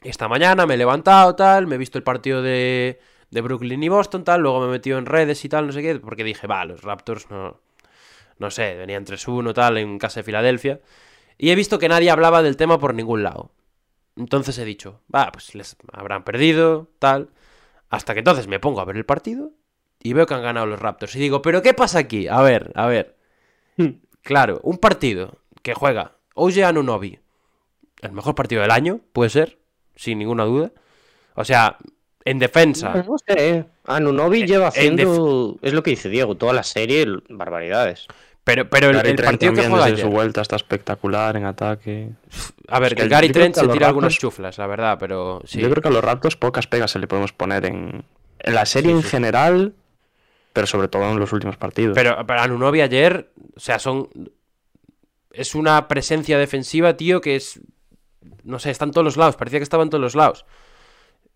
Esta 0.02 0.28
mañana 0.28 0.66
me 0.66 0.76
he 0.76 0.78
levantado 0.78 1.36
tal, 1.36 1.68
me 1.68 1.76
he 1.76 1.78
visto 1.78 1.98
el 1.98 2.04
partido 2.04 2.42
de, 2.42 3.00
de 3.30 3.42
Brooklyn 3.42 3.84
y 3.84 3.90
Boston 3.90 4.24
tal, 4.24 4.42
luego 4.42 4.62
me 4.62 4.68
he 4.68 4.72
metido 4.72 4.98
en 4.98 5.06
redes 5.06 5.44
y 5.46 5.50
tal, 5.50 5.68
no 5.68 5.74
sé 5.74 5.82
qué, 5.82 6.00
porque 6.00 6.24
dije, 6.24 6.48
va, 6.48 6.64
los 6.66 6.82
Raptors 6.82 7.30
no, 7.30 7.60
no 8.42 8.50
sé, 8.52 8.76
venían 8.76 9.06
3-1 9.06 9.54
tal 9.54 9.78
en 9.78 10.00
casa 10.00 10.20
de 10.20 10.24
Filadelfia. 10.24 10.82
Y 11.38 11.52
he 11.52 11.56
visto 11.56 11.80
que 11.80 11.88
nadie 11.88 12.10
hablaba 12.10 12.42
del 12.42 12.58
tema 12.58 12.80
por 12.80 12.94
ningún 12.94 13.24
lado. 13.24 13.52
Entonces 14.18 14.58
he 14.58 14.66
dicho, 14.66 15.02
va, 15.14 15.32
pues 15.32 15.56
les 15.56 15.78
habrán 15.94 16.24
perdido, 16.24 16.90
tal. 17.00 17.30
Hasta 17.90 18.14
que 18.14 18.20
entonces 18.20 18.48
me 18.48 18.60
pongo 18.60 18.82
a 18.82 18.86
ver 18.86 18.98
el 18.98 19.06
partido 19.06 19.52
y 20.02 20.14
veo 20.14 20.26
que 20.26 20.34
han 20.34 20.42
ganado 20.42 20.66
los 20.66 20.80
Raptors. 20.80 21.16
Y 21.16 21.20
digo, 21.20 21.42
¿pero 21.42 21.62
qué 21.62 21.74
pasa 21.74 22.00
aquí? 22.00 22.28
A 22.28 22.42
ver, 22.42 22.72
a 22.76 22.88
ver. 22.88 23.16
Claro, 24.24 24.60
un 24.64 24.78
partido 24.78 25.38
que 25.62 25.74
juega 25.74 26.18
OJ 26.36 26.64
Anunobi, 26.66 27.20
el 28.02 28.12
mejor 28.12 28.36
partido 28.36 28.62
del 28.62 28.72
año, 28.72 29.00
puede 29.14 29.30
ser, 29.30 29.60
sin 29.96 30.20
ninguna 30.20 30.46
duda. 30.46 30.72
O 31.36 31.46
sea, 31.46 31.78
en 32.26 32.40
defensa, 32.40 33.04
No 33.08 33.18
sé, 33.18 33.50
eh. 33.50 33.66
Anunobi 33.86 34.44
Eh, 34.44 34.48
lleva 34.48 34.66
en 34.66 34.70
haciendo... 34.70 35.58
Es 35.62 35.74
lo 35.74 35.82
que 35.84 35.92
dice 35.92 36.10
Diego, 36.10 36.36
toda 36.36 36.54
la 36.54 36.64
serie, 36.64 37.06
barbaridades. 37.30 38.08
Pero, 38.44 38.70
pero 38.70 38.90
el, 38.90 39.06
el 39.06 39.16
partido 39.16 39.54
que 39.54 39.68
juega 39.68 39.86
desde 39.86 40.02
su 40.04 40.10
vuelta 40.10 40.42
está 40.42 40.56
espectacular 40.56 41.38
en 41.38 41.46
ataque. 41.46 42.10
A 42.68 42.80
ver, 42.80 42.94
Es 42.94 43.02
que 43.04 43.08
Gary 43.08 43.30
Trent 43.30 43.54
que 43.56 43.62
se 43.62 43.68
tira 43.68 43.88
algunas 43.88 44.18
chuflas, 44.18 44.58
la 44.58 44.68
verdad, 44.68 44.98
pero 45.00 45.42
sí. 45.46 45.60
Yo 45.62 45.70
creo 45.70 45.82
que 45.82 45.90
a 45.90 45.92
los 45.92 46.04
Raptors 46.04 46.36
pocas 46.36 46.68
pegas 46.68 46.92
se 46.92 47.00
le 47.00 47.08
podemos 47.08 47.34
poner 47.34 47.66
en, 47.66 48.04
en 48.40 48.56
la 48.56 48.66
serie 48.66 48.92
Sí, 48.92 48.98
en 48.98 49.04
sí. 49.04 49.10
general, 49.10 49.74
pero 50.54 50.68
sobre 50.68 50.88
todo 50.88 51.10
en 51.12 51.20
los 51.20 51.32
últimos 51.34 51.58
partidos. 51.58 51.96
Pero, 51.96 52.26
pero 52.26 52.42
Anunobi 52.42 52.82
ayer, 52.82 53.32
o 53.56 53.60
sea, 53.60 53.78
son. 53.80 54.10
Es 55.34 55.56
una 55.56 55.88
presencia 55.88 56.38
defensiva, 56.38 56.98
tío, 56.98 57.22
que 57.22 57.36
es. 57.36 57.60
No 58.44 58.60
sé, 58.60 58.72
está 58.72 58.86
en 58.86 58.92
todos 58.92 59.06
los 59.06 59.18
lados. 59.18 59.36
Parecía 59.36 59.60
que 59.60 59.64
estaba 59.64 59.84
en 59.84 59.90
todos 59.90 60.02
los 60.02 60.16
lados. 60.16 60.46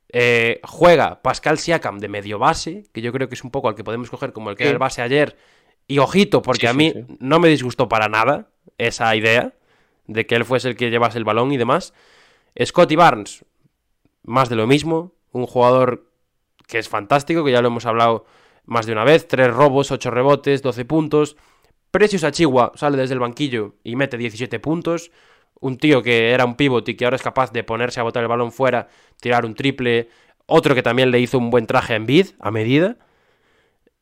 Eh, 0.10 0.60
juega 0.64 1.22
Pascal 1.22 1.58
Siakam 1.60 2.00
de 2.00 2.08
medio 2.08 2.40
base, 2.40 2.84
que 2.94 3.02
yo 3.02 3.12
creo 3.12 3.28
que 3.28 3.36
es 3.36 3.44
un 3.44 3.52
poco 3.52 3.70
al 3.70 3.76
que 3.76 3.84
podemos 3.84 4.10
coger 4.10 4.34
como 4.34 4.50
el 4.50 4.56
que 4.56 4.64
era 4.64 4.72
el 4.72 4.78
base 4.78 5.02
ayer. 5.02 5.36
Y 5.88 6.00
ojito, 6.00 6.42
porque 6.42 6.62
Sí, 6.62 6.68
a 6.68 6.74
mí 6.74 6.92
sí. 6.92 7.06
no 7.20 7.40
me 7.40 7.50
disgustó 7.50 7.88
para 7.88 8.08
nada 8.10 8.48
esa 8.78 9.16
idea 9.16 9.54
de 10.08 10.26
que 10.26 10.36
él 10.36 10.46
fuese 10.46 10.70
el 10.70 10.76
que 10.76 10.90
llevase 10.90 11.18
el 11.18 11.24
balón 11.24 11.52
y 11.52 11.58
demás. 11.58 11.94
Scotty 12.64 12.96
Barnes, 12.96 13.46
más 14.24 14.50
de 14.50 14.56
lo 14.56 14.68
mismo. 14.68 15.14
Un 15.32 15.46
jugador 15.46 16.10
que 16.68 16.80
es 16.80 16.90
fantástico, 16.90 17.44
que 17.44 17.52
ya 17.52 17.62
lo 17.62 17.68
hemos 17.68 17.86
hablado 17.86 18.26
más 18.66 18.86
de 18.86 18.94
una 18.94 19.04
vez. 19.04 19.28
Tres 19.28 19.54
robos, 19.54 19.92
ocho 19.92 20.10
rebotes, 20.12 20.62
12 20.62 20.86
puntos. 20.86 21.36
Precious 21.92 22.24
Achigua 22.24 22.72
sale 22.76 22.98
desde 22.98 23.14
el 23.14 23.20
banquillo 23.20 23.76
y 23.84 23.96
mete 23.96 24.18
17 24.18 24.60
puntos. 24.60 25.12
Un 25.60 25.78
tío 25.78 26.02
que 26.04 26.32
era 26.32 26.46
un 26.46 26.56
pivot 26.56 26.88
y 26.90 26.96
que 26.96 27.06
ahora 27.06 27.16
es 27.16 27.22
capaz 27.22 27.52
de 27.52 27.64
ponerse 27.64 28.00
a 28.00 28.04
botar 28.04 28.22
el 28.24 28.28
balón 28.30 28.52
fuera, 28.52 28.88
tirar 29.22 29.46
un 29.46 29.56
triple. 29.56 30.10
Otro 30.46 30.76
que 30.76 30.84
también 30.84 31.12
le 31.12 31.20
hizo 31.20 31.38
un 31.38 31.50
buen 31.50 31.66
traje 31.68 31.94
a 31.94 31.96
Embiid, 31.96 32.28
a 32.40 32.52
medida. 32.52 32.98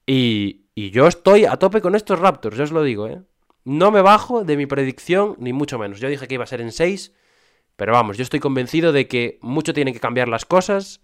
Y, 0.05 0.62
y 0.76 0.91
yo 0.91 1.07
estoy 1.07 1.45
a 1.45 1.57
tope 1.57 1.82
con 1.82 1.95
estos 1.95 2.19
Raptors, 2.19 2.57
yo 2.57 2.63
os 2.63 2.71
lo 2.71 2.84
digo, 2.84 3.07
¿eh? 3.07 3.21
No 3.65 3.91
me 3.91 4.01
bajo 4.01 4.43
de 4.43 4.57
mi 4.57 4.65
predicción, 4.65 5.36
ni 5.39 5.53
mucho 5.53 5.80
menos. 5.80 5.99
Yo 5.99 6.09
dije 6.09 6.28
que 6.28 6.34
iba 6.36 6.43
a 6.43 6.47
ser 6.47 6.59
en 6.61 6.71
6, 6.71 7.13
pero 7.76 7.93
vamos, 7.93 8.17
yo 8.17 8.24
estoy 8.24 8.39
convencido 8.39 8.91
de 8.91 9.07
que 9.07 9.39
mucho 9.41 9.74
tienen 9.74 9.93
que 9.93 9.99
cambiar 10.01 10.28
las 10.28 10.45
cosas. 10.45 11.01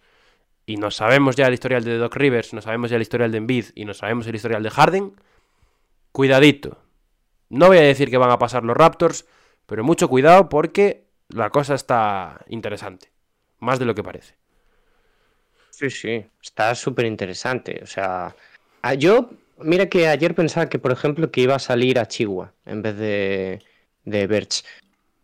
Y 0.65 0.77
nos 0.77 0.95
sabemos 0.97 1.35
ya 1.35 1.47
el 1.47 1.53
historial 1.55 1.83
de 1.83 1.97
Doc 1.97 2.15
Rivers, 2.15 2.53
nos 2.53 2.65
sabemos 2.65 2.89
ya 2.91 2.97
el 2.97 3.01
historial 3.01 3.31
de 3.31 3.37
Embiid 3.39 3.65
y 3.75 3.85
nos 3.85 3.97
sabemos 3.99 4.27
el 4.27 4.35
historial 4.35 4.61
de 4.61 4.69
Harden. 4.69 5.13
Cuidadito. 6.11 6.77
No 7.49 7.67
voy 7.67 7.77
a 7.77 7.81
decir 7.81 8.09
que 8.09 8.17
van 8.17 8.29
a 8.31 8.37
pasar 8.37 8.63
los 8.63 8.77
Raptors, 8.77 9.25
pero 9.65 9.83
mucho 9.83 10.07
cuidado 10.09 10.49
porque 10.49 11.05
la 11.29 11.49
cosa 11.49 11.75
está 11.75 12.43
interesante. 12.49 13.11
Más 13.59 13.79
de 13.79 13.85
lo 13.85 13.95
que 13.95 14.03
parece. 14.03 14.35
Sí, 15.71 15.89
sí, 15.89 16.25
está 16.41 16.75
súper 16.75 17.05
interesante. 17.05 17.79
O 17.81 17.87
sea, 17.87 18.35
a- 18.81 18.93
yo, 18.95 19.29
mira 19.61 19.87
que 19.89 20.07
ayer 20.07 20.35
pensaba 20.35 20.69
que, 20.69 20.79
por 20.79 20.91
ejemplo, 20.91 21.31
que 21.31 21.41
iba 21.41 21.55
a 21.55 21.59
salir 21.59 21.99
a 21.99 22.07
Chihuahua 22.07 22.53
en 22.65 22.81
vez 22.81 22.97
de, 22.97 23.61
de 24.05 24.27
Birch. 24.27 24.63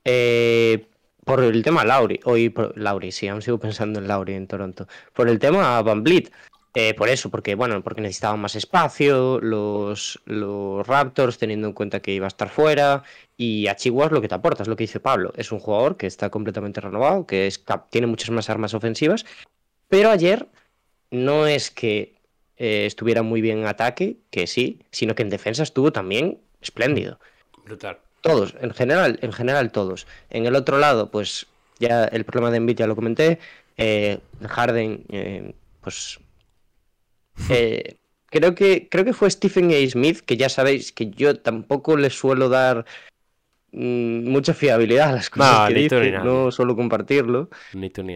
Eh, 0.03 0.87
por 1.25 1.43
el 1.43 1.63
tema 1.63 1.83
Lauri, 1.83 2.19
hoy 2.25 2.49
por, 2.49 2.77
Lauri, 2.77 3.11
sí, 3.11 3.27
aún 3.27 3.41
sigo 3.41 3.59
pensando 3.59 3.99
en 3.99 4.07
Lauri 4.07 4.33
en 4.33 4.47
Toronto. 4.47 4.87
Por 5.13 5.27
el 5.27 5.39
tema 5.39 5.81
Van 5.81 6.03
Vliet, 6.03 6.31
eh, 6.75 6.93
por 6.93 7.09
eso, 7.09 7.29
porque 7.29 7.55
bueno, 7.55 7.81
porque 7.81 8.01
necesitaban 8.01 8.39
más 8.39 8.55
espacio, 8.55 9.39
los, 9.41 10.21
los 10.25 10.85
Raptors, 10.85 11.37
teniendo 11.37 11.67
en 11.67 11.73
cuenta 11.73 12.01
que 12.01 12.11
iba 12.13 12.25
a 12.25 12.27
estar 12.27 12.49
fuera, 12.49 13.03
y 13.37 13.67
a 13.67 13.75
Chihuahua 13.75 14.07
es 14.07 14.11
lo 14.11 14.21
que 14.21 14.27
te 14.27 14.35
aporta, 14.35 14.63
es 14.63 14.69
lo 14.69 14.75
que 14.75 14.83
dice 14.83 14.99
Pablo. 14.99 15.33
Es 15.35 15.51
un 15.51 15.59
jugador 15.59 15.97
que 15.97 16.07
está 16.07 16.29
completamente 16.29 16.81
renovado, 16.81 17.25
que 17.25 17.47
es, 17.47 17.63
tiene 17.89 18.07
muchas 18.07 18.29
más 18.29 18.49
armas 18.49 18.73
ofensivas, 18.73 19.25
pero 19.87 20.11
ayer 20.11 20.47
no 21.11 21.47
es 21.47 21.71
que 21.71 22.14
eh, 22.57 22.85
estuviera 22.85 23.21
muy 23.21 23.41
bien 23.41 23.59
en 23.59 23.67
ataque, 23.67 24.17
que 24.31 24.47
sí, 24.47 24.79
sino 24.91 25.15
que 25.15 25.23
en 25.23 25.29
defensa 25.29 25.63
estuvo 25.63 25.91
también 25.91 26.39
espléndido. 26.61 27.19
Brutal. 27.65 27.97
Todos, 28.21 28.55
en 28.59 28.73
general, 28.73 29.19
en 29.21 29.31
general 29.33 29.71
todos. 29.71 30.07
En 30.29 30.45
el 30.45 30.55
otro 30.55 30.79
lado, 30.79 31.11
pues 31.11 31.47
ya 31.79 32.05
el 32.05 32.25
problema 32.25 32.51
de 32.51 32.57
Embiid 32.57 32.77
ya 32.77 32.87
lo 32.87 32.95
comenté. 32.95 33.39
eh, 33.77 34.19
Harden, 34.47 35.03
eh, 35.09 35.53
pues 35.81 36.19
eh, 37.49 37.97
creo 38.27 38.55
que, 38.55 38.87
creo 38.89 39.05
que 39.05 39.13
fue 39.13 39.29
Stephen 39.29 39.71
A. 39.71 39.89
Smith, 39.89 40.21
que 40.21 40.37
ya 40.37 40.49
sabéis 40.49 40.91
que 40.91 41.09
yo 41.09 41.39
tampoco 41.39 41.97
le 41.97 42.09
suelo 42.09 42.49
dar 42.49 42.85
mm, 43.71 44.29
mucha 44.29 44.53
fiabilidad 44.53 45.09
a 45.09 45.13
las 45.13 45.29
cosas 45.29 45.61
No, 45.61 45.67
que 45.67 45.81
dice, 45.81 46.11
no 46.11 46.51
suelo 46.51 46.75
compartirlo. 46.75 47.49
Ni 47.73 47.89
tú 47.89 48.03
ni 48.03 48.15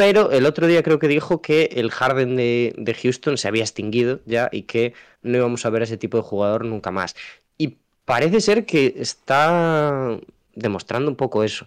pero 0.00 0.30
el 0.30 0.46
otro 0.46 0.66
día 0.66 0.82
creo 0.82 0.98
que 0.98 1.08
dijo 1.08 1.42
que 1.42 1.68
el 1.74 1.90
Harden 1.90 2.34
de, 2.34 2.72
de 2.78 2.94
Houston 2.94 3.36
se 3.36 3.48
había 3.48 3.64
extinguido 3.64 4.20
ya 4.24 4.48
y 4.50 4.62
que 4.62 4.94
no 5.20 5.36
íbamos 5.36 5.66
a 5.66 5.68
ver 5.68 5.82
a 5.82 5.84
ese 5.84 5.98
tipo 5.98 6.16
de 6.16 6.22
jugador 6.22 6.64
nunca 6.64 6.90
más. 6.90 7.14
Y 7.58 7.76
parece 8.06 8.40
ser 8.40 8.64
que 8.64 8.94
está 8.96 10.18
demostrando 10.54 11.10
un 11.10 11.16
poco 11.16 11.44
eso. 11.44 11.66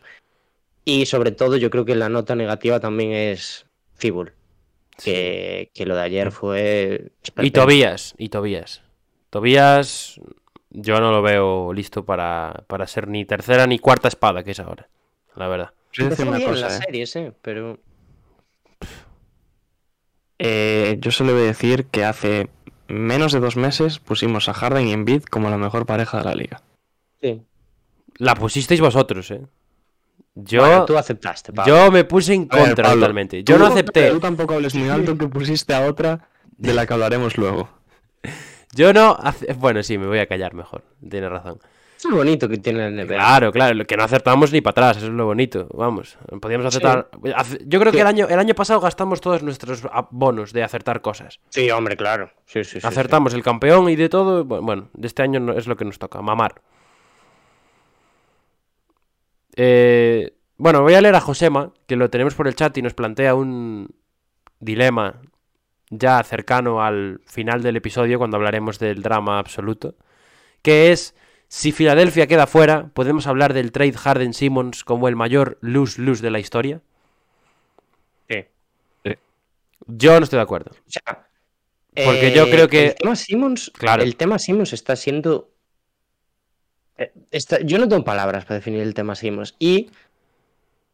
Y 0.84 1.05
sobre 1.05 1.31
todo 1.31 1.57
yo 1.57 1.69
creo 1.69 1.86
que 1.86 1.93
la 1.93 2.09
nota 2.09 2.34
negativa 2.36 2.79
también 2.79 3.11
es 3.11 3.67
Fibul. 3.93 4.34
Que, 4.97 5.69
que 5.75 5.86
lo 5.86 5.93
de 5.93 6.01
ayer 6.01 6.31
fue... 6.31 7.11
Y. 7.39 7.51
Tobías, 7.51 8.15
y 8.17 8.29
Tobías. 8.29 8.81
Tobías, 9.29 10.19
yo 10.71 10.99
no 10.99 11.11
lo 11.11 11.21
veo 11.21 11.71
listo 11.71 12.03
para, 12.03 12.63
para 12.65 12.88
ser 12.88 13.07
ni 13.09 13.25
tercera 13.25 13.67
ni 13.67 13.77
cuarta 13.77 14.07
espada 14.07 14.43
que 14.43 14.49
es 14.49 14.59
ahora, 14.59 14.89
la 15.36 15.47
verdad. 15.47 15.69
Empezó 15.95 16.31
bien 16.31 16.49
cosa, 16.49 16.61
las 16.61 16.79
¿eh? 16.79 16.84
series, 16.84 17.15
¿eh? 17.15 17.31
Pero... 17.43 17.77
Eh, 20.45 20.97
yo 20.99 21.09
solo 21.09 21.31
voy 21.31 21.43
a 21.43 21.45
decir 21.45 21.85
que 21.85 22.03
hace 22.03 22.49
menos 22.89 23.31
de 23.31 23.39
dos 23.39 23.55
meses 23.55 23.99
pusimos 23.99 24.49
a 24.49 24.53
Harden 24.53 24.87
y 24.87 24.91
Embiid 24.91 25.23
como 25.23 25.49
la 25.49 25.57
mejor 25.57 25.85
pareja 25.85 26.17
de 26.17 26.23
la 26.25 26.35
liga. 26.35 26.61
Sí. 27.21 27.41
La 28.17 28.35
pusisteis 28.35 28.81
vosotros, 28.81 29.31
¿eh? 29.31 29.41
Yo, 30.35 30.61
Bueno, 30.61 30.85
tú 30.85 30.97
aceptaste, 30.97 31.53
Pablo. 31.53 31.73
yo 31.73 31.91
me 31.91 32.03
puse 32.03 32.33
en 32.33 32.49
ver, 32.49 32.59
contra 32.59 32.83
Pablo, 32.83 32.99
totalmente. 32.99 33.41
Yo 33.45 33.57
no 33.57 33.67
acepté. 33.67 34.09
Tú 34.09 34.19
tampoco 34.19 34.55
hables 34.55 34.75
muy 34.75 34.89
alto 34.89 35.17
que 35.17 35.29
pusiste 35.29 35.73
a 35.73 35.87
otra 35.87 36.27
de 36.57 36.73
la 36.73 36.85
que 36.85 36.93
hablaremos 36.93 37.37
luego. 37.37 37.69
Yo 38.73 38.91
no. 38.91 39.17
Bueno, 39.59 39.81
sí, 39.81 39.97
me 39.97 40.07
voy 40.07 40.19
a 40.19 40.25
callar 40.25 40.55
mejor. 40.55 40.83
Tienes 41.07 41.29
razón. 41.29 41.59
Es 42.04 42.10
lo 42.10 42.18
bonito 42.18 42.49
que 42.49 42.58
tiene 42.58 42.88
el 42.88 42.95
NBA. 42.95 43.16
Claro, 43.16 43.51
claro, 43.54 43.74
lo 43.76 43.86
que 43.86 43.95
no 43.95 44.04
acertamos 44.04 44.51
ni 44.51 44.60
para 44.60 44.72
atrás, 44.72 44.97
eso 44.97 45.06
es 45.08 45.14
lo 45.14 45.26
bonito. 45.26 45.68
Vamos, 45.74 46.18
podíamos 46.41 46.66
acertar. 46.68 47.08
Yo 47.66 47.80
creo 47.80 47.91
que 47.93 48.01
el 48.01 48.08
año, 48.08 48.28
el 48.28 48.39
año 48.39 48.54
pasado 48.56 48.82
gastamos 48.82 49.22
todos 49.22 49.41
nuestros 49.41 49.84
bonos 50.12 50.51
de 50.51 50.64
acertar 50.64 51.01
cosas. 51.01 51.39
Sí, 51.49 51.70
hombre, 51.72 51.95
claro. 51.95 52.30
Sí, 52.45 52.64
sí, 52.66 52.82
sí, 52.82 52.86
Acertamos 52.88 53.34
el 53.34 53.41
campeón 53.43 53.89
y 53.89 53.95
de 53.95 54.10
todo. 54.10 54.43
bu- 54.45 54.62
Bueno, 54.62 54.89
de 54.93 55.08
este 55.08 55.24
año 55.24 55.39
no- 55.39 55.54
es 55.54 55.66
lo 55.68 55.78
que 55.78 55.86
nos 55.86 55.97
toca, 55.97 56.22
mamar. 56.22 56.56
Eh, 59.56 60.34
bueno, 60.58 60.82
voy 60.82 60.93
a 60.95 61.01
leer 61.01 61.16
a 61.16 61.22
Josema, 61.22 61.72
que 61.88 61.95
lo 61.95 62.10
tenemos 62.10 62.36
por 62.36 62.47
el 62.47 62.56
chat 62.56 62.78
y 62.78 62.82
nos 62.82 62.93
plantea 62.93 63.36
un 63.36 63.95
dilema 64.60 65.22
ya 65.89 66.24
cercano 66.24 66.84
al 66.84 67.22
final 67.26 67.62
del 67.62 67.76
episodio, 67.76 68.18
cuando 68.18 68.38
hablaremos 68.38 68.80
del 68.80 69.01
drama 69.04 69.38
absoluto, 69.39 69.95
que 70.62 70.91
es, 70.91 71.16
si 71.56 71.72
Filadelfia 71.72 72.26
queda 72.26 72.47
fuera, 72.47 72.88
¿podemos 72.95 73.28
hablar 73.28 73.54
del 73.54 73.72
trade 73.72 73.93
Harden-Simmons 73.93 74.84
como 74.84 75.08
el 75.08 75.16
mayor 75.16 75.60
lose-lose 75.62 76.24
de 76.24 76.32
la 76.32 76.39
historia? 76.39 76.82
Sí. 78.28 78.45
Yo 79.86 80.20
no 80.20 80.24
estoy 80.24 80.38
de 80.38 80.43
acuerdo. 80.43 80.72
O 80.72 80.89
sea, 80.89 81.28
Porque 82.06 82.32
yo 82.32 82.49
creo 82.49 82.68
que- 82.68 82.88
El 82.88 82.95
tema 82.95 83.16
Simmons, 83.16 83.72
Claro. 83.78 84.01
el 84.01 84.16
tema 84.16 84.39
Simmons 84.39 84.74
está 84.74 84.95
siendo. 84.95 85.51
eh, 86.97 87.12
está- 87.30 87.60
Yo 87.62 87.78
no 87.78 87.88
tengo 87.88 88.04
palabras 88.04 88.45
para 88.45 88.56
definir 88.56 88.82
el 88.82 88.95
tema 88.95 89.14
Simmons. 89.14 89.56
Y 89.60 89.91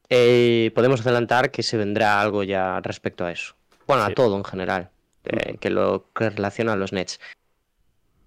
eh, 0.09 0.71
podemos 0.75 0.99
adelantar 1.01 1.51
que 1.51 1.63
se 1.63 1.77
vendrá 1.77 2.19
algo 2.19 2.43
ya 2.43 2.81
respecto 2.81 3.23
a 3.25 3.31
eso. 3.31 3.55
Bueno, 3.87 4.05
Sí. 4.05 4.11
a 4.11 4.15
todo 4.15 4.35
en 4.37 4.43
general. 4.43 4.89
eh, 5.25 5.57
que 5.59 5.69
lo 5.69 6.09
que 6.15 6.29
relaciona 6.29 6.73
a 6.73 6.75
los 6.75 6.91
Nets. 6.93 7.19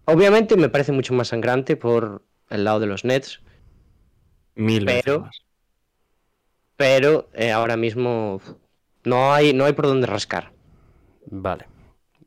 Obviamente 0.05 0.57
me 0.57 0.69
parece 0.69 0.93
mucho 0.93 1.15
más 1.15 1.29
sangrante 1.29 1.77
por 1.77 2.23
el 2.51 2.65
lado 2.65 2.81
de 2.81 2.87
los 2.87 3.05
Nets. 3.05 3.41
Mil 4.55 4.85
veces 4.85 5.03
Pero- 5.05 5.21
más. 5.21 5.43
Pero 6.77 7.29
eh, 7.35 7.53
ahora 7.53 7.77
mismo 7.77 8.41
no 9.05 9.33
hay, 9.33 9.53
no 9.53 9.65
hay 9.65 9.73
por 9.73 9.87
dónde 9.87 10.07
rascar. 10.07 10.53
Vale. 11.27 11.67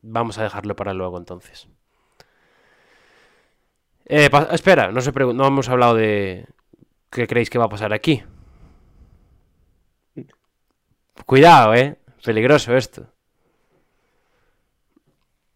Vamos 0.01 0.37
a 0.37 0.43
dejarlo 0.43 0.75
para 0.75 0.93
luego 0.93 1.17
entonces. 1.17 1.67
Eh, 4.05 4.29
espera, 4.51 4.91
no, 4.91 5.01
se 5.01 5.11
no 5.11 5.47
hemos 5.47 5.67
hablado 5.67 5.95
de 5.95 6.47
qué 7.09 7.27
creéis 7.27 7.49
que 7.49 7.57
va 7.57 7.65
a 7.65 7.69
pasar 7.69 7.91
aquí. 7.91 8.23
Cuidado, 11.25 11.73
eh. 11.73 11.97
Peligroso 12.23 12.75
esto. 12.75 13.07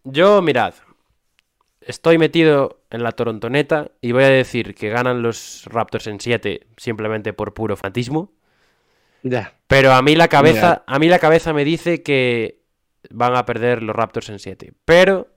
Yo, 0.03 0.41
mirad. 0.41 0.74
Estoy 1.89 2.19
metido 2.19 2.81
en 2.91 3.01
la 3.01 3.13
Torontoneta 3.13 3.89
y 3.99 4.11
voy 4.11 4.23
a 4.23 4.29
decir 4.29 4.75
que 4.75 4.89
ganan 4.89 5.23
los 5.23 5.63
Raptors 5.65 6.05
en 6.05 6.19
7 6.19 6.67
simplemente 6.77 7.33
por 7.33 7.55
puro 7.55 7.75
fanatismo. 7.75 8.31
Ya. 9.23 9.55
Pero 9.65 9.93
a 9.93 10.01
mí 10.03 10.15
la 10.15 10.27
cabeza, 10.27 10.69
Mira. 10.69 10.83
a 10.85 10.99
mí 10.99 11.07
la 11.09 11.17
cabeza 11.17 11.51
me 11.51 11.65
dice 11.65 12.03
que 12.03 12.59
van 13.09 13.35
a 13.35 13.43
perder 13.45 13.81
los 13.81 13.95
Raptors 13.95 14.29
en 14.29 14.37
7. 14.37 14.71
Pero 14.85 15.29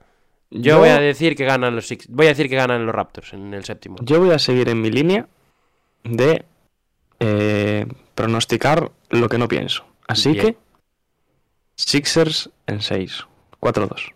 yo, 0.51 0.61
Yo- 0.75 0.79
voy 0.79 0.89
a 0.89 0.99
decir 0.99 1.35
que 1.35 1.43
ganan 1.43 1.75
los 1.75 1.87
Six- 1.89 2.05
voy 2.07 2.27
a 2.27 2.29
decir 2.29 2.47
que 2.49 2.55
ganan 2.55 2.85
los 2.85 2.93
Raptors 2.93 3.33
en 3.33 3.51
el 3.55 3.63
séptimo. 3.65 3.95
Yo 4.01 4.19
voy 4.19 4.29
a 4.29 4.37
seguir 4.37 4.69
en 4.69 4.79
mi 4.79 4.91
línea 4.91 5.27
de 6.03 6.45
eh, 7.19 7.87
pronosticar 8.13 8.91
lo 9.09 9.27
que 9.27 9.39
no 9.39 9.47
pienso. 9.47 9.85
Así 10.07 10.33
Bien. 10.33 10.45
que 10.53 10.57
Sixers 11.77 12.51
en 12.67 12.81
6. 12.81 13.25
4-2. 13.59 14.13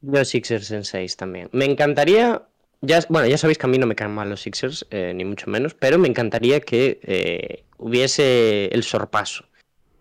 Yo 0.00 0.24
Sixers 0.24 0.70
en 0.70 0.84
6 0.84 1.16
también. 1.16 1.48
Me 1.52 1.64
encantaría. 1.64 2.42
Ya, 2.82 3.00
bueno, 3.08 3.26
ya 3.26 3.38
sabéis 3.38 3.58
que 3.58 3.66
a 3.66 3.68
mí 3.68 3.78
no 3.78 3.86
me 3.86 3.94
caen 3.96 4.14
mal 4.14 4.28
los 4.28 4.42
Sixers, 4.42 4.86
eh, 4.90 5.12
ni 5.14 5.24
mucho 5.24 5.50
menos, 5.50 5.74
pero 5.74 5.98
me 5.98 6.08
encantaría 6.08 6.60
que 6.60 7.00
eh, 7.02 7.64
hubiese 7.78 8.66
el 8.66 8.82
sorpaso. 8.84 9.44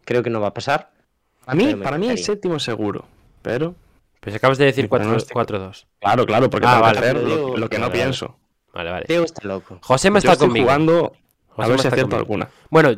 Creo 0.04 0.22
que 0.22 0.30
no 0.30 0.42
va 0.42 0.48
a 0.50 0.54
pasar. 0.54 0.92
Para 1.46 1.56
mí, 1.56 1.76
para 1.76 1.98
mí 1.98 2.10
el 2.10 2.18
séptimo 2.20 2.60
seguro. 2.60 3.06
Pero. 3.42 3.76
Pues 4.20 4.36
acabas 4.36 4.58
de 4.58 4.66
decir 4.66 4.86
Mi 4.86 4.90
4 4.90 5.06
pronóstico. 5.06 5.40
4-2. 5.40 5.86
Claro, 6.00 6.26
claro, 6.26 6.50
porque 6.50 6.68
Ah, 6.68 6.80
vale. 6.80 7.00
hacer 7.00 7.16
lo, 7.18 7.56
lo 7.58 7.70
que 7.70 7.78
no 7.78 7.88
vale, 7.90 7.94
pienso. 8.00 8.38
Vale, 8.74 8.90
vale. 8.92 9.06
Teo 9.06 9.24
está 9.24 9.48
loco. 9.48 9.80
José 9.82 10.10
me 10.10 10.16
Yo 10.16 10.20
está 10.20 10.34
estoy 10.34 10.48
conmigo. 10.48 10.66
jugando 10.66 11.14
a 11.58 11.68
ver 11.68 11.80
si 11.80 11.88
acierto 11.88 12.16
alguna. 12.18 12.50
Bueno, 12.70 12.92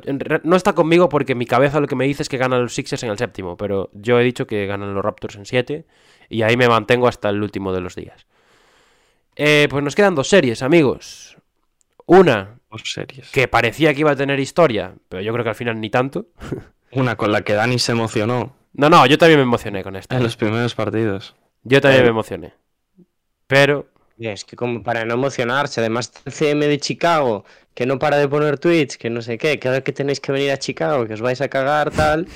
no 0.44 0.56
está 0.56 0.74
conmigo 0.74 1.10
porque 1.10 1.36
mi 1.36 1.46
cabeza 1.46 1.80
lo 1.80 1.88
que 1.88 1.96
me 1.96 2.06
dice 2.06 2.24
es 2.24 2.30
que 2.30 2.38
ganan 2.38 2.62
los 2.64 2.74
Sixers 2.74 3.04
en 3.04 3.10
el 3.12 3.18
séptimo, 3.18 3.56
pero 3.58 3.90
yo 3.94 4.20
he 4.20 4.24
dicho 4.24 4.48
que 4.48 4.66
ganan 4.66 4.94
los 4.94 5.04
Raptors 5.04 5.36
en 5.36 5.46
7 5.46 5.86
y 6.30 6.42
ahí 6.42 6.58
me 6.58 6.68
mantengo 6.68 7.08
hasta 7.08 7.30
el 7.30 7.42
último 7.44 7.72
de 7.74 7.82
los 7.82 7.96
días. 7.96 8.26
Eh, 9.36 9.68
pues 9.70 9.84
nos 9.84 9.96
quedan 9.96 10.16
dos 10.16 10.28
series, 10.28 10.62
amigos. 10.64 11.38
Una 12.08 12.60
Dos 12.72 12.82
series. 12.86 13.30
que 13.32 13.48
parecía 13.48 13.94
que 13.94 14.00
iba 14.02 14.12
a 14.12 14.16
tener 14.16 14.40
historia, 14.40 14.96
pero 15.10 15.22
yo 15.22 15.32
creo 15.34 15.44
que 15.44 15.50
al 15.50 15.56
final 15.56 15.80
ni 15.80 15.90
tanto. 15.90 16.28
Una 16.94 17.16
con 17.16 17.32
la 17.32 17.42
que 17.44 17.54
Dani 17.54 17.78
se 17.80 17.92
emocionó 17.92 18.56
No, 18.74 18.90
no, 18.90 19.06
yo 19.06 19.18
también 19.18 19.40
me 19.40 19.44
emocioné 19.44 19.84
con 19.84 19.96
esto. 19.96 20.16
en 20.16 20.24
los 20.24 20.36
primeros 20.38 20.74
partidos. 20.74 21.36
Yo 21.64 21.82
también 21.82 22.02
Eh. 22.02 22.06
me 22.06 22.10
emocioné. 22.12 22.54
Pero, 23.46 23.88
Es 24.20 24.46
que 24.46 24.56
como 24.56 24.82
para 24.82 25.06
no 25.06 25.14
emocionarse, 25.14 25.80
además 25.80 26.12
el 26.26 26.32
CM 26.32 26.66
de 26.68 26.80
Chicago, 26.80 27.46
que 27.74 27.86
no 27.86 28.00
para 28.00 28.18
de 28.18 28.28
poner 28.28 28.58
tweets, 28.58 28.98
que 28.98 29.10
no 29.10 29.22
sé 29.22 29.38
qué, 29.38 29.60
que 29.60 29.68
ahora 29.68 29.82
que 29.82 29.94
tenéis 29.94 30.20
que 30.20 30.32
venir 30.32 30.52
a 30.52 30.58
Chicago, 30.58 31.06
que 31.06 31.14
os 31.14 31.22
vais 31.22 31.40
a 31.42 31.48
cagar, 31.48 31.92
tal. 31.92 32.28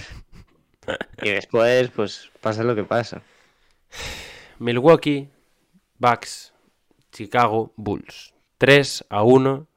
Y 1.21 1.29
después, 1.29 1.89
pues, 1.89 2.29
pasa 2.39 2.63
lo 2.63 2.75
que 2.75 2.83
pasa. 2.83 3.21
Milwaukee, 4.59 5.29
Bucks, 5.97 6.53
Chicago, 7.11 7.73
Bulls. 7.75 8.33
3 8.57 9.05
a 9.09 9.23
1. 9.23 9.67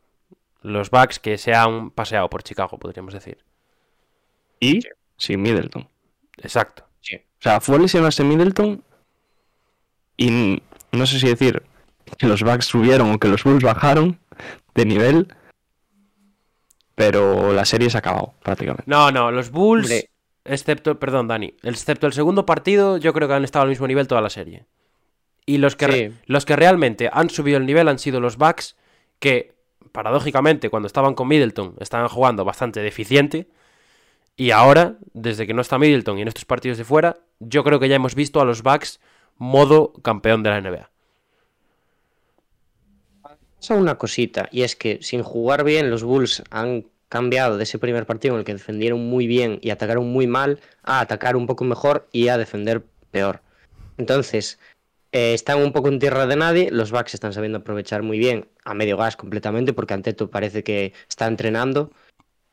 Los 0.62 0.90
Bucks 0.90 1.18
que 1.18 1.38
se 1.38 1.54
han 1.54 1.90
paseado 1.90 2.28
por 2.30 2.42
Chicago, 2.42 2.78
podríamos 2.78 3.14
decir. 3.14 3.38
Y 4.60 4.80
sin 5.16 5.42
Middleton. 5.42 5.88
Exacto. 6.38 6.84
O 6.84 7.42
sea, 7.44 7.60
fue 7.60 7.78
lesionarse 7.78 8.24
Middleton 8.24 8.82
y 10.16 10.62
no 10.92 11.06
sé 11.06 11.18
si 11.18 11.28
decir 11.28 11.62
que 12.18 12.26
los 12.26 12.42
Bucks 12.42 12.66
subieron 12.66 13.12
o 13.12 13.18
que 13.18 13.28
los 13.28 13.42
Bulls 13.44 13.62
bajaron 13.64 14.18
de 14.74 14.84
nivel, 14.86 15.28
pero 16.94 17.52
la 17.52 17.64
serie 17.64 17.90
se 17.90 17.96
ha 17.96 18.00
acabado 18.00 18.34
prácticamente. 18.42 18.84
No, 18.86 19.10
no, 19.10 19.30
los 19.30 19.50
Bulls, 19.50 19.84
Hombre. 19.86 20.10
excepto, 20.44 20.98
perdón, 20.98 21.28
Dani, 21.28 21.54
excepto 21.62 22.06
el 22.06 22.12
segundo 22.12 22.46
partido, 22.46 22.98
yo 22.98 23.12
creo 23.12 23.28
que 23.28 23.34
han 23.34 23.44
estado 23.44 23.64
al 23.64 23.68
mismo 23.68 23.86
nivel 23.86 24.06
toda 24.06 24.20
la 24.20 24.30
serie. 24.30 24.64
Y 25.46 25.58
los 25.58 25.76
que, 25.76 25.86
Sí. 26.10 26.16
los 26.26 26.44
que 26.46 26.56
realmente 26.56 27.10
han 27.12 27.28
subido 27.30 27.58
el 27.58 27.66
nivel 27.66 27.88
han 27.88 27.98
sido 27.98 28.20
los 28.20 28.36
Bucks, 28.36 28.76
que 29.18 29.52
paradójicamente 29.92 30.70
cuando 30.70 30.86
estaban 30.86 31.14
con 31.14 31.28
Middleton 31.28 31.74
estaban 31.80 32.08
jugando 32.08 32.44
bastante 32.44 32.80
deficiente. 32.80 33.46
Y 34.36 34.50
ahora, 34.50 34.96
desde 35.12 35.46
que 35.46 35.54
no 35.54 35.60
está 35.62 35.78
Middleton 35.78 36.18
y 36.18 36.22
en 36.22 36.28
estos 36.28 36.44
partidos 36.44 36.78
de 36.78 36.84
fuera, 36.84 37.18
yo 37.38 37.62
creo 37.62 37.78
que 37.78 37.88
ya 37.88 37.94
hemos 37.96 38.14
visto 38.16 38.40
a 38.40 38.44
los 38.44 38.62
Bucks 38.62 39.00
modo 39.36 39.92
campeón 40.02 40.42
de 40.42 40.50
la 40.50 40.60
NBA. 40.60 40.90
Pasa 43.64 43.80
una 43.80 43.96
cosita, 43.96 44.46
y 44.52 44.60
es 44.60 44.76
que 44.76 44.98
sin 45.00 45.22
jugar 45.22 45.64
bien, 45.64 45.88
los 45.88 46.04
Bulls 46.04 46.42
han 46.50 46.84
cambiado 47.08 47.56
de 47.56 47.62
ese 47.62 47.78
primer 47.78 48.04
partido 48.04 48.34
en 48.34 48.40
el 48.40 48.44
que 48.44 48.52
defendieron 48.52 49.00
muy 49.08 49.26
bien 49.26 49.58
y 49.62 49.70
atacaron 49.70 50.06
muy 50.06 50.26
mal 50.26 50.60
a 50.82 51.00
atacar 51.00 51.34
un 51.34 51.46
poco 51.46 51.64
mejor 51.64 52.06
y 52.12 52.28
a 52.28 52.36
defender 52.36 52.84
peor. 53.10 53.40
Entonces, 53.96 54.58
eh, 55.12 55.32
están 55.32 55.62
un 55.62 55.72
poco 55.72 55.88
en 55.88 55.98
tierra 55.98 56.26
de 56.26 56.36
nadie. 56.36 56.70
Los 56.70 56.90
Bucks 56.90 57.14
están 57.14 57.32
sabiendo 57.32 57.56
aprovechar 57.56 58.02
muy 58.02 58.18
bien 58.18 58.48
a 58.66 58.74
medio 58.74 58.98
gas 58.98 59.16
completamente, 59.16 59.72
porque 59.72 59.94
Anteto 59.94 60.28
parece 60.28 60.62
que 60.62 60.92
está 61.08 61.26
entrenando. 61.26 61.90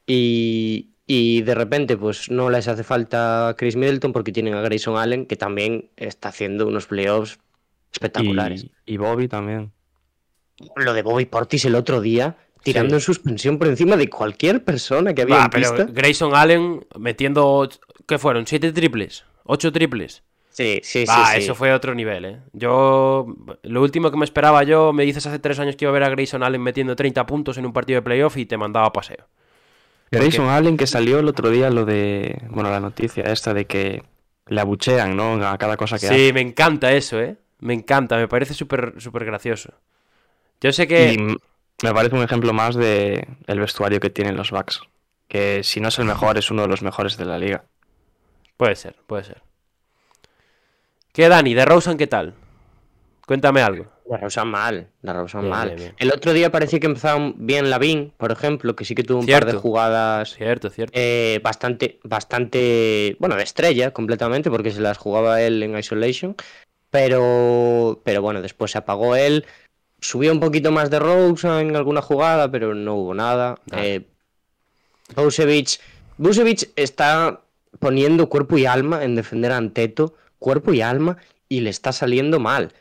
Y, 0.07 0.91
y 1.05 1.41
de 1.41 1.55
repente, 1.55 1.97
pues 1.97 2.31
no 2.31 2.49
les 2.49 2.69
hace 2.69 2.85
falta 2.85 3.53
Chris 3.57 3.75
Middleton 3.75 4.13
porque 4.13 4.31
tienen 4.31 4.53
a 4.53 4.61
Grayson 4.61 4.95
Allen, 4.95 5.25
que 5.25 5.35
también 5.35 5.89
está 5.97 6.29
haciendo 6.29 6.69
unos 6.69 6.87
playoffs 6.87 7.37
espectaculares. 7.91 8.63
Y, 8.85 8.93
y 8.93 8.95
Bobby 8.95 9.27
también. 9.27 9.73
Lo 10.75 10.93
de 10.93 11.01
Bobby 11.01 11.25
Portis 11.25 11.65
el 11.65 11.75
otro 11.75 12.01
día, 12.01 12.37
tirando 12.63 12.95
en 12.95 13.01
suspensión 13.01 13.57
por 13.57 13.67
encima 13.67 13.97
de 13.97 14.09
cualquier 14.09 14.63
persona 14.63 15.13
que 15.13 15.23
había 15.23 15.37
Va, 15.37 15.43
en 15.45 15.49
pero 15.49 15.75
pista. 15.75 15.87
Grayson 15.91 16.35
Allen 16.35 16.85
metiendo. 16.97 17.69
¿Qué 18.07 18.17
fueron? 18.17 18.45
¿Siete 18.47 18.71
triples? 18.71 19.25
¿Ocho 19.43 19.71
triples? 19.71 20.23
Sí, 20.49 20.81
sí, 20.83 21.05
sí. 21.05 21.05
Va, 21.07 21.31
sí. 21.31 21.39
eso 21.39 21.55
fue 21.55 21.71
otro 21.73 21.95
nivel, 21.95 22.25
¿eh? 22.25 22.39
Yo. 22.53 23.25
Lo 23.63 23.81
último 23.81 24.11
que 24.11 24.17
me 24.17 24.25
esperaba 24.25 24.63
yo, 24.63 24.91
me 24.91 25.03
dices 25.05 25.25
hace 25.25 25.39
tres 25.39 25.59
años 25.59 25.75
que 25.75 25.85
iba 25.85 25.89
a 25.89 25.93
ver 25.93 26.03
a 26.03 26.09
Grayson 26.09 26.43
Allen 26.43 26.61
metiendo 26.61 26.95
30 26.95 27.25
puntos 27.25 27.57
en 27.57 27.65
un 27.65 27.73
partido 27.73 27.97
de 27.97 28.01
playoff 28.01 28.35
y 28.37 28.45
te 28.45 28.57
mandaba 28.57 28.87
a 28.87 28.93
paseo. 28.93 29.27
Grayson 30.11 30.49
Allen 30.49 30.75
que 30.75 30.87
salió 30.87 31.19
el 31.19 31.27
otro 31.29 31.49
día 31.49 31.69
lo 31.69 31.85
de, 31.85 32.41
bueno, 32.49 32.69
la 32.69 32.81
noticia 32.81 33.23
esta 33.23 33.53
de 33.53 33.65
que 33.65 34.03
le 34.47 34.59
abuchean, 34.59 35.15
¿no? 35.15 35.35
A 35.47 35.57
cada 35.57 35.77
cosa 35.77 35.97
que 35.97 36.07
Sí, 36.07 36.31
me 36.33 36.41
encanta 36.41 36.91
eso, 36.91 37.19
¿eh? 37.21 37.37
Me 37.59 37.73
encanta, 37.73 38.17
me 38.17 38.27
parece 38.27 38.53
súper 38.53 38.95
súper 38.97 39.23
gracioso. 39.23 39.73
Yo 40.61 40.71
sé 40.71 40.87
que. 40.87 41.13
Y 41.13 41.17
me 41.83 41.93
parece 41.93 42.15
un 42.15 42.23
ejemplo 42.23 42.53
más 42.53 42.75
de 42.75 43.27
el 43.47 43.59
vestuario 43.59 43.99
que 43.99 44.09
tienen 44.09 44.37
los 44.37 44.51
Bucks. 44.51 44.81
Que 45.27 45.63
si 45.63 45.79
no 45.79 45.87
es 45.87 45.97
el 45.99 46.05
mejor, 46.05 46.37
es 46.37 46.51
uno 46.51 46.61
de 46.63 46.67
los 46.67 46.81
mejores 46.81 47.17
de 47.17 47.25
la 47.25 47.37
liga. 47.37 47.63
Puede 48.57 48.75
ser, 48.75 48.95
puede 49.07 49.23
ser. 49.23 49.41
¿Qué, 51.13 51.27
Dani? 51.27 51.53
¿De 51.53 51.65
Rosen 51.65 51.97
qué 51.97 52.07
tal? 52.07 52.33
Cuéntame 53.25 53.61
algo. 53.61 53.87
La 54.09 54.17
Rosa 54.17 54.43
mal, 54.43 54.89
la 55.01 55.13
Rosa 55.13 55.39
Bien, 55.39 55.49
mal. 55.49 55.67
bien, 55.69 55.79
bien. 55.79 55.95
El 55.97 56.11
otro 56.11 56.33
día 56.33 56.51
parecía 56.51 56.79
que 56.81 56.87
empezaba 56.87 57.31
bien 57.37 57.69
Lavín, 57.69 58.11
por 58.17 58.31
ejemplo, 58.33 58.75
que 58.75 58.83
sí 58.83 58.93
que 58.93 59.03
tuvo 59.03 59.19
un 59.19 59.25
par 59.25 59.45
de 59.45 59.53
jugadas 59.53 60.33
Cierto, 60.35 60.69
cierto. 60.69 60.91
eh, 60.95 61.39
bastante, 61.41 61.99
bastante, 62.03 63.15
bueno, 63.19 63.37
de 63.37 63.43
estrella 63.43 63.91
completamente, 63.91 64.49
porque 64.49 64.71
se 64.71 64.81
las 64.81 64.97
jugaba 64.97 65.41
él 65.41 65.63
en 65.63 65.77
Isolation. 65.77 66.35
Pero, 66.89 68.01
pero 68.03 68.21
bueno, 68.21 68.41
después 68.41 68.71
se 68.71 68.79
apagó 68.79 69.15
él. 69.15 69.45
Subió 70.01 70.31
un 70.31 70.39
poquito 70.39 70.71
más 70.71 70.89
de 70.89 70.99
Rosa 70.99 71.61
en 71.61 71.75
alguna 71.75 72.01
jugada, 72.01 72.51
pero 72.51 72.73
no 72.73 72.95
hubo 72.95 73.13
nada. 73.13 73.59
Nada. 73.67 73.85
Eh, 73.85 74.07
Busevich, 75.15 75.79
Busevich 76.17 76.69
está 76.75 77.41
poniendo 77.79 78.27
cuerpo 78.27 78.57
y 78.57 78.65
alma 78.65 79.03
en 79.03 79.15
defender 79.15 79.51
a 79.51 79.57
Anteto, 79.57 80.15
cuerpo 80.39 80.73
y 80.73 80.81
alma, 80.81 81.17
y 81.47 81.61
le 81.61 81.69
está 81.69 81.91
saliendo 81.91 82.39
mal. 82.39 82.73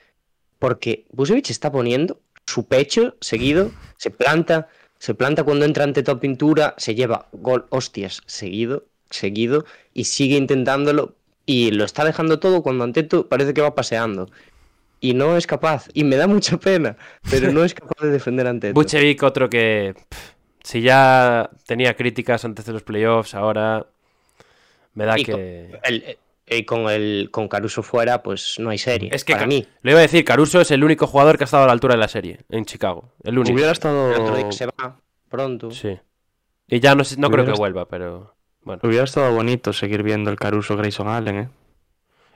Porque 0.59 1.07
Busevich 1.11 1.51
está 1.51 1.71
poniendo 1.71 2.21
su 2.47 2.67
pecho 2.67 3.17
seguido, 3.21 3.71
se 3.97 4.11
planta, 4.11 4.69
se 4.99 5.15
planta 5.15 5.45
cuando 5.45 5.65
entra 5.65 5.85
ante 5.85 6.03
top 6.03 6.21
pintura, 6.21 6.75
se 6.79 6.95
lleva 6.95 7.29
gol 7.33 7.67
hostias 7.71 8.23
seguido, 8.27 8.87
seguido, 9.11 9.65
y 9.95 10.05
sigue 10.05 10.37
intentándolo, 10.37 11.15
y 11.47 11.71
lo 11.71 11.85
está 11.85 12.05
dejando 12.05 12.39
todo 12.39 12.63
cuando 12.63 12.85
Anteto 12.85 13.29
parece 13.29 13.55
que 13.55 13.61
va 13.61 13.75
paseando. 13.75 14.31
Y 15.01 15.14
no 15.14 15.36
es 15.36 15.47
capaz, 15.47 15.89
y 15.94 16.05
me 16.05 16.16
da 16.16 16.27
mucha 16.27 16.59
pena, 16.59 16.97
pero 17.31 17.51
no 17.52 17.64
es 17.64 17.72
capaz 17.74 18.05
de 18.05 18.10
defender 18.10 18.47
a 18.47 18.51
Anteto. 18.51 18.74
Buchevic, 18.74 19.22
otro 19.22 19.48
que. 19.48 19.94
pff, 20.09 20.31
si 20.62 20.82
ya 20.82 21.48
tenía 21.66 21.94
críticas 21.97 22.44
antes 22.44 22.66
de 22.66 22.72
los 22.74 22.82
playoffs, 22.82 23.35
ahora. 23.35 23.86
Me 24.94 25.05
da 25.06 25.18
Y 25.18 25.24
que. 25.24 25.78
El- 25.85 26.02
eh, 26.06 26.18
y 26.52 26.64
con 26.64 26.90
el 26.90 27.28
con 27.31 27.47
Caruso 27.47 27.82
fuera, 27.85 28.22
pues 28.24 28.56
no 28.59 28.70
hay 28.70 28.78
serie. 28.78 29.09
Es 29.12 29.24
que 29.24 29.35
para 29.35 29.47
mí. 29.47 29.64
Lo 29.82 29.93
iba 29.93 30.01
a 30.01 30.02
decir, 30.02 30.24
Caruso 30.24 30.60
es 30.60 30.70
el 30.72 30.82
único 30.82 31.06
jugador 31.06 31.39
que 31.39 31.44
ha 31.44 31.47
estado 31.47 31.62
a 31.62 31.66
la 31.66 31.72
altura 31.72 31.94
de 31.94 32.01
la 32.01 32.09
serie 32.09 32.40
en 32.48 32.64
Chicago. 32.64 33.12
El 33.22 33.39
único. 33.39 33.55
Hubiera 33.55 33.70
El 33.70 33.77
otro 33.78 34.36
estado, 34.36 34.52
se 34.52 34.66
va 34.66 34.97
pronto. 35.28 35.70
Sí. 35.70 35.97
Y 36.66 36.81
ya 36.81 36.94
no, 36.97 37.05
sé- 37.05 37.16
no 37.18 37.31
creo 37.31 37.44
que 37.47 37.52
vuelva, 37.52 37.86
pero. 37.89 38.35
Bueno. 38.62 38.81
hubiera 38.85 39.05
estado 39.05 39.32
bonito 39.35 39.72
seguir 39.72 40.02
viendo 40.02 40.31
el 40.31 40.36
Caruso 40.36 40.77
Grayson 40.77 41.09
Allen, 41.09 41.36
¿eh? 41.39 41.48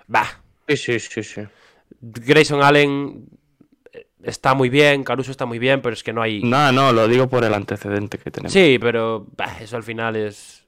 Bah. 0.07 0.41
Sí, 0.69 0.77
sí, 0.77 1.01
sí, 1.01 1.23
sí. 1.23 1.43
Grayson 2.13 2.63
Allen 2.63 3.27
eh, 3.93 4.07
está 4.23 4.55
muy 4.55 4.69
bien, 4.69 5.05
Caruso 5.05 5.31
está 5.31 5.47
muy 5.47 5.59
bien, 5.59 5.81
pero 5.81 5.95
es 5.95 6.03
que 6.03 6.13
no 6.13 6.23
hay. 6.23 6.43
No, 6.43 6.71
no, 6.73 6.93
lo 6.93 7.09
digo 7.09 7.29
por 7.29 7.45
el 7.45 7.55
antecedente 7.55 8.19
que 8.19 8.31
tenemos. 8.31 8.53
Sí, 8.53 8.79
pero 8.81 9.27
bah, 9.37 9.57
eso 9.61 9.77
al 9.77 9.83
final 9.83 10.17
es 10.17 10.65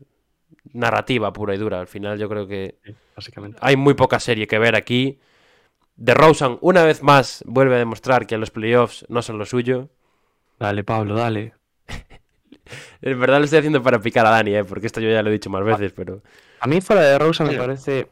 narrativa 0.72 1.32
pura 1.32 1.54
y 1.54 1.58
dura. 1.58 1.80
Al 1.80 1.86
final 1.86 2.18
yo 2.18 2.28
creo 2.28 2.46
que 2.46 2.78
Básicamente. 3.14 3.58
hay 3.60 3.76
muy 3.76 3.94
poca 3.94 4.20
serie 4.20 4.46
que 4.46 4.58
ver 4.58 4.76
aquí. 4.76 5.18
De 5.96 6.12
Rosen, 6.12 6.58
una 6.60 6.84
vez 6.84 7.02
más, 7.02 7.42
vuelve 7.46 7.74
a 7.76 7.78
demostrar 7.78 8.26
que 8.26 8.36
los 8.36 8.50
playoffs 8.50 9.06
no 9.08 9.22
son 9.22 9.38
lo 9.38 9.46
suyo. 9.46 9.88
Dale, 10.58 10.84
Pablo, 10.84 11.14
dale. 11.16 11.54
En 13.00 13.20
verdad 13.20 13.38
lo 13.38 13.44
estoy 13.44 13.60
haciendo 13.60 13.80
para 13.80 14.00
picar 14.00 14.26
a 14.26 14.30
Dani, 14.30 14.56
¿eh? 14.56 14.64
porque 14.64 14.86
esto 14.88 15.00
yo 15.00 15.08
ya 15.08 15.22
lo 15.22 15.28
he 15.28 15.32
dicho 15.32 15.48
más 15.50 15.62
veces, 15.62 15.92
pero... 15.92 16.22
A 16.58 16.66
mí 16.66 16.80
fuera 16.80 17.02
de 17.02 17.16
Rosa 17.16 17.44
me 17.44 17.56
parece 17.56 18.08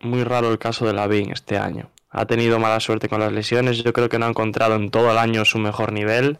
muy 0.00 0.22
raro 0.22 0.52
el 0.52 0.58
caso 0.58 0.86
de 0.86 0.92
Lavin 0.92 1.32
este 1.32 1.58
año. 1.58 1.90
Ha 2.12 2.26
tenido 2.26 2.58
mala 2.58 2.78
suerte 2.78 3.08
con 3.08 3.20
las 3.20 3.32
lesiones. 3.32 3.82
Yo 3.82 3.92
creo 3.92 4.08
que 4.08 4.18
no 4.18 4.26
ha 4.26 4.28
encontrado 4.28 4.76
en 4.76 4.90
todo 4.90 5.10
el 5.10 5.18
año 5.18 5.44
su 5.44 5.58
mejor 5.58 5.92
nivel. 5.92 6.38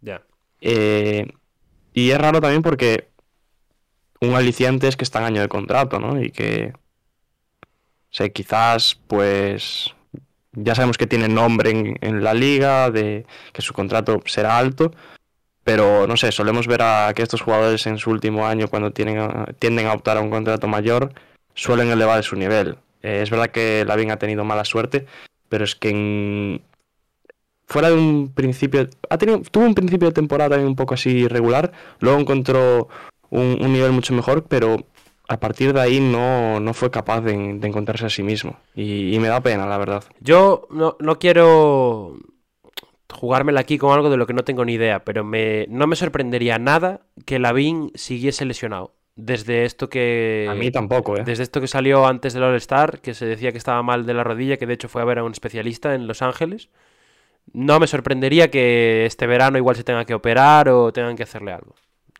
Ya. 0.00 0.22
Eh, 0.60 1.28
y 1.94 2.10
es 2.10 2.18
raro 2.18 2.40
también 2.40 2.62
porque 2.62 3.08
un 4.20 4.34
aliciente 4.34 4.88
es 4.88 4.96
que 4.96 5.04
está 5.04 5.20
en 5.20 5.26
año 5.26 5.40
de 5.40 5.48
contrato, 5.48 5.98
¿no? 5.98 6.20
Y 6.20 6.30
que, 6.30 6.72
o 7.64 7.68
sea, 8.10 8.28
quizás, 8.28 9.00
pues, 9.06 9.94
ya 10.52 10.74
sabemos 10.74 10.98
que 10.98 11.06
tiene 11.06 11.28
nombre 11.28 11.70
en, 11.70 11.98
en 12.00 12.24
la 12.24 12.34
liga, 12.34 12.90
de 12.90 13.26
que 13.52 13.62
su 13.62 13.72
contrato 13.72 14.20
será 14.26 14.58
alto, 14.58 14.92
pero 15.66 16.06
no 16.06 16.16
sé, 16.16 16.30
solemos 16.32 16.66
ver 16.66 16.82
a 16.82 17.12
que 17.12 17.22
estos 17.22 17.40
jugadores 17.42 17.86
en 17.86 17.98
su 17.98 18.10
último 18.10 18.46
año, 18.46 18.68
cuando 18.68 18.92
tienen 18.92 19.46
tienden 19.58 19.86
a 19.88 19.94
optar 19.94 20.16
a 20.16 20.20
un 20.20 20.30
contrato 20.30 20.68
mayor, 20.68 21.12
suelen 21.54 21.90
elevar 21.90 22.22
su 22.22 22.36
nivel. 22.36 22.78
Eh, 23.06 23.22
es 23.22 23.30
verdad 23.30 23.50
que 23.50 23.84
Lavin 23.86 24.10
ha 24.10 24.18
tenido 24.18 24.44
mala 24.44 24.64
suerte, 24.64 25.06
pero 25.48 25.62
es 25.62 25.76
que 25.76 25.90
en, 25.90 26.62
fuera 27.64 27.88
de 27.88 27.94
un 27.94 28.32
principio, 28.34 28.88
ha 29.08 29.16
tenido, 29.16 29.42
tuvo 29.48 29.64
un 29.64 29.76
principio 29.76 30.08
de 30.08 30.14
temporada 30.14 30.50
también 30.50 30.68
un 30.68 30.74
poco 30.74 30.94
así 30.94 31.10
irregular, 31.10 31.70
luego 32.00 32.18
encontró 32.18 32.88
un, 33.30 33.72
nivel 33.72 33.92
mucho 33.92 34.12
mejor, 34.12 34.46
pero 34.48 34.78
a 35.28 35.38
partir 35.38 35.72
de 35.72 35.80
ahí 35.80 36.00
no, 36.00 36.58
no 36.58 36.74
fue 36.74 36.90
capaz 36.90 37.20
de, 37.20 37.32
de 37.58 37.68
encontrarse 37.68 38.06
a 38.06 38.10
sí 38.10 38.24
mismo. 38.24 38.56
Y, 38.74 39.14
y 39.14 39.18
me 39.20 39.28
da 39.28 39.40
pena, 39.40 39.66
la 39.66 39.78
verdad. 39.78 40.02
Yo 40.18 40.66
no, 40.70 40.96
no 40.98 41.20
quiero 41.20 42.16
jugármela 43.12 43.60
aquí 43.60 43.78
con 43.78 43.92
algo 43.92 44.10
de 44.10 44.16
lo 44.16 44.26
que 44.26 44.34
no 44.34 44.42
tengo 44.42 44.64
ni 44.64 44.74
idea, 44.74 45.04
pero 45.04 45.22
me, 45.22 45.66
no 45.68 45.86
me 45.86 45.94
sorprendería 45.94 46.58
nada 46.58 47.02
que 47.24 47.38
Lavín 47.38 47.92
siguiese 47.94 48.44
lesionado. 48.44 48.95
Desde 49.16 49.64
esto 49.64 49.88
que... 49.88 50.46
A 50.48 50.54
mí 50.54 50.70
tampoco, 50.70 51.16
¿eh? 51.16 51.22
Desde 51.24 51.42
esto 51.42 51.60
que 51.62 51.68
salió 51.68 52.06
antes 52.06 52.34
del 52.34 52.42
All-Star, 52.42 53.00
que 53.00 53.14
se 53.14 53.24
decía 53.24 53.50
que 53.50 53.58
estaba 53.58 53.82
mal 53.82 54.04
de 54.04 54.12
la 54.12 54.22
rodilla, 54.22 54.58
que 54.58 54.66
de 54.66 54.74
hecho 54.74 54.90
fue 54.90 55.00
a 55.00 55.06
ver 55.06 55.18
a 55.18 55.24
un 55.24 55.32
especialista 55.32 55.94
en 55.94 56.06
Los 56.06 56.20
Ángeles. 56.20 56.68
No 57.52 57.80
me 57.80 57.86
sorprendería 57.86 58.50
que 58.50 59.06
este 59.06 59.26
verano 59.26 59.56
igual 59.56 59.74
se 59.74 59.84
tenga 59.84 60.04
que 60.04 60.12
operar 60.12 60.68
o 60.68 60.92
tengan 60.92 61.16
que 61.16 61.22
hacerle 61.22 61.52
algo. 61.52 61.74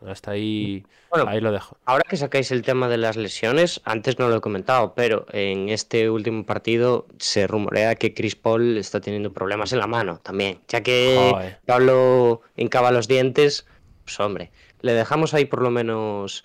Hasta 0.07 0.33
ahí, 0.33 0.85
Bueno, 1.11 1.29
ahí 1.29 1.41
lo 1.41 1.53
dejo. 1.53 1.79
Ahora 1.85 2.05
que 2.09 2.17
sacáis 2.17 2.51
el 2.51 2.63
tema 2.63 2.89
de 2.89 2.99
las 2.99 3.17
lesiones, 3.17 3.81
antes 3.85 4.19
no 4.19 4.29
lo 4.29 4.37
he 4.37 4.41
comentado, 4.41 4.95
pero 4.95 5.27
en 5.33 5.69
este 5.69 6.11
último 6.11 6.45
partido 6.45 7.07
se 7.19 7.47
rumorea 7.47 7.95
que 7.95 8.15
Chris 8.15 8.37
Paul 8.37 8.77
está 8.77 9.01
teniendo 9.01 9.33
problemas 9.33 9.73
en 9.73 9.79
la 9.79 9.87
mano 9.87 10.21
también. 10.23 10.61
Ya 10.69 10.83
que 10.83 11.31
Joder. 11.33 11.61
Pablo 11.65 12.43
encaba 12.57 12.91
los 12.91 13.09
dientes, 13.09 13.67
pues 14.05 14.21
hombre, 14.21 14.51
le 14.81 14.93
dejamos 14.93 15.35
ahí 15.35 15.45
por 15.45 15.61
lo 15.61 15.71
menos... 15.71 16.45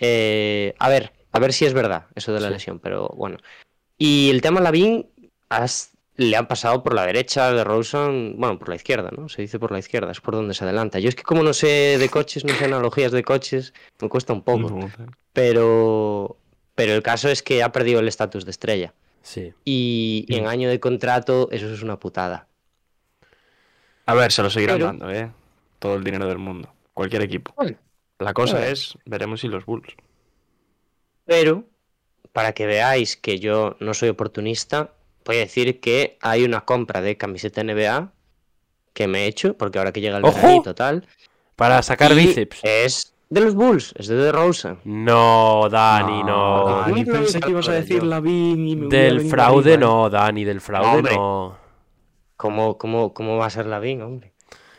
eh, 0.00 0.74
a 0.78 0.88
ver, 0.88 1.12
a 1.32 1.38
ver 1.38 1.52
si 1.52 1.64
es 1.66 1.72
verdad 1.74 2.06
eso 2.16 2.32
de 2.32 2.40
la 2.40 2.48
Sí. 2.48 2.54
lesión, 2.54 2.78
pero 2.80 3.08
bueno. 3.16 3.38
Y 3.98 4.30
el 4.30 4.40
tema 4.42 4.60
Lavín 4.60 5.06
has- 5.50 5.92
le 6.16 6.36
han 6.36 6.48
pasado 6.48 6.82
por 6.82 6.94
la 6.94 7.06
derecha 7.06 7.52
de 7.52 7.64
Rosen, 7.64 8.34
bueno, 8.38 8.58
por 8.58 8.68
la 8.68 8.74
izquierda, 8.76 9.10
¿no? 9.16 9.28
Se 9.28 9.40
dice 9.42 9.58
por 9.58 9.72
la 9.72 9.78
izquierda, 9.78 10.10
es 10.12 10.20
por 10.20 10.34
donde 10.34 10.52
se 10.54 10.64
adelanta. 10.64 10.98
Yo 10.98 11.08
es 11.08 11.14
que 11.14 11.22
como 11.22 11.42
no 11.42 11.52
sé 11.54 11.96
de 11.98 12.08
coches, 12.10 12.44
no 12.44 12.52
sé 12.54 12.64
analogías 12.66 13.12
de 13.12 13.22
coches, 13.22 13.72
me 14.00 14.08
cuesta 14.08 14.32
un 14.32 14.42
poco. 14.42 14.68
No, 14.70 14.90
Pero, 15.32 16.36
pero 16.74 16.94
el 16.94 17.02
caso 17.02 17.28
es 17.28 17.42
que 17.42 17.62
ha 17.62 17.72
perdido 17.72 18.00
el 18.00 18.08
estatus 18.08 18.44
de 18.44 18.50
estrella. 18.50 18.92
Sí. 19.22 19.52
Y, 19.64 20.24
y 20.28 20.36
en 20.36 20.46
año 20.46 20.68
de 20.68 20.80
contrato, 20.80 21.48
eso 21.52 21.72
es 21.72 21.82
una 21.82 21.98
putada. 21.98 22.48
A 24.06 24.14
ver, 24.14 24.32
se 24.32 24.42
lo 24.42 24.50
seguirán 24.50 24.76
Pero- 24.76 24.86
dando, 24.86 25.10
¿eh? 25.10 25.30
Todo 25.78 25.94
el 25.94 26.04
dinero 26.04 26.26
del 26.26 26.38
mundo. 26.38 26.72
Cualquier 26.92 27.22
equipo. 27.22 27.52
Bueno. 27.56 27.76
La 28.20 28.34
cosa 28.34 28.58
Bueno. 28.58 28.70
es, 28.70 28.98
veremos 29.06 29.40
si 29.40 29.48
los 29.48 29.64
Bulls. 29.64 29.96
Pero, 31.24 31.64
para 32.32 32.52
que 32.52 32.66
veáis 32.66 33.16
que 33.16 33.38
yo 33.38 33.76
no 33.80 33.94
soy 33.94 34.10
oportunista, 34.10 34.92
voy 35.24 35.36
a 35.36 35.40
decir 35.40 35.80
que 35.80 36.18
hay 36.20 36.44
una 36.44 36.64
compra 36.64 37.00
de 37.00 37.16
camiseta 37.16 37.64
NBA 37.64 38.12
que 38.92 39.06
me 39.06 39.24
he 39.24 39.26
hecho, 39.26 39.56
porque 39.56 39.78
ahora 39.78 39.92
que 39.92 40.00
llega 40.00 40.18
el 40.18 40.24
¡Ojo! 40.24 40.36
veranito 40.36 40.74
tal, 40.74 41.06
Para 41.56 41.82
sacar 41.82 42.14
bíceps. 42.14 42.60
Es, 42.62 43.14
De 43.30 43.40
los 43.40 43.54
Bulls, 43.54 43.94
es 43.96 44.08
de. 44.08 44.32
No, 44.84 45.68
Dani, 45.70 46.22
no. 46.22 46.64
Dani, 46.66 47.04
No, 47.04 47.12
no, 47.12 47.12
pensé 47.12 47.40
no, 47.40 47.46
que 47.46 47.50
ibas 47.52 47.68
a 47.68 47.72
decir. 47.72 48.02
Lavín 48.02 48.68
y 48.68 48.76
me 48.76 48.88
Del 48.88 49.22
fraude 49.22 49.78
no, 49.78 50.10
Dani, 50.10 50.44
del 50.44 50.60
fraude 50.60 51.14
no. 51.14 51.56
¿Cómo, 52.36 52.76
cómo, 52.76 53.14
cómo 53.14 53.36
va 53.36 53.46
a 53.46 53.50
ser 53.50 53.66
Lavín, 53.66 54.02
hombre? 54.02 54.29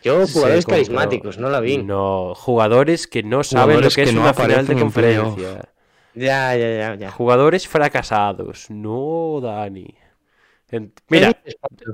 Yo, 0.04 0.26
jugadores 0.28 0.66
carismáticos, 0.66 1.38
no 1.38 1.50
Lavín. 1.50 1.86
No, 1.88 2.34
jugadores 2.36 3.08
que 3.08 3.24
no 3.24 3.44
saben 3.44 3.76
Jugadores 3.78 3.86
lo 3.86 3.96
que, 3.96 4.04
que 4.04 4.10
es 4.10 4.16
no 4.16 4.22
una 4.22 4.34
final 4.34 4.66
de 4.68 4.76
conferencia. 4.76 5.70
Ya, 6.14 6.56
ya, 6.58 6.78
ya, 6.78 6.96
ya. 6.96 7.12
Jugadores 7.12 7.68
fracasados. 7.68 8.70
No, 8.70 9.40
Dani. 9.42 9.96
Mira, 11.10 11.38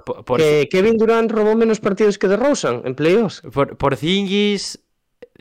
por, 0.05 0.23
por, 0.23 0.39
que 0.39 0.67
Kevin 0.69 0.97
Durant 0.97 1.31
robó 1.31 1.55
menos 1.55 1.79
partidos 1.79 2.17
que 2.19 2.27
DeRozan 2.27 2.83
en 2.85 2.93
playoffs. 2.93 3.41
por, 3.51 3.75
Porzingis, 3.75 4.79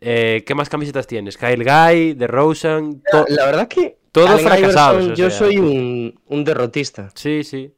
eh, 0.00 0.42
¿qué 0.46 0.54
más 0.54 0.70
camisetas 0.70 1.06
tienes? 1.06 1.36
Kyle 1.36 1.62
Guy, 1.62 2.14
DeRozan, 2.14 3.02
to- 3.10 3.26
La 3.28 3.44
verdad 3.44 3.68
que 3.68 3.98
todos 4.10 4.30
Allen 4.30 4.46
fracasados. 4.46 5.04
Iverson, 5.04 5.12
o 5.12 5.14
yo 5.16 5.30
sea. 5.30 5.38
soy 5.38 5.58
un, 5.58 6.18
un 6.26 6.44
derrotista. 6.44 7.10
Sí, 7.14 7.44
sí. 7.44 7.74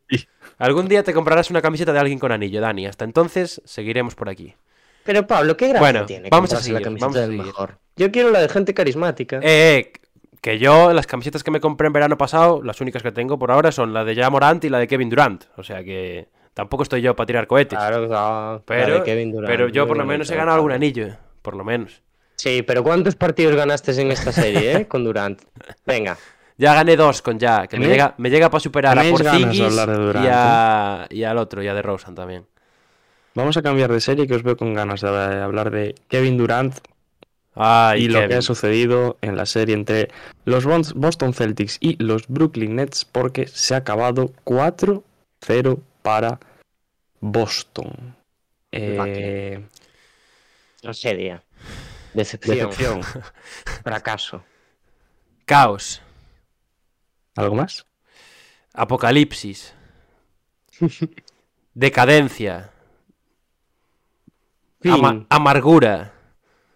Algún 0.59 0.87
día 0.89 1.03
te 1.03 1.13
comprarás 1.13 1.51
una 1.51 1.61
camiseta 1.61 1.93
de 1.93 1.99
alguien 1.99 2.21
con 2.21 2.31
anillo, 2.31 2.61
Dani. 2.61 2.87
Hasta 2.87 3.05
entonces 3.05 3.61
seguiremos 3.65 4.15
por 4.15 4.29
aquí. 4.29 4.55
Pero 5.09 5.27
Pablo, 5.27 5.57
¿qué 5.57 5.69
gracia 5.69 5.81
Bueno, 5.81 6.05
tiene 6.05 6.29
vamos 6.29 6.51
a 6.53 6.57
comprarse 6.57 6.71
la 6.73 6.79
seguir, 6.81 6.85
camiseta 6.85 7.07
vamos 7.07 7.17
a 7.17 7.21
del 7.23 7.31
seguir. 7.31 7.47
mejor? 7.47 7.79
Yo 7.97 8.11
quiero 8.13 8.31
la 8.31 8.41
de 8.43 8.49
gente 8.51 8.75
carismática. 8.75 9.37
Eh, 9.39 9.79
eh, 9.79 9.93
que 10.43 10.59
yo, 10.59 10.93
las 10.93 11.07
camisetas 11.07 11.43
que 11.43 11.51
me 11.51 11.61
compré 11.61 11.87
en 11.87 11.95
verano 11.95 12.19
pasado, 12.19 12.63
las 12.63 12.79
únicas 12.83 13.03
que 13.03 13.11
tengo 13.11 13.39
por 13.39 13.51
ahora 13.51 13.73
son 13.73 13.95
la 13.95 14.05
de 14.05 14.15
Ja 14.15 14.29
Morant 14.29 14.63
y 14.65 14.69
la 14.69 14.79
de 14.79 14.87
Kevin 14.87 15.09
Durant. 15.09 15.45
O 15.57 15.63
sea 15.63 15.83
que 15.83 16.29
tampoco 16.53 16.83
estoy 16.83 17.01
yo 17.01 17.17
para 17.17 17.27
tirar 17.27 17.47
cohetes. 17.47 17.79
Claro, 17.79 18.03
no, 18.03 18.09
la 18.09 18.63
pero, 18.67 18.95
de 18.99 19.03
Kevin 19.05 19.33
Durant, 19.33 19.49
pero 19.51 19.69
yo 19.69 19.87
por 19.87 19.97
lo 19.97 20.05
menos 20.05 20.31
he 20.31 20.37
ganado 20.37 20.57
algún 20.57 20.73
anillo. 20.73 21.09
Por 21.41 21.57
lo 21.57 21.65
menos. 21.65 22.03
Sí, 22.37 22.61
pero 22.63 22.85
¿cuántos 22.85 23.17
partidos 23.17 23.57
ganaste 23.57 23.99
en 23.99 24.13
esta 24.13 24.31
serie, 24.31 24.77
eh? 24.77 24.87
Con 24.89 25.05
Durant. 25.05 25.41
Venga. 25.87 26.19
Ya 26.61 26.75
gané 26.75 26.97
dos 26.97 27.23
con 27.23 27.39
ya, 27.39 27.69
que 27.69 27.79
me 27.79 27.85
Tenéis- 27.87 27.91
llega, 27.93 28.15
me 28.19 28.31
llega 28.31 28.51
para 28.51 28.59
superar 28.59 28.99
a 28.99 29.03
Porzingis 29.09 29.61
y, 29.61 30.27
a, 30.29 31.07
y 31.09 31.23
al 31.23 31.39
otro, 31.39 31.63
y 31.63 31.69
a 31.69 31.73
de 31.75 31.83
Rosen 31.83 32.17
también. 32.17 32.47
Vamos 33.39 33.57
a 33.57 33.63
cambiar 33.63 33.93
de 33.93 34.01
serie 34.01 34.27
que 34.27 34.35
os 34.35 34.43
veo 34.43 34.57
con 34.57 34.75
ganas 34.75 35.01
de 35.01 35.09
hablar 35.09 35.71
de 35.71 35.95
Kevin 36.09 36.37
Durant 36.37 36.75
Ay, 37.55 38.03
y 38.03 38.09
lo 38.09 38.27
que 38.27 38.35
ha 38.35 38.43
sucedido 38.43 39.17
en 39.21 39.37
la 39.37 39.47
serie 39.47 39.77
entre 39.77 40.09
los 40.45 40.65
Boston 40.97 41.33
Celtics 41.33 41.79
y 41.79 42.03
los 42.03 42.27
Brooklyn 42.27 42.75
Nets 42.75 43.05
porque 43.05 43.47
se 43.47 43.75
ha 43.75 43.77
acabado 43.77 44.33
4-0 44.45 45.81
para 46.03 46.41
Boston. 47.21 48.17
Eh, 48.73 49.65
Tragedia. 50.81 51.45
Decepción. 52.15 52.57
decepción. 52.57 53.03
Fracaso. 53.85 54.43
Caos. 55.45 56.03
¿Algo 57.37 57.55
más? 57.55 57.87
Apocalipsis. 58.75 59.75
Decadencia. 61.75 62.73
Fin. 64.81 64.93
ama- 64.93 65.27
amargura. 65.29 66.13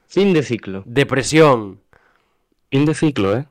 Fin 0.07 0.33
de 0.33 0.43
ciclo. 0.43 0.83
Depresión. 0.87 1.81
Fin 2.71 2.85
de 2.85 2.95
ciclo, 2.95 3.37
¿eh? 3.37 3.47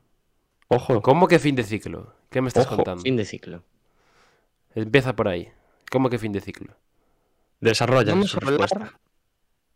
Ojo. 0.68 1.02
¿Cómo 1.02 1.28
que 1.28 1.38
fin 1.38 1.54
de 1.56 1.64
ciclo? 1.64 2.14
¿Qué 2.30 2.40
me 2.40 2.48
estás 2.48 2.66
Ojo, 2.66 2.76
contando? 2.76 3.02
Fin 3.02 3.16
de 3.16 3.24
ciclo. 3.24 3.62
Empieza 4.74 5.14
por 5.14 5.28
ahí. 5.28 5.50
¿Cómo 5.90 6.08
que 6.08 6.18
fin 6.18 6.32
de 6.32 6.40
ciclo? 6.40 6.74
Desarrolla 7.60 8.12
Vamos 8.12 8.30
su 8.30 8.38
a 8.38 8.40
hablar- 8.46 8.60
respuesta. 8.70 8.98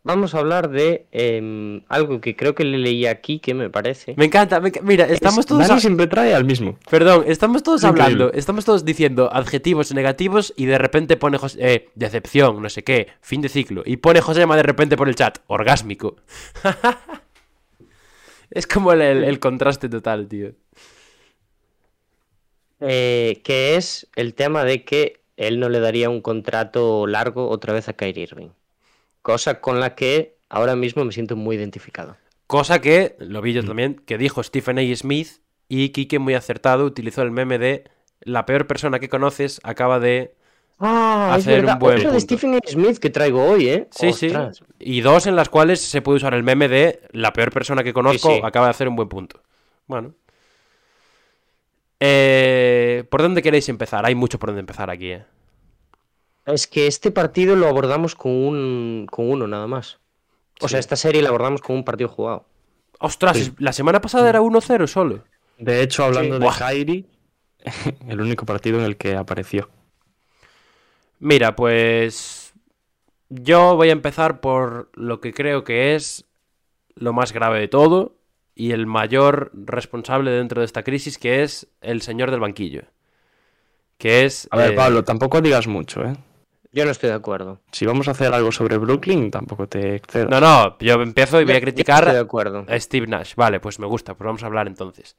Vamos 0.06 0.36
a 0.36 0.38
hablar 0.38 0.70
de 0.70 1.06
em, 1.10 1.82
algo 1.88 2.20
que 2.20 2.36
creo 2.36 2.54
que 2.54 2.62
le 2.62 2.78
leí 2.78 3.06
aquí 3.06 3.40
que 3.40 3.54
me 3.54 3.70
parece. 3.70 4.14
Me 4.16 4.26
encanta, 4.26 4.60
me 4.60 4.70
mira, 4.84 5.04
estamos 5.06 5.40
Es- 5.40 5.46
todos... 5.46 5.66
Dani 5.66 5.80
siempre 5.80 6.06
trae 6.06 6.32
al 6.32 6.44
mismo. 6.44 6.78
Perdón, 6.88 7.24
estamos 7.26 7.64
todos 7.64 7.82
increíble. 7.82 8.02
hablando, 8.04 8.32
estamos 8.38 8.64
todos 8.64 8.84
diciendo 8.84 9.28
adjetivos 9.32 9.92
negativos 9.92 10.54
y 10.56 10.66
de 10.66 10.78
repente 10.78 11.16
pone 11.16 11.38
José, 11.38 11.58
eh, 11.60 11.88
decepción, 11.96 12.62
no 12.62 12.68
sé 12.68 12.84
qué, 12.84 13.08
fin 13.20 13.40
de 13.40 13.48
ciclo. 13.48 13.82
Y 13.84 13.96
pone 13.96 14.20
Josema 14.20 14.54
de 14.54 14.62
repente 14.62 14.96
por 14.96 15.08
el 15.08 15.16
chat, 15.16 15.38
orgásmico. 15.48 16.14
es 18.50 18.66
como 18.68 18.92
el, 18.92 19.02
el- 19.02 19.24
el 19.24 19.40
contraste 19.40 19.88
total, 19.88 20.28
tío. 20.28 20.52
Eh, 22.78 23.40
que 23.42 23.74
es 23.76 24.06
el 24.14 24.34
tema 24.34 24.62
de 24.64 24.84
que 24.84 25.22
él 25.36 25.58
no 25.58 25.68
le 25.68 25.80
daría 25.80 26.10
un 26.10 26.20
contrato 26.20 27.06
largo 27.08 27.48
otra 27.48 27.72
vez 27.72 27.88
a 27.88 27.94
Kyrie 27.94 28.22
Irving. 28.22 28.50
Cosa 29.26 29.60
con 29.60 29.80
la 29.80 29.96
que 29.96 30.36
ahora 30.48 30.76
mismo 30.76 31.04
me 31.04 31.10
siento 31.10 31.34
muy 31.34 31.56
identificado. 31.56 32.16
Cosa 32.46 32.80
que, 32.80 33.16
lo 33.18 33.42
vi 33.42 33.54
yo 33.54 33.64
también, 33.64 33.96
que 33.96 34.18
dijo 34.18 34.40
Stephen 34.40 34.78
A. 34.78 34.82
Smith 34.94 35.40
y 35.68 35.88
Kike 35.88 36.20
muy 36.20 36.34
acertado 36.34 36.84
utilizó 36.84 37.22
el 37.22 37.32
meme 37.32 37.58
de 37.58 37.90
la 38.20 38.46
peor 38.46 38.68
persona 38.68 39.00
que 39.00 39.08
conoces 39.08 39.58
acaba 39.64 39.98
de... 39.98 40.36
Ah, 40.78 41.32
Hacer 41.34 41.54
es 41.54 41.58
verdad. 41.62 41.72
un 41.74 41.78
buen 41.80 41.96
Otro 41.96 42.10
de 42.12 42.18
punto. 42.18 42.20
Stephen 42.20 42.54
A. 42.54 42.58
Smith 42.68 42.98
que 42.98 43.10
traigo 43.10 43.44
hoy, 43.44 43.68
¿eh? 43.68 43.88
Sí, 43.90 44.12
sí. 44.12 44.32
Y 44.78 45.00
dos 45.00 45.26
en 45.26 45.34
las 45.34 45.48
cuales 45.48 45.80
se 45.80 46.02
puede 46.02 46.18
usar 46.18 46.32
el 46.34 46.44
meme 46.44 46.68
de 46.68 47.00
la 47.10 47.32
peor 47.32 47.50
persona 47.50 47.82
que 47.82 47.92
conozco 47.92 48.28
Sí, 48.28 48.36
sí. 48.36 48.40
acaba 48.44 48.66
de 48.66 48.70
hacer 48.70 48.86
un 48.86 48.94
buen 48.94 49.08
punto. 49.08 49.42
Bueno. 49.88 50.14
Eh, 51.98 53.02
¿Por 53.10 53.22
dónde 53.22 53.42
queréis 53.42 53.68
empezar? 53.68 54.06
Hay 54.06 54.14
mucho 54.14 54.38
por 54.38 54.50
dónde 54.50 54.60
empezar 54.60 54.88
aquí, 54.88 55.10
¿eh? 55.10 55.24
Es 56.46 56.66
que 56.66 56.86
este 56.86 57.10
partido 57.10 57.56
lo 57.56 57.66
abordamos 57.68 58.14
con 58.14 58.32
un 58.32 59.06
con 59.10 59.28
uno 59.30 59.46
nada 59.46 59.66
más. 59.66 59.98
O 60.60 60.68
sea, 60.68 60.78
esta 60.78 60.96
serie 60.96 61.22
la 61.22 61.28
abordamos 61.28 61.60
con 61.60 61.76
un 61.76 61.84
partido 61.84 62.08
jugado. 62.08 62.46
Ostras, 62.98 63.52
la 63.58 63.72
semana 63.72 64.00
pasada 64.00 64.28
era 64.28 64.40
1-0 64.40 64.86
solo. 64.86 65.24
De 65.58 65.82
hecho, 65.82 66.04
hablando 66.04 66.36
Sí. 66.38 66.42
de. 66.42 66.48
Kyrie, 66.58 67.04
el 68.08 68.20
único 68.20 68.46
partido 68.46 68.78
en 68.78 68.84
el 68.84 68.96
que 68.96 69.16
apareció. 69.16 69.68
Mira, 71.18 71.56
pues 71.56 72.54
yo 73.28 73.76
voy 73.76 73.88
a 73.88 73.92
empezar 73.92 74.40
por 74.40 74.90
lo 74.94 75.20
que 75.20 75.32
creo 75.34 75.64
que 75.64 75.94
es 75.94 76.24
lo 76.94 77.12
más 77.12 77.32
grave 77.32 77.58
de 77.60 77.68
todo 77.68 78.14
y 78.54 78.72
el 78.72 78.86
mayor 78.86 79.50
responsable 79.54 80.30
dentro 80.30 80.60
de 80.60 80.66
esta 80.66 80.82
crisis, 80.82 81.18
que 81.18 81.42
es 81.42 81.66
el 81.82 82.00
señor 82.02 82.30
del 82.30 82.40
banquillo. 82.40 82.84
Que 83.98 84.24
es... 84.24 84.48
A 84.50 84.56
ver, 84.56 84.72
eh, 84.72 84.76
Pablo, 84.76 85.04
tampoco 85.04 85.40
digas 85.42 85.66
mucho, 85.66 86.02
¿eh? 86.04 86.14
Yo 86.76 86.84
no 86.84 86.90
estoy 86.90 87.08
de 87.08 87.14
acuerdo. 87.14 87.62
Si 87.72 87.86
vamos 87.86 88.06
a 88.06 88.10
hacer 88.10 88.34
algo 88.34 88.52
sobre 88.52 88.76
Brooklyn, 88.76 89.30
tampoco 89.30 89.66
te 89.66 89.94
excedas. 89.94 90.28
No, 90.28 90.40
no, 90.42 90.76
yo 90.78 91.00
empiezo 91.00 91.40
y 91.40 91.46
voy 91.46 91.54
a 91.54 91.56
Yo 91.56 91.62
criticar 91.62 92.00
estoy 92.00 92.16
de 92.16 92.20
acuerdo. 92.20 92.66
a 92.68 92.78
Steve 92.78 93.06
Nash. 93.06 93.34
Vale, 93.34 93.60
pues 93.60 93.78
me 93.78 93.86
gusta, 93.86 94.12
pues 94.12 94.26
vamos 94.26 94.42
a 94.42 94.46
hablar 94.46 94.66
entonces. 94.66 95.16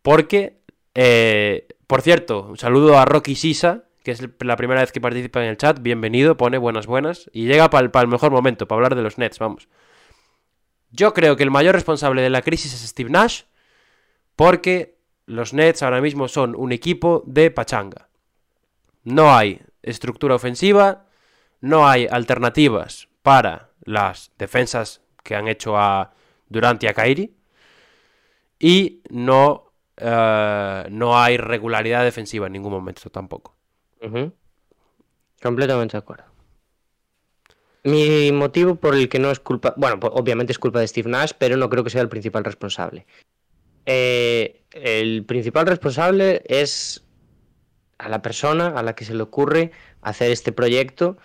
Porque, 0.00 0.62
eh, 0.94 1.68
por 1.86 2.00
cierto, 2.00 2.46
un 2.48 2.56
saludo 2.56 2.98
a 2.98 3.04
Rocky 3.04 3.34
Sisa, 3.34 3.84
que 4.02 4.12
es 4.12 4.26
la 4.40 4.56
primera 4.56 4.80
vez 4.80 4.90
que 4.90 5.02
participa 5.02 5.42
en 5.42 5.50
el 5.50 5.58
chat. 5.58 5.82
Bienvenido, 5.82 6.38
pone 6.38 6.56
buenas, 6.56 6.86
buenas. 6.86 7.28
Y 7.34 7.44
llega 7.44 7.68
para 7.68 7.86
el, 8.00 8.08
mejor 8.08 8.30
momento, 8.30 8.66
para 8.66 8.78
hablar 8.78 8.94
de 8.94 9.02
los 9.02 9.18
Nets, 9.18 9.38
vamos. 9.38 9.68
Yo 10.90 11.12
creo 11.12 11.36
que 11.36 11.42
el 11.42 11.50
mayor 11.50 11.74
responsable 11.74 12.22
de 12.22 12.30
la 12.30 12.40
crisis 12.40 12.72
es 12.72 12.88
Steve 12.88 13.10
Nash, 13.10 13.42
porque 14.34 14.96
los 15.26 15.52
Nets 15.52 15.82
ahora 15.82 16.00
mismo 16.00 16.26
son 16.26 16.56
un 16.56 16.72
equipo 16.72 17.22
de 17.26 17.50
pachanga. 17.50 18.08
No 19.02 19.36
hay 19.36 19.60
estructura 19.84 20.34
ofensiva, 20.34 21.06
no 21.60 21.86
hay 21.88 22.06
alternativas 22.10 23.08
para 23.22 23.70
las 23.84 24.32
defensas 24.38 25.02
que 25.22 25.34
han 25.34 25.48
hecho 25.48 25.78
a 25.78 26.12
Durant 26.48 26.82
y 26.82 26.86
a 26.86 26.94
Kairi, 26.94 27.34
y 28.58 29.02
no, 29.10 29.72
eh, 29.96 30.86
no 30.90 31.18
hay 31.18 31.36
regularidad 31.36 32.04
defensiva 32.04 32.46
en 32.46 32.52
ningún 32.52 32.72
momento 32.72 33.10
tampoco. 33.10 33.54
Completamente 35.42 35.92
de 35.92 35.98
acuerdo. 35.98 36.24
Mi 37.84 38.32
motivo 38.32 38.76
por 38.76 38.94
el 38.94 39.08
que 39.08 39.18
no 39.18 39.30
es 39.30 39.40
culpa, 39.40 39.74
bueno, 39.76 39.98
obviamente 40.12 40.52
es 40.52 40.58
culpa 40.58 40.80
de 40.80 40.88
Steve 40.88 41.10
Nash, 41.10 41.32
pero 41.38 41.56
no 41.56 41.68
creo 41.68 41.84
que 41.84 41.90
sea 41.90 42.00
el 42.00 42.08
principal 42.08 42.44
responsable. 42.44 43.06
Eh, 43.84 44.64
el 44.70 45.24
principal 45.24 45.66
responsable 45.66 46.42
es 46.46 47.03
a 47.98 48.08
la 48.08 48.22
persona 48.22 48.68
a 48.68 48.82
la 48.82 48.94
que 48.94 49.04
se 49.04 49.14
le 49.14 49.22
ocurre 49.22 49.70
hacer 50.02 50.30
este 50.30 50.52
proyecto 50.52 51.16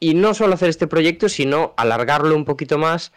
y 0.00 0.14
no 0.14 0.34
solo 0.34 0.54
hacer 0.54 0.68
este 0.68 0.86
proyecto, 0.86 1.28
sino 1.28 1.74
alargarlo 1.76 2.34
un 2.34 2.44
poquito 2.44 2.78
más. 2.78 3.12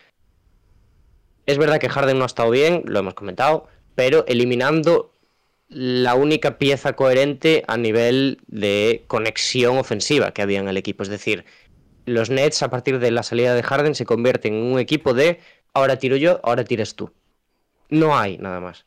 Es 1.46 1.58
verdad 1.58 1.80
que 1.80 1.90
Harden 1.90 2.18
no 2.18 2.24
ha 2.24 2.28
estado 2.28 2.52
bien, 2.52 2.84
lo 2.86 3.00
hemos 3.00 3.16
comentado, 3.16 3.68
pero 3.96 4.26
eliminando 4.28 5.12
la 5.68 6.16
única 6.16 6.58
pieza 6.58 6.94
coherente 6.94 7.64
a 7.68 7.78
nivel 7.78 8.40
de 8.48 9.04
conexión 9.08 9.78
ofensiva 9.78 10.32
que 10.32 10.42
había 10.42 10.60
en 10.60 10.68
el 10.68 10.78
equipo. 10.78 11.04
Es 11.04 11.10
decir, 11.10 11.46
los 12.06 12.30
Nets 12.30 12.62
a 12.62 12.70
partir 12.70 13.00
de 13.00 13.12
la 13.12 13.24
salida 13.24 13.56
de 13.56 13.64
Harden 13.64 13.96
se 13.96 14.06
convierten 14.06 14.54
en 14.54 14.72
un 14.74 14.80
equipo 14.80 15.14
de 15.14 15.40
ahora 15.74 15.98
tiro 15.98 16.16
yo, 16.16 16.40
ahora 16.44 16.64
tiras 16.64 16.96
tú. 16.96 17.12
No 17.90 18.18
hay 18.18 18.38
nada 18.38 18.60
más. 18.60 18.86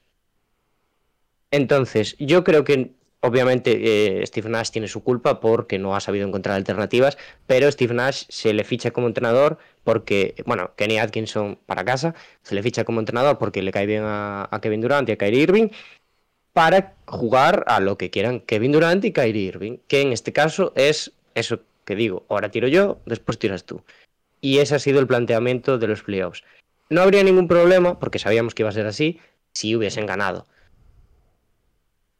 Entonces, 1.51 2.17
yo 2.19 2.45
creo 2.45 2.65
que 2.65 2.93
Obviamente, 3.21 4.21
eh, 4.21 4.27
Steve 4.27 4.49
Nash 4.49 4.71
tiene 4.71 4.87
su 4.87 5.03
culpa 5.03 5.41
porque 5.41 5.79
no 5.79 5.97
ha 5.97 6.01
sabido 6.01 6.27
encontrar 6.27 6.55
alternativas, 6.55 7.19
pero 7.49 7.71
Steve 7.71 7.93
Nash 7.93 8.25
se 8.29 8.53
le 8.53 8.63
ficha 8.63 8.93
como 8.93 9.09
entrenador 9.09 9.59
porque, 9.83 10.37
bueno, 10.47 10.71
Kenny 10.77 10.99
Atkinson 10.99 11.59
para 11.67 11.85
casa, 11.85 12.15
se 12.43 12.55
le 12.55 12.63
ficha 12.63 12.85
como 12.85 13.01
entrenador 13.01 13.39
porque 13.39 13.61
le 13.61 13.73
cae 13.73 13.87
bien 13.87 14.05
a, 14.05 14.49
a 14.51 14.61
Kevin 14.61 14.81
Durant 14.83 15.09
y 15.09 15.13
a 15.13 15.17
Kyrie 15.19 15.43
Irving 15.43 15.69
para 16.53 16.95
jugar 17.07 17.65
a 17.67 17.81
lo 17.81 17.99
que 17.99 18.11
quieran 18.11 18.41
Kevin 18.41 18.73
Durant 18.73 19.05
y 19.05 19.13
Kyrie 19.13 19.47
Irving, 19.47 19.79
que 19.89 20.01
en 20.01 20.13
este 20.13 20.33
caso 20.33 20.73
es 20.77 21.13
eso 21.35 21.61
que 21.85 21.97
digo, 21.97 22.25
ahora 22.29 22.51
tiro 22.51 22.69
yo, 22.69 23.01
después 23.07 23.39
tiras 23.39 23.65
tú. 23.65 23.83
Y 24.41 24.59
ese 24.59 24.75
ha 24.75 24.79
sido 24.79 25.01
el 25.01 25.07
planteamiento 25.07 25.79
de 25.79 25.89
los 25.89 26.03
playoffs. 26.03 26.45
No 26.91 27.01
habría 27.01 27.23
ningún 27.23 27.49
problema, 27.49 27.99
porque 27.99 28.19
sabíamos 28.19 28.55
que 28.55 28.63
iba 28.63 28.71
a 28.71 28.73
ser 28.73 28.87
así, 28.87 29.21
si 29.53 29.75
hubiesen 29.75 30.07
ganado. 30.07 30.47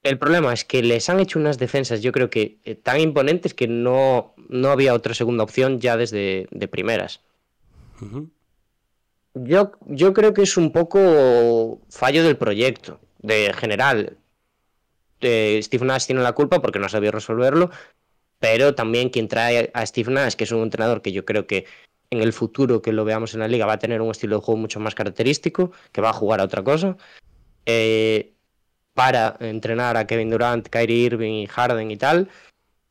El 0.03 0.19
problema 0.19 0.53
es 0.53 0.65
que 0.65 0.83
les 0.83 1.09
han 1.09 1.21
hecho 1.21 1.39
unas 1.39 1.59
defensas, 1.59 2.03
yo 2.03 2.13
creo 2.13 2.31
que 2.31 2.59
eh, 2.65 2.75
tan 2.75 3.01
imponentes 3.01 3.53
que 3.53 3.67
no, 3.67 4.35
no 4.49 4.71
había 4.71 4.95
otra 4.95 5.15
segunda 5.15 5.45
opción 5.45 5.81
ya 5.81 5.97
desde 5.97 6.47
de 6.51 6.69
primeras. 6.69 7.21
yo, 9.35 9.73
yo 9.87 10.15
creo 10.15 10.35
que 10.35 10.43
es 10.43 10.57
un 10.57 10.73
poco 10.73 11.81
fallo 11.91 12.23
del 12.23 12.37
proyecto, 12.37 13.01
de 13.19 13.53
general. 13.53 14.17
Eh, 15.21 15.61
Steve 15.63 15.85
Nash 15.85 16.07
tiene 16.07 16.23
la 16.23 16.33
culpa 16.33 16.61
porque 16.61 16.79
no 16.79 16.89
sabía 16.89 17.11
resolverlo, 17.11 17.71
pero 18.39 18.75
también 18.75 19.11
quien 19.11 19.29
trae 19.29 19.71
a 19.75 19.85
Steve 19.85 20.13
Nash, 20.13 20.35
que 20.35 20.45
es 20.45 20.53
un 20.53 20.63
entrenador 20.63 21.03
que 21.03 21.13
yo 21.13 21.25
creo 21.25 21.47
que 21.47 21.67
en 22.11 22.23
el 22.23 22.33
futuro 22.33 22.81
que 22.81 22.93
lo 22.93 23.05
veamos 23.05 23.35
en 23.35 23.41
la 23.41 23.49
liga 23.49 23.67
va 23.67 23.75
a 23.75 23.79
tener 23.79 24.01
un 24.01 24.11
estilo 24.11 24.37
de 24.37 24.43
juego 24.43 24.61
mucho 24.61 24.81
más 24.81 24.95
característico, 24.95 25.73
que 25.93 26.01
va 26.01 26.11
a 26.11 26.15
jugar 26.15 26.41
a 26.41 26.45
otra 26.45 26.63
cosa. 26.63 26.97
Eh, 27.67 28.33
para 28.99 29.37
entrenar 29.39 29.97
a 29.97 30.09
Kevin 30.09 30.29
Durant, 30.29 30.69
Kyrie 30.69 31.07
Irving 31.07 31.35
y 31.35 31.47
Harden 31.47 31.89
y 31.93 31.97
tal, 31.97 32.29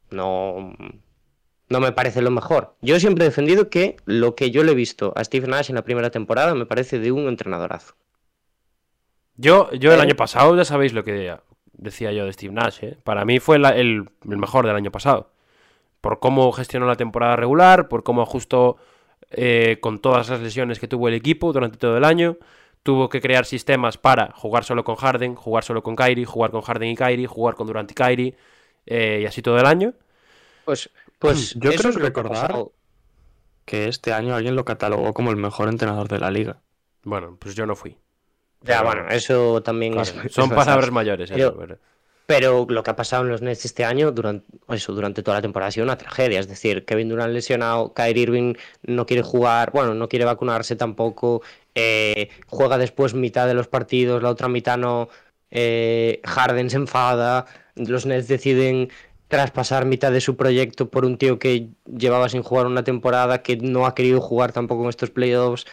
no, 0.10 0.74
no 1.68 1.80
me 1.82 1.92
parece 1.92 2.22
lo 2.22 2.32
mejor. 2.32 2.78
Yo 2.82 2.98
siempre 2.98 3.26
he 3.26 3.28
defendido 3.28 3.70
que 3.70 3.98
lo 4.06 4.34
que 4.34 4.50
yo 4.50 4.64
le 4.64 4.72
he 4.72 4.76
visto 4.76 5.12
a 5.18 5.24
Steve 5.26 5.50
Nash 5.50 5.70
en 5.70 5.76
la 5.76 5.82
primera 5.82 6.10
temporada 6.10 6.56
me 6.56 6.66
parece 6.66 7.00
de 7.00 7.12
un 7.12 7.28
entrenadorazo. 7.28 7.96
Yo, 9.36 9.70
yo 9.74 9.94
el 9.94 10.00
año 10.00 10.16
pasado 10.16 10.56
ya 10.56 10.64
sabéis 10.64 10.94
lo 10.94 11.04
que 11.04 11.36
decía 11.74 12.14
yo 12.14 12.24
de 12.26 12.32
Steve 12.32 12.54
Nash. 12.54 12.86
¿eh? 12.86 12.98
Para 13.04 13.26
mí 13.26 13.42
fue 13.42 13.58
el, 13.58 13.66
el, 13.66 14.08
mejor 14.24 14.66
del 14.66 14.78
año 14.78 14.94
pasado. 14.94 15.32
Por 16.00 16.20
cómo 16.20 16.54
gestionó 16.54 16.88
la 16.88 16.96
temporada 16.96 17.36
regular, 17.36 17.90
por 17.90 18.04
cómo 18.04 18.22
ajustó 18.22 18.78
eh, 19.32 19.80
con 19.82 20.00
todas 20.00 20.30
las 20.30 20.40
lesiones 20.40 20.80
que 20.80 20.88
tuvo 20.88 21.10
el 21.10 21.16
equipo 21.16 21.52
durante 21.52 21.78
todo 21.78 21.98
el 21.98 22.06
año. 22.06 22.38
Tuvo 22.88 23.10
que 23.10 23.20
crear 23.20 23.44
sistemas 23.46 23.98
para 23.98 24.32
jugar 24.32 24.64
solo 24.64 24.86
con 24.86 24.96
Harden, 24.96 25.36
jugar 25.36 25.66
solo 25.66 25.84
con 25.84 25.98
Kyrie, 25.98 26.24
jugar 26.26 26.52
con 26.52 26.62
Harden 26.62 26.90
y 26.92 26.96
Kyrie, 26.96 27.28
jugar 27.28 27.56
con 27.56 27.68
Durant 27.68 27.92
y 27.92 27.94
Kyrie, 27.94 28.38
eh, 28.86 29.20
y 29.24 29.26
así 29.26 29.42
todo 29.42 29.58
el 29.60 29.66
año. 29.66 29.92
Pues, 30.64 30.90
pues 31.20 31.54
yo 31.60 31.70
creo 31.74 31.92
recordar 31.92 32.56
que 33.66 33.90
este 33.90 34.14
año 34.14 34.34
alguien 34.36 34.56
lo 34.56 34.64
catalogó 34.64 35.14
como 35.14 35.32
el 35.32 35.36
mejor 35.36 35.68
entrenador 35.68 36.08
de 36.08 36.20
la 36.20 36.32
liga. 36.32 36.62
Bueno, 37.04 37.36
pues 37.38 37.56
yo 37.56 37.66
no 37.66 37.76
fui. 37.76 37.98
Ya, 38.62 38.84
bueno, 38.84 39.10
eso 39.10 39.62
también 39.62 39.92
Claro, 39.92 40.10
es. 40.24 40.32
son 40.32 40.46
es 40.46 40.50
palabras 40.56 40.66
bastante. 40.66 40.92
mayores. 40.92 41.30
Pero- 41.30 41.48
eso, 41.50 41.58
pero- 41.58 41.78
Pero 42.28 42.68
lo 42.70 42.84
que 42.84 42.92
ha 42.92 42.96
pasado 42.98 43.24
en 43.24 43.30
los 43.30 43.42
Nets 43.42 43.64
este 43.66 43.86
año, 43.86 44.12
durante, 44.12 44.46
eso, 44.70 44.94
durante 44.94 45.24
toda 45.24 45.38
la 45.38 45.42
temporada, 45.42 45.70
ha 45.70 45.72
sido 45.72 45.86
una 45.86 45.98
tragedia. 45.98 46.40
Es 46.40 46.48
decir, 46.50 46.84
Kevin 46.86 47.10
Durant 47.10 47.34
lesionado, 47.34 47.94
Kyrie 47.94 48.24
Irving 48.24 48.54
no 48.84 49.06
quiere 49.06 49.24
jugar, 49.24 49.72
bueno, 49.72 49.94
no 49.96 50.10
quiere 50.10 50.26
vacunarse 50.26 50.76
tampoco, 50.76 51.42
eh, 51.74 52.30
juega 52.48 52.78
después 52.78 53.14
mitad 53.14 53.48
de 53.48 53.54
los 53.54 53.70
partidos, 53.70 54.22
la 54.22 54.30
otra 54.30 54.50
mitad 54.50 54.78
no. 54.78 55.10
eh, 55.52 56.22
Harden 56.26 56.70
se 56.70 56.78
enfada, 56.78 57.46
los 57.76 58.06
Nets 58.06 58.28
deciden 58.28 58.90
traspasar 59.30 59.86
mitad 59.86 60.12
de 60.12 60.22
su 60.22 60.36
proyecto 60.38 60.90
por 60.90 61.06
un 61.06 61.18
tío 61.18 61.40
que 61.40 61.70
llevaba 61.86 62.30
sin 62.30 62.44
jugar 62.44 62.66
una 62.68 62.84
temporada, 62.84 63.42
que 63.44 63.58
no 63.58 63.86
ha 63.86 63.96
querido 63.96 64.22
jugar 64.22 64.52
tampoco 64.54 64.84
en 64.84 64.90
estos 64.90 65.12
playoffs. 65.12 65.66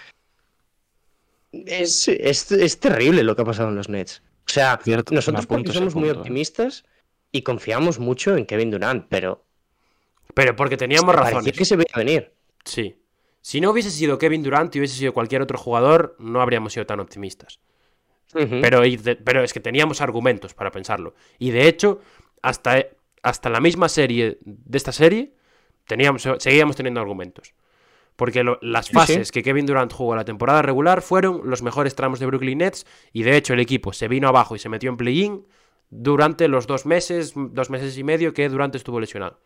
Es, 1.52 2.08
es, 2.08 2.52
es 2.52 2.80
terrible 2.80 3.22
lo 3.22 3.36
que 3.36 3.42
ha 3.42 3.44
pasado 3.44 3.68
en 3.70 3.76
los 3.76 3.88
Nets. 3.88 4.23
O 4.46 4.50
sea, 4.50 4.78
Cierto, 4.82 5.14
nosotros 5.14 5.46
porque 5.46 5.72
somos 5.72 5.94
muy 5.94 6.04
punto, 6.04 6.18
eh. 6.18 6.20
optimistas 6.20 6.84
y 7.32 7.42
confiamos 7.42 7.98
mucho 7.98 8.36
en 8.36 8.46
Kevin 8.46 8.70
Durant, 8.70 9.06
pero 9.08 9.44
Pero 10.34 10.54
porque 10.56 10.76
teníamos 10.76 11.14
parecía 11.14 11.38
razones. 11.38 11.56
que 11.56 11.64
se 11.64 11.76
veía 11.76 11.94
venir. 11.96 12.32
Sí. 12.64 12.96
Si 13.40 13.60
no 13.60 13.70
hubiese 13.70 13.90
sido 13.90 14.18
Kevin 14.18 14.42
Durant 14.42 14.74
y 14.74 14.78
hubiese 14.78 14.96
sido 14.96 15.12
cualquier 15.12 15.42
otro 15.42 15.58
jugador, 15.58 16.16
no 16.18 16.40
habríamos 16.40 16.72
sido 16.72 16.86
tan 16.86 17.00
optimistas. 17.00 17.60
Pero, 18.32 18.82
pero 19.24 19.44
es 19.44 19.52
que 19.52 19.60
teníamos 19.60 20.00
argumentos 20.00 20.54
para 20.54 20.72
pensarlo. 20.72 21.14
Y 21.38 21.50
de 21.50 21.68
hecho, 21.68 22.00
hasta, 22.42 22.84
hasta 23.22 23.48
la 23.48 23.60
misma 23.60 23.88
serie 23.88 24.38
de 24.40 24.76
esta 24.76 24.90
serie, 24.92 25.34
teníamos, 25.86 26.26
seguíamos 26.38 26.74
teniendo 26.74 27.00
argumentos. 27.00 27.54
Porque 28.16 28.44
lo- 28.44 28.58
las 28.62 28.86
Sí, 28.86 28.92
fases 28.94 29.32
que 29.32 29.42
Kevin 29.42 29.66
Durant 29.66 29.92
jugó 29.92 30.14
la 30.14 30.24
temporada 30.24 30.62
regular 30.62 31.02
fueron 31.02 31.42
los 31.50 31.62
mejores 31.62 31.94
tramos 31.96 32.20
de 32.20 32.26
Brooklyn 32.26 32.58
Nets. 32.58 32.86
Y 33.12 33.22
de 33.24 33.36
hecho, 33.36 33.54
el 33.54 33.60
equipo 33.60 33.92
se 33.92 34.06
vino 34.08 34.28
abajo 34.28 34.54
y 34.54 34.58
se 34.60 34.68
metió 34.68 34.90
en 34.90 34.96
play-in 34.96 35.46
durante 35.90 36.48
los 36.48 36.66
dos 36.66 36.86
meses, 36.86 37.32
dos 37.34 37.70
meses 37.70 37.98
y 37.98 38.04
medio 38.04 38.32
que 38.32 38.48
Durant 38.48 38.74
estuvo 38.76 39.00
lesionado. 39.00 39.40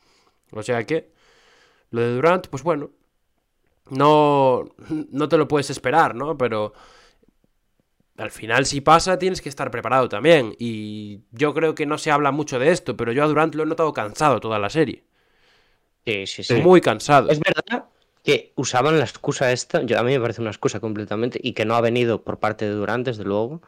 O 0.53 0.63
sea 0.63 0.85
que, 0.85 1.13
lo 1.91 2.03
de 2.03 2.15
Durant, 2.15 2.49
pues 2.49 2.63
bueno, 2.63 2.91
no, 3.91 4.65
no 5.11 5.29
te 5.29 5.39
lo 5.39 5.49
puedes 5.49 5.71
esperar, 5.71 6.15
¿no? 6.15 6.37
Pero 6.37 6.75
al 8.19 8.31
final 8.31 8.67
si 8.67 8.81
pasa 8.81 9.19
tienes 9.19 9.41
que 9.41 9.49
estar 9.49 9.71
preparado 9.71 10.09
también. 10.09 10.55
Y 10.59 11.21
yo 11.31 11.55
creo 11.55 11.75
que 11.75 11.87
no 11.87 11.97
se 11.99 12.11
habla 12.11 12.33
mucho 12.33 12.59
de 12.59 12.71
esto, 12.71 12.97
pero 12.97 13.13
yo 13.13 13.25
a 13.25 13.27
Durant 13.29 13.55
lo 13.55 13.63
he 13.63 13.67
notado 13.67 13.93
cansado 13.93 14.41
toda 14.41 14.59
la 14.59 14.69
serie. 14.71 15.05
Sí, 16.07 16.27
sí, 16.27 16.43
sí. 16.43 16.55
Muy 16.55 16.81
cansado. 16.81 17.29
Es 17.31 17.39
verdad 17.39 17.88
que 18.29 18.53
usaban 18.57 18.99
la 18.99 19.05
excusa 19.05 19.53
esta, 19.53 19.81
yo, 19.85 19.99
a 19.99 20.03
mí 20.03 20.13
me 20.13 20.21
parece 20.21 20.43
una 20.43 20.51
excusa 20.51 20.81
completamente, 20.81 21.41
y 21.43 21.55
que 21.55 21.65
no 21.65 21.77
ha 21.77 21.81
venido 21.81 22.21
por 22.21 22.39
parte 22.39 22.67
de 22.67 22.73
Durant, 22.73 23.07
desde 23.07 23.25
luego, 23.25 23.63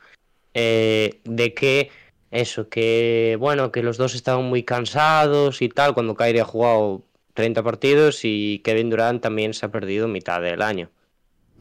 eh, 0.52 1.18
de 1.24 1.54
que 1.54 1.88
eso, 2.30 2.68
que 2.68 3.38
bueno, 3.40 3.72
que 3.72 3.82
los 3.82 3.96
dos 3.96 4.14
estaban 4.14 4.44
muy 4.44 4.62
cansados 4.62 5.62
y 5.62 5.70
tal, 5.70 5.94
cuando 5.94 6.14
Kyrie 6.14 6.42
ha 6.42 6.44
jugado 6.44 7.00
30 7.32 7.62
partidos 7.62 8.20
y 8.24 8.60
Kevin 8.62 8.90
Durant 8.90 9.22
también 9.22 9.54
se 9.54 9.64
ha 9.64 9.70
perdido 9.70 10.08
mitad 10.08 10.42
del 10.42 10.60
año. 10.60 10.90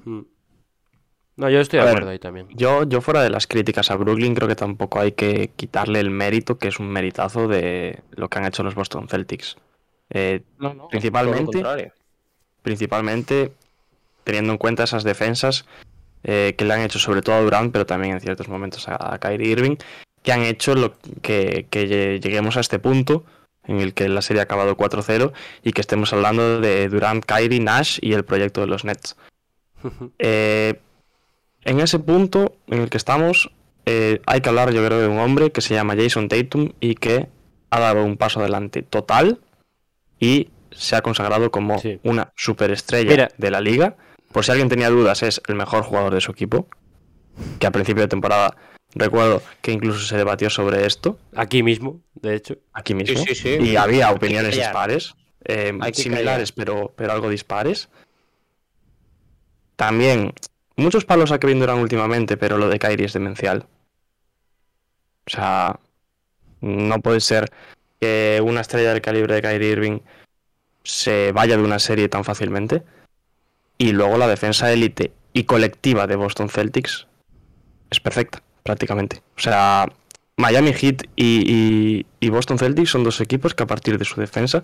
Mm. 0.04 0.20
No, 1.38 1.50
yo 1.50 1.62
estoy 1.62 1.80
A 1.80 1.84
de 1.84 1.86
ver, 1.86 1.94
acuerdo 1.96 2.12
ahí 2.12 2.20
también. 2.20 2.48
Yo, 2.50 2.84
yo 2.84 3.00
fuera 3.00 3.24
de 3.24 3.30
las 3.30 3.48
críticas 3.48 3.90
a 3.92 3.96
Brooklyn, 3.96 4.36
creo 4.36 4.50
que 4.50 4.58
tampoco 4.58 5.00
hay 5.00 5.14
que 5.14 5.52
quitarle 5.56 6.02
el 6.02 6.10
mérito, 6.10 6.58
que 6.58 6.68
es 6.68 6.80
un 6.82 6.90
meritazo 6.90 7.48
de 7.48 8.02
lo 8.12 8.28
que 8.28 8.40
han 8.40 8.46
hecho 8.46 8.62
los 8.62 8.76
Boston 8.76 9.08
Celtics. 9.08 9.56
Eh, 10.10 10.42
No, 10.58 10.74
no, 10.74 10.90
Principalmente- 10.90 11.46
todo 11.46 11.54
lo 11.54 11.70
contrario. 11.70 11.94
Principalmente 12.62 13.52
teniendo 14.24 14.52
en 14.54 14.58
cuenta 14.58 14.84
esas 14.84 15.04
defensas 15.04 15.66
eh, 16.24 16.54
que 16.58 16.66
le 16.66 16.74
han 16.74 16.82
hecho 16.82 17.00
sobre 17.00 17.22
todo 17.22 17.36
a 17.36 17.42
Durant, 17.42 17.72
pero 17.72 17.86
también 17.86 18.14
en 18.14 18.22
ciertos 18.22 18.48
momentos 18.50 18.88
a, 18.88 19.14
a 19.14 19.20
Kyrie 19.20 19.52
Irving, 19.52 19.78
que 20.24 20.32
han 20.34 20.42
hecho 20.42 20.76
lo 20.76 20.94
que, 21.22 21.66
que 21.70 21.88
lle- 21.88 22.22
lleguemos 22.22 22.58
a 22.58 22.60
este 22.60 22.78
punto 22.80 23.24
en 23.66 23.80
el 23.80 23.94
que 23.94 24.10
la 24.10 24.22
serie 24.22 24.42
ha 24.42 24.44
acabado 24.44 24.76
4-0 24.76 25.32
y 25.64 25.72
que 25.72 25.82
estemos 25.82 26.12
hablando 26.12 26.60
de 26.60 26.90
Durant, 26.90 27.24
Kyrie, 27.24 27.60
Nash 27.60 28.00
y 28.02 28.14
el 28.14 28.26
proyecto 28.26 28.62
de 28.62 28.68
los 28.68 28.84
Nets. 28.84 29.16
Eh, 30.20 30.80
en 31.64 31.80
ese 31.80 32.00
punto 32.00 32.56
en 32.68 32.82
el 32.82 32.90
que 32.90 32.98
estamos, 32.98 33.52
eh, 33.86 34.22
hay 34.26 34.42
que 34.42 34.50
hablar, 34.50 34.72
yo 34.74 34.86
creo, 34.86 35.00
de 35.00 35.08
un 35.08 35.20
hombre 35.20 35.52
que 35.52 35.62
se 35.62 35.74
llama 35.74 35.96
Jason 35.96 36.28
Tatum 36.30 36.72
y 36.80 36.96
que 36.96 37.28
ha 37.70 37.80
dado 37.80 38.04
un 38.04 38.18
paso 38.18 38.40
adelante 38.40 38.82
total 38.82 39.40
y 40.20 40.50
se 40.80 40.96
ha 40.96 41.02
consagrado 41.02 41.52
como 41.52 41.80
Sí. 41.80 42.00
una 42.04 42.32
superestrella 42.36 43.10
Mira. 43.12 43.30
de 43.38 43.52
la 43.52 43.62
liga. 43.62 43.96
Por 44.32 44.46
si 44.46 44.52
alguien 44.52 44.70
tenía 44.70 44.90
dudas, 44.90 45.24
es 45.24 45.42
el 45.48 45.56
mejor 45.56 45.84
jugador 45.84 46.14
de 46.14 46.22
su 46.22 46.32
equipo. 46.32 46.68
Que 47.60 47.68
a 47.68 47.72
principio 47.72 48.02
de 48.04 48.08
temporada 48.10 48.56
recuerdo 48.96 49.42
que 49.62 49.72
incluso 49.72 50.00
se 50.06 50.18
debatió 50.18 50.50
sobre 50.50 50.86
esto 50.86 51.18
Aquí 51.36 51.64
mismo, 51.64 52.02
de 52.16 52.36
hecho. 52.36 52.56
aquí 52.74 52.94
mismo. 52.94 53.18
sí, 53.24 53.36
sí. 53.36 53.50
Y 53.62 53.76
había 53.76 54.08
Hay 54.08 54.14
que 54.14 54.18
opiniones 54.18 54.56
dispares, 54.56 55.14
eh, 55.46 55.78
Hay 55.82 55.92
que 55.92 56.02
similares, 56.02 56.52
pero, 56.52 56.94
pero 56.96 57.12
algo 57.14 57.30
dispares. 57.30 57.90
También, 59.76 60.34
muchos 60.76 61.06
palos 61.06 61.32
a 61.32 61.40
Kevin 61.40 61.60
Durant 61.60 61.82
últimamente, 61.82 62.36
pero 62.38 62.58
lo 62.58 62.68
de 62.68 62.80
Kyrie 62.80 63.06
es 63.06 63.14
demencial. 63.14 63.66
O 65.26 65.30
sea, 65.30 65.80
no 66.62 67.00
puede 67.02 67.22
ser 67.22 67.50
que 68.02 68.42
una 68.44 68.62
estrella 68.62 68.92
del 68.92 69.02
calibre 69.02 69.36
de 69.36 69.42
Kyrie 69.42 69.70
Irving 69.72 70.00
se 70.84 71.32
vaya 71.32 71.58
de 71.58 71.64
una 71.64 71.80
serie 71.80 72.10
tan 72.10 72.24
fácilmente. 72.24 72.84
Y 73.78 73.92
luego 73.94 74.18
la 74.18 74.28
defensa 74.28 74.72
élite 74.72 75.12
y 75.34 75.44
colectiva 75.44 76.06
de 76.08 76.16
Boston 76.16 76.50
Celtics 76.50 77.08
es 77.90 78.00
perfecta, 78.00 78.42
prácticamente. 78.64 79.22
O 79.38 79.40
sea, 79.40 79.88
Miami 80.38 80.74
Heat 80.74 81.04
y, 81.16 81.44
y- 81.46 82.06
y 82.20 82.30
Boston 82.30 82.58
Celtics 82.60 82.90
son 82.90 83.04
dos 83.04 83.22
equipos 83.22 83.54
que 83.54 83.64
a 83.64 83.68
partir 83.68 83.98
de 83.98 84.06
su 84.06 84.20
defensa 84.20 84.64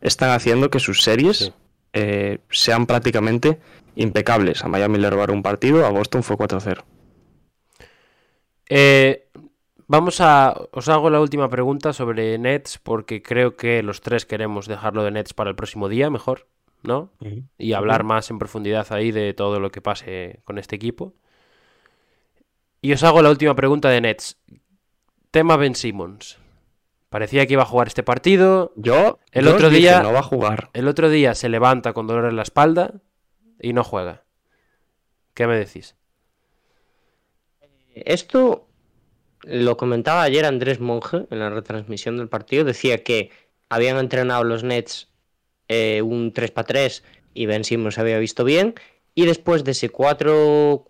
están 0.00 0.30
haciendo 0.30 0.70
que 0.70 0.78
sus 0.80 1.02
series 1.02 1.36
Sí. 1.38 1.52
eh, 1.92 2.38
sean 2.50 2.86
prácticamente 2.86 3.58
impecables. 3.96 4.62
A 4.64 4.68
Miami 4.68 4.98
le 4.98 5.10
robaron 5.10 5.36
un 5.36 5.42
partido, 5.42 5.84
a 5.86 5.90
Boston 5.90 6.22
fue 6.22 6.36
4-0. 6.36 6.84
Eh, 8.68 9.26
Vamos 9.90 10.20
a. 10.20 10.54
Os 10.70 10.88
hago 10.88 11.10
la 11.10 11.20
última 11.20 11.50
pregunta 11.50 11.92
sobre 11.92 12.38
Nets, 12.38 12.78
porque 12.78 13.22
creo 13.22 13.56
que 13.56 13.82
los 13.82 14.00
tres 14.00 14.24
queremos 14.24 14.68
dejarlo 14.68 15.02
de 15.02 15.10
Nets 15.10 15.34
para 15.34 15.50
el 15.50 15.56
próximo 15.56 15.88
día, 15.88 16.10
mejor, 16.10 16.46
¿no? 16.84 17.10
Y 17.58 17.72
hablar 17.72 18.04
más 18.04 18.30
en 18.30 18.38
profundidad 18.38 18.86
ahí 18.92 19.10
de 19.10 19.34
todo 19.34 19.58
lo 19.58 19.72
que 19.72 19.80
pase 19.80 20.42
con 20.44 20.58
este 20.58 20.76
equipo. 20.76 21.12
Y 22.80 22.92
os 22.92 23.02
hago 23.02 23.20
la 23.20 23.30
última 23.30 23.56
pregunta 23.56 23.88
de 23.88 24.00
Nets. 24.00 24.38
Tema 25.32 25.56
Ben 25.56 25.74
Simmons. 25.74 26.38
Parecía 27.08 27.44
que 27.48 27.54
iba 27.54 27.62
a 27.64 27.66
jugar 27.66 27.88
este 27.88 28.04
partido. 28.04 28.72
Yo, 28.76 29.18
El 29.32 29.46
yo 29.46 29.50
os 29.50 29.56
otro 29.56 29.70
dije, 29.70 29.80
día- 29.80 30.02
no 30.04 30.12
va 30.12 30.20
a 30.20 30.22
jugar. 30.22 30.70
El 30.72 30.86
otro 30.86 31.10
día 31.10 31.34
se 31.34 31.48
levanta 31.48 31.92
con 31.94 32.06
dolor 32.06 32.26
en 32.26 32.36
la 32.36 32.42
espalda 32.42 32.94
y 33.60 33.72
no 33.72 33.82
juega. 33.82 34.22
¿Qué 35.34 35.48
me 35.48 35.56
decís? 35.58 35.96
Esto 37.94 38.68
lo 39.42 39.76
comentaba 39.76 40.22
ayer 40.22 40.44
Andrés 40.44 40.80
Monge 40.80 41.26
en 41.30 41.38
la 41.38 41.50
retransmisión 41.50 42.16
del 42.16 42.28
partido. 42.28 42.64
Decía 42.64 43.02
que 43.02 43.30
habían 43.68 43.98
entrenado 43.98 44.44
los 44.44 44.64
Nets 44.64 45.08
eh, 45.68 46.02
un 46.02 46.32
3 46.32 46.50
para 46.50 46.66
3 46.66 47.04
y 47.34 47.46
Ben 47.46 47.64
Simmons 47.64 47.94
se 47.94 48.00
había 48.00 48.18
visto 48.18 48.44
bien. 48.44 48.74
Y 49.14 49.26
después 49.26 49.64
de 49.64 49.72
ese 49.72 49.88
4 49.88 50.84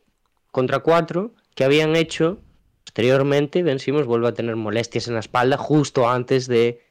contra 0.50 0.80
4 0.80 1.32
que 1.54 1.64
habían 1.64 1.96
hecho, 1.96 2.38
posteriormente 2.84 3.62
Ben 3.62 3.78
Simmons 3.78 4.06
vuelve 4.06 4.28
a 4.28 4.34
tener 4.34 4.56
molestias 4.56 5.08
en 5.08 5.14
la 5.14 5.20
espalda 5.20 5.56
justo 5.56 6.08
antes 6.08 6.46
de 6.46 6.82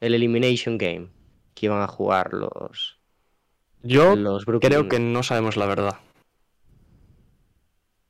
el 0.00 0.14
Elimination 0.14 0.78
Game 0.78 1.08
que 1.54 1.66
iban 1.66 1.80
a 1.80 1.88
jugar 1.88 2.34
los, 2.34 2.98
Yo 3.82 4.14
los 4.14 4.44
Brooklyn 4.44 4.70
creo 4.70 4.88
que 4.88 5.00
no 5.00 5.22
sabemos 5.22 5.56
la 5.56 5.66
verdad. 5.66 5.96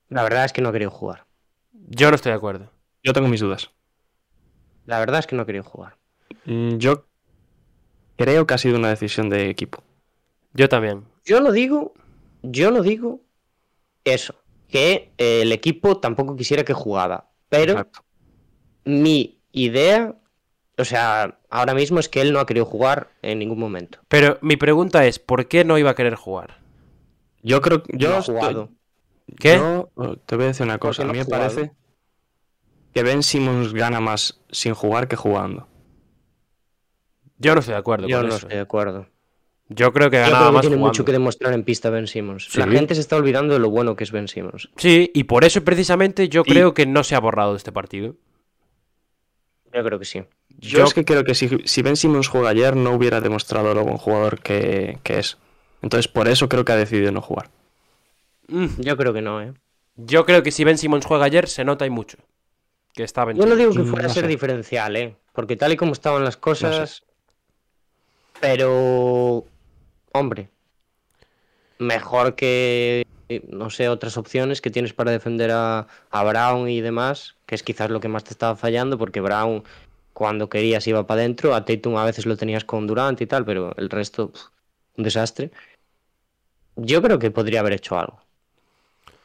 La 0.08 0.24
verdad 0.24 0.44
es 0.44 0.52
que 0.52 0.62
no 0.62 0.70
ha 0.70 0.72
querido 0.72 0.90
jugar. 0.90 1.24
Yo 1.72 2.10
no 2.10 2.16
estoy 2.16 2.30
de 2.30 2.36
acuerdo. 2.36 2.70
Yo 3.06 3.12
tengo 3.12 3.28
mis 3.28 3.38
dudas. 3.40 3.70
La 4.84 4.98
verdad 4.98 5.20
es 5.20 5.28
que 5.28 5.36
no 5.36 5.42
ha 5.42 5.46
querido 5.46 5.62
jugar. 5.62 5.96
Mm, 6.44 6.78
Yo 6.78 7.06
creo 8.16 8.48
que 8.48 8.54
ha 8.54 8.58
sido 8.58 8.76
una 8.78 8.88
decisión 8.88 9.30
de 9.30 9.48
equipo. 9.48 9.84
Yo 10.54 10.68
también. 10.68 11.04
Yo 11.24 11.40
no 11.40 11.52
digo, 11.52 11.94
yo 12.42 12.72
no 12.72 12.82
digo 12.82 13.20
eso, 14.04 14.34
que 14.68 15.12
eh, 15.18 15.42
el 15.42 15.52
equipo 15.52 15.98
tampoco 16.00 16.34
quisiera 16.34 16.64
que 16.64 16.72
jugara, 16.72 17.28
pero 17.48 17.72
Exacto. 17.74 18.00
mi 18.84 19.40
idea, 19.52 20.16
o 20.76 20.84
sea, 20.84 21.38
ahora 21.48 21.74
mismo 21.74 22.00
es 22.00 22.08
que 22.08 22.20
él 22.22 22.32
no 22.32 22.40
ha 22.40 22.46
querido 22.46 22.66
jugar 22.66 23.10
en 23.22 23.38
ningún 23.38 23.60
momento. 23.60 24.00
Pero 24.08 24.38
mi 24.40 24.56
pregunta 24.56 25.06
es, 25.06 25.20
¿por 25.20 25.46
qué 25.46 25.64
no 25.64 25.78
iba 25.78 25.90
a 25.90 25.94
querer 25.94 26.16
jugar? 26.16 26.58
Yo 27.42 27.60
creo 27.60 27.84
que 27.84 27.96
yo 27.96 28.08
no 28.10 28.16
ha 28.16 28.18
estoy- 28.18 28.34
jugado. 28.36 28.70
¿Qué? 29.38 29.56
Yo 29.58 29.90
eh, 30.02 30.16
te 30.26 30.34
voy 30.34 30.46
a 30.46 30.48
decir 30.48 30.66
una 30.66 30.78
cosa. 30.78 31.04
no 31.04 31.10
A 31.10 31.12
mí 31.12 31.18
me 31.20 31.24
jugado? 31.24 31.42
parece 31.54 31.72
que 32.96 33.02
Ben 33.02 33.22
Simmons 33.22 33.74
gana 33.74 34.00
más 34.00 34.40
sin 34.50 34.72
jugar 34.72 35.06
que 35.06 35.16
jugando. 35.16 35.68
Yo 37.36 37.52
no 37.52 37.60
estoy 37.60 37.74
de 37.74 37.78
acuerdo 37.78 38.08
Yo 38.08 38.16
con 38.20 38.28
no 38.28 38.34
eso. 38.34 38.46
estoy 38.46 38.56
de 38.56 38.62
acuerdo. 38.62 39.06
Yo 39.68 39.92
creo 39.92 40.08
que 40.08 40.16
Yo 40.16 40.22
ganaba 40.22 40.38
creo 40.38 40.48
que 40.48 40.54
más 40.54 40.60
tiene 40.62 40.76
jugando. 40.76 40.86
mucho 40.94 41.04
que 41.04 41.12
demostrar 41.12 41.52
en 41.52 41.62
pista 41.62 41.90
Ben 41.90 42.06
Simmons. 42.06 42.56
La 42.56 42.66
gente 42.66 42.94
se 42.94 43.02
está 43.02 43.16
olvidando 43.16 43.52
de 43.52 43.60
lo 43.60 43.68
bueno 43.68 43.96
que 43.96 44.04
es 44.04 44.12
Ben 44.12 44.28
Simmons. 44.28 44.70
Sí, 44.78 45.10
y 45.12 45.24
por 45.24 45.44
eso 45.44 45.62
precisamente 45.62 46.30
yo 46.30 46.40
Y- 46.46 46.50
creo 46.52 46.72
que 46.72 46.86
no 46.86 47.04
se 47.04 47.16
ha 47.16 47.20
borrado 47.20 47.50
de 47.50 47.58
este 47.58 47.70
partido. 47.70 48.14
Yo 49.74 49.84
creo 49.84 49.98
que 49.98 50.06
sí. 50.06 50.22
Yo, 50.58 50.84
es 50.84 50.94
que 50.94 51.04
creo 51.04 51.22
que 51.24 51.34
si, 51.34 51.50
si 51.66 51.82
Ben 51.82 51.96
Simmons 51.96 52.28
juega 52.28 52.48
ayer 52.48 52.76
no 52.76 52.92
hubiera 52.92 53.20
demostrado 53.20 53.74
lo 53.74 53.84
buen 53.84 53.98
jugador 53.98 54.40
que, 54.40 55.00
que 55.02 55.18
es. 55.18 55.36
Entonces 55.82 56.08
por 56.08 56.28
eso 56.28 56.48
creo 56.48 56.64
que 56.64 56.72
ha 56.72 56.76
decidido 56.76 57.12
no 57.12 57.20
jugar. 57.20 57.50
Mm, 58.48 58.68
Yo 58.80 58.96
creo 58.96 59.12
que 59.12 59.20
no, 59.20 59.42
¿eh? 59.42 59.52
Yo 59.96 60.24
creo 60.24 60.42
que 60.42 60.50
si 60.50 60.64
Ben 60.64 60.78
Simmons 60.78 61.04
juega 61.04 61.26
ayer 61.26 61.46
se 61.46 61.62
nota 61.66 61.84
y 61.84 61.90
mucho. 61.90 62.16
Que 62.96 63.06
Yo 63.34 63.46
no 63.46 63.56
digo 63.56 63.72
que 63.72 63.80
Mm, 63.80 63.86
fuera 63.86 64.04
a 64.06 64.08
no 64.08 64.14
ser 64.14 64.22
sé. 64.24 64.28
diferencial, 64.28 64.96
¿eh? 64.96 65.16
Porque 65.32 65.54
tal 65.56 65.72
y 65.72 65.76
como 65.76 65.92
estaban 65.92 66.24
las 66.24 66.36
cosas. 66.36 67.04
Pero. 68.40 69.44
Hombre. 70.12 70.48
Mejor 71.78 72.34
que. 72.34 73.06
No 73.48 73.70
sé, 73.70 73.88
otras 73.88 74.16
opciones 74.16 74.60
que 74.60 74.70
tienes 74.70 74.92
para 74.94 75.10
defender 75.10 75.50
a, 75.52 75.86
a 76.10 76.24
Brown 76.24 76.68
y 76.68 76.80
demás. 76.80 77.36
Que 77.44 77.54
es 77.54 77.62
quizás 77.62 77.90
lo 77.90 78.00
que 78.00 78.08
más 78.08 78.24
te 78.24 78.30
estaba 78.30 78.56
fallando. 78.56 78.96
Porque 78.98 79.20
Brown, 79.20 79.62
cuando 80.14 80.48
querías, 80.48 80.86
iba 80.86 81.06
para 81.06 81.20
adentro. 81.20 81.54
A 81.54 81.64
Tatum 81.64 81.96
a 81.96 82.04
veces 82.04 82.24
lo 82.24 82.36
tenías 82.36 82.64
con 82.64 82.86
Durant 82.86 83.20
y 83.20 83.26
tal. 83.26 83.44
Pero 83.44 83.74
el 83.76 83.90
resto. 83.90 84.32
un 84.96 85.04
desastre. 85.04 85.50
Yo 86.76 87.02
creo 87.02 87.18
que 87.18 87.30
podría 87.30 87.60
haber 87.60 87.74
hecho 87.74 87.98
algo. 87.98 88.20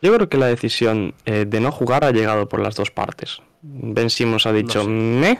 Yo 0.02 0.14
creo 0.14 0.27
que 0.30 0.38
la 0.38 0.48
decisión 0.48 1.14
eh, 1.26 1.45
de 1.48 1.60
no 1.61 1.72
jugar 1.72 2.03
ha 2.03 2.11
llegado 2.11 2.49
por 2.49 2.60
las 2.60 2.76
dos 2.76 2.91
partes. 2.91 3.41
Ben 3.61 4.09
Simmons 4.09 4.45
ha 4.45 4.53
dicho 4.53 4.83
sé. 4.83 4.89
me 4.89 5.39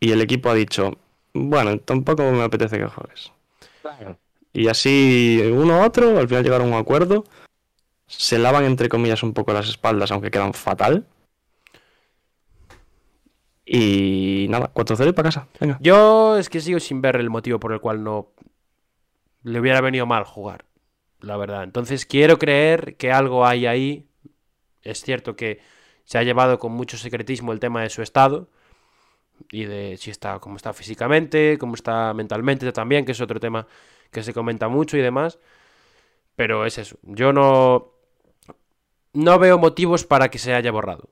y 0.00 0.12
el 0.12 0.20
equipo 0.20 0.50
ha 0.50 0.54
dicho 0.54 0.96
bueno, 1.32 1.78
tampoco 1.78 2.22
me 2.32 2.42
apetece 2.42 2.78
que 2.78 2.86
juegues. 2.86 3.32
Claro. 3.82 4.18
Y 4.52 4.68
así 4.68 5.40
uno 5.52 5.74
a 5.74 5.86
otro, 5.86 6.18
al 6.18 6.28
final 6.28 6.42
llegaron 6.42 6.68
a 6.68 6.76
un 6.76 6.80
acuerdo. 6.80 7.24
Se 8.06 8.38
lavan 8.38 8.64
entre 8.64 8.88
comillas 8.88 9.22
un 9.22 9.34
poco 9.34 9.52
las 9.52 9.68
espaldas, 9.68 10.10
aunque 10.10 10.30
quedan 10.30 10.54
fatal. 10.54 11.06
Y 13.64 14.46
nada, 14.48 14.72
4-0 14.72 15.10
y 15.10 15.12
para 15.12 15.28
casa. 15.28 15.46
Venga. 15.60 15.78
Yo 15.80 16.38
es 16.38 16.48
que 16.48 16.60
sigo 16.60 16.80
sin 16.80 17.02
ver 17.02 17.16
el 17.16 17.28
motivo 17.28 17.60
por 17.60 17.72
el 17.72 17.80
cual 17.80 18.02
no 18.02 18.28
le 19.42 19.60
hubiera 19.60 19.80
venido 19.80 20.06
mal 20.06 20.24
jugar, 20.24 20.64
la 21.20 21.36
verdad. 21.36 21.64
Entonces 21.64 22.06
quiero 22.06 22.38
creer 22.38 22.96
que 22.96 23.12
algo 23.12 23.46
hay 23.46 23.66
ahí. 23.66 24.06
Es 24.82 25.02
cierto 25.02 25.36
que 25.36 25.60
se 26.08 26.16
ha 26.16 26.22
llevado 26.22 26.58
con 26.58 26.72
mucho 26.72 26.96
secretismo 26.96 27.52
el 27.52 27.60
tema 27.60 27.82
de 27.82 27.90
su 27.90 28.00
estado 28.00 28.48
y 29.50 29.66
de 29.66 29.98
si 29.98 30.10
está 30.10 30.38
cómo 30.38 30.56
está 30.56 30.72
físicamente, 30.72 31.58
cómo 31.58 31.74
está 31.74 32.14
mentalmente 32.14 32.72
también, 32.72 33.04
que 33.04 33.12
es 33.12 33.20
otro 33.20 33.38
tema 33.38 33.66
que 34.10 34.22
se 34.22 34.32
comenta 34.32 34.68
mucho 34.68 34.96
y 34.96 35.02
demás. 35.02 35.38
Pero 36.34 36.64
es 36.64 36.78
eso. 36.78 36.96
Yo 37.02 37.34
no 37.34 37.92
no 39.12 39.38
veo 39.38 39.58
motivos 39.58 40.04
para 40.04 40.30
que 40.30 40.38
se 40.38 40.54
haya 40.54 40.72
borrado. 40.72 41.10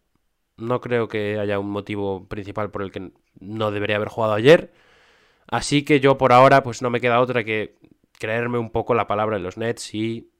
No 0.57 0.81
creo 0.81 1.09
que 1.09 1.39
haya 1.39 1.59
un 1.59 1.71
motivo 1.71 2.27
principal 2.27 2.71
por 2.71 2.81
el 2.81 2.91
que 2.91 3.13
no 3.39 3.73
debería 3.73 3.97
haber 3.97 4.09
jugado 4.09 4.33
ayer. 4.33 4.73
Así 5.47 5.85
que 5.85 6.01
yo 6.01 6.17
por 6.17 6.33
ahora 6.33 6.63
pues 6.63 6.81
no 6.81 6.89
me 6.89 7.03
queda 7.03 7.21
otra 7.21 7.45
que 7.45 7.77
creerme 8.19 8.59
un 8.59 8.71
poco 8.71 8.95
la 8.95 9.07
palabra 9.07 9.37
de 9.37 9.43
los 9.43 9.59
Nets 9.59 9.95
y 9.95 10.31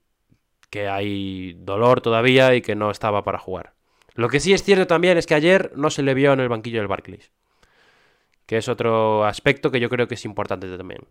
que 0.71 0.87
hay 0.87 1.53
dolor 1.59 2.01
todavía 2.01 2.55
y 2.55 2.61
que 2.63 2.75
no 2.75 2.89
estaba 2.89 3.23
para 3.23 3.37
jugar. 3.37 3.76
Lo 4.17 4.29
que 4.29 4.39
sí 4.39 4.51
es 4.51 4.63
cierto 4.63 4.87
también 4.87 5.19
es 5.19 5.27
que 5.27 5.35
ayer 5.35 5.71
no 5.75 5.91
se 5.91 6.01
le 6.01 6.15
vio 6.15 6.33
en 6.33 6.39
el 6.39 6.49
banquillo 6.49 6.79
del 6.79 6.87
Barclays. 6.87 7.31
Que 8.47 8.57
es 8.57 8.67
otro 8.67 9.23
aspecto 9.25 9.69
que 9.69 9.79
yo 9.79 9.89
creo 9.89 10.07
que 10.07 10.15
es 10.15 10.25
importante 10.25 10.75
también. 10.75 11.01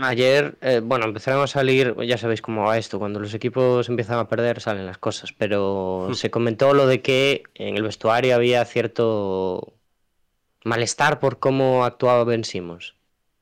Ayer, 0.00 0.56
eh, 0.60 0.80
bueno, 0.82 1.06
empezaron 1.06 1.42
a 1.42 1.48
salir, 1.48 1.96
ya 2.06 2.16
sabéis 2.16 2.40
cómo 2.40 2.66
va 2.66 2.78
esto, 2.78 3.00
cuando 3.00 3.18
los 3.18 3.34
equipos 3.34 3.88
empiezan 3.88 4.20
a 4.20 4.28
perder 4.28 4.60
salen 4.60 4.86
las 4.86 4.98
cosas, 4.98 5.32
pero 5.32 6.08
se 6.14 6.30
comentó 6.30 6.72
lo 6.72 6.86
de 6.86 7.02
que 7.02 7.42
en 7.54 7.76
el 7.76 7.82
vestuario 7.82 8.36
había 8.36 8.64
cierto 8.64 9.74
malestar 10.64 11.18
por 11.18 11.40
cómo 11.40 11.84
actuaba 11.84 12.22
Ben 12.22 12.44
Simmons 12.44 12.94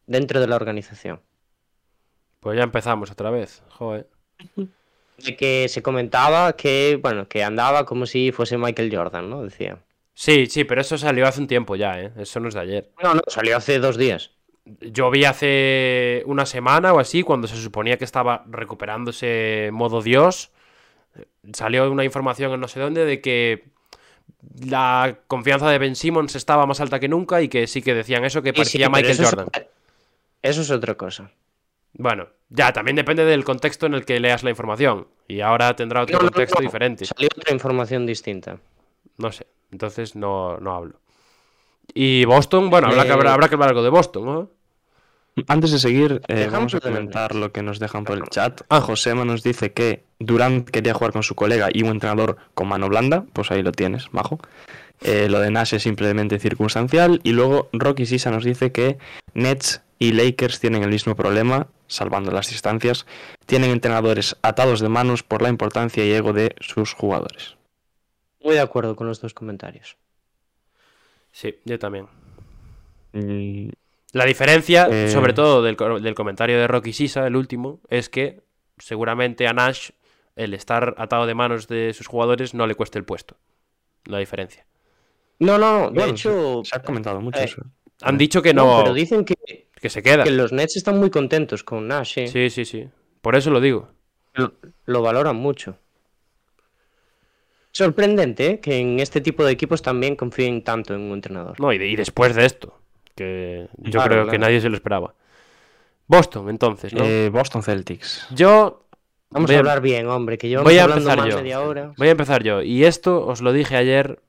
dentro 0.06 0.40
de 0.40 0.46
la 0.46 0.56
organización. 0.56 1.20
Pues 2.40 2.56
ya 2.56 2.64
empezamos 2.64 3.10
otra 3.10 3.30
vez. 3.30 3.62
Joder. 3.68 4.08
De 5.18 5.36
que 5.36 5.68
se 5.68 5.82
comentaba 5.82 6.54
que, 6.54 6.98
bueno, 7.00 7.28
que 7.28 7.44
andaba 7.44 7.84
como 7.84 8.06
si 8.06 8.32
fuese 8.32 8.58
Michael 8.58 8.94
Jordan, 8.94 9.30
¿no? 9.30 9.42
Decía. 9.42 9.78
Sí, 10.14 10.46
sí, 10.46 10.64
pero 10.64 10.80
eso 10.80 10.98
salió 10.98 11.26
hace 11.26 11.40
un 11.40 11.46
tiempo 11.46 11.76
ya, 11.76 12.00
¿eh? 12.00 12.12
Eso 12.18 12.40
no 12.40 12.48
es 12.48 12.54
de 12.54 12.60
ayer. 12.60 12.90
No, 13.02 13.14
no, 13.14 13.22
salió 13.28 13.56
hace 13.56 13.78
dos 13.78 13.96
días. 13.96 14.32
Yo 14.80 15.10
vi 15.10 15.24
hace 15.24 16.22
una 16.26 16.46
semana 16.46 16.92
o 16.92 17.00
así, 17.00 17.22
cuando 17.22 17.48
se 17.48 17.56
suponía 17.56 17.96
que 17.98 18.04
estaba 18.04 18.44
recuperándose 18.48 19.70
modo 19.72 20.02
Dios, 20.02 20.50
salió 21.52 21.90
una 21.90 22.04
información 22.04 22.52
en 22.52 22.60
no 22.60 22.68
sé 22.68 22.80
dónde 22.80 23.04
de 23.04 23.20
que 23.20 23.64
la 24.64 25.18
confianza 25.26 25.68
de 25.70 25.78
Ben 25.78 25.96
Simmons 25.96 26.34
estaba 26.36 26.66
más 26.66 26.80
alta 26.80 27.00
que 27.00 27.08
nunca 27.08 27.42
y 27.42 27.48
que 27.48 27.66
sí 27.66 27.82
que 27.82 27.94
decían 27.94 28.24
eso, 28.24 28.42
que 28.42 28.50
Sí, 28.50 28.64
sí, 28.64 28.78
parecía 28.78 28.88
Michael 28.88 29.12
eso 29.12 29.24
Jordan. 29.24 29.48
Eso 30.42 30.62
es 30.62 30.70
otra 30.70 30.94
cosa. 30.96 31.30
Bueno, 31.94 32.28
ya, 32.48 32.72
también 32.72 32.96
depende 32.96 33.24
del 33.24 33.44
contexto 33.44 33.86
en 33.86 33.94
el 33.94 34.04
que 34.04 34.20
leas 34.20 34.42
la 34.42 34.50
información. 34.50 35.08
Y 35.28 35.40
ahora 35.40 35.74
tendrá 35.76 36.02
otro 36.02 36.18
No, 36.18 36.24
contexto 36.24 36.58
no, 36.58 36.62
diferente. 36.62 37.04
Salió 37.06 37.28
otra 37.36 37.52
información 37.52 38.06
distinta. 38.06 38.58
No 39.18 39.32
sé, 39.32 39.46
entonces 39.70 40.16
no, 40.16 40.58
no 40.58 40.74
hablo. 40.74 41.00
Y 41.94 42.24
Boston, 42.24 42.70
bueno, 42.70 42.88
habrá, 42.88 43.02
que, 43.02 43.08
Eh, 43.08 43.12
habrá, 43.12 43.34
habrá 43.34 43.48
que 43.48 43.54
hablar 43.54 43.70
algo 43.70 43.82
de 43.82 43.90
Boston, 43.90 44.24
¿no? 44.24 44.50
Antes 45.48 45.70
de 45.70 45.78
seguir, 45.78 46.20
eh, 46.28 46.34
Dejamos 46.34 46.52
vamos 46.52 46.74
a 46.74 46.80
comentar 46.80 47.34
lo 47.34 47.52
que 47.52 47.62
nos 47.62 47.78
dejan 47.78 48.04
por 48.04 48.18
el 48.18 48.24
chat. 48.24 48.60
Ah. 48.68 48.82
Josema 48.82 49.24
nos 49.24 49.42
dice 49.42 49.72
que 49.72 50.04
Durant 50.18 50.68
quería 50.68 50.92
jugar 50.92 51.12
con 51.12 51.22
su 51.22 51.34
colega 51.34 51.68
y 51.72 51.82
un 51.82 51.88
entrenador 51.88 52.36
con 52.54 52.68
mano 52.68 52.88
blanda. 52.88 53.24
Pues 53.32 53.50
ahí 53.50 53.62
lo 53.62 53.72
tienes, 53.72 54.08
bajo. 54.12 54.38
Eh, 55.00 55.28
lo 55.30 55.40
de 55.40 55.50
Nash 55.50 55.74
es 55.74 55.82
simplemente 55.82 56.38
circunstancial. 56.38 57.20
Y 57.24 57.32
luego 57.32 57.70
Rocky 57.72 58.04
Sisa 58.04 58.30
nos 58.30 58.44
dice 58.44 58.72
que 58.72 58.98
Nets 59.32 59.80
y 60.02 60.10
Lakers 60.12 60.58
tienen 60.58 60.82
el 60.82 60.90
mismo 60.90 61.14
problema, 61.14 61.68
salvando 61.86 62.32
las 62.32 62.48
distancias. 62.50 63.06
Tienen 63.46 63.70
entrenadores 63.70 64.36
atados 64.42 64.80
de 64.80 64.88
manos 64.88 65.22
por 65.22 65.42
la 65.42 65.48
importancia 65.48 66.04
y 66.04 66.10
ego 66.12 66.32
de 66.32 66.56
sus 66.60 66.92
jugadores. 66.92 67.56
Muy 68.42 68.54
de 68.54 68.60
acuerdo 68.60 68.96
con 68.96 69.06
los 69.06 69.20
dos 69.20 69.32
comentarios. 69.32 69.96
Sí, 71.30 71.54
yo 71.64 71.78
también. 71.78 72.06
Mm, 73.12 73.68
La 74.14 74.24
diferencia, 74.26 74.88
Eh. 74.90 75.08
sobre 75.08 75.32
todo 75.32 75.62
del, 75.62 75.76
del 75.76 76.14
comentario 76.14 76.58
de 76.58 76.66
Rocky 76.66 76.92
Sisa, 76.92 77.26
el 77.26 77.36
último, 77.36 77.80
es 77.88 78.08
que 78.08 78.42
seguramente 78.78 79.46
a 79.46 79.52
Nash 79.52 79.90
el 80.36 80.52
estar 80.54 80.94
atado 80.98 81.26
de 81.26 81.34
manos 81.34 81.68
de 81.68 81.92
sus 81.94 82.08
jugadores 82.08 82.52
no 82.54 82.66
le 82.66 82.74
cueste 82.74 82.98
el 82.98 83.04
puesto. 83.04 83.36
La 84.06 84.18
diferencia. 84.18 84.66
No, 85.38 85.56
no, 85.58 85.90
de 85.90 85.94
bueno, 85.94 86.12
hecho. 86.12 86.62
se, 86.64 86.70
se 86.70 86.76
ha 86.76 86.82
comentado 86.82 87.20
mucho 87.20 87.38
eh, 87.40 87.44
eso. 87.44 87.62
Han 88.02 88.18
dicho 88.18 88.42
que 88.42 88.52
no, 88.52 88.66
no, 88.78 88.82
pero 88.82 88.94
dicen 88.94 89.24
que, 89.24 89.68
que 89.82 89.90
se 89.90 90.02
queda. 90.02 90.24
que 90.24 90.30
los 90.30 90.52
Nets 90.52 90.76
están 90.76 90.98
muy 90.98 91.10
contentos 91.10 91.62
con 91.64 91.88
Nash, 91.88 92.16
eh. 92.18 92.28
Sí, 92.28 92.48
sí, 92.48 92.64
sí. 92.64 92.88
Por 93.20 93.36
eso 93.36 93.50
lo 93.50 93.60
digo. 93.60 93.88
Lo, 94.34 94.54
lo 94.86 95.02
valoran 95.02 95.36
mucho. 95.36 95.76
Sorprendente, 97.72 98.46
¿eh? 98.50 98.60
Que 98.60 98.78
en 98.78 99.00
este 99.00 99.20
tipo 99.20 99.44
de 99.44 99.52
equipos 99.52 99.80
también 99.82 100.14
confíen 100.16 100.62
tanto 100.62 100.94
en 100.94 101.00
un 101.02 101.12
entrenador. 101.12 101.58
No, 101.58 101.72
y, 101.72 101.78
de- 101.78 101.88
y 101.88 101.96
después 101.96 102.34
de 102.34 102.44
esto, 102.44 102.78
que 103.14 103.68
yo 103.78 103.92
Claro, 103.92 104.10
creo 104.22 104.26
que 104.28 104.38
nadie 104.38 104.60
se 104.60 104.68
lo 104.68 104.76
esperaba. 104.76 105.14
Boston, 106.06 106.50
entonces, 106.50 106.92
¿no? 106.92 107.04
Eh, 107.04 107.30
Boston 107.30 107.62
Celtics. 107.62 108.26
Yo 108.34 108.86
Vamos 109.30 109.48
voy 109.48 109.54
a 109.54 109.58
a- 109.58 109.60
hablar 109.60 109.80
bien, 109.80 110.06
hombre, 110.08 110.36
que 110.36 110.48
llevamos 110.48 110.70
voy 110.70 110.78
a 110.78 110.84
hablando 110.84 111.02
empezar 111.10 111.18
más 111.26 111.34
yo. 111.34 111.40
media 111.42 111.60
hora. 111.62 111.92
Voy 111.96 112.08
a 112.08 112.10
empezar 112.10 112.42
yo. 112.42 112.60
Y 112.62 112.84
esto 112.84 113.26
os 113.26 113.40
lo 113.40 113.52
dije 113.52 113.76
ayer 113.76 114.20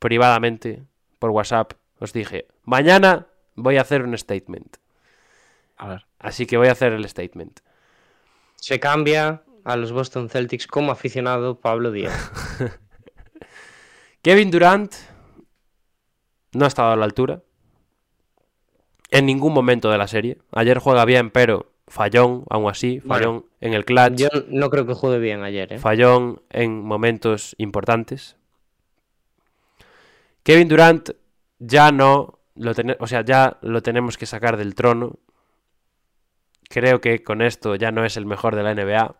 privadamente 0.00 0.82
por 1.20 1.30
WhatsApp. 1.30 1.74
Os 2.00 2.12
dije, 2.12 2.46
mañana 2.64 3.26
voy 3.54 3.76
a 3.76 3.82
hacer 3.82 4.02
un 4.02 4.16
statement. 4.18 4.76
A 5.78 5.88
ver. 5.88 6.06
Así 6.18 6.46
que 6.46 6.56
voy 6.56 6.68
a 6.68 6.72
hacer 6.72 6.92
el 6.92 7.08
statement. 7.08 7.60
Se 8.56 8.80
cambia 8.80 9.42
a 9.64 9.76
los 9.76 9.92
Boston 9.92 10.28
Celtics 10.28 10.66
como 10.66 10.90
aficionado 10.92 11.60
Pablo 11.60 11.92
Díaz. 11.92 12.30
Kevin 14.22 14.50
Durant 14.50 14.92
no 16.52 16.64
ha 16.64 16.68
estado 16.68 16.90
a 16.92 16.96
la 16.96 17.04
altura. 17.04 17.42
En 19.10 19.26
ningún 19.26 19.54
momento 19.54 19.90
de 19.90 19.98
la 19.98 20.08
serie. 20.08 20.38
Ayer 20.52 20.78
juega 20.78 21.04
bien, 21.04 21.30
pero 21.30 21.72
fallón, 21.86 22.44
aún 22.50 22.68
así. 22.70 23.00
Fallón 23.00 23.46
en 23.60 23.72
el 23.74 23.84
clutch. 23.84 24.14
Yo 24.16 24.28
no 24.48 24.68
creo 24.70 24.86
que 24.86 24.94
juegue 24.94 25.18
bien 25.18 25.42
ayer, 25.42 25.72
¿eh? 25.74 25.78
Fallón 25.78 26.42
en 26.50 26.82
momentos 26.82 27.54
importantes. 27.58 28.36
Kevin 30.42 30.68
Durant 30.68 31.10
ya 31.58 31.90
no 31.92 32.38
lo 32.54 32.74
tene- 32.74 32.96
o 33.00 33.06
sea, 33.06 33.22
ya 33.22 33.58
lo 33.62 33.82
tenemos 33.82 34.18
que 34.18 34.26
sacar 34.26 34.56
del 34.56 34.74
trono. 34.74 35.18
Creo 36.68 37.00
que 37.00 37.22
con 37.22 37.40
esto 37.42 37.74
ya 37.76 37.90
no 37.90 38.04
es 38.04 38.16
el 38.16 38.26
mejor 38.26 38.54
de 38.54 38.62
la 38.62 38.74
NBA. 38.74 39.16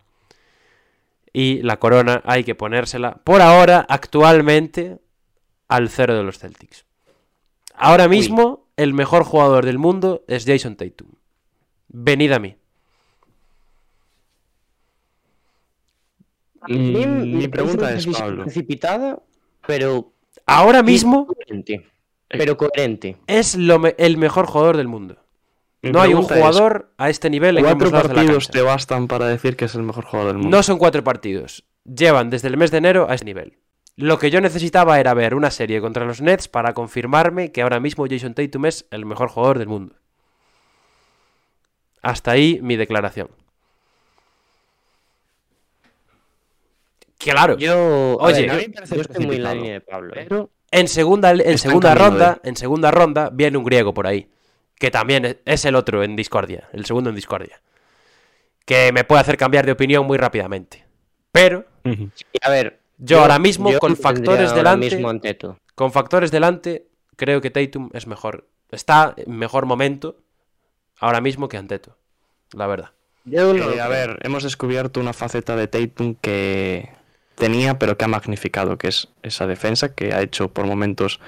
Y 1.33 1.62
la 1.62 1.79
corona 1.79 2.23
hay 2.25 2.45
que 2.45 2.55
ponérsela 2.55 3.16
por 3.25 3.41
ahora, 3.43 3.85
actualmente, 3.89 4.99
al 5.69 5.89
cero 5.89 6.15
de 6.16 6.23
los 6.25 6.39
Celtics. 6.39 6.85
Ahora 7.75 8.09
mismo, 8.09 8.66
el 8.77 8.93
mejor 8.93 9.25
jugador 9.25 9.65
del 9.65 9.79
mundo 9.79 10.25
es 10.27 10.45
Jason 10.47 10.77
Tatum. 10.77 11.09
Venid 11.89 12.33
a 12.33 12.39
mí. 12.39 12.57
Mm, 16.69 17.37
Mi 17.39 17.49
pregunta 17.49 17.93
es, 17.95 18.07
Pablo. 18.07 18.43
precipitada, 18.45 19.19
pero 19.66 20.12
Ahora 20.47 20.83
mismo 20.83 21.27
coherente. 21.27 21.87
Pero 22.29 22.57
coherente. 22.57 23.16
es 23.27 23.55
lo 23.55 23.79
me- 23.79 23.95
el 23.99 24.16
mejor 24.19 24.47
jugador 24.47 24.77
del 24.77 24.89
mundo. 24.89 25.16
Mi 25.83 25.93
No 25.93 26.01
hay 26.01 26.15
un 26.15 26.23
jugador 26.23 26.93
a 26.99 27.09
este 27.09 27.31
nivel 27.31 27.59
en 27.59 27.65
¿Cuatro 27.65 27.91
partidos 27.91 28.49
te 28.49 28.63
bastan 28.63 29.07
para 29.07 29.27
decir 29.27 29.57
que 29.57 29.67
es 29.67 29.75
el 29.75 29.83
mejor 29.83 30.05
jugador 30.05 30.33
del 30.33 30.39
mundo? 30.43 30.57
No 30.57 30.63
son 30.63 30.79
cuatro 30.79 31.05
partidos. 31.05 31.65
Llevan 31.85 32.31
desde 32.31 32.49
el 32.49 32.57
mes 32.57 32.71
de 32.71 32.79
enero 32.79 33.07
a 33.09 33.15
ese 33.15 33.25
nivel. 33.25 33.59
Lo 33.97 34.19
que 34.19 34.31
yo 34.31 34.41
necesitaba 34.41 35.01
era 35.01 35.15
ver 35.15 35.35
una 35.35 35.51
serie 35.51 35.81
contra 35.81 36.05
los 36.05 36.21
Nets 36.21 36.49
para 36.49 36.73
confirmarme 36.73 37.51
que 37.53 37.63
ahora 37.63 37.81
mismo 37.81 38.07
Jason 38.09 38.35
Tatum 38.35 38.67
es 38.67 38.87
el 38.91 39.07
mejor 39.07 39.29
jugador 39.29 39.59
del 39.59 39.69
mundo. 39.69 39.97
Hasta 42.03 42.31
ahí 42.31 42.61
mi 42.63 42.77
declaración. 42.77 43.29
Claro, 47.19 47.59
Yo, 47.59 48.17
Oye, 48.21 48.43
ver, 48.43 48.51
a 48.51 48.55
mí 48.55 48.63
me 48.69 48.75
parece 48.75 48.95
yo 48.95 49.01
estoy 49.03 49.27
muy 49.27 49.37
en 49.37 49.43
la 49.43 49.55
línea 49.55 49.73
de 49.73 49.81
Pablo. 49.81 50.15
¿eh? 50.15 50.27
Pero 50.29 50.51
en 50.71 50.87
segunda, 50.87 51.33
en 51.33 51.59
segunda 51.59 51.95
ronda, 51.95 52.41
en 52.45 52.57
segunda 52.57 52.91
ronda 52.91 53.31
viene 53.33 53.59
un 53.59 53.65
griego 53.65 53.93
por 53.93 54.07
ahí, 54.07 54.29
que 54.79 54.91
también 54.91 55.25
es- 55.25 55.37
es 55.45 55.65
el 55.65 55.75
otro 55.75 56.03
en 56.03 56.17
discordia, 56.17 56.69
el 56.73 56.85
segundo 56.87 57.11
en 57.11 57.17
discordia, 57.17 57.61
que 58.65 58.93
me 58.93 59.05
puede 59.05 59.21
hacer 59.21 59.37
cambiar 59.37 59.67
de 59.67 59.73
opinión 59.73 60.07
muy 60.07 60.19
rápidamente. 60.19 60.85
Pero 61.33 61.65
a 62.43 62.51
ver, 62.51 62.81
yo, 62.99 63.21
ahora 63.21 63.39
mismo 63.39 63.71
yo 63.71 63.79
con 63.81 63.97
factores 63.97 64.51
ahora 64.51 64.55
delante, 64.57 64.91
mismo 64.91 65.09
ante 65.09 65.35
todo. 65.35 65.59
con 65.75 65.93
factores 65.93 66.31
delante, 66.31 66.87
creo 67.17 67.41
que 67.41 67.51
Tatum 67.51 67.91
es 67.93 68.07
mejor. 68.07 68.47
Está 68.71 69.15
en 69.17 69.37
mejor 69.37 69.65
momento 69.67 70.17
ahora 71.01 71.21
mismo 71.21 71.49
que 71.49 71.57
Anteto, 71.57 71.97
la 72.53 72.67
verdad. 72.67 72.91
Yo 73.25 73.53
no 73.55 73.71
Eh, 73.73 73.81
a 73.81 73.89
ver, 73.89 74.19
hemos 74.23 74.43
descubierto 74.43 75.01
una 75.01 75.13
faceta 75.13 75.55
de 75.57 75.69
Tatum 75.69 76.15
que 76.21 76.91
tenía, 77.35 77.79
pero 77.79 77.97
que 77.97 78.05
ha 78.05 78.09
magnificado, 78.09 78.79
que 78.79 78.89
es 78.89 79.09
esa 79.23 79.47
defensa 79.47 79.95
que 79.95 80.13
ha 80.13 80.23
hecho 80.23 80.49
por 80.49 80.67
momentos 80.67 81.21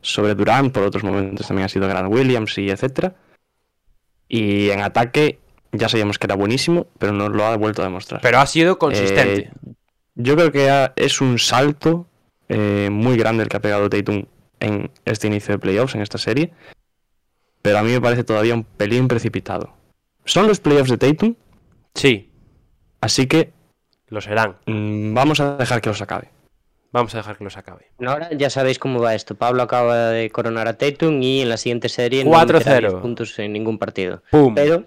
sobre 0.00 0.34
Durant, 0.34 0.72
por 0.72 0.82
otros 0.84 1.02
momentos 1.04 1.46
también 1.46 1.66
ha 1.66 1.68
sido 1.68 1.88
Grant 1.88 2.12
Williams 2.12 2.56
y 2.58 2.70
etcétera. 2.70 3.14
Y 4.28 4.70
en 4.70 4.80
ataque 4.82 5.38
ya 5.72 5.88
sabíamos 5.88 6.18
que 6.18 6.26
era 6.26 6.34
buenísimo, 6.36 6.86
pero 6.98 7.12
no 7.12 7.28
lo 7.28 7.44
ha 7.44 7.56
vuelto 7.56 7.82
a 7.82 7.86
demostrar. 7.86 8.20
Pero 8.20 8.38
ha 8.38 8.46
sido 8.46 8.78
consistente. 8.78 9.40
Eh, 9.40 9.50
yo 10.14 10.34
creo 10.36 10.52
que 10.52 10.70
ha- 10.70 10.92
es 10.96 11.20
un 11.20 11.38
salto 11.38 12.06
eh, 12.48 12.88
muy 12.90 13.16
grande 13.18 13.42
el 13.42 13.48
que 13.48 13.56
ha 13.58 13.60
pegado 13.60 13.90
Tatum 13.90 14.24
en 14.60 14.90
este 15.04 15.26
inicio 15.26 15.52
de 15.54 15.58
playoffs, 15.58 15.94
en 15.94 16.00
esta 16.02 16.16
serie. 16.18 16.52
Pero 17.62 17.78
a 17.78 17.82
mí 17.82 17.90
me 17.92 18.00
parece 18.00 18.24
todavía 18.24 18.54
un 18.54 18.64
pelín 18.64 19.08
precipitado. 19.08 19.74
Son 20.24 20.46
los 20.46 20.60
playoffs 20.60 20.90
de 20.90 20.98
Tatum, 20.98 21.34
sí, 21.94 22.30
así 23.00 23.26
que 23.26 23.52
lo 24.08 24.20
serán. 24.20 24.56
mm, 24.66 25.12
vamos 25.14 25.40
a 25.40 25.56
dejar 25.56 25.80
que 25.80 25.90
los 25.90 26.00
acabe. 26.00 26.30
Vamos 26.90 27.14
a 27.14 27.18
dejar 27.18 27.36
que 27.36 27.44
los 27.44 27.56
acabe. 27.56 27.90
Ahora 28.04 28.30
ya 28.32 28.48
sabéis 28.50 28.78
cómo 28.78 29.00
va 29.00 29.14
esto. 29.14 29.34
Pablo 29.34 29.62
acaba 29.62 30.08
de 30.08 30.30
coronar 30.30 30.68
a 30.68 30.78
Tatum 30.78 31.22
y 31.22 31.42
en 31.42 31.48
la 31.50 31.56
siguiente 31.58 31.88
serie 31.88 32.24
no 32.24 32.30
4-0. 32.30 32.52
meterá 32.54 32.80
10 32.80 32.94
puntos 32.94 33.38
en 33.38 33.52
ningún 33.52 33.78
partido. 33.78 34.22
¡Pum! 34.30 34.54
Pero 34.54 34.84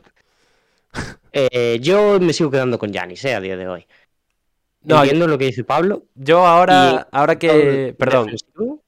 eh, 1.34 1.78
yo 1.82 2.20
me 2.20 2.34
sigo 2.34 2.50
quedando 2.52 2.80
con 2.80 2.92
Yanis 2.92 3.24
eh, 3.26 3.36
a 3.36 3.40
día 3.40 3.56
de 3.58 3.68
hoy. 3.68 3.86
No, 4.84 4.98
Entiendo 5.04 5.28
lo 5.28 5.38
que 5.38 5.46
dice 5.46 5.64
Pablo. 5.64 6.06
Yo 6.16 6.46
ahora, 6.48 7.06
Y- 7.12 7.16
ahora 7.16 7.38
que, 7.38 7.96
perdón, 8.00 8.26
defensivo, 8.26 8.82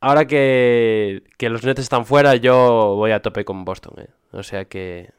ahora 0.00 0.24
que, 0.26 1.24
que 1.36 1.48
los 1.48 1.64
Nets 1.64 1.80
están 1.80 2.06
fuera, 2.06 2.36
yo 2.36 2.94
voy 2.96 3.10
a 3.10 3.20
tope 3.22 3.44
con 3.44 3.64
Boston, 3.64 3.94
eh. 4.04 4.08
O 4.30 4.44
sea 4.44 4.66
que 4.66 5.10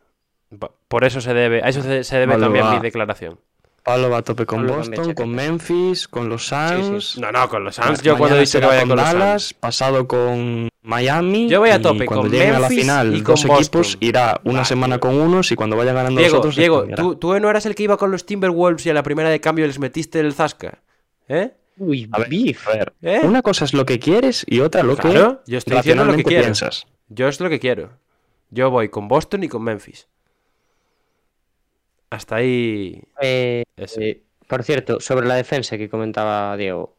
por 0.87 1.03
eso 1.03 1.19
se 1.19 1.33
debe, 1.33 1.61
a 1.61 1.67
eso 1.67 1.81
se, 1.81 2.03
se 2.05 2.15
debe 2.17 2.33
Pablo 2.33 2.45
también 2.45 2.69
mi 2.69 2.79
declaración. 2.79 3.37
Pablo 3.83 4.09
va 4.09 4.17
a 4.19 4.21
tope 4.21 4.45
con 4.45 4.59
Pablo 4.59 4.77
Boston, 4.77 5.13
con 5.13 5.29
Memphis, 5.29 6.07
con 6.07 6.29
los 6.29 6.47
Suns. 6.47 7.11
sí. 7.15 7.21
No, 7.21 7.31
no, 7.33 7.49
con 7.49 7.63
los 7.65 7.75
Suns, 7.75 8.01
yo 8.01 8.17
cuando 8.17 8.37
dicho 8.39 8.59
que 8.61 8.65
vaya 8.65 8.79
con 8.81 8.89
con 8.89 8.97
los 8.97 9.05
Dallas, 9.05 9.41
Suns. 9.43 9.53
pasado 9.55 10.07
con 10.07 10.69
Miami. 10.83 11.49
Yo 11.49 11.59
voy 11.59 11.69
a 11.71 11.75
y 11.77 11.81
tope 11.81 12.05
cuando 12.05 12.23
con 12.23 12.31
lleguen 12.31 12.49
a 12.55 12.59
la 12.59 12.69
Memphis 12.69 12.79
final 12.79 13.13
y 13.15 13.21
dos 13.21 13.41
con 13.45 13.51
equipos, 13.57 13.71
Boston. 13.87 13.97
irá 14.01 14.39
una 14.45 14.63
semana 14.63 14.99
con 14.99 15.15
unos 15.19 15.51
y 15.51 15.55
cuando 15.55 15.75
vaya 15.75 15.91
ganando 15.91 16.21
los 16.21 16.23
Diego, 16.29 16.37
otros. 16.39 16.55
se 16.55 16.61
Diego. 16.61 16.85
¿tú, 16.95 17.15
tú 17.15 17.39
no 17.39 17.49
eras 17.49 17.65
el 17.65 17.75
que 17.75 17.83
iba 17.83 17.97
con 17.97 18.09
los 18.11 18.25
Timberwolves 18.25 18.85
y 18.85 18.89
a 18.89 18.93
la 18.93 19.03
primera 19.03 19.29
de 19.29 19.41
cambio 19.41 19.67
les 19.67 19.79
metiste 19.79 20.19
el 20.21 20.33
Zasca, 20.33 20.79
¿eh? 21.27 21.51
Uy, 21.77 22.07
A 22.11 22.19
ver, 22.19 22.29
beef. 22.29 22.67
a 22.67 22.71
ver, 22.71 22.93
¿Eh? 23.01 23.21
Una 23.23 23.41
cosa 23.41 23.65
es 23.65 23.73
lo 23.73 23.85
que 23.85 23.97
quieres 23.99 24.45
y 24.47 24.59
otra 24.61 24.83
lo 24.83 24.95
Claro, 24.95 25.41
que 25.43 25.51
yo 25.51 25.57
estoy 25.57 25.75
diciendo 25.77 26.05
lo 26.05 26.15
que 26.15 26.23
quiero. 26.23 26.43
piensas. 26.43 26.85
Yo 27.09 27.27
es 27.27 27.39
lo 27.39 27.49
que 27.49 27.59
quiero. 27.59 27.89
Yo 28.51 28.69
voy 28.69 28.89
con 28.89 29.07
Boston 29.07 29.43
y 29.43 29.49
con 29.49 29.63
Memphis. 29.63 30.07
Hasta 32.13 32.35
ahí. 32.35 33.01
Eh, 33.21 33.63
eh, 33.77 34.21
por 34.47 34.63
cierto, 34.63 34.99
sobre 34.99 35.25
la 35.27 35.33
defensa 35.35 35.77
que 35.79 35.89
comentaba 35.89 36.55
Diego. 36.57 36.95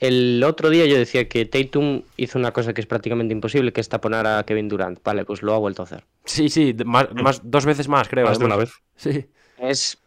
El 0.00 0.42
otro 0.44 0.70
día 0.70 0.86
yo 0.86 0.96
decía 0.96 1.28
que 1.28 1.44
Tatum 1.44 2.02
hizo 2.16 2.38
una 2.38 2.50
cosa 2.52 2.72
que 2.72 2.80
es 2.80 2.86
prácticamente 2.86 3.32
imposible, 3.34 3.72
que 3.72 3.80
es 3.82 3.88
taponar 3.88 4.26
a 4.26 4.42
Kevin 4.44 4.68
Durant. 4.68 4.98
Vale, 5.04 5.24
pues 5.24 5.42
lo 5.42 5.54
ha 5.54 5.58
vuelto 5.58 5.82
a 5.82 5.84
hacer. 5.84 6.04
Sí, 6.24 6.48
sí, 6.48 6.74
más, 6.86 7.12
más- 7.14 7.42
dos 7.44 7.66
veces 7.66 7.86
más, 7.86 8.08
creo. 8.08 8.26
Más 8.26 8.38
de 8.38 8.44
una 8.46 8.54
además. 8.54 8.74
vez. 8.96 9.14
Sí. 9.14 9.26
Es 9.58 9.98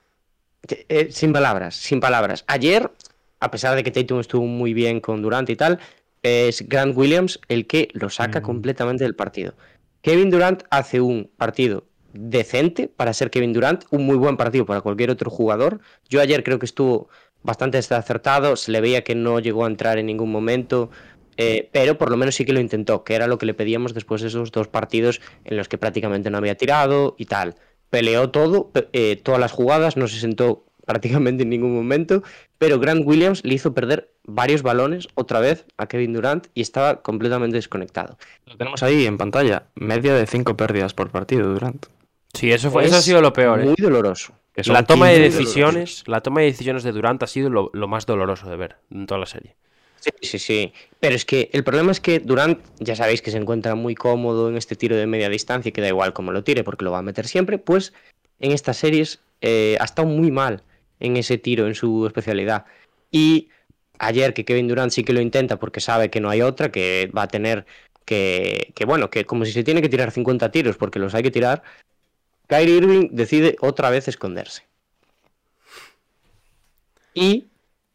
eh, 0.89 1.09
sin 1.11 1.31
palabras, 1.31 1.75
sin 1.75 1.99
palabras. 1.99 2.43
Ayer, 2.47 2.89
a 3.39 3.51
pesar 3.51 3.75
de 3.75 3.83
que 3.83 3.91
Tatum 3.91 4.19
estuvo 4.19 4.45
muy 4.47 4.73
bien 4.73 4.99
con 4.99 5.21
Durant 5.21 5.49
y 5.49 5.55
tal, 5.55 5.79
es 6.23 6.67
Grant 6.67 6.97
Williams 6.97 7.39
el 7.49 7.67
que 7.67 7.89
lo 7.93 8.09
saca 8.09 8.39
Mm. 8.39 8.43
completamente 8.43 9.03
del 9.03 9.15
partido. 9.15 9.53
Kevin 10.01 10.29
Durant 10.31 10.63
hace 10.71 10.99
un 11.01 11.29
partido 11.37 11.85
decente 12.13 12.87
para 12.87 13.13
ser 13.13 13.29
Kevin 13.29 13.53
Durant, 13.53 13.83
un 13.89 14.05
muy 14.05 14.15
buen 14.15 14.37
partido 14.37 14.65
para 14.65 14.81
cualquier 14.81 15.09
otro 15.09 15.29
jugador. 15.29 15.81
Yo 16.09 16.21
ayer 16.21 16.43
creo 16.43 16.59
que 16.59 16.65
estuvo 16.65 17.09
bastante 17.43 17.77
acertado, 17.77 18.55
se 18.55 18.71
le 18.71 18.81
veía 18.81 19.03
que 19.03 19.15
no 19.15 19.39
llegó 19.39 19.65
a 19.65 19.67
entrar 19.67 19.97
en 19.97 20.05
ningún 20.05 20.31
momento, 20.31 20.89
eh, 21.37 21.69
pero 21.71 21.97
por 21.97 22.09
lo 22.09 22.17
menos 22.17 22.35
sí 22.35 22.45
que 22.45 22.53
lo 22.53 22.59
intentó, 22.59 23.03
que 23.03 23.15
era 23.15 23.27
lo 23.27 23.37
que 23.37 23.45
le 23.45 23.53
pedíamos 23.53 23.93
después 23.93 24.21
de 24.21 24.27
esos 24.29 24.51
dos 24.51 24.67
partidos 24.67 25.21
en 25.43 25.57
los 25.57 25.67
que 25.67 25.77
prácticamente 25.77 26.29
no 26.29 26.37
había 26.37 26.55
tirado 26.55 27.15
y 27.17 27.25
tal. 27.25 27.55
Peleó 27.89 28.29
todo, 28.29 28.71
eh, 28.93 29.17
todas 29.17 29.39
las 29.39 29.51
jugadas, 29.51 29.97
no 29.97 30.07
se 30.07 30.19
sentó 30.19 30.65
prácticamente 30.85 31.43
en 31.43 31.49
ningún 31.49 31.73
momento, 31.73 32.23
pero 32.57 32.79
Grant 32.79 33.05
Williams 33.05 33.43
le 33.43 33.55
hizo 33.55 33.73
perder 33.73 34.11
varios 34.25 34.63
balones 34.63 35.07
otra 35.15 35.39
vez 35.39 35.65
a 35.77 35.87
Kevin 35.87 36.13
Durant 36.13 36.47
y 36.53 36.61
estaba 36.61 37.01
completamente 37.01 37.55
desconectado. 37.55 38.17
Lo 38.45 38.57
tenemos 38.57 38.83
ahí 38.83 39.05
en 39.05 39.17
pantalla. 39.17 39.67
Media 39.75 40.13
de 40.13 40.27
cinco 40.27 40.57
pérdidas 40.57 40.93
por 40.93 41.09
partido 41.09 41.53
Durant. 41.53 41.85
Sí, 42.33 42.51
eso, 42.51 42.71
fue, 42.71 42.85
eso 42.85 42.95
ha 42.95 43.01
sido 43.01 43.21
lo 43.21 43.31
peor. 43.31 43.61
¿eh? 43.61 43.65
Muy 43.65 43.75
doloroso. 43.77 44.33
La 44.65 44.85
toma 44.85 45.09
de 45.09 45.23
15 45.23 45.37
decisiones, 45.37 46.03
la 46.07 46.21
toma 46.21 46.41
de 46.41 46.47
decisiones 46.47 46.83
de 46.83 46.91
Durant 46.91 47.21
ha 47.23 47.27
sido 47.27 47.49
lo, 47.49 47.71
lo 47.73 47.87
más 47.87 48.05
doloroso 48.05 48.49
de 48.49 48.55
ver 48.55 48.77
en 48.91 49.07
toda 49.07 49.19
la 49.19 49.25
serie. 49.25 49.55
Sí, 49.99 50.11
sí, 50.21 50.39
sí. 50.39 50.73
Pero 50.99 51.15
es 51.15 51.25
que 51.25 51.49
el 51.53 51.63
problema 51.63 51.91
es 51.91 51.99
que 51.99 52.19
Durant, 52.19 52.59
ya 52.79 52.95
sabéis 52.95 53.21
que 53.21 53.31
se 53.31 53.37
encuentra 53.37 53.73
muy 53.75 53.95
cómodo 53.95 54.49
en 54.49 54.57
este 54.57 54.75
tiro 54.75 54.95
de 54.95 55.07
media 55.07 55.29
distancia, 55.29 55.71
que 55.71 55.81
da 55.81 55.87
igual 55.87 56.13
cómo 56.13 56.31
lo 56.31 56.43
tire 56.43 56.63
porque 56.63 56.83
lo 56.83 56.91
va 56.91 56.99
a 56.99 57.03
meter 57.03 57.27
siempre, 57.27 57.57
pues 57.57 57.93
en 58.39 58.51
estas 58.51 58.77
series 58.77 59.21
eh, 59.41 59.77
ha 59.79 59.85
estado 59.85 60.07
muy 60.07 60.29
mal 60.29 60.63
en 60.99 61.17
ese 61.17 61.37
tiro, 61.37 61.67
en 61.67 61.75
su 61.75 62.05
especialidad. 62.05 62.65
Y 63.11 63.49
ayer 63.97 64.33
que 64.33 64.43
Kevin 64.45 64.67
Durant 64.67 64.91
sí 64.91 65.03
que 65.03 65.13
lo 65.13 65.21
intenta 65.21 65.57
porque 65.57 65.79
sabe 65.79 66.09
que 66.09 66.19
no 66.19 66.29
hay 66.29 66.41
otra, 66.41 66.71
que 66.71 67.09
va 67.15 67.23
a 67.23 67.27
tener 67.27 67.65
que, 68.05 68.73
que 68.75 68.85
bueno, 68.85 69.09
que 69.09 69.25
como 69.25 69.45
si 69.45 69.53
se 69.53 69.63
tiene 69.63 69.81
que 69.81 69.89
tirar 69.89 70.11
50 70.11 70.51
tiros 70.51 70.75
porque 70.75 70.99
los 70.99 71.15
hay 71.15 71.23
que 71.23 71.31
tirar, 71.31 71.63
Kyrie 72.47 72.77
Irving 72.77 73.09
decide 73.11 73.55
otra 73.61 73.89
vez 73.89 74.07
esconderse. 74.07 74.63
Y 77.13 77.47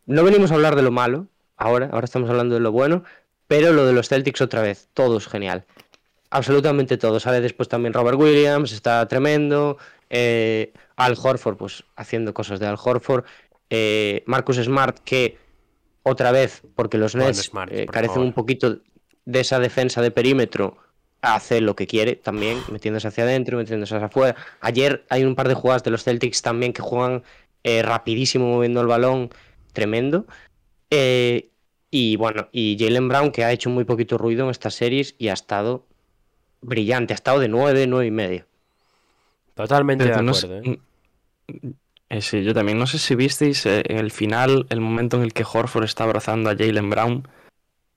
no 0.06 0.24
venimos 0.24 0.50
a 0.50 0.54
hablar 0.54 0.76
de 0.76 0.82
lo 0.82 0.90
malo, 0.90 1.26
ahora, 1.56 1.90
ahora 1.92 2.04
estamos 2.04 2.30
hablando 2.30 2.54
de 2.54 2.60
lo 2.60 2.72
bueno, 2.72 3.04
pero 3.46 3.72
lo 3.72 3.84
de 3.86 3.92
los 3.92 4.08
Celtics 4.08 4.40
otra 4.40 4.62
vez, 4.62 4.88
todo 4.94 5.18
es 5.18 5.26
genial. 5.26 5.64
Absolutamente 6.30 6.98
todo. 6.98 7.18
Sale 7.20 7.40
después 7.40 7.68
también 7.68 7.94
Robert 7.94 8.18
Williams, 8.18 8.72
está 8.72 9.06
tremendo. 9.08 9.78
eh, 10.10 10.72
Al 10.96 11.16
Horford, 11.20 11.56
pues 11.56 11.84
haciendo 11.96 12.34
cosas 12.34 12.60
de 12.60 12.66
Al 12.66 12.76
Horford. 12.82 13.24
eh, 13.70 14.22
Marcus 14.26 14.56
Smart, 14.56 14.98
que 15.04 15.36
otra 16.02 16.32
vez, 16.32 16.62
porque 16.74 16.96
los 16.98 17.14
Nets 17.14 17.42
Smart, 17.44 17.70
eh, 17.72 17.84
por 17.86 17.94
carecen 17.94 18.14
favor. 18.14 18.26
un 18.28 18.32
poquito 18.34 18.78
de 19.24 19.40
esa 19.40 19.58
defensa 19.58 20.00
de 20.00 20.10
perímetro, 20.10 20.78
hace 21.22 21.60
lo 21.60 21.74
que 21.76 21.86
quiere 21.86 22.16
también, 22.16 22.58
metiéndose 22.70 23.08
hacia 23.08 23.24
adentro, 23.24 23.56
metiéndose 23.58 23.94
hacia 23.96 24.06
afuera. 24.06 24.36
Ayer 24.60 25.04
hay 25.08 25.24
un 25.24 25.34
par 25.34 25.48
de 25.48 25.54
jugadas 25.54 25.82
de 25.84 25.90
los 25.90 26.04
Celtics 26.04 26.42
también 26.42 26.72
que 26.72 26.82
juegan 26.82 27.22
eh, 27.64 27.82
rapidísimo 27.82 28.46
moviendo 28.48 28.80
el 28.80 28.86
balón, 28.86 29.30
tremendo. 29.72 30.26
Eh, 30.90 31.48
y 31.90 32.16
bueno, 32.16 32.48
y 32.52 32.76
Jalen 32.78 33.08
Brown, 33.08 33.30
que 33.32 33.44
ha 33.44 33.52
hecho 33.52 33.68
muy 33.70 33.84
poquito 33.84 34.16
ruido 34.18 34.44
en 34.44 34.50
estas 34.50 34.74
series 34.74 35.14
y 35.18 35.28
ha 35.28 35.32
estado 35.32 35.84
brillante, 36.60 37.14
ha 37.14 37.16
estado 37.16 37.40
de 37.40 37.48
9, 37.48 37.86
9 37.86 38.06
y 38.06 38.10
medio. 38.10 38.44
Totalmente 39.54 40.04
de 40.04 40.10
Pero 40.10 40.22
no 40.22 40.32
acuerdo. 40.32 40.62
sé- 40.62 40.70
¿eh? 40.70 40.78
Eh, 42.10 42.22
sí, 42.22 42.42
yo 42.42 42.54
también. 42.54 42.78
No 42.78 42.86
sé 42.86 42.98
si 42.98 43.14
visteis 43.14 43.66
eh, 43.66 43.82
en 43.86 43.98
el 43.98 44.10
final 44.10 44.66
el 44.70 44.80
momento 44.80 45.16
en 45.16 45.24
el 45.24 45.32
que 45.32 45.44
Horford 45.50 45.84
está 45.84 46.04
abrazando 46.04 46.48
a 46.48 46.56
Jalen 46.56 46.88
Brown, 46.90 47.28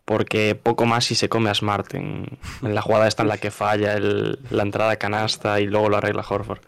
porque 0.05 0.55
poco 0.55 0.85
más 0.85 1.09
y 1.11 1.15
se 1.15 1.29
come 1.29 1.49
a 1.49 1.53
Smart 1.55 1.93
en, 1.93 2.37
en 2.61 2.75
la 2.75 2.81
jugada 2.81 3.07
esta 3.07 3.23
en 3.23 3.29
la 3.29 3.37
que 3.37 3.51
falla 3.51 3.93
el- 3.93 4.39
la 4.49 4.63
entrada 4.63 4.91
a 4.91 4.95
canasta 4.97 5.59
y 5.61 5.65
luego 5.67 5.89
lo 5.89 5.97
arregla 5.97 6.25
Horford. 6.27 6.59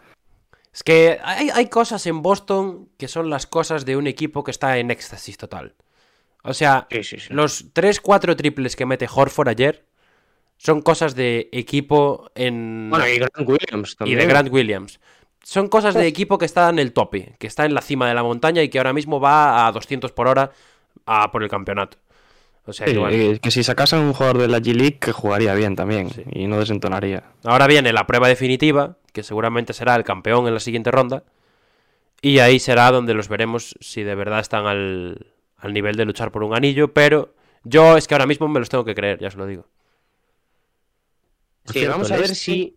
Es 0.72 0.82
que 0.82 1.20
hay, 1.22 1.50
hay 1.50 1.68
cosas 1.68 2.06
en 2.06 2.22
Boston 2.22 2.88
que 2.98 3.06
son 3.08 3.30
las 3.30 3.46
cosas 3.46 3.84
de 3.84 3.96
un 3.96 4.06
equipo 4.06 4.42
que 4.44 4.50
está 4.50 4.78
en 4.78 4.90
éxtasis 4.90 5.36
total. 5.36 5.74
O 6.42 6.52
sea, 6.52 6.86
Sí, 6.90 7.04
sí, 7.04 7.18
sí. 7.20 7.32
los 7.32 7.72
3-4 7.72 8.36
triples 8.36 8.76
que 8.76 8.84
mete 8.86 9.08
Horford 9.12 9.48
ayer 9.48 9.84
son 10.56 10.82
cosas 10.82 11.14
de 11.14 11.48
equipo 11.52 12.30
en... 12.34 12.88
Bueno, 12.90 13.06
y 13.08 13.18
Grant 13.18 13.48
Williams 13.48 13.92
y 13.92 13.96
también. 13.96 14.18
de 14.18 14.26
Grant 14.26 14.52
Williams. 14.52 15.00
Son 15.42 15.68
cosas 15.68 15.94
de 15.94 16.06
equipo 16.06 16.38
que 16.38 16.44
está 16.46 16.68
en 16.70 16.78
el 16.78 16.92
tope, 16.92 17.34
que 17.38 17.46
está 17.46 17.66
en 17.66 17.74
la 17.74 17.80
cima 17.82 18.08
de 18.08 18.14
la 18.14 18.22
montaña 18.22 18.62
y 18.62 18.68
que 18.68 18.78
ahora 18.78 18.92
mismo 18.92 19.20
va 19.20 19.66
a 19.66 19.72
200 19.72 20.12
por 20.12 20.26
hora 20.28 20.52
a 21.06 21.30
por 21.30 21.42
el 21.42 21.48
campeonato. 21.50 21.98
O 22.66 22.72
sea, 22.72 22.86
Sí, 22.86 22.94
que 22.94 22.98
bueno. 22.98 23.14
eh, 23.16 23.38
que 23.40 23.50
si 23.50 23.62
sacasen 23.62 23.98
un 24.00 24.14
jugador 24.14 24.38
de 24.38 24.48
la 24.48 24.58
G-League 24.58 24.98
que 24.98 25.12
jugaría 25.12 25.54
bien 25.54 25.76
también 25.76 26.08
Sí. 26.10 26.22
y 26.32 26.46
no 26.46 26.58
desentonaría. 26.58 27.24
Ahora 27.44 27.66
viene 27.66 27.92
la 27.92 28.06
prueba 28.06 28.26
definitiva, 28.28 28.96
que 29.12 29.22
seguramente 29.22 29.72
será 29.74 29.94
el 29.96 30.04
campeón 30.04 30.46
en 30.48 30.54
la 30.54 30.60
siguiente 30.60 30.90
ronda. 30.90 31.24
Y 32.22 32.38
ahí 32.38 32.58
será 32.58 32.90
donde 32.90 33.12
los 33.12 33.28
veremos 33.28 33.76
si 33.80 34.02
de 34.02 34.14
verdad 34.14 34.40
están 34.40 34.66
al, 34.66 35.26
al 35.58 35.72
nivel 35.74 35.96
de 35.96 36.06
luchar 36.06 36.32
por 36.32 36.42
un 36.42 36.54
anillo. 36.56 36.92
Pero 36.94 37.34
yo 37.64 37.98
es 37.98 38.08
que 38.08 38.14
ahora 38.14 38.26
mismo 38.26 38.48
me 38.48 38.60
los 38.60 38.70
tengo 38.70 38.84
que 38.86 38.94
creer, 38.94 39.18
ya 39.20 39.28
os 39.28 39.34
lo 39.34 39.46
digo. 39.46 39.66
Sí, 41.66 41.86
vamos 41.86 42.10
a 42.12 42.16
ver 42.16 42.34
si 42.34 42.76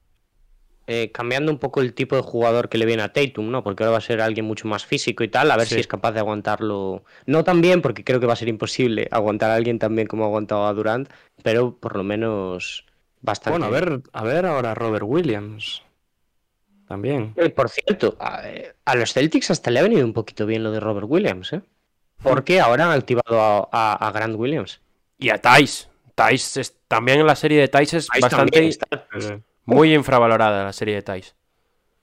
eh, 0.88 1.12
cambiando 1.12 1.52
un 1.52 1.58
poco 1.60 1.82
el 1.82 1.94
tipo 1.94 2.16
de 2.16 2.22
jugador 2.22 2.70
que 2.70 2.78
le 2.78 2.86
viene 2.86 3.04
a 3.04 3.12
Tatum, 3.14 3.52
¿no? 3.52 3.64
Porque 3.64 3.84
ahora 3.84 3.92
va 3.92 3.98
a 3.98 4.02
ser 4.02 4.22
alguien 4.22 4.46
mucho 4.46 4.68
más 4.68 4.86
físico 4.86 5.24
y 5.24 5.28
tal, 5.28 5.52
a 5.52 5.58
ver 5.58 5.68
Sí. 5.68 5.76
si 5.76 5.82
es 5.82 5.88
capaz 5.88 6.14
de 6.14 6.20
aguantarlo. 6.20 7.04
No 7.26 7.44
tan 7.44 7.62
bien, 7.62 7.82
porque 7.82 8.04
creo 8.04 8.20
que 8.20 8.26
va 8.26 8.34
a 8.34 8.38
ser 8.38 8.48
imposible 8.48 9.08
aguantar 9.12 9.52
a 9.52 9.56
alguien 9.56 9.80
tan 9.80 9.96
bien 9.96 10.08
como 10.08 10.24
ha 10.24 10.28
aguantado 10.28 10.66
a 10.66 10.74
Durant, 10.74 11.10
pero 11.44 11.76
por 11.76 11.96
lo 11.98 12.04
menos 12.04 12.86
bastante. 13.22 13.60
Bueno, 13.60 13.66
a 13.76 13.80
ver, 13.80 14.02
a 14.14 14.24
ver 14.24 14.46
ahora 14.46 14.74
Robert 14.74 15.04
Williams. 15.06 15.84
También. 16.88 17.34
Eh, 17.36 17.50
Por 17.50 17.70
cierto, 17.70 18.16
a, 18.20 18.44
a 18.86 18.96
los 18.96 19.14
Celtics 19.14 19.52
hasta 19.52 19.72
le 19.72 19.80
ha 19.80 19.84
venido 19.84 20.06
un 20.06 20.14
poquito 20.14 20.46
bien 20.46 20.64
lo 20.64 20.72
de 20.72 20.80
Robert 20.80 21.08
Williams, 21.10 21.52
¿eh? 21.52 21.62
Porque 22.24 22.60
ahora 22.62 22.86
han 22.86 22.98
activado 22.98 23.40
a, 23.42 23.68
a- 23.72 24.08
a 24.08 24.12
Grant 24.12 24.36
Williams. 24.38 24.80
Y 25.20 25.30
a 25.30 25.38
Thais. 25.42 25.90
Thais 26.16 26.56
es- 26.58 26.78
también 26.88 27.20
en 27.20 27.28
la 27.28 27.36
serie 27.36 27.60
de 27.60 27.68
Thais 27.68 27.94
es 27.94 28.08
bastante 28.08 28.52
también 28.54 28.64
está. 28.70 29.06
Muy 29.68 29.94
infravalorada 29.94 30.64
la 30.64 30.74
serie 30.74 30.96
de 30.96 31.02
Thais. 31.04 31.36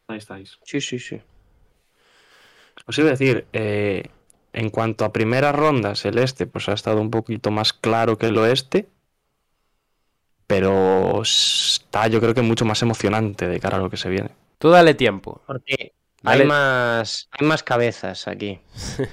Ahí 0.06 0.18
estáis. 0.18 0.58
Sí, 0.64 0.80
sí, 0.80 0.98
sí. 0.98 1.20
Os 2.86 2.98
iba 2.98 3.08
a 3.08 3.10
decir, 3.12 3.46
eh, 3.52 4.04
en 4.52 4.70
cuanto 4.70 5.04
a 5.04 5.12
primeras 5.12 5.54
rondas, 5.56 6.04
el 6.04 6.18
este 6.18 6.46
pues 6.46 6.68
ha 6.68 6.72
estado 6.74 7.00
un 7.00 7.10
poquito 7.10 7.50
más 7.50 7.72
claro 7.72 8.18
que 8.18 8.26
el 8.26 8.38
oeste, 8.38 8.88
pero 10.46 11.22
está 11.22 12.06
yo 12.08 12.20
creo 12.20 12.34
que 12.34 12.42
mucho 12.42 12.64
más 12.64 12.82
emocionante 12.82 13.48
de 13.48 13.60
cara 13.60 13.78
a 13.78 13.80
lo 13.80 13.90
que 13.90 13.96
se 13.96 14.10
viene. 14.10 14.30
Tú 14.58 14.70
dale 14.70 14.94
tiempo. 14.94 15.42
Porque 15.46 15.92
Dale. 16.22 16.42
hay 16.42 16.48
más, 16.48 17.28
hay 17.32 17.46
más 17.46 17.62
cabezas 17.62 18.28
aquí. 18.28 18.60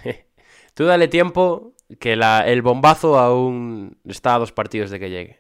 Tú 0.74 0.86
dale 0.86 1.08
tiempo 1.08 1.74
que 2.00 2.16
la- 2.16 2.48
el 2.48 2.62
bombazo 2.62 3.18
aún 3.20 3.98
está 4.06 4.36
a 4.36 4.40
dos 4.40 4.52
partidos 4.52 4.90
de 4.90 5.00
que 5.00 5.10
llegue. 5.10 5.40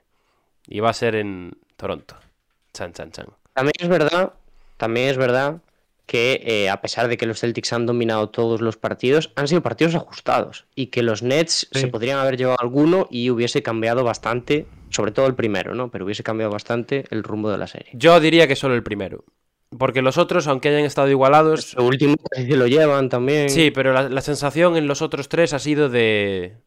Y 0.68 0.80
va 0.80 0.90
a 0.90 0.94
ser 0.94 1.16
en 1.16 1.58
Toronto. 1.78 2.16
Chan, 2.74 2.94
chan, 2.94 3.12
chan. 3.12 3.28
También 3.54 3.74
es 3.80 3.88
verdad, 3.90 4.34
también 4.78 5.10
es 5.10 5.18
verdad 5.18 5.62
que 6.06 6.42
eh, 6.46 6.70
a 6.70 6.82
pesar 6.82 7.08
de 7.08 7.16
que 7.18 7.26
los 7.26 7.40
Celtics 7.40 7.72
han 7.74 7.86
dominado 7.86 8.30
todos 8.30 8.60
los 8.62 8.76
partidos, 8.78 9.32
han 9.36 9.48
sido 9.48 9.62
partidos 9.62 9.96
ajustados 9.96 10.66
y 10.76 10.88
que 10.88 11.04
los 11.04 11.22
Nets 11.24 11.68
Sí. 11.72 11.80
se 11.82 11.88
podrían 11.88 12.20
haber 12.20 12.38
llevado 12.38 12.58
alguno 12.60 13.08
y 13.10 13.30
hubiese 13.30 13.64
cambiado 13.64 14.04
bastante, 14.04 14.66
sobre 14.90 15.12
todo 15.12 15.28
el 15.28 15.36
primero, 15.36 15.74
¿no? 15.76 15.90
Pero 15.90 16.06
hubiese 16.06 16.24
cambiado 16.24 16.52
bastante 16.52 17.06
el 17.12 17.24
rumbo 17.24 17.50
de 17.50 17.58
la 17.58 17.68
serie. 17.68 17.92
Yo 17.94 18.20
diría 18.20 18.48
que 18.48 18.56
solo 18.58 18.76
el 18.76 18.84
primero. 18.84 19.24
Porque 19.78 20.02
los 20.02 20.18
otros, 20.18 20.48
aunque 20.48 20.68
hayan 20.68 20.84
estado 20.84 21.10
igualados. 21.10 21.76
Lo 21.76 21.86
último 21.86 22.16
casi 22.30 22.46
se 22.46 22.58
lo 22.58 22.68
llevan 22.68 23.08
también. 23.08 23.50
Sí, 23.50 23.72
pero 23.72 23.94
la, 23.94 24.10
la 24.10 24.20
sensación 24.22 24.76
en 24.76 24.86
los 24.88 25.02
otros 25.02 25.30
tres 25.30 25.54
ha 25.54 25.60
sido 25.60 25.88
de. 25.88 26.58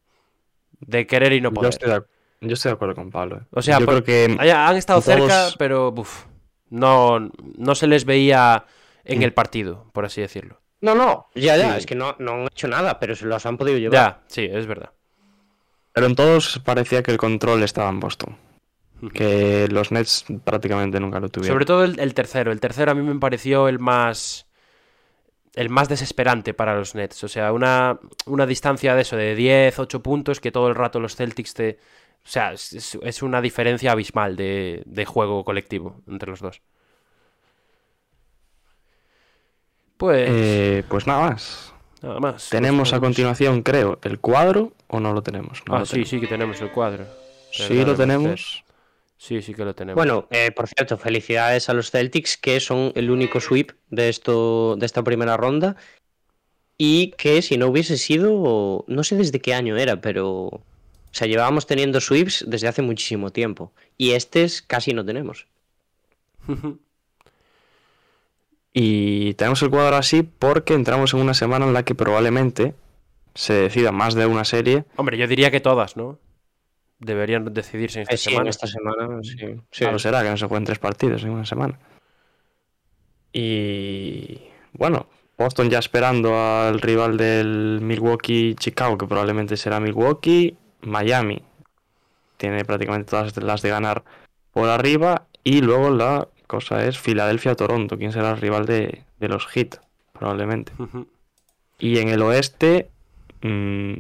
de 0.80 1.06
querer 1.06 1.34
y 1.34 1.42
no 1.42 1.50
Yo 1.50 1.54
poder. 1.54 1.68
estoy, 1.70 1.90
de, 1.90 1.96
ac- 1.96 2.06
yo 2.40 2.54
estoy 2.54 2.70
de 2.70 2.74
acuerdo 2.74 2.94
con 2.94 3.10
Pablo. 3.10 3.36
eh. 3.38 3.46
O 3.50 3.62
sea, 3.62 3.78
yo 3.78 3.86
creo 3.86 4.04
que 4.04 4.36
han 4.40 4.76
estado 4.76 5.00
todos- 5.00 5.16
cerca, 5.30 5.48
pero. 5.58 5.92
uf, 5.96 6.24
no, 6.70 7.30
no 7.56 7.74
se 7.74 7.86
les 7.86 8.04
veía 8.04 8.64
en 9.04 9.22
el 9.22 9.32
partido, 9.32 9.86
por 9.92 10.04
así 10.04 10.20
decirlo. 10.20 10.60
No, 10.80 10.94
no, 10.94 11.28
ya, 11.34 11.56
ya, 11.56 11.72
Sí. 11.72 11.78
es 11.78 11.86
que 11.86 11.94
no, 11.94 12.14
no 12.18 12.32
han 12.32 12.42
hecho 12.46 12.68
nada, 12.68 12.98
pero 13.00 13.14
se 13.16 13.24
los 13.26 13.46
han 13.46 13.56
podido 13.56 13.78
llevar. 13.78 13.94
Ya, 13.94 14.22
sí, 14.26 14.48
es 14.50 14.66
verdad. 14.66 14.90
pero 15.92 16.06
en 16.06 16.14
todos 16.16 16.60
parecía 16.64 17.02
que 17.02 17.12
el 17.12 17.18
control 17.18 17.62
estaba 17.62 17.88
en 17.88 18.00
Boston. 18.00 18.36
Que 19.12 19.68
los 19.68 19.92
Nets 19.92 20.24
prácticamente 20.44 20.98
nunca 20.98 21.20
lo 21.20 21.28
tuvieron. 21.28 21.54
Sobre 21.54 21.66
todo 21.66 21.84
el, 21.84 22.00
el 22.00 22.14
tercero. 22.14 22.50
El 22.52 22.60
tercero 22.60 22.90
a 22.92 22.94
mí 22.94 23.02
me 23.02 23.18
pareció 23.20 23.68
el 23.68 23.78
más. 23.78 24.46
El 25.54 25.68
más 25.68 25.88
desesperante 25.88 26.52
para 26.54 26.74
los 26.74 26.94
Nets. 26.94 27.22
O 27.22 27.28
sea, 27.28 27.52
una, 27.52 27.98
una 28.26 28.44
distancia 28.46 28.94
de 28.94 29.02
eso, 29.02 29.16
de 29.16 29.34
10, 29.36 29.78
8 29.78 30.02
puntos, 30.02 30.40
que 30.40 30.50
todo 30.50 30.68
el 30.68 30.74
rato 30.74 30.98
los 31.00 31.14
Celtics 31.16 31.54
te. 31.54 31.78
O 32.24 32.28
sea, 32.28 32.52
es, 32.52 32.96
es- 33.02 33.22
una 33.22 33.40
diferencia 33.40 33.92
abismal 33.92 34.36
de, 34.36 34.82
de 34.86 35.04
juego 35.04 35.44
colectivo 35.44 36.00
entre 36.08 36.30
los 36.30 36.40
dos. 36.40 36.62
Pues. 39.96 40.28
Eh, 40.30 40.82
pues 40.88 41.06
nada 41.06 41.30
más. 41.30 41.72
nada 42.02 42.20
más. 42.20 42.48
Tenemos 42.50 42.92
a 42.92 42.98
Pues, 42.98 43.08
continuación, 43.08 43.62
creo, 43.62 43.98
el 44.02 44.18
cuadro 44.18 44.72
o 44.88 45.00
no 45.00 45.12
lo 45.12 45.22
tenemos. 45.22 45.62
No 45.68 45.76
Ah, 45.76 45.78
lo 45.80 45.86
sí, 45.86 45.92
tenemos. 45.92 46.08
sí 46.10 46.20
que 46.20 46.26
tenemos 46.26 46.60
el 46.60 46.70
cuadro. 46.70 47.06
Sí 47.52 47.84
lo 47.84 47.94
tenemos. 47.94 48.64
Sí, 49.16 49.40
sí 49.40 49.54
que 49.54 49.64
lo 49.64 49.74
tenemos. 49.74 49.96
Bueno, 49.96 50.26
eh, 50.30 50.50
por 50.50 50.66
cierto, 50.68 50.98
felicidades 50.98 51.68
a 51.68 51.74
los 51.74 51.90
Celtics, 51.90 52.36
que 52.36 52.58
son 52.60 52.92
el 52.94 53.10
único 53.10 53.40
sweep 53.40 53.72
de, 53.90 54.08
esto, 54.08 54.76
de 54.76 54.86
esta 54.86 55.02
primera 55.02 55.36
ronda. 55.36 55.76
Y 56.76 57.12
que 57.12 57.40
si 57.40 57.56
no 57.56 57.68
hubiese 57.68 57.96
sido, 57.96 58.84
no 58.88 59.04
sé 59.04 59.16
desde 59.16 59.40
qué 59.40 59.54
año 59.54 59.76
era, 59.76 60.00
pero... 60.00 60.60
O 61.14 61.16
sea, 61.16 61.28
llevábamos 61.28 61.68
teniendo 61.68 62.00
sweeps 62.00 62.44
desde 62.48 62.66
hace 62.66 62.82
muchísimo 62.82 63.30
tiempo. 63.30 63.72
Y 63.96 64.10
estos 64.10 64.62
casi 64.62 64.92
no 64.92 65.04
tenemos. 65.04 65.46
Y 68.76 69.34
tenemos 69.34 69.62
el 69.62 69.70
cuadro 69.70 69.94
así 69.94 70.24
porque 70.24 70.74
entramos 70.74 71.14
en 71.14 71.20
una 71.20 71.32
semana 71.34 71.64
en 71.64 71.72
la 71.72 71.84
que 71.84 71.94
probablemente 71.94 72.74
se 73.32 73.52
decida 73.54 73.92
más 73.92 74.14
de 74.14 74.26
una 74.26 74.44
serie. 74.44 74.84
Hombre, 74.96 75.16
yo 75.16 75.28
diría 75.28 75.52
que 75.52 75.60
todas, 75.60 75.96
¿no? 75.96 76.18
Deberían 76.98 77.44
decidirse 77.54 78.00
en 78.00 78.02
esta 78.02 78.14
Eh, 78.14 78.18
sí, 78.18 78.30
en 78.30 78.32
semana. 78.32 78.50
esta 78.50 78.66
semana, 78.66 79.22
sí. 79.22 79.36
sí. 79.38 79.78
Claro 79.84 80.00
será 80.00 80.24
que 80.24 80.30
no 80.30 80.36
se 80.36 80.46
jueguen 80.46 80.64
tres 80.64 80.80
partidos 80.80 81.22
en 81.22 81.30
una 81.30 81.44
semana. 81.46 81.78
Y 83.32 84.40
bueno, 84.72 85.06
Boston 85.38 85.70
ya 85.70 85.78
esperando 85.78 86.36
al 86.36 86.80
rival 86.80 87.16
del 87.16 87.78
Milwaukee 87.80 88.56
Chicago, 88.58 88.98
que 88.98 89.06
probablemente 89.06 89.56
será 89.56 89.78
Milwaukee, 89.78 90.56
Miami. 90.84 91.42
Tiene 92.36 92.64
prácticamente 92.64 93.10
todas 93.10 93.36
las 93.36 93.62
de 93.62 93.70
ganar 93.70 94.04
por 94.52 94.68
arriba. 94.68 95.26
Y 95.42 95.60
luego 95.60 95.90
la 95.90 96.28
cosa 96.46 96.86
es 96.86 96.98
Filadelfia-Toronto. 96.98 97.98
¿Quién 97.98 98.12
será 98.12 98.30
el 98.30 98.38
rival 98.38 98.66
de, 98.66 99.04
de 99.18 99.28
los 99.28 99.46
Heat? 99.46 99.76
Probablemente. 100.12 100.72
Y 101.78 101.98
en 101.98 102.08
el 102.08 102.22
oeste, 102.22 102.90
mm, 103.42 103.94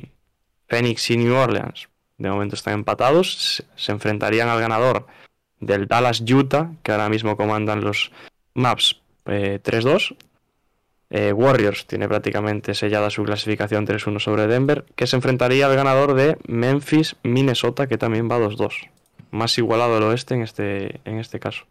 Phoenix 0.68 1.10
y 1.10 1.16
New 1.16 1.34
Orleans, 1.34 1.88
de 2.18 2.30
momento 2.30 2.54
están 2.54 2.74
empatados, 2.74 3.34
se, 3.34 3.64
se 3.76 3.92
enfrentarían 3.92 4.48
al 4.48 4.60
ganador 4.60 5.06
del 5.60 5.86
Dallas-Utah, 5.86 6.72
que 6.82 6.92
ahora 6.92 7.08
mismo 7.08 7.36
comandan 7.36 7.82
los 7.82 8.12
Maps 8.54 9.00
eh, 9.26 9.60
3-2. 9.62 10.16
Eh, 11.16 11.32
Warriors 11.32 11.86
tiene 11.86 12.08
prácticamente 12.08 12.74
sellada 12.74 13.08
su 13.08 13.22
clasificación 13.22 13.86
3-1 13.86 14.18
sobre 14.18 14.48
Denver, 14.48 14.84
que 14.96 15.06
se 15.06 15.14
enfrentaría 15.14 15.66
al 15.66 15.76
ganador 15.76 16.14
de 16.14 16.36
Memphis-Minnesota, 16.48 17.86
que 17.86 17.96
también 17.96 18.28
va 18.28 18.40
2-2. 18.40 18.90
Más 19.30 19.56
igualado 19.56 19.96
el 19.98 20.02
oeste 20.02 20.34
en 20.34 20.42
este, 20.42 21.00
en 21.04 21.20
este 21.20 21.38
caso. 21.38 21.66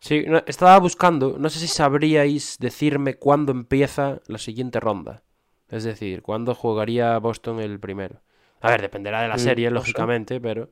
Sí, 0.00 0.24
no, 0.26 0.42
estaba 0.46 0.78
buscando, 0.78 1.36
no 1.38 1.50
sé 1.50 1.58
si 1.58 1.66
sabríais 1.68 2.56
decirme 2.58 3.16
cuándo 3.16 3.52
empieza 3.52 4.20
la 4.26 4.38
siguiente 4.38 4.80
ronda. 4.80 5.22
Es 5.68 5.84
decir, 5.84 6.22
cuándo 6.22 6.54
jugaría 6.54 7.18
Boston 7.18 7.60
el 7.60 7.78
primero. 7.80 8.22
A 8.62 8.70
ver, 8.70 8.80
dependerá 8.80 9.20
de 9.20 9.28
la 9.28 9.36
Mm, 9.36 9.40
serie, 9.40 9.70
lógicamente, 9.70 10.40
pero 10.40 10.70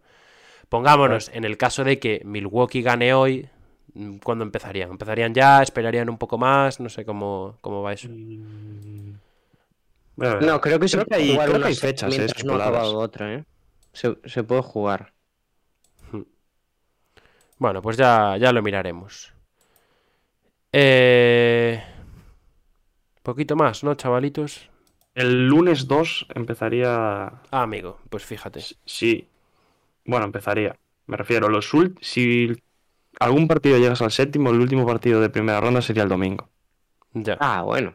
pongámonos, 0.70 1.30
en 1.34 1.44
el 1.44 1.58
caso 1.58 1.84
de 1.84 1.98
que 1.98 2.22
Milwaukee 2.24 2.80
gane 2.80 3.12
hoy, 3.12 3.50
¿cuándo 4.22 4.44
empezarían? 4.44 4.90
¿Empezarían 4.90 5.34
ya? 5.34 5.62
¿Esperarían 5.62 6.08
un 6.10 6.18
poco 6.18 6.38
más? 6.38 6.80
No 6.80 6.88
sé 6.88 7.04
cómo, 7.04 7.56
cómo 7.60 7.82
va 7.82 7.92
eso. 7.92 8.08
Bueno, 10.16 10.40
No, 10.40 10.60
creo 10.60 10.78
que 10.78 10.88
se 10.88 10.96
Creo 10.96 11.04
que 11.06 11.10
puede 11.10 11.22
hay- 11.22 11.30
jugar 11.32 11.46
creo 11.48 11.54
que 11.54 11.58
una 11.58 11.66
hay 11.68 11.74
se- 11.74 11.80
fechas, 11.86 12.12
eh, 12.14 12.16
mientras 12.18 12.44
no 12.44 12.52
ha 12.54 12.56
acabado 12.56 12.98
otra, 12.98 13.34
¿eh? 13.34 13.44
Se, 13.92 14.16
se 14.24 14.42
puede 14.42 14.62
jugar. 14.62 15.12
Bueno, 17.58 17.82
pues 17.82 17.96
ya, 17.96 18.36
ya 18.38 18.52
lo 18.52 18.62
miraremos. 18.62 19.32
Eh... 20.72 21.82
Poquito 23.22 23.54
más, 23.56 23.84
¿no, 23.84 23.94
chavalitos? 23.96 24.70
El 25.14 25.46
lunes 25.48 25.86
2 25.86 26.26
empezaría 26.34 27.24
Ah, 27.50 27.62
amigo, 27.62 27.98
pues 28.08 28.24
fíjate. 28.24 28.60
Sí. 28.86 29.28
Bueno, 30.06 30.24
empezaría. 30.24 30.76
Me 31.06 31.16
refiero, 31.16 31.48
los 31.48 31.74
ult 31.74 31.98
si 32.00 32.56
algún 33.18 33.48
partido 33.48 33.78
llegas 33.78 34.02
al 34.02 34.10
séptimo, 34.10 34.50
el 34.50 34.60
último 34.60 34.86
partido 34.86 35.20
de 35.20 35.30
primera 35.30 35.60
ronda 35.60 35.82
sería 35.82 36.02
el 36.02 36.08
domingo. 36.08 36.48
Ya. 37.12 37.36
Ah, 37.40 37.62
bueno. 37.62 37.94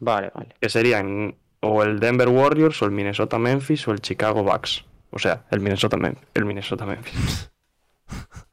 Vale, 0.00 0.30
vale. 0.34 0.54
Que 0.60 0.68
serían 0.68 1.36
o 1.60 1.82
el 1.82 1.98
Denver 1.98 2.28
Warriors, 2.28 2.82
o 2.82 2.84
el 2.84 2.90
Minnesota 2.90 3.38
Memphis, 3.38 3.88
o 3.88 3.92
el 3.92 4.00
Chicago 4.00 4.42
Bucks. 4.42 4.84
O 5.10 5.18
sea, 5.18 5.44
el 5.50 5.60
Minnesota 5.60 5.96
Memphis. 5.96 6.28
El 6.34 6.44
Minnesota 6.44 6.84
Memphis. 6.84 7.50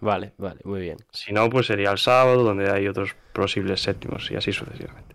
Vale, 0.00 0.32
vale, 0.38 0.60
muy 0.64 0.80
bien. 0.80 0.96
Si 1.12 1.30
no, 1.30 1.50
pues 1.50 1.66
sería 1.66 1.90
el 1.90 1.98
sábado, 1.98 2.42
donde 2.42 2.70
hay 2.70 2.88
otros 2.88 3.14
posibles 3.34 3.82
séptimos, 3.82 4.30
y 4.30 4.34
así 4.36 4.50
sucesivamente. 4.50 5.14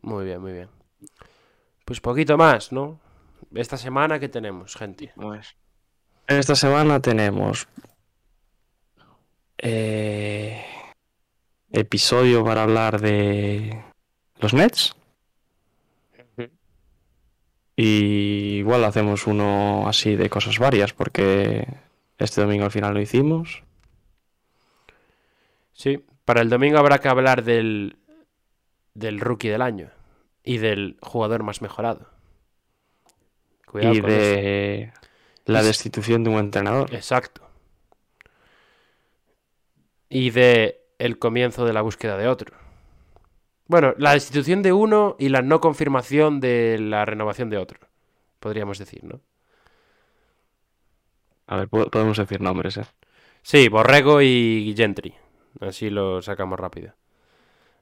Muy 0.00 0.24
bien, 0.24 0.40
muy 0.40 0.52
bien. 0.52 0.70
Pues 1.84 2.00
poquito 2.00 2.38
más, 2.38 2.72
¿no? 2.72 2.98
Esta 3.54 3.76
semana 3.76 4.18
que 4.18 4.30
tenemos, 4.30 4.74
gente. 4.74 5.12
Pues, 5.16 5.56
En 6.28 6.38
esta 6.38 6.54
semana 6.54 7.00
tenemos 7.00 7.68
eh, 9.58 10.64
episodio 11.70 12.44
para 12.44 12.62
hablar 12.62 13.00
de 13.00 13.84
los 14.40 14.54
Nets. 14.54 14.94
Y 17.78 18.56
igual 18.58 18.84
hacemos 18.84 19.26
uno 19.26 19.86
así 19.86 20.16
de 20.16 20.30
cosas 20.30 20.58
varias, 20.58 20.94
porque 20.94 21.66
este 22.16 22.40
domingo 22.40 22.64
al 22.64 22.70
final 22.70 22.94
lo 22.94 23.00
hicimos. 23.00 23.62
Sí, 25.74 26.02
para 26.24 26.40
el 26.40 26.48
domingo 26.48 26.78
habrá 26.78 26.98
que 26.98 27.08
hablar 27.08 27.44
del, 27.44 27.98
del 28.94 29.20
rookie 29.20 29.48
del 29.48 29.60
año 29.60 29.90
y 30.42 30.56
del 30.56 30.96
jugador 31.02 31.42
más 31.42 31.60
mejorado. 31.60 32.08
Cuidado 33.66 33.94
y 33.94 34.00
con 34.00 34.10
eso. 34.10 34.18
de 34.18 34.92
la 35.44 35.62
destitución 35.62 36.24
de 36.24 36.30
un 36.30 36.38
entrenador. 36.38 36.94
Exacto. 36.94 37.45
Y 40.20 40.30
de 40.30 40.80
el 40.98 41.18
comienzo 41.18 41.66
de 41.66 41.74
la 41.74 41.82
búsqueda 41.82 42.16
de 42.16 42.28
otro. 42.28 42.56
Bueno, 43.68 43.94
la 43.98 44.12
destitución 44.14 44.62
de 44.62 44.72
uno 44.72 45.16
y 45.18 45.28
la 45.28 45.42
no 45.42 45.60
confirmación 45.60 46.40
de 46.40 46.78
la 46.80 47.04
renovación 47.04 47.50
de 47.50 47.58
otro. 47.58 47.80
Podríamos 48.40 48.78
decir, 48.78 49.02
¿no? 49.04 49.20
A 51.52 51.54
ver, 51.58 51.68
po- 51.68 51.90
podemos 51.90 52.16
decir 52.18 52.40
nombres, 52.40 52.76
¿eh? 52.76 52.86
Sí, 53.42 53.68
Borrego 53.68 54.20
y 54.22 54.74
Gentry. 54.76 55.14
Así 55.60 55.90
lo 55.90 56.20
sacamos 56.22 56.58
rápido. 56.58 56.94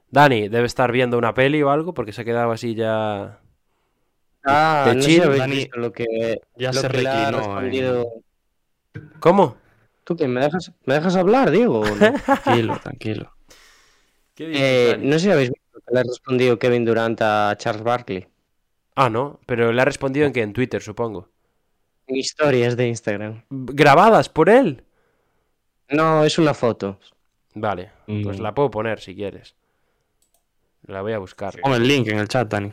Dani, 0.09 0.49
debe 0.49 0.67
estar 0.67 0.91
viendo 0.91 1.17
una 1.17 1.33
peli 1.33 1.61
o 1.63 1.69
algo 1.71 1.93
porque 1.93 2.13
se 2.13 2.21
ha 2.21 2.25
quedado 2.25 2.51
así 2.51 2.75
ya. 2.75 3.39
Ah, 4.45 4.85
de 4.89 4.95
no 4.95 5.01
sé 5.01 5.37
Dani, 5.37 5.67
lo 5.73 5.91
que, 5.91 6.05
ya 6.57 6.71
lo 6.71 6.81
se 6.81 6.87
que 6.89 7.07
ha 7.07 7.31
respondido. 7.31 8.05
¿Cómo? 9.19 9.57
¿Tú 10.05 10.15
qué? 10.15 10.27
¿Me 10.29 10.39
dejas, 10.41 10.71
¿me 10.85 10.93
dejas 10.93 11.15
hablar, 11.17 11.51
Diego? 11.51 11.83
no? 11.85 11.95
Tranquilo, 12.43 12.79
tranquilo. 12.81 13.31
¿Qué 14.33 14.51
Eh, 14.93 14.97
no 15.01 15.13
sé 15.13 15.19
si 15.25 15.31
habéis 15.31 15.49
visto 15.49 15.79
que 15.85 15.93
le 15.93 15.99
ha 15.99 16.03
respondido 16.03 16.57
Kevin 16.59 16.85
Durant 16.85 17.21
a 17.21 17.53
Charles 17.57 17.83
Barkley. 17.83 18.27
Ah, 18.95 19.09
no, 19.09 19.39
pero 19.45 19.73
le 19.73 19.81
ha 19.81 19.85
respondido 19.85 20.25
en 20.25 20.31
que 20.31 20.41
en 20.41 20.53
Twitter, 20.53 20.81
supongo. 20.81 21.27
En 22.07 22.15
historias 22.15 22.77
de 22.77 22.87
Instagram. 22.87 23.43
¿Grabadas 23.49 24.29
por 24.29 24.47
él? 24.49 24.83
No, 25.89 26.23
es 26.23 26.37
una 26.37 26.53
foto. 26.53 26.99
Vale, 27.55 27.91
pues 28.05 28.39
Mm. 28.39 28.41
la 28.43 28.53
puedo 28.53 28.69
poner 28.71 28.99
si 28.99 29.15
quieres. 29.15 29.55
La 30.87 31.01
voy 31.01 31.13
a 31.13 31.17
buscar. 31.17 31.59
Pon 31.61 31.73
el 31.73 31.87
link 31.87 32.07
en 32.09 32.19
el 32.19 32.27
chat, 32.27 32.47
Dani. 32.47 32.71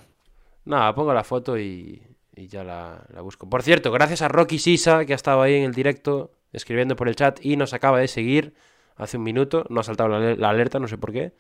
Nada, 0.66 0.94
pongo 0.94 1.14
la 1.14 1.24
foto 1.24 1.58
y, 1.58 2.02
y 2.36 2.46
ya 2.46 2.62
la, 2.62 3.02
la 3.12 3.20
busco. 3.22 3.48
Por 3.48 3.62
cierto, 3.62 3.90
gracias 3.90 4.20
a 4.22 4.28
Rocky 4.28 4.58
Sisa, 4.58 5.04
que 5.06 5.12
ha 5.14 5.16
estado 5.16 5.40
ahí 5.42 5.54
en 5.54 5.64
el 5.64 5.72
directo 5.72 6.30
escribiendo 6.52 6.96
por 6.96 7.08
el 7.08 7.16
chat 7.16 7.44
y 7.44 7.56
nos 7.56 7.72
acaba 7.74 7.98
de 7.98 8.08
seguir 8.08 8.54
hace 8.96 9.16
un 9.16 9.22
minuto. 9.24 9.64
No 9.68 9.80
ha 9.80 9.84
saltado 9.84 10.08
la, 10.10 10.16
ale- 10.18 10.36
la 10.36 10.50
alerta, 10.50 10.78
no 10.78 10.86
sé 10.88 10.98
por 10.98 11.12
qué. 11.12 11.32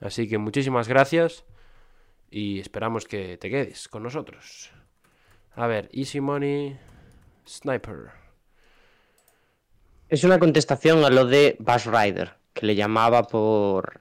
Así 0.00 0.28
que 0.28 0.38
muchísimas 0.38 0.88
gracias 0.88 1.44
y 2.30 2.58
esperamos 2.60 3.06
que 3.06 3.36
te 3.38 3.50
quedes 3.50 3.88
con 3.88 4.02
nosotros. 4.02 4.70
A 5.54 5.66
ver, 5.66 5.88
Easy 5.92 6.20
Money 6.20 6.76
Sniper. 7.46 8.10
Es 10.08 10.24
una 10.24 10.38
contestación 10.38 11.04
a 11.04 11.10
lo 11.10 11.26
de 11.26 11.56
Bass 11.58 11.86
Rider, 11.86 12.34
que 12.52 12.66
le 12.66 12.74
llamaba 12.74 13.22
por 13.24 14.00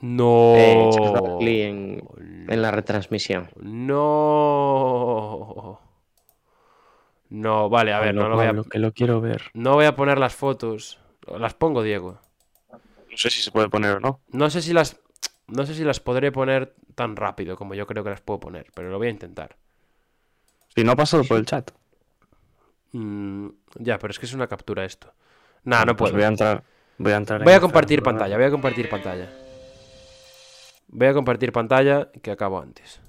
No. 0.00 0.54
eh, 0.56 0.90
en, 1.40 2.02
en 2.48 2.62
la 2.62 2.70
retransmisión. 2.70 3.50
No. 3.60 3.96
No, 7.28 7.68
vale, 7.68 7.92
a 7.92 7.98
ver, 8.00 8.08
Pablo, 8.14 8.22
no 8.22 8.28
lo 8.30 8.36
voy 8.36 8.44
a, 8.44 8.48
Pablo, 8.48 8.64
que 8.64 8.78
lo 8.78 8.92
quiero 8.92 9.20
ver. 9.20 9.42
no 9.54 9.74
voy 9.74 9.84
a 9.86 9.94
poner 9.96 10.18
las 10.18 10.34
fotos. 10.34 10.98
Las 11.38 11.54
pongo, 11.54 11.82
Diego. 11.82 12.20
No 13.10 13.16
sé 13.16 13.30
si 13.30 13.42
se 13.42 13.50
puede 13.50 13.68
poner 13.68 13.96
o 13.96 14.00
no. 14.00 14.20
No 14.28 14.48
sé 14.50 14.62
si 14.62 14.72
las. 14.72 15.00
No 15.48 15.64
sé 15.66 15.74
si 15.74 15.84
las 15.84 16.00
podré 16.00 16.30
poner 16.32 16.74
tan 16.94 17.16
rápido 17.16 17.56
como 17.56 17.74
yo 17.74 17.86
creo 17.86 18.04
que 18.04 18.10
las 18.10 18.20
puedo 18.20 18.40
poner, 18.40 18.66
pero 18.74 18.90
lo 18.90 18.98
voy 18.98 19.08
a 19.08 19.10
intentar. 19.10 19.56
Si 20.74 20.84
no 20.84 20.92
ha 20.92 20.96
pasado 20.96 21.24
por 21.24 21.36
el 21.38 21.46
chat. 21.46 21.70
Mm, 22.92 23.48
ya, 23.76 23.98
pero 23.98 24.10
es 24.10 24.18
que 24.18 24.26
es 24.26 24.32
una 24.34 24.46
captura 24.46 24.84
esto. 24.84 25.12
Nah, 25.64 25.84
no 25.84 25.96
Pues 25.96 26.10
puedo. 26.10 26.14
voy 26.14 26.24
a 26.24 26.28
entrar. 26.28 26.62
Voy 26.98 27.12
a 27.12 27.16
entrar 27.16 27.40
en 27.40 27.44
Voy 27.44 27.52
a 27.54 27.60
compartir 27.60 28.02
pantalla, 28.02 28.36
voy 28.36 28.46
a 28.46 28.50
compartir 28.50 28.88
pantalla. 28.88 29.28
Voy 30.88 31.06
a 31.08 31.12
compartir 31.14 31.52
pantalla 31.52 32.10
que 32.22 32.30
acabo 32.30 32.60
antes. 32.60 33.00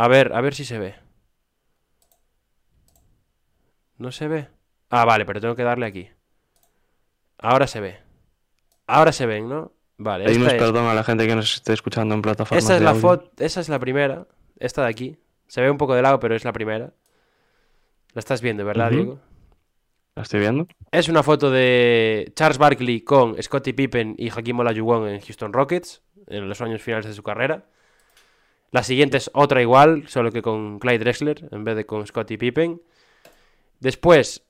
A 0.00 0.06
ver, 0.06 0.32
a 0.32 0.40
ver 0.40 0.54
si 0.54 0.64
se 0.64 0.78
ve. 0.78 0.94
¿No 3.96 4.12
se 4.12 4.28
ve? 4.28 4.48
Ah, 4.90 5.04
vale, 5.04 5.26
pero 5.26 5.40
tengo 5.40 5.56
que 5.56 5.64
darle 5.64 5.86
aquí. 5.86 6.08
Ahora 7.36 7.66
se 7.66 7.80
ve. 7.80 7.98
Ahora 8.86 9.10
se 9.10 9.26
ven, 9.26 9.48
¿no? 9.48 9.72
Vale, 9.96 10.26
Pedimos 10.26 10.52
es, 10.52 10.54
perdón 10.54 10.86
a 10.86 10.94
la 10.94 11.02
gente 11.02 11.26
que 11.26 11.34
nos 11.34 11.52
esté 11.52 11.72
escuchando 11.72 12.14
en 12.14 12.22
plataformas 12.22 12.62
esta 12.62 12.74
es 12.74 12.78
de 12.78 12.84
la 12.84 12.90
audio. 12.90 13.02
foto, 13.02 13.32
esa 13.38 13.60
es 13.60 13.68
la 13.68 13.80
primera. 13.80 14.28
Esta 14.60 14.82
de 14.82 14.88
aquí. 14.88 15.18
Se 15.48 15.60
ve 15.60 15.68
un 15.68 15.78
poco 15.78 15.96
de 15.96 16.02
lado, 16.02 16.20
pero 16.20 16.36
es 16.36 16.44
la 16.44 16.52
primera. 16.52 16.92
La 18.12 18.20
estás 18.20 18.40
viendo, 18.40 18.64
¿verdad. 18.64 18.90
Diego? 18.90 19.18
La 20.14 20.22
estoy 20.22 20.38
viendo. 20.38 20.68
Es 20.92 21.08
una 21.08 21.24
foto 21.24 21.50
de 21.50 22.32
Charles 22.36 22.58
Barkley 22.58 23.00
con 23.00 23.40
Scottie 23.42 23.74
Pippen 23.74 24.14
y 24.16 24.30
Hakim 24.30 24.60
Olajuwon 24.60 25.08
en 25.08 25.20
Houston 25.20 25.52
Rockets 25.52 26.02
en 26.28 26.48
los 26.48 26.60
años 26.60 26.80
finales 26.82 27.06
de 27.06 27.14
su 27.14 27.24
carrera. 27.24 27.66
La 28.70 28.82
siguiente 28.82 29.16
es 29.16 29.30
otra 29.32 29.62
igual, 29.62 30.08
solo 30.08 30.30
que 30.30 30.42
con 30.42 30.78
Clyde 30.78 30.98
Drexler 30.98 31.48
en 31.50 31.64
vez 31.64 31.76
de 31.76 31.86
con 31.86 32.06
Scottie 32.06 32.38
Pippen. 32.38 32.82
Después, 33.80 34.42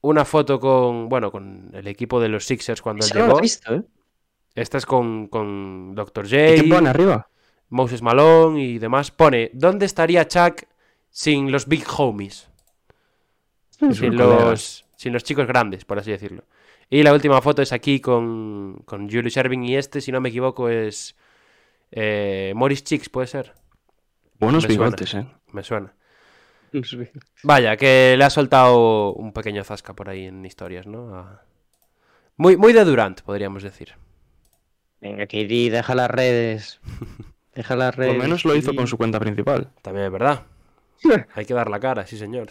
una 0.00 0.24
foto 0.24 0.58
con, 0.58 1.08
bueno, 1.08 1.30
con 1.30 1.70
el 1.74 1.86
equipo 1.88 2.20
de 2.20 2.28
los 2.28 2.46
Sixers 2.46 2.80
cuando 2.80 3.04
él 3.04 3.12
no 3.14 3.26
llegó. 3.26 3.38
he 3.38 3.42
visto, 3.42 3.74
¿eh? 3.74 3.82
Esta 4.54 4.78
es 4.78 4.86
con, 4.86 5.26
con 5.28 5.94
Dr. 5.94 6.24
¿Y 6.26 6.30
qué 6.30 6.58
J, 6.62 6.74
pone 6.74 6.88
arriba? 6.88 7.28
Moses 7.68 8.00
Malone 8.00 8.62
y 8.62 8.78
demás. 8.78 9.10
Pone, 9.10 9.50
¿dónde 9.52 9.84
estaría 9.84 10.26
Chuck 10.26 10.62
sin 11.10 11.52
los 11.52 11.68
big 11.68 11.84
homies? 11.98 12.48
Sin 13.70 14.16
los, 14.16 14.86
sin 14.96 15.12
los 15.12 15.22
chicos 15.22 15.46
grandes, 15.46 15.84
por 15.84 15.98
así 15.98 16.10
decirlo. 16.10 16.44
Y 16.88 17.02
la 17.02 17.12
última 17.12 17.42
foto 17.42 17.60
es 17.60 17.72
aquí 17.72 18.00
con, 18.00 18.82
con 18.86 19.10
Julius 19.10 19.36
Erving 19.36 19.64
y 19.64 19.76
este, 19.76 20.00
si 20.00 20.10
no 20.10 20.22
me 20.22 20.30
equivoco, 20.30 20.70
es 20.70 21.16
eh, 21.90 22.52
Morris 22.56 22.84
Chicks, 22.84 23.10
puede 23.10 23.26
ser. 23.26 23.52
Buenos 24.38 24.64
Me 24.68 24.74
suena. 24.74 24.84
bigotes, 24.86 25.14
¿eh? 25.14 25.26
Me 25.52 25.62
suena. 25.62 25.92
Vaya, 27.42 27.76
que 27.76 28.16
le 28.18 28.24
ha 28.24 28.30
soltado 28.30 29.12
un 29.14 29.32
pequeño 29.32 29.64
zasca 29.64 29.94
por 29.94 30.08
ahí 30.10 30.26
en 30.26 30.44
historias, 30.44 30.86
¿no? 30.86 31.14
A- 31.16 31.42
Muy, 32.36 32.56
muy 32.56 32.72
de 32.72 32.84
Durant, 32.84 33.22
podríamos 33.22 33.62
decir. 33.62 33.94
Venga, 35.00 35.26
KD, 35.26 35.70
deja 35.70 35.94
las 35.94 36.10
redes. 36.10 36.80
Deja 37.54 37.74
las 37.74 37.94
Por 37.94 38.04
redes. 38.04 38.16
lo 38.18 38.22
menos 38.22 38.44
lo 38.44 38.54
hizo 38.54 38.74
con 38.74 38.86
su 38.86 38.98
cuenta 38.98 39.18
principal. 39.18 39.70
También 39.80 40.04
es 40.06 40.12
verdad. 40.12 40.42
Hay 41.34 41.46
que 41.46 41.54
dar 41.54 41.70
la 41.70 41.80
cara, 41.80 42.06
sí 42.06 42.18
señor. 42.18 42.48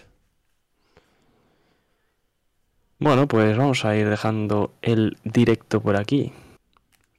Bueno, 2.97 3.27
pues 3.27 3.55
vamos 3.57 3.85
a 3.85 3.95
ir 3.95 4.09
dejando 4.09 4.73
el 4.81 5.17
directo 5.23 5.81
por 5.81 5.95
aquí. 5.97 6.31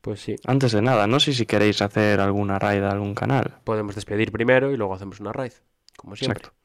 Pues 0.06 0.20
sí, 0.20 0.36
Antes 0.44 0.70
de 0.70 0.82
nada, 0.82 1.08
no 1.08 1.18
sé 1.18 1.32
si 1.32 1.46
queréis 1.46 1.82
hacer 1.82 2.20
alguna 2.20 2.60
raid 2.60 2.80
a 2.84 2.92
algún 2.92 3.12
canal. 3.12 3.56
podemos 3.64 3.96
despedir 3.96 4.30
primero 4.30 4.70
y 4.70 4.76
luego 4.76 4.94
hacemos 4.94 5.18
una 5.18 5.32
raid, 5.32 5.50
como 5.96 6.14
siempre. 6.14 6.38
Exacto. 6.38 6.56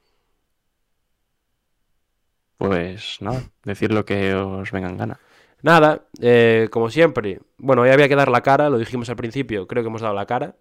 Pues 2.57 3.17
nada, 3.19 3.41
decir 3.63 3.91
lo 3.91 4.05
que 4.05 4.35
os 4.35 4.71
venga 4.71 4.89
en 4.89 4.97
gana. 4.97 5.19
Nada, 5.63 6.05
eh, 6.21 6.67
como 6.69 6.91
siempre, 6.91 7.39
bueno, 7.57 7.81
hoy 7.81 7.89
había 7.89 8.07
que 8.07 8.15
dar 8.15 8.29
la 8.29 8.41
cara, 8.43 8.69
lo 8.69 8.77
dijimos 8.77 9.09
al 9.09 9.15
principio, 9.15 9.65
creo 9.65 9.81
que 9.81 9.87
hemos 9.89 10.01
dado 10.01 10.13
la 10.13 10.27
cara. 10.27 10.55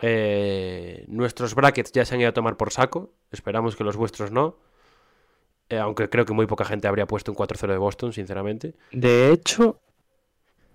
Eh, 0.00 1.04
nuestros 1.08 1.54
brackets 1.54 1.92
ya 1.92 2.06
se 2.06 2.14
han 2.14 2.22
ido 2.22 2.30
a 2.30 2.32
tomar 2.32 2.56
por 2.56 2.72
saco, 2.72 3.12
esperamos 3.32 3.76
que 3.76 3.84
los 3.84 3.98
vuestros 3.98 4.30
no. 4.32 4.56
Eh, 5.68 5.78
aunque 5.78 6.08
creo 6.08 6.24
que 6.24 6.32
muy 6.32 6.46
poca 6.46 6.64
gente 6.64 6.88
habría 6.88 7.06
puesto 7.06 7.30
un 7.30 7.36
4-0 7.36 7.66
de 7.66 7.76
Boston, 7.76 8.14
sinceramente. 8.14 8.76
De 8.92 9.30
hecho, 9.30 9.82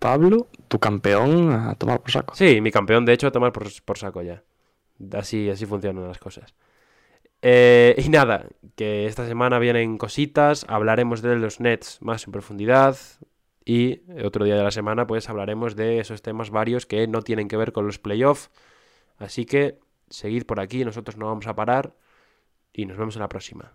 Pablo, 0.05 0.49
tu 0.67 0.77
campeón 0.77 1.51
a 1.51 1.73
tomar 1.73 1.99
por 1.99 2.11
saco. 2.11 2.35
Sí, 2.35 2.61
mi 2.61 2.69
campeón, 2.69 3.05
de 3.05 3.13
hecho, 3.13 3.25
a 3.25 3.31
tomar 3.31 3.51
por, 3.51 3.65
por 3.83 3.97
saco 3.97 4.21
ya. 4.21 4.43
Así, 5.13 5.49
así 5.49 5.65
funcionan 5.65 6.07
las 6.07 6.19
cosas. 6.19 6.53
Eh, 7.41 7.95
y 7.97 8.09
nada, 8.09 8.45
que 8.75 9.07
esta 9.07 9.25
semana 9.25 9.57
vienen 9.57 9.97
cositas, 9.97 10.63
hablaremos 10.69 11.23
de 11.23 11.37
los 11.37 11.59
Nets 11.59 12.03
más 12.03 12.27
en 12.27 12.33
profundidad. 12.33 12.95
Y 13.65 14.01
otro 14.23 14.45
día 14.45 14.55
de 14.55 14.63
la 14.63 14.69
semana, 14.69 15.07
pues 15.07 15.27
hablaremos 15.27 15.75
de 15.75 15.97
esos 15.97 16.21
temas 16.21 16.51
varios 16.51 16.85
que 16.85 17.07
no 17.07 17.23
tienen 17.23 17.47
que 17.47 17.57
ver 17.57 17.71
con 17.71 17.87
los 17.87 17.97
playoffs. 17.97 18.51
Así 19.17 19.45
que 19.45 19.79
seguid 20.11 20.45
por 20.45 20.59
aquí, 20.59 20.85
nosotros 20.85 21.17
no 21.17 21.25
vamos 21.25 21.47
a 21.47 21.55
parar. 21.55 21.95
Y 22.73 22.85
nos 22.85 22.95
vemos 22.95 23.15
en 23.15 23.21
la 23.21 23.29
próxima. 23.29 23.73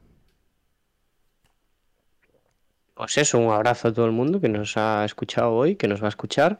Pues 3.00 3.16
eso, 3.16 3.38
un 3.38 3.50
abrazo 3.50 3.88
a 3.88 3.94
todo 3.94 4.04
el 4.04 4.12
mundo 4.12 4.42
que 4.42 4.50
nos 4.50 4.76
ha 4.76 5.06
escuchado 5.06 5.54
hoy, 5.54 5.74
que 5.74 5.88
nos 5.88 6.02
va 6.02 6.06
a 6.06 6.10
escuchar. 6.10 6.58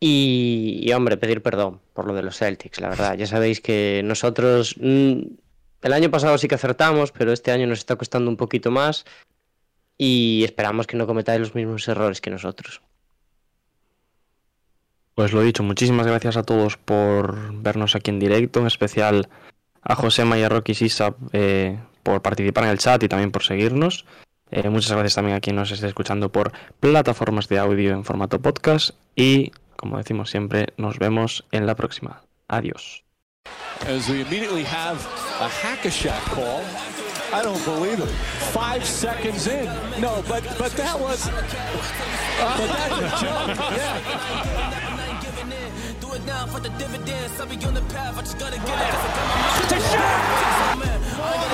Y, 0.00 0.80
y, 0.82 0.92
hombre, 0.94 1.16
pedir 1.16 1.44
perdón 1.44 1.80
por 1.92 2.08
lo 2.08 2.14
de 2.14 2.24
los 2.24 2.38
Celtics, 2.38 2.80
la 2.80 2.88
verdad. 2.88 3.16
Ya 3.16 3.28
sabéis 3.28 3.60
que 3.60 4.02
nosotros 4.04 4.74
mm, 4.80 5.20
el 5.82 5.92
año 5.92 6.10
pasado 6.10 6.36
sí 6.38 6.48
que 6.48 6.56
acertamos, 6.56 7.12
pero 7.12 7.32
este 7.32 7.52
año 7.52 7.68
nos 7.68 7.78
está 7.78 7.94
costando 7.94 8.28
un 8.28 8.36
poquito 8.36 8.72
más. 8.72 9.04
Y 9.96 10.42
esperamos 10.42 10.88
que 10.88 10.96
no 10.96 11.06
cometáis 11.06 11.38
los 11.38 11.54
mismos 11.54 11.86
errores 11.86 12.20
que 12.20 12.30
nosotros. 12.30 12.82
Pues 15.14 15.32
lo 15.32 15.40
dicho, 15.40 15.62
muchísimas 15.62 16.08
gracias 16.08 16.36
a 16.36 16.42
todos 16.42 16.78
por 16.78 17.62
vernos 17.62 17.94
aquí 17.94 18.10
en 18.10 18.18
directo, 18.18 18.58
en 18.58 18.66
especial 18.66 19.28
a 19.82 19.94
Josema 19.94 20.36
y 20.36 20.42
a 20.42 20.48
Rocky 20.48 20.74
Sisa 20.74 21.14
eh, 21.32 21.78
por 22.02 22.22
participar 22.22 22.64
en 22.64 22.70
el 22.70 22.78
chat 22.78 23.00
y 23.04 23.08
también 23.08 23.30
por 23.30 23.44
seguirnos. 23.44 24.04
Eh, 24.50 24.68
muchas 24.68 24.92
gracias 24.92 25.14
también 25.14 25.36
a 25.36 25.40
quien 25.40 25.56
nos 25.56 25.70
esté 25.70 25.86
escuchando 25.86 26.30
por 26.30 26.52
plataformas 26.80 27.48
de 27.48 27.58
audio 27.58 27.92
en 27.92 28.04
formato 28.04 28.40
podcast 28.40 28.90
y, 29.14 29.52
como 29.76 29.98
decimos 29.98 30.30
siempre, 30.30 30.68
nos 30.76 30.98
vemos 30.98 31.44
en 31.52 31.66
la 31.66 31.74
próxima. 31.74 32.22
Adiós. 32.48 33.04
As 33.82 34.08
we 34.08 34.20
immediately 34.20 34.64
have 34.64 34.98
a 35.40 35.48
call. 36.34 36.62
I 37.32 37.42
don't 37.42 37.64
believe 37.64 38.00
it. 38.00 38.08
Five 38.52 38.84
seconds 38.84 39.46
in. 39.46 39.66
No, 40.00 40.22
but 40.26 40.42
that 40.76 40.98
was. 40.98 41.30
But. 43.60 44.76
It 46.20 46.26
now 46.26 46.46
for 46.46 46.60
the 46.60 46.68
dividends. 46.70 47.40
I'll 47.40 47.46
be 47.46 47.56
on 47.64 47.74
the 47.74 47.82
path. 47.92 48.18
I 48.18 48.20
just 48.20 48.38
gotta 48.38 48.56
get 48.56 48.68
it. 48.68 48.94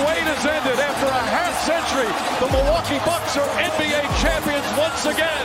Wait 0.07 0.27
has 0.27 0.47
ended 0.47 0.79
after 0.79 1.07
a 1.07 1.23
half 1.35 1.55
century. 1.67 2.11
The 2.41 2.49
Milwaukee 2.51 2.99
Bucks 3.05 3.37
are 3.37 3.49
NBA 3.59 4.03
champions 4.23 4.67
once 4.79 5.07
again. 5.07 5.45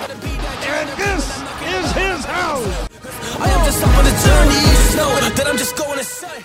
And 0.73 0.89
this 0.97 1.25
is 1.75 1.91
his 1.91 2.25
house. 2.25 2.89
I 3.39 3.49
am 3.49 3.65
just 3.65 3.83
up 3.83 3.93
on 3.97 4.05
the 4.05 4.15
journey. 4.25 4.61
You 4.89 4.97
know 4.97 5.11
that 5.35 5.47
I'm 5.47 5.57
just 5.57 5.75
going 5.77 5.97
to 5.97 6.03
say. 6.03 6.41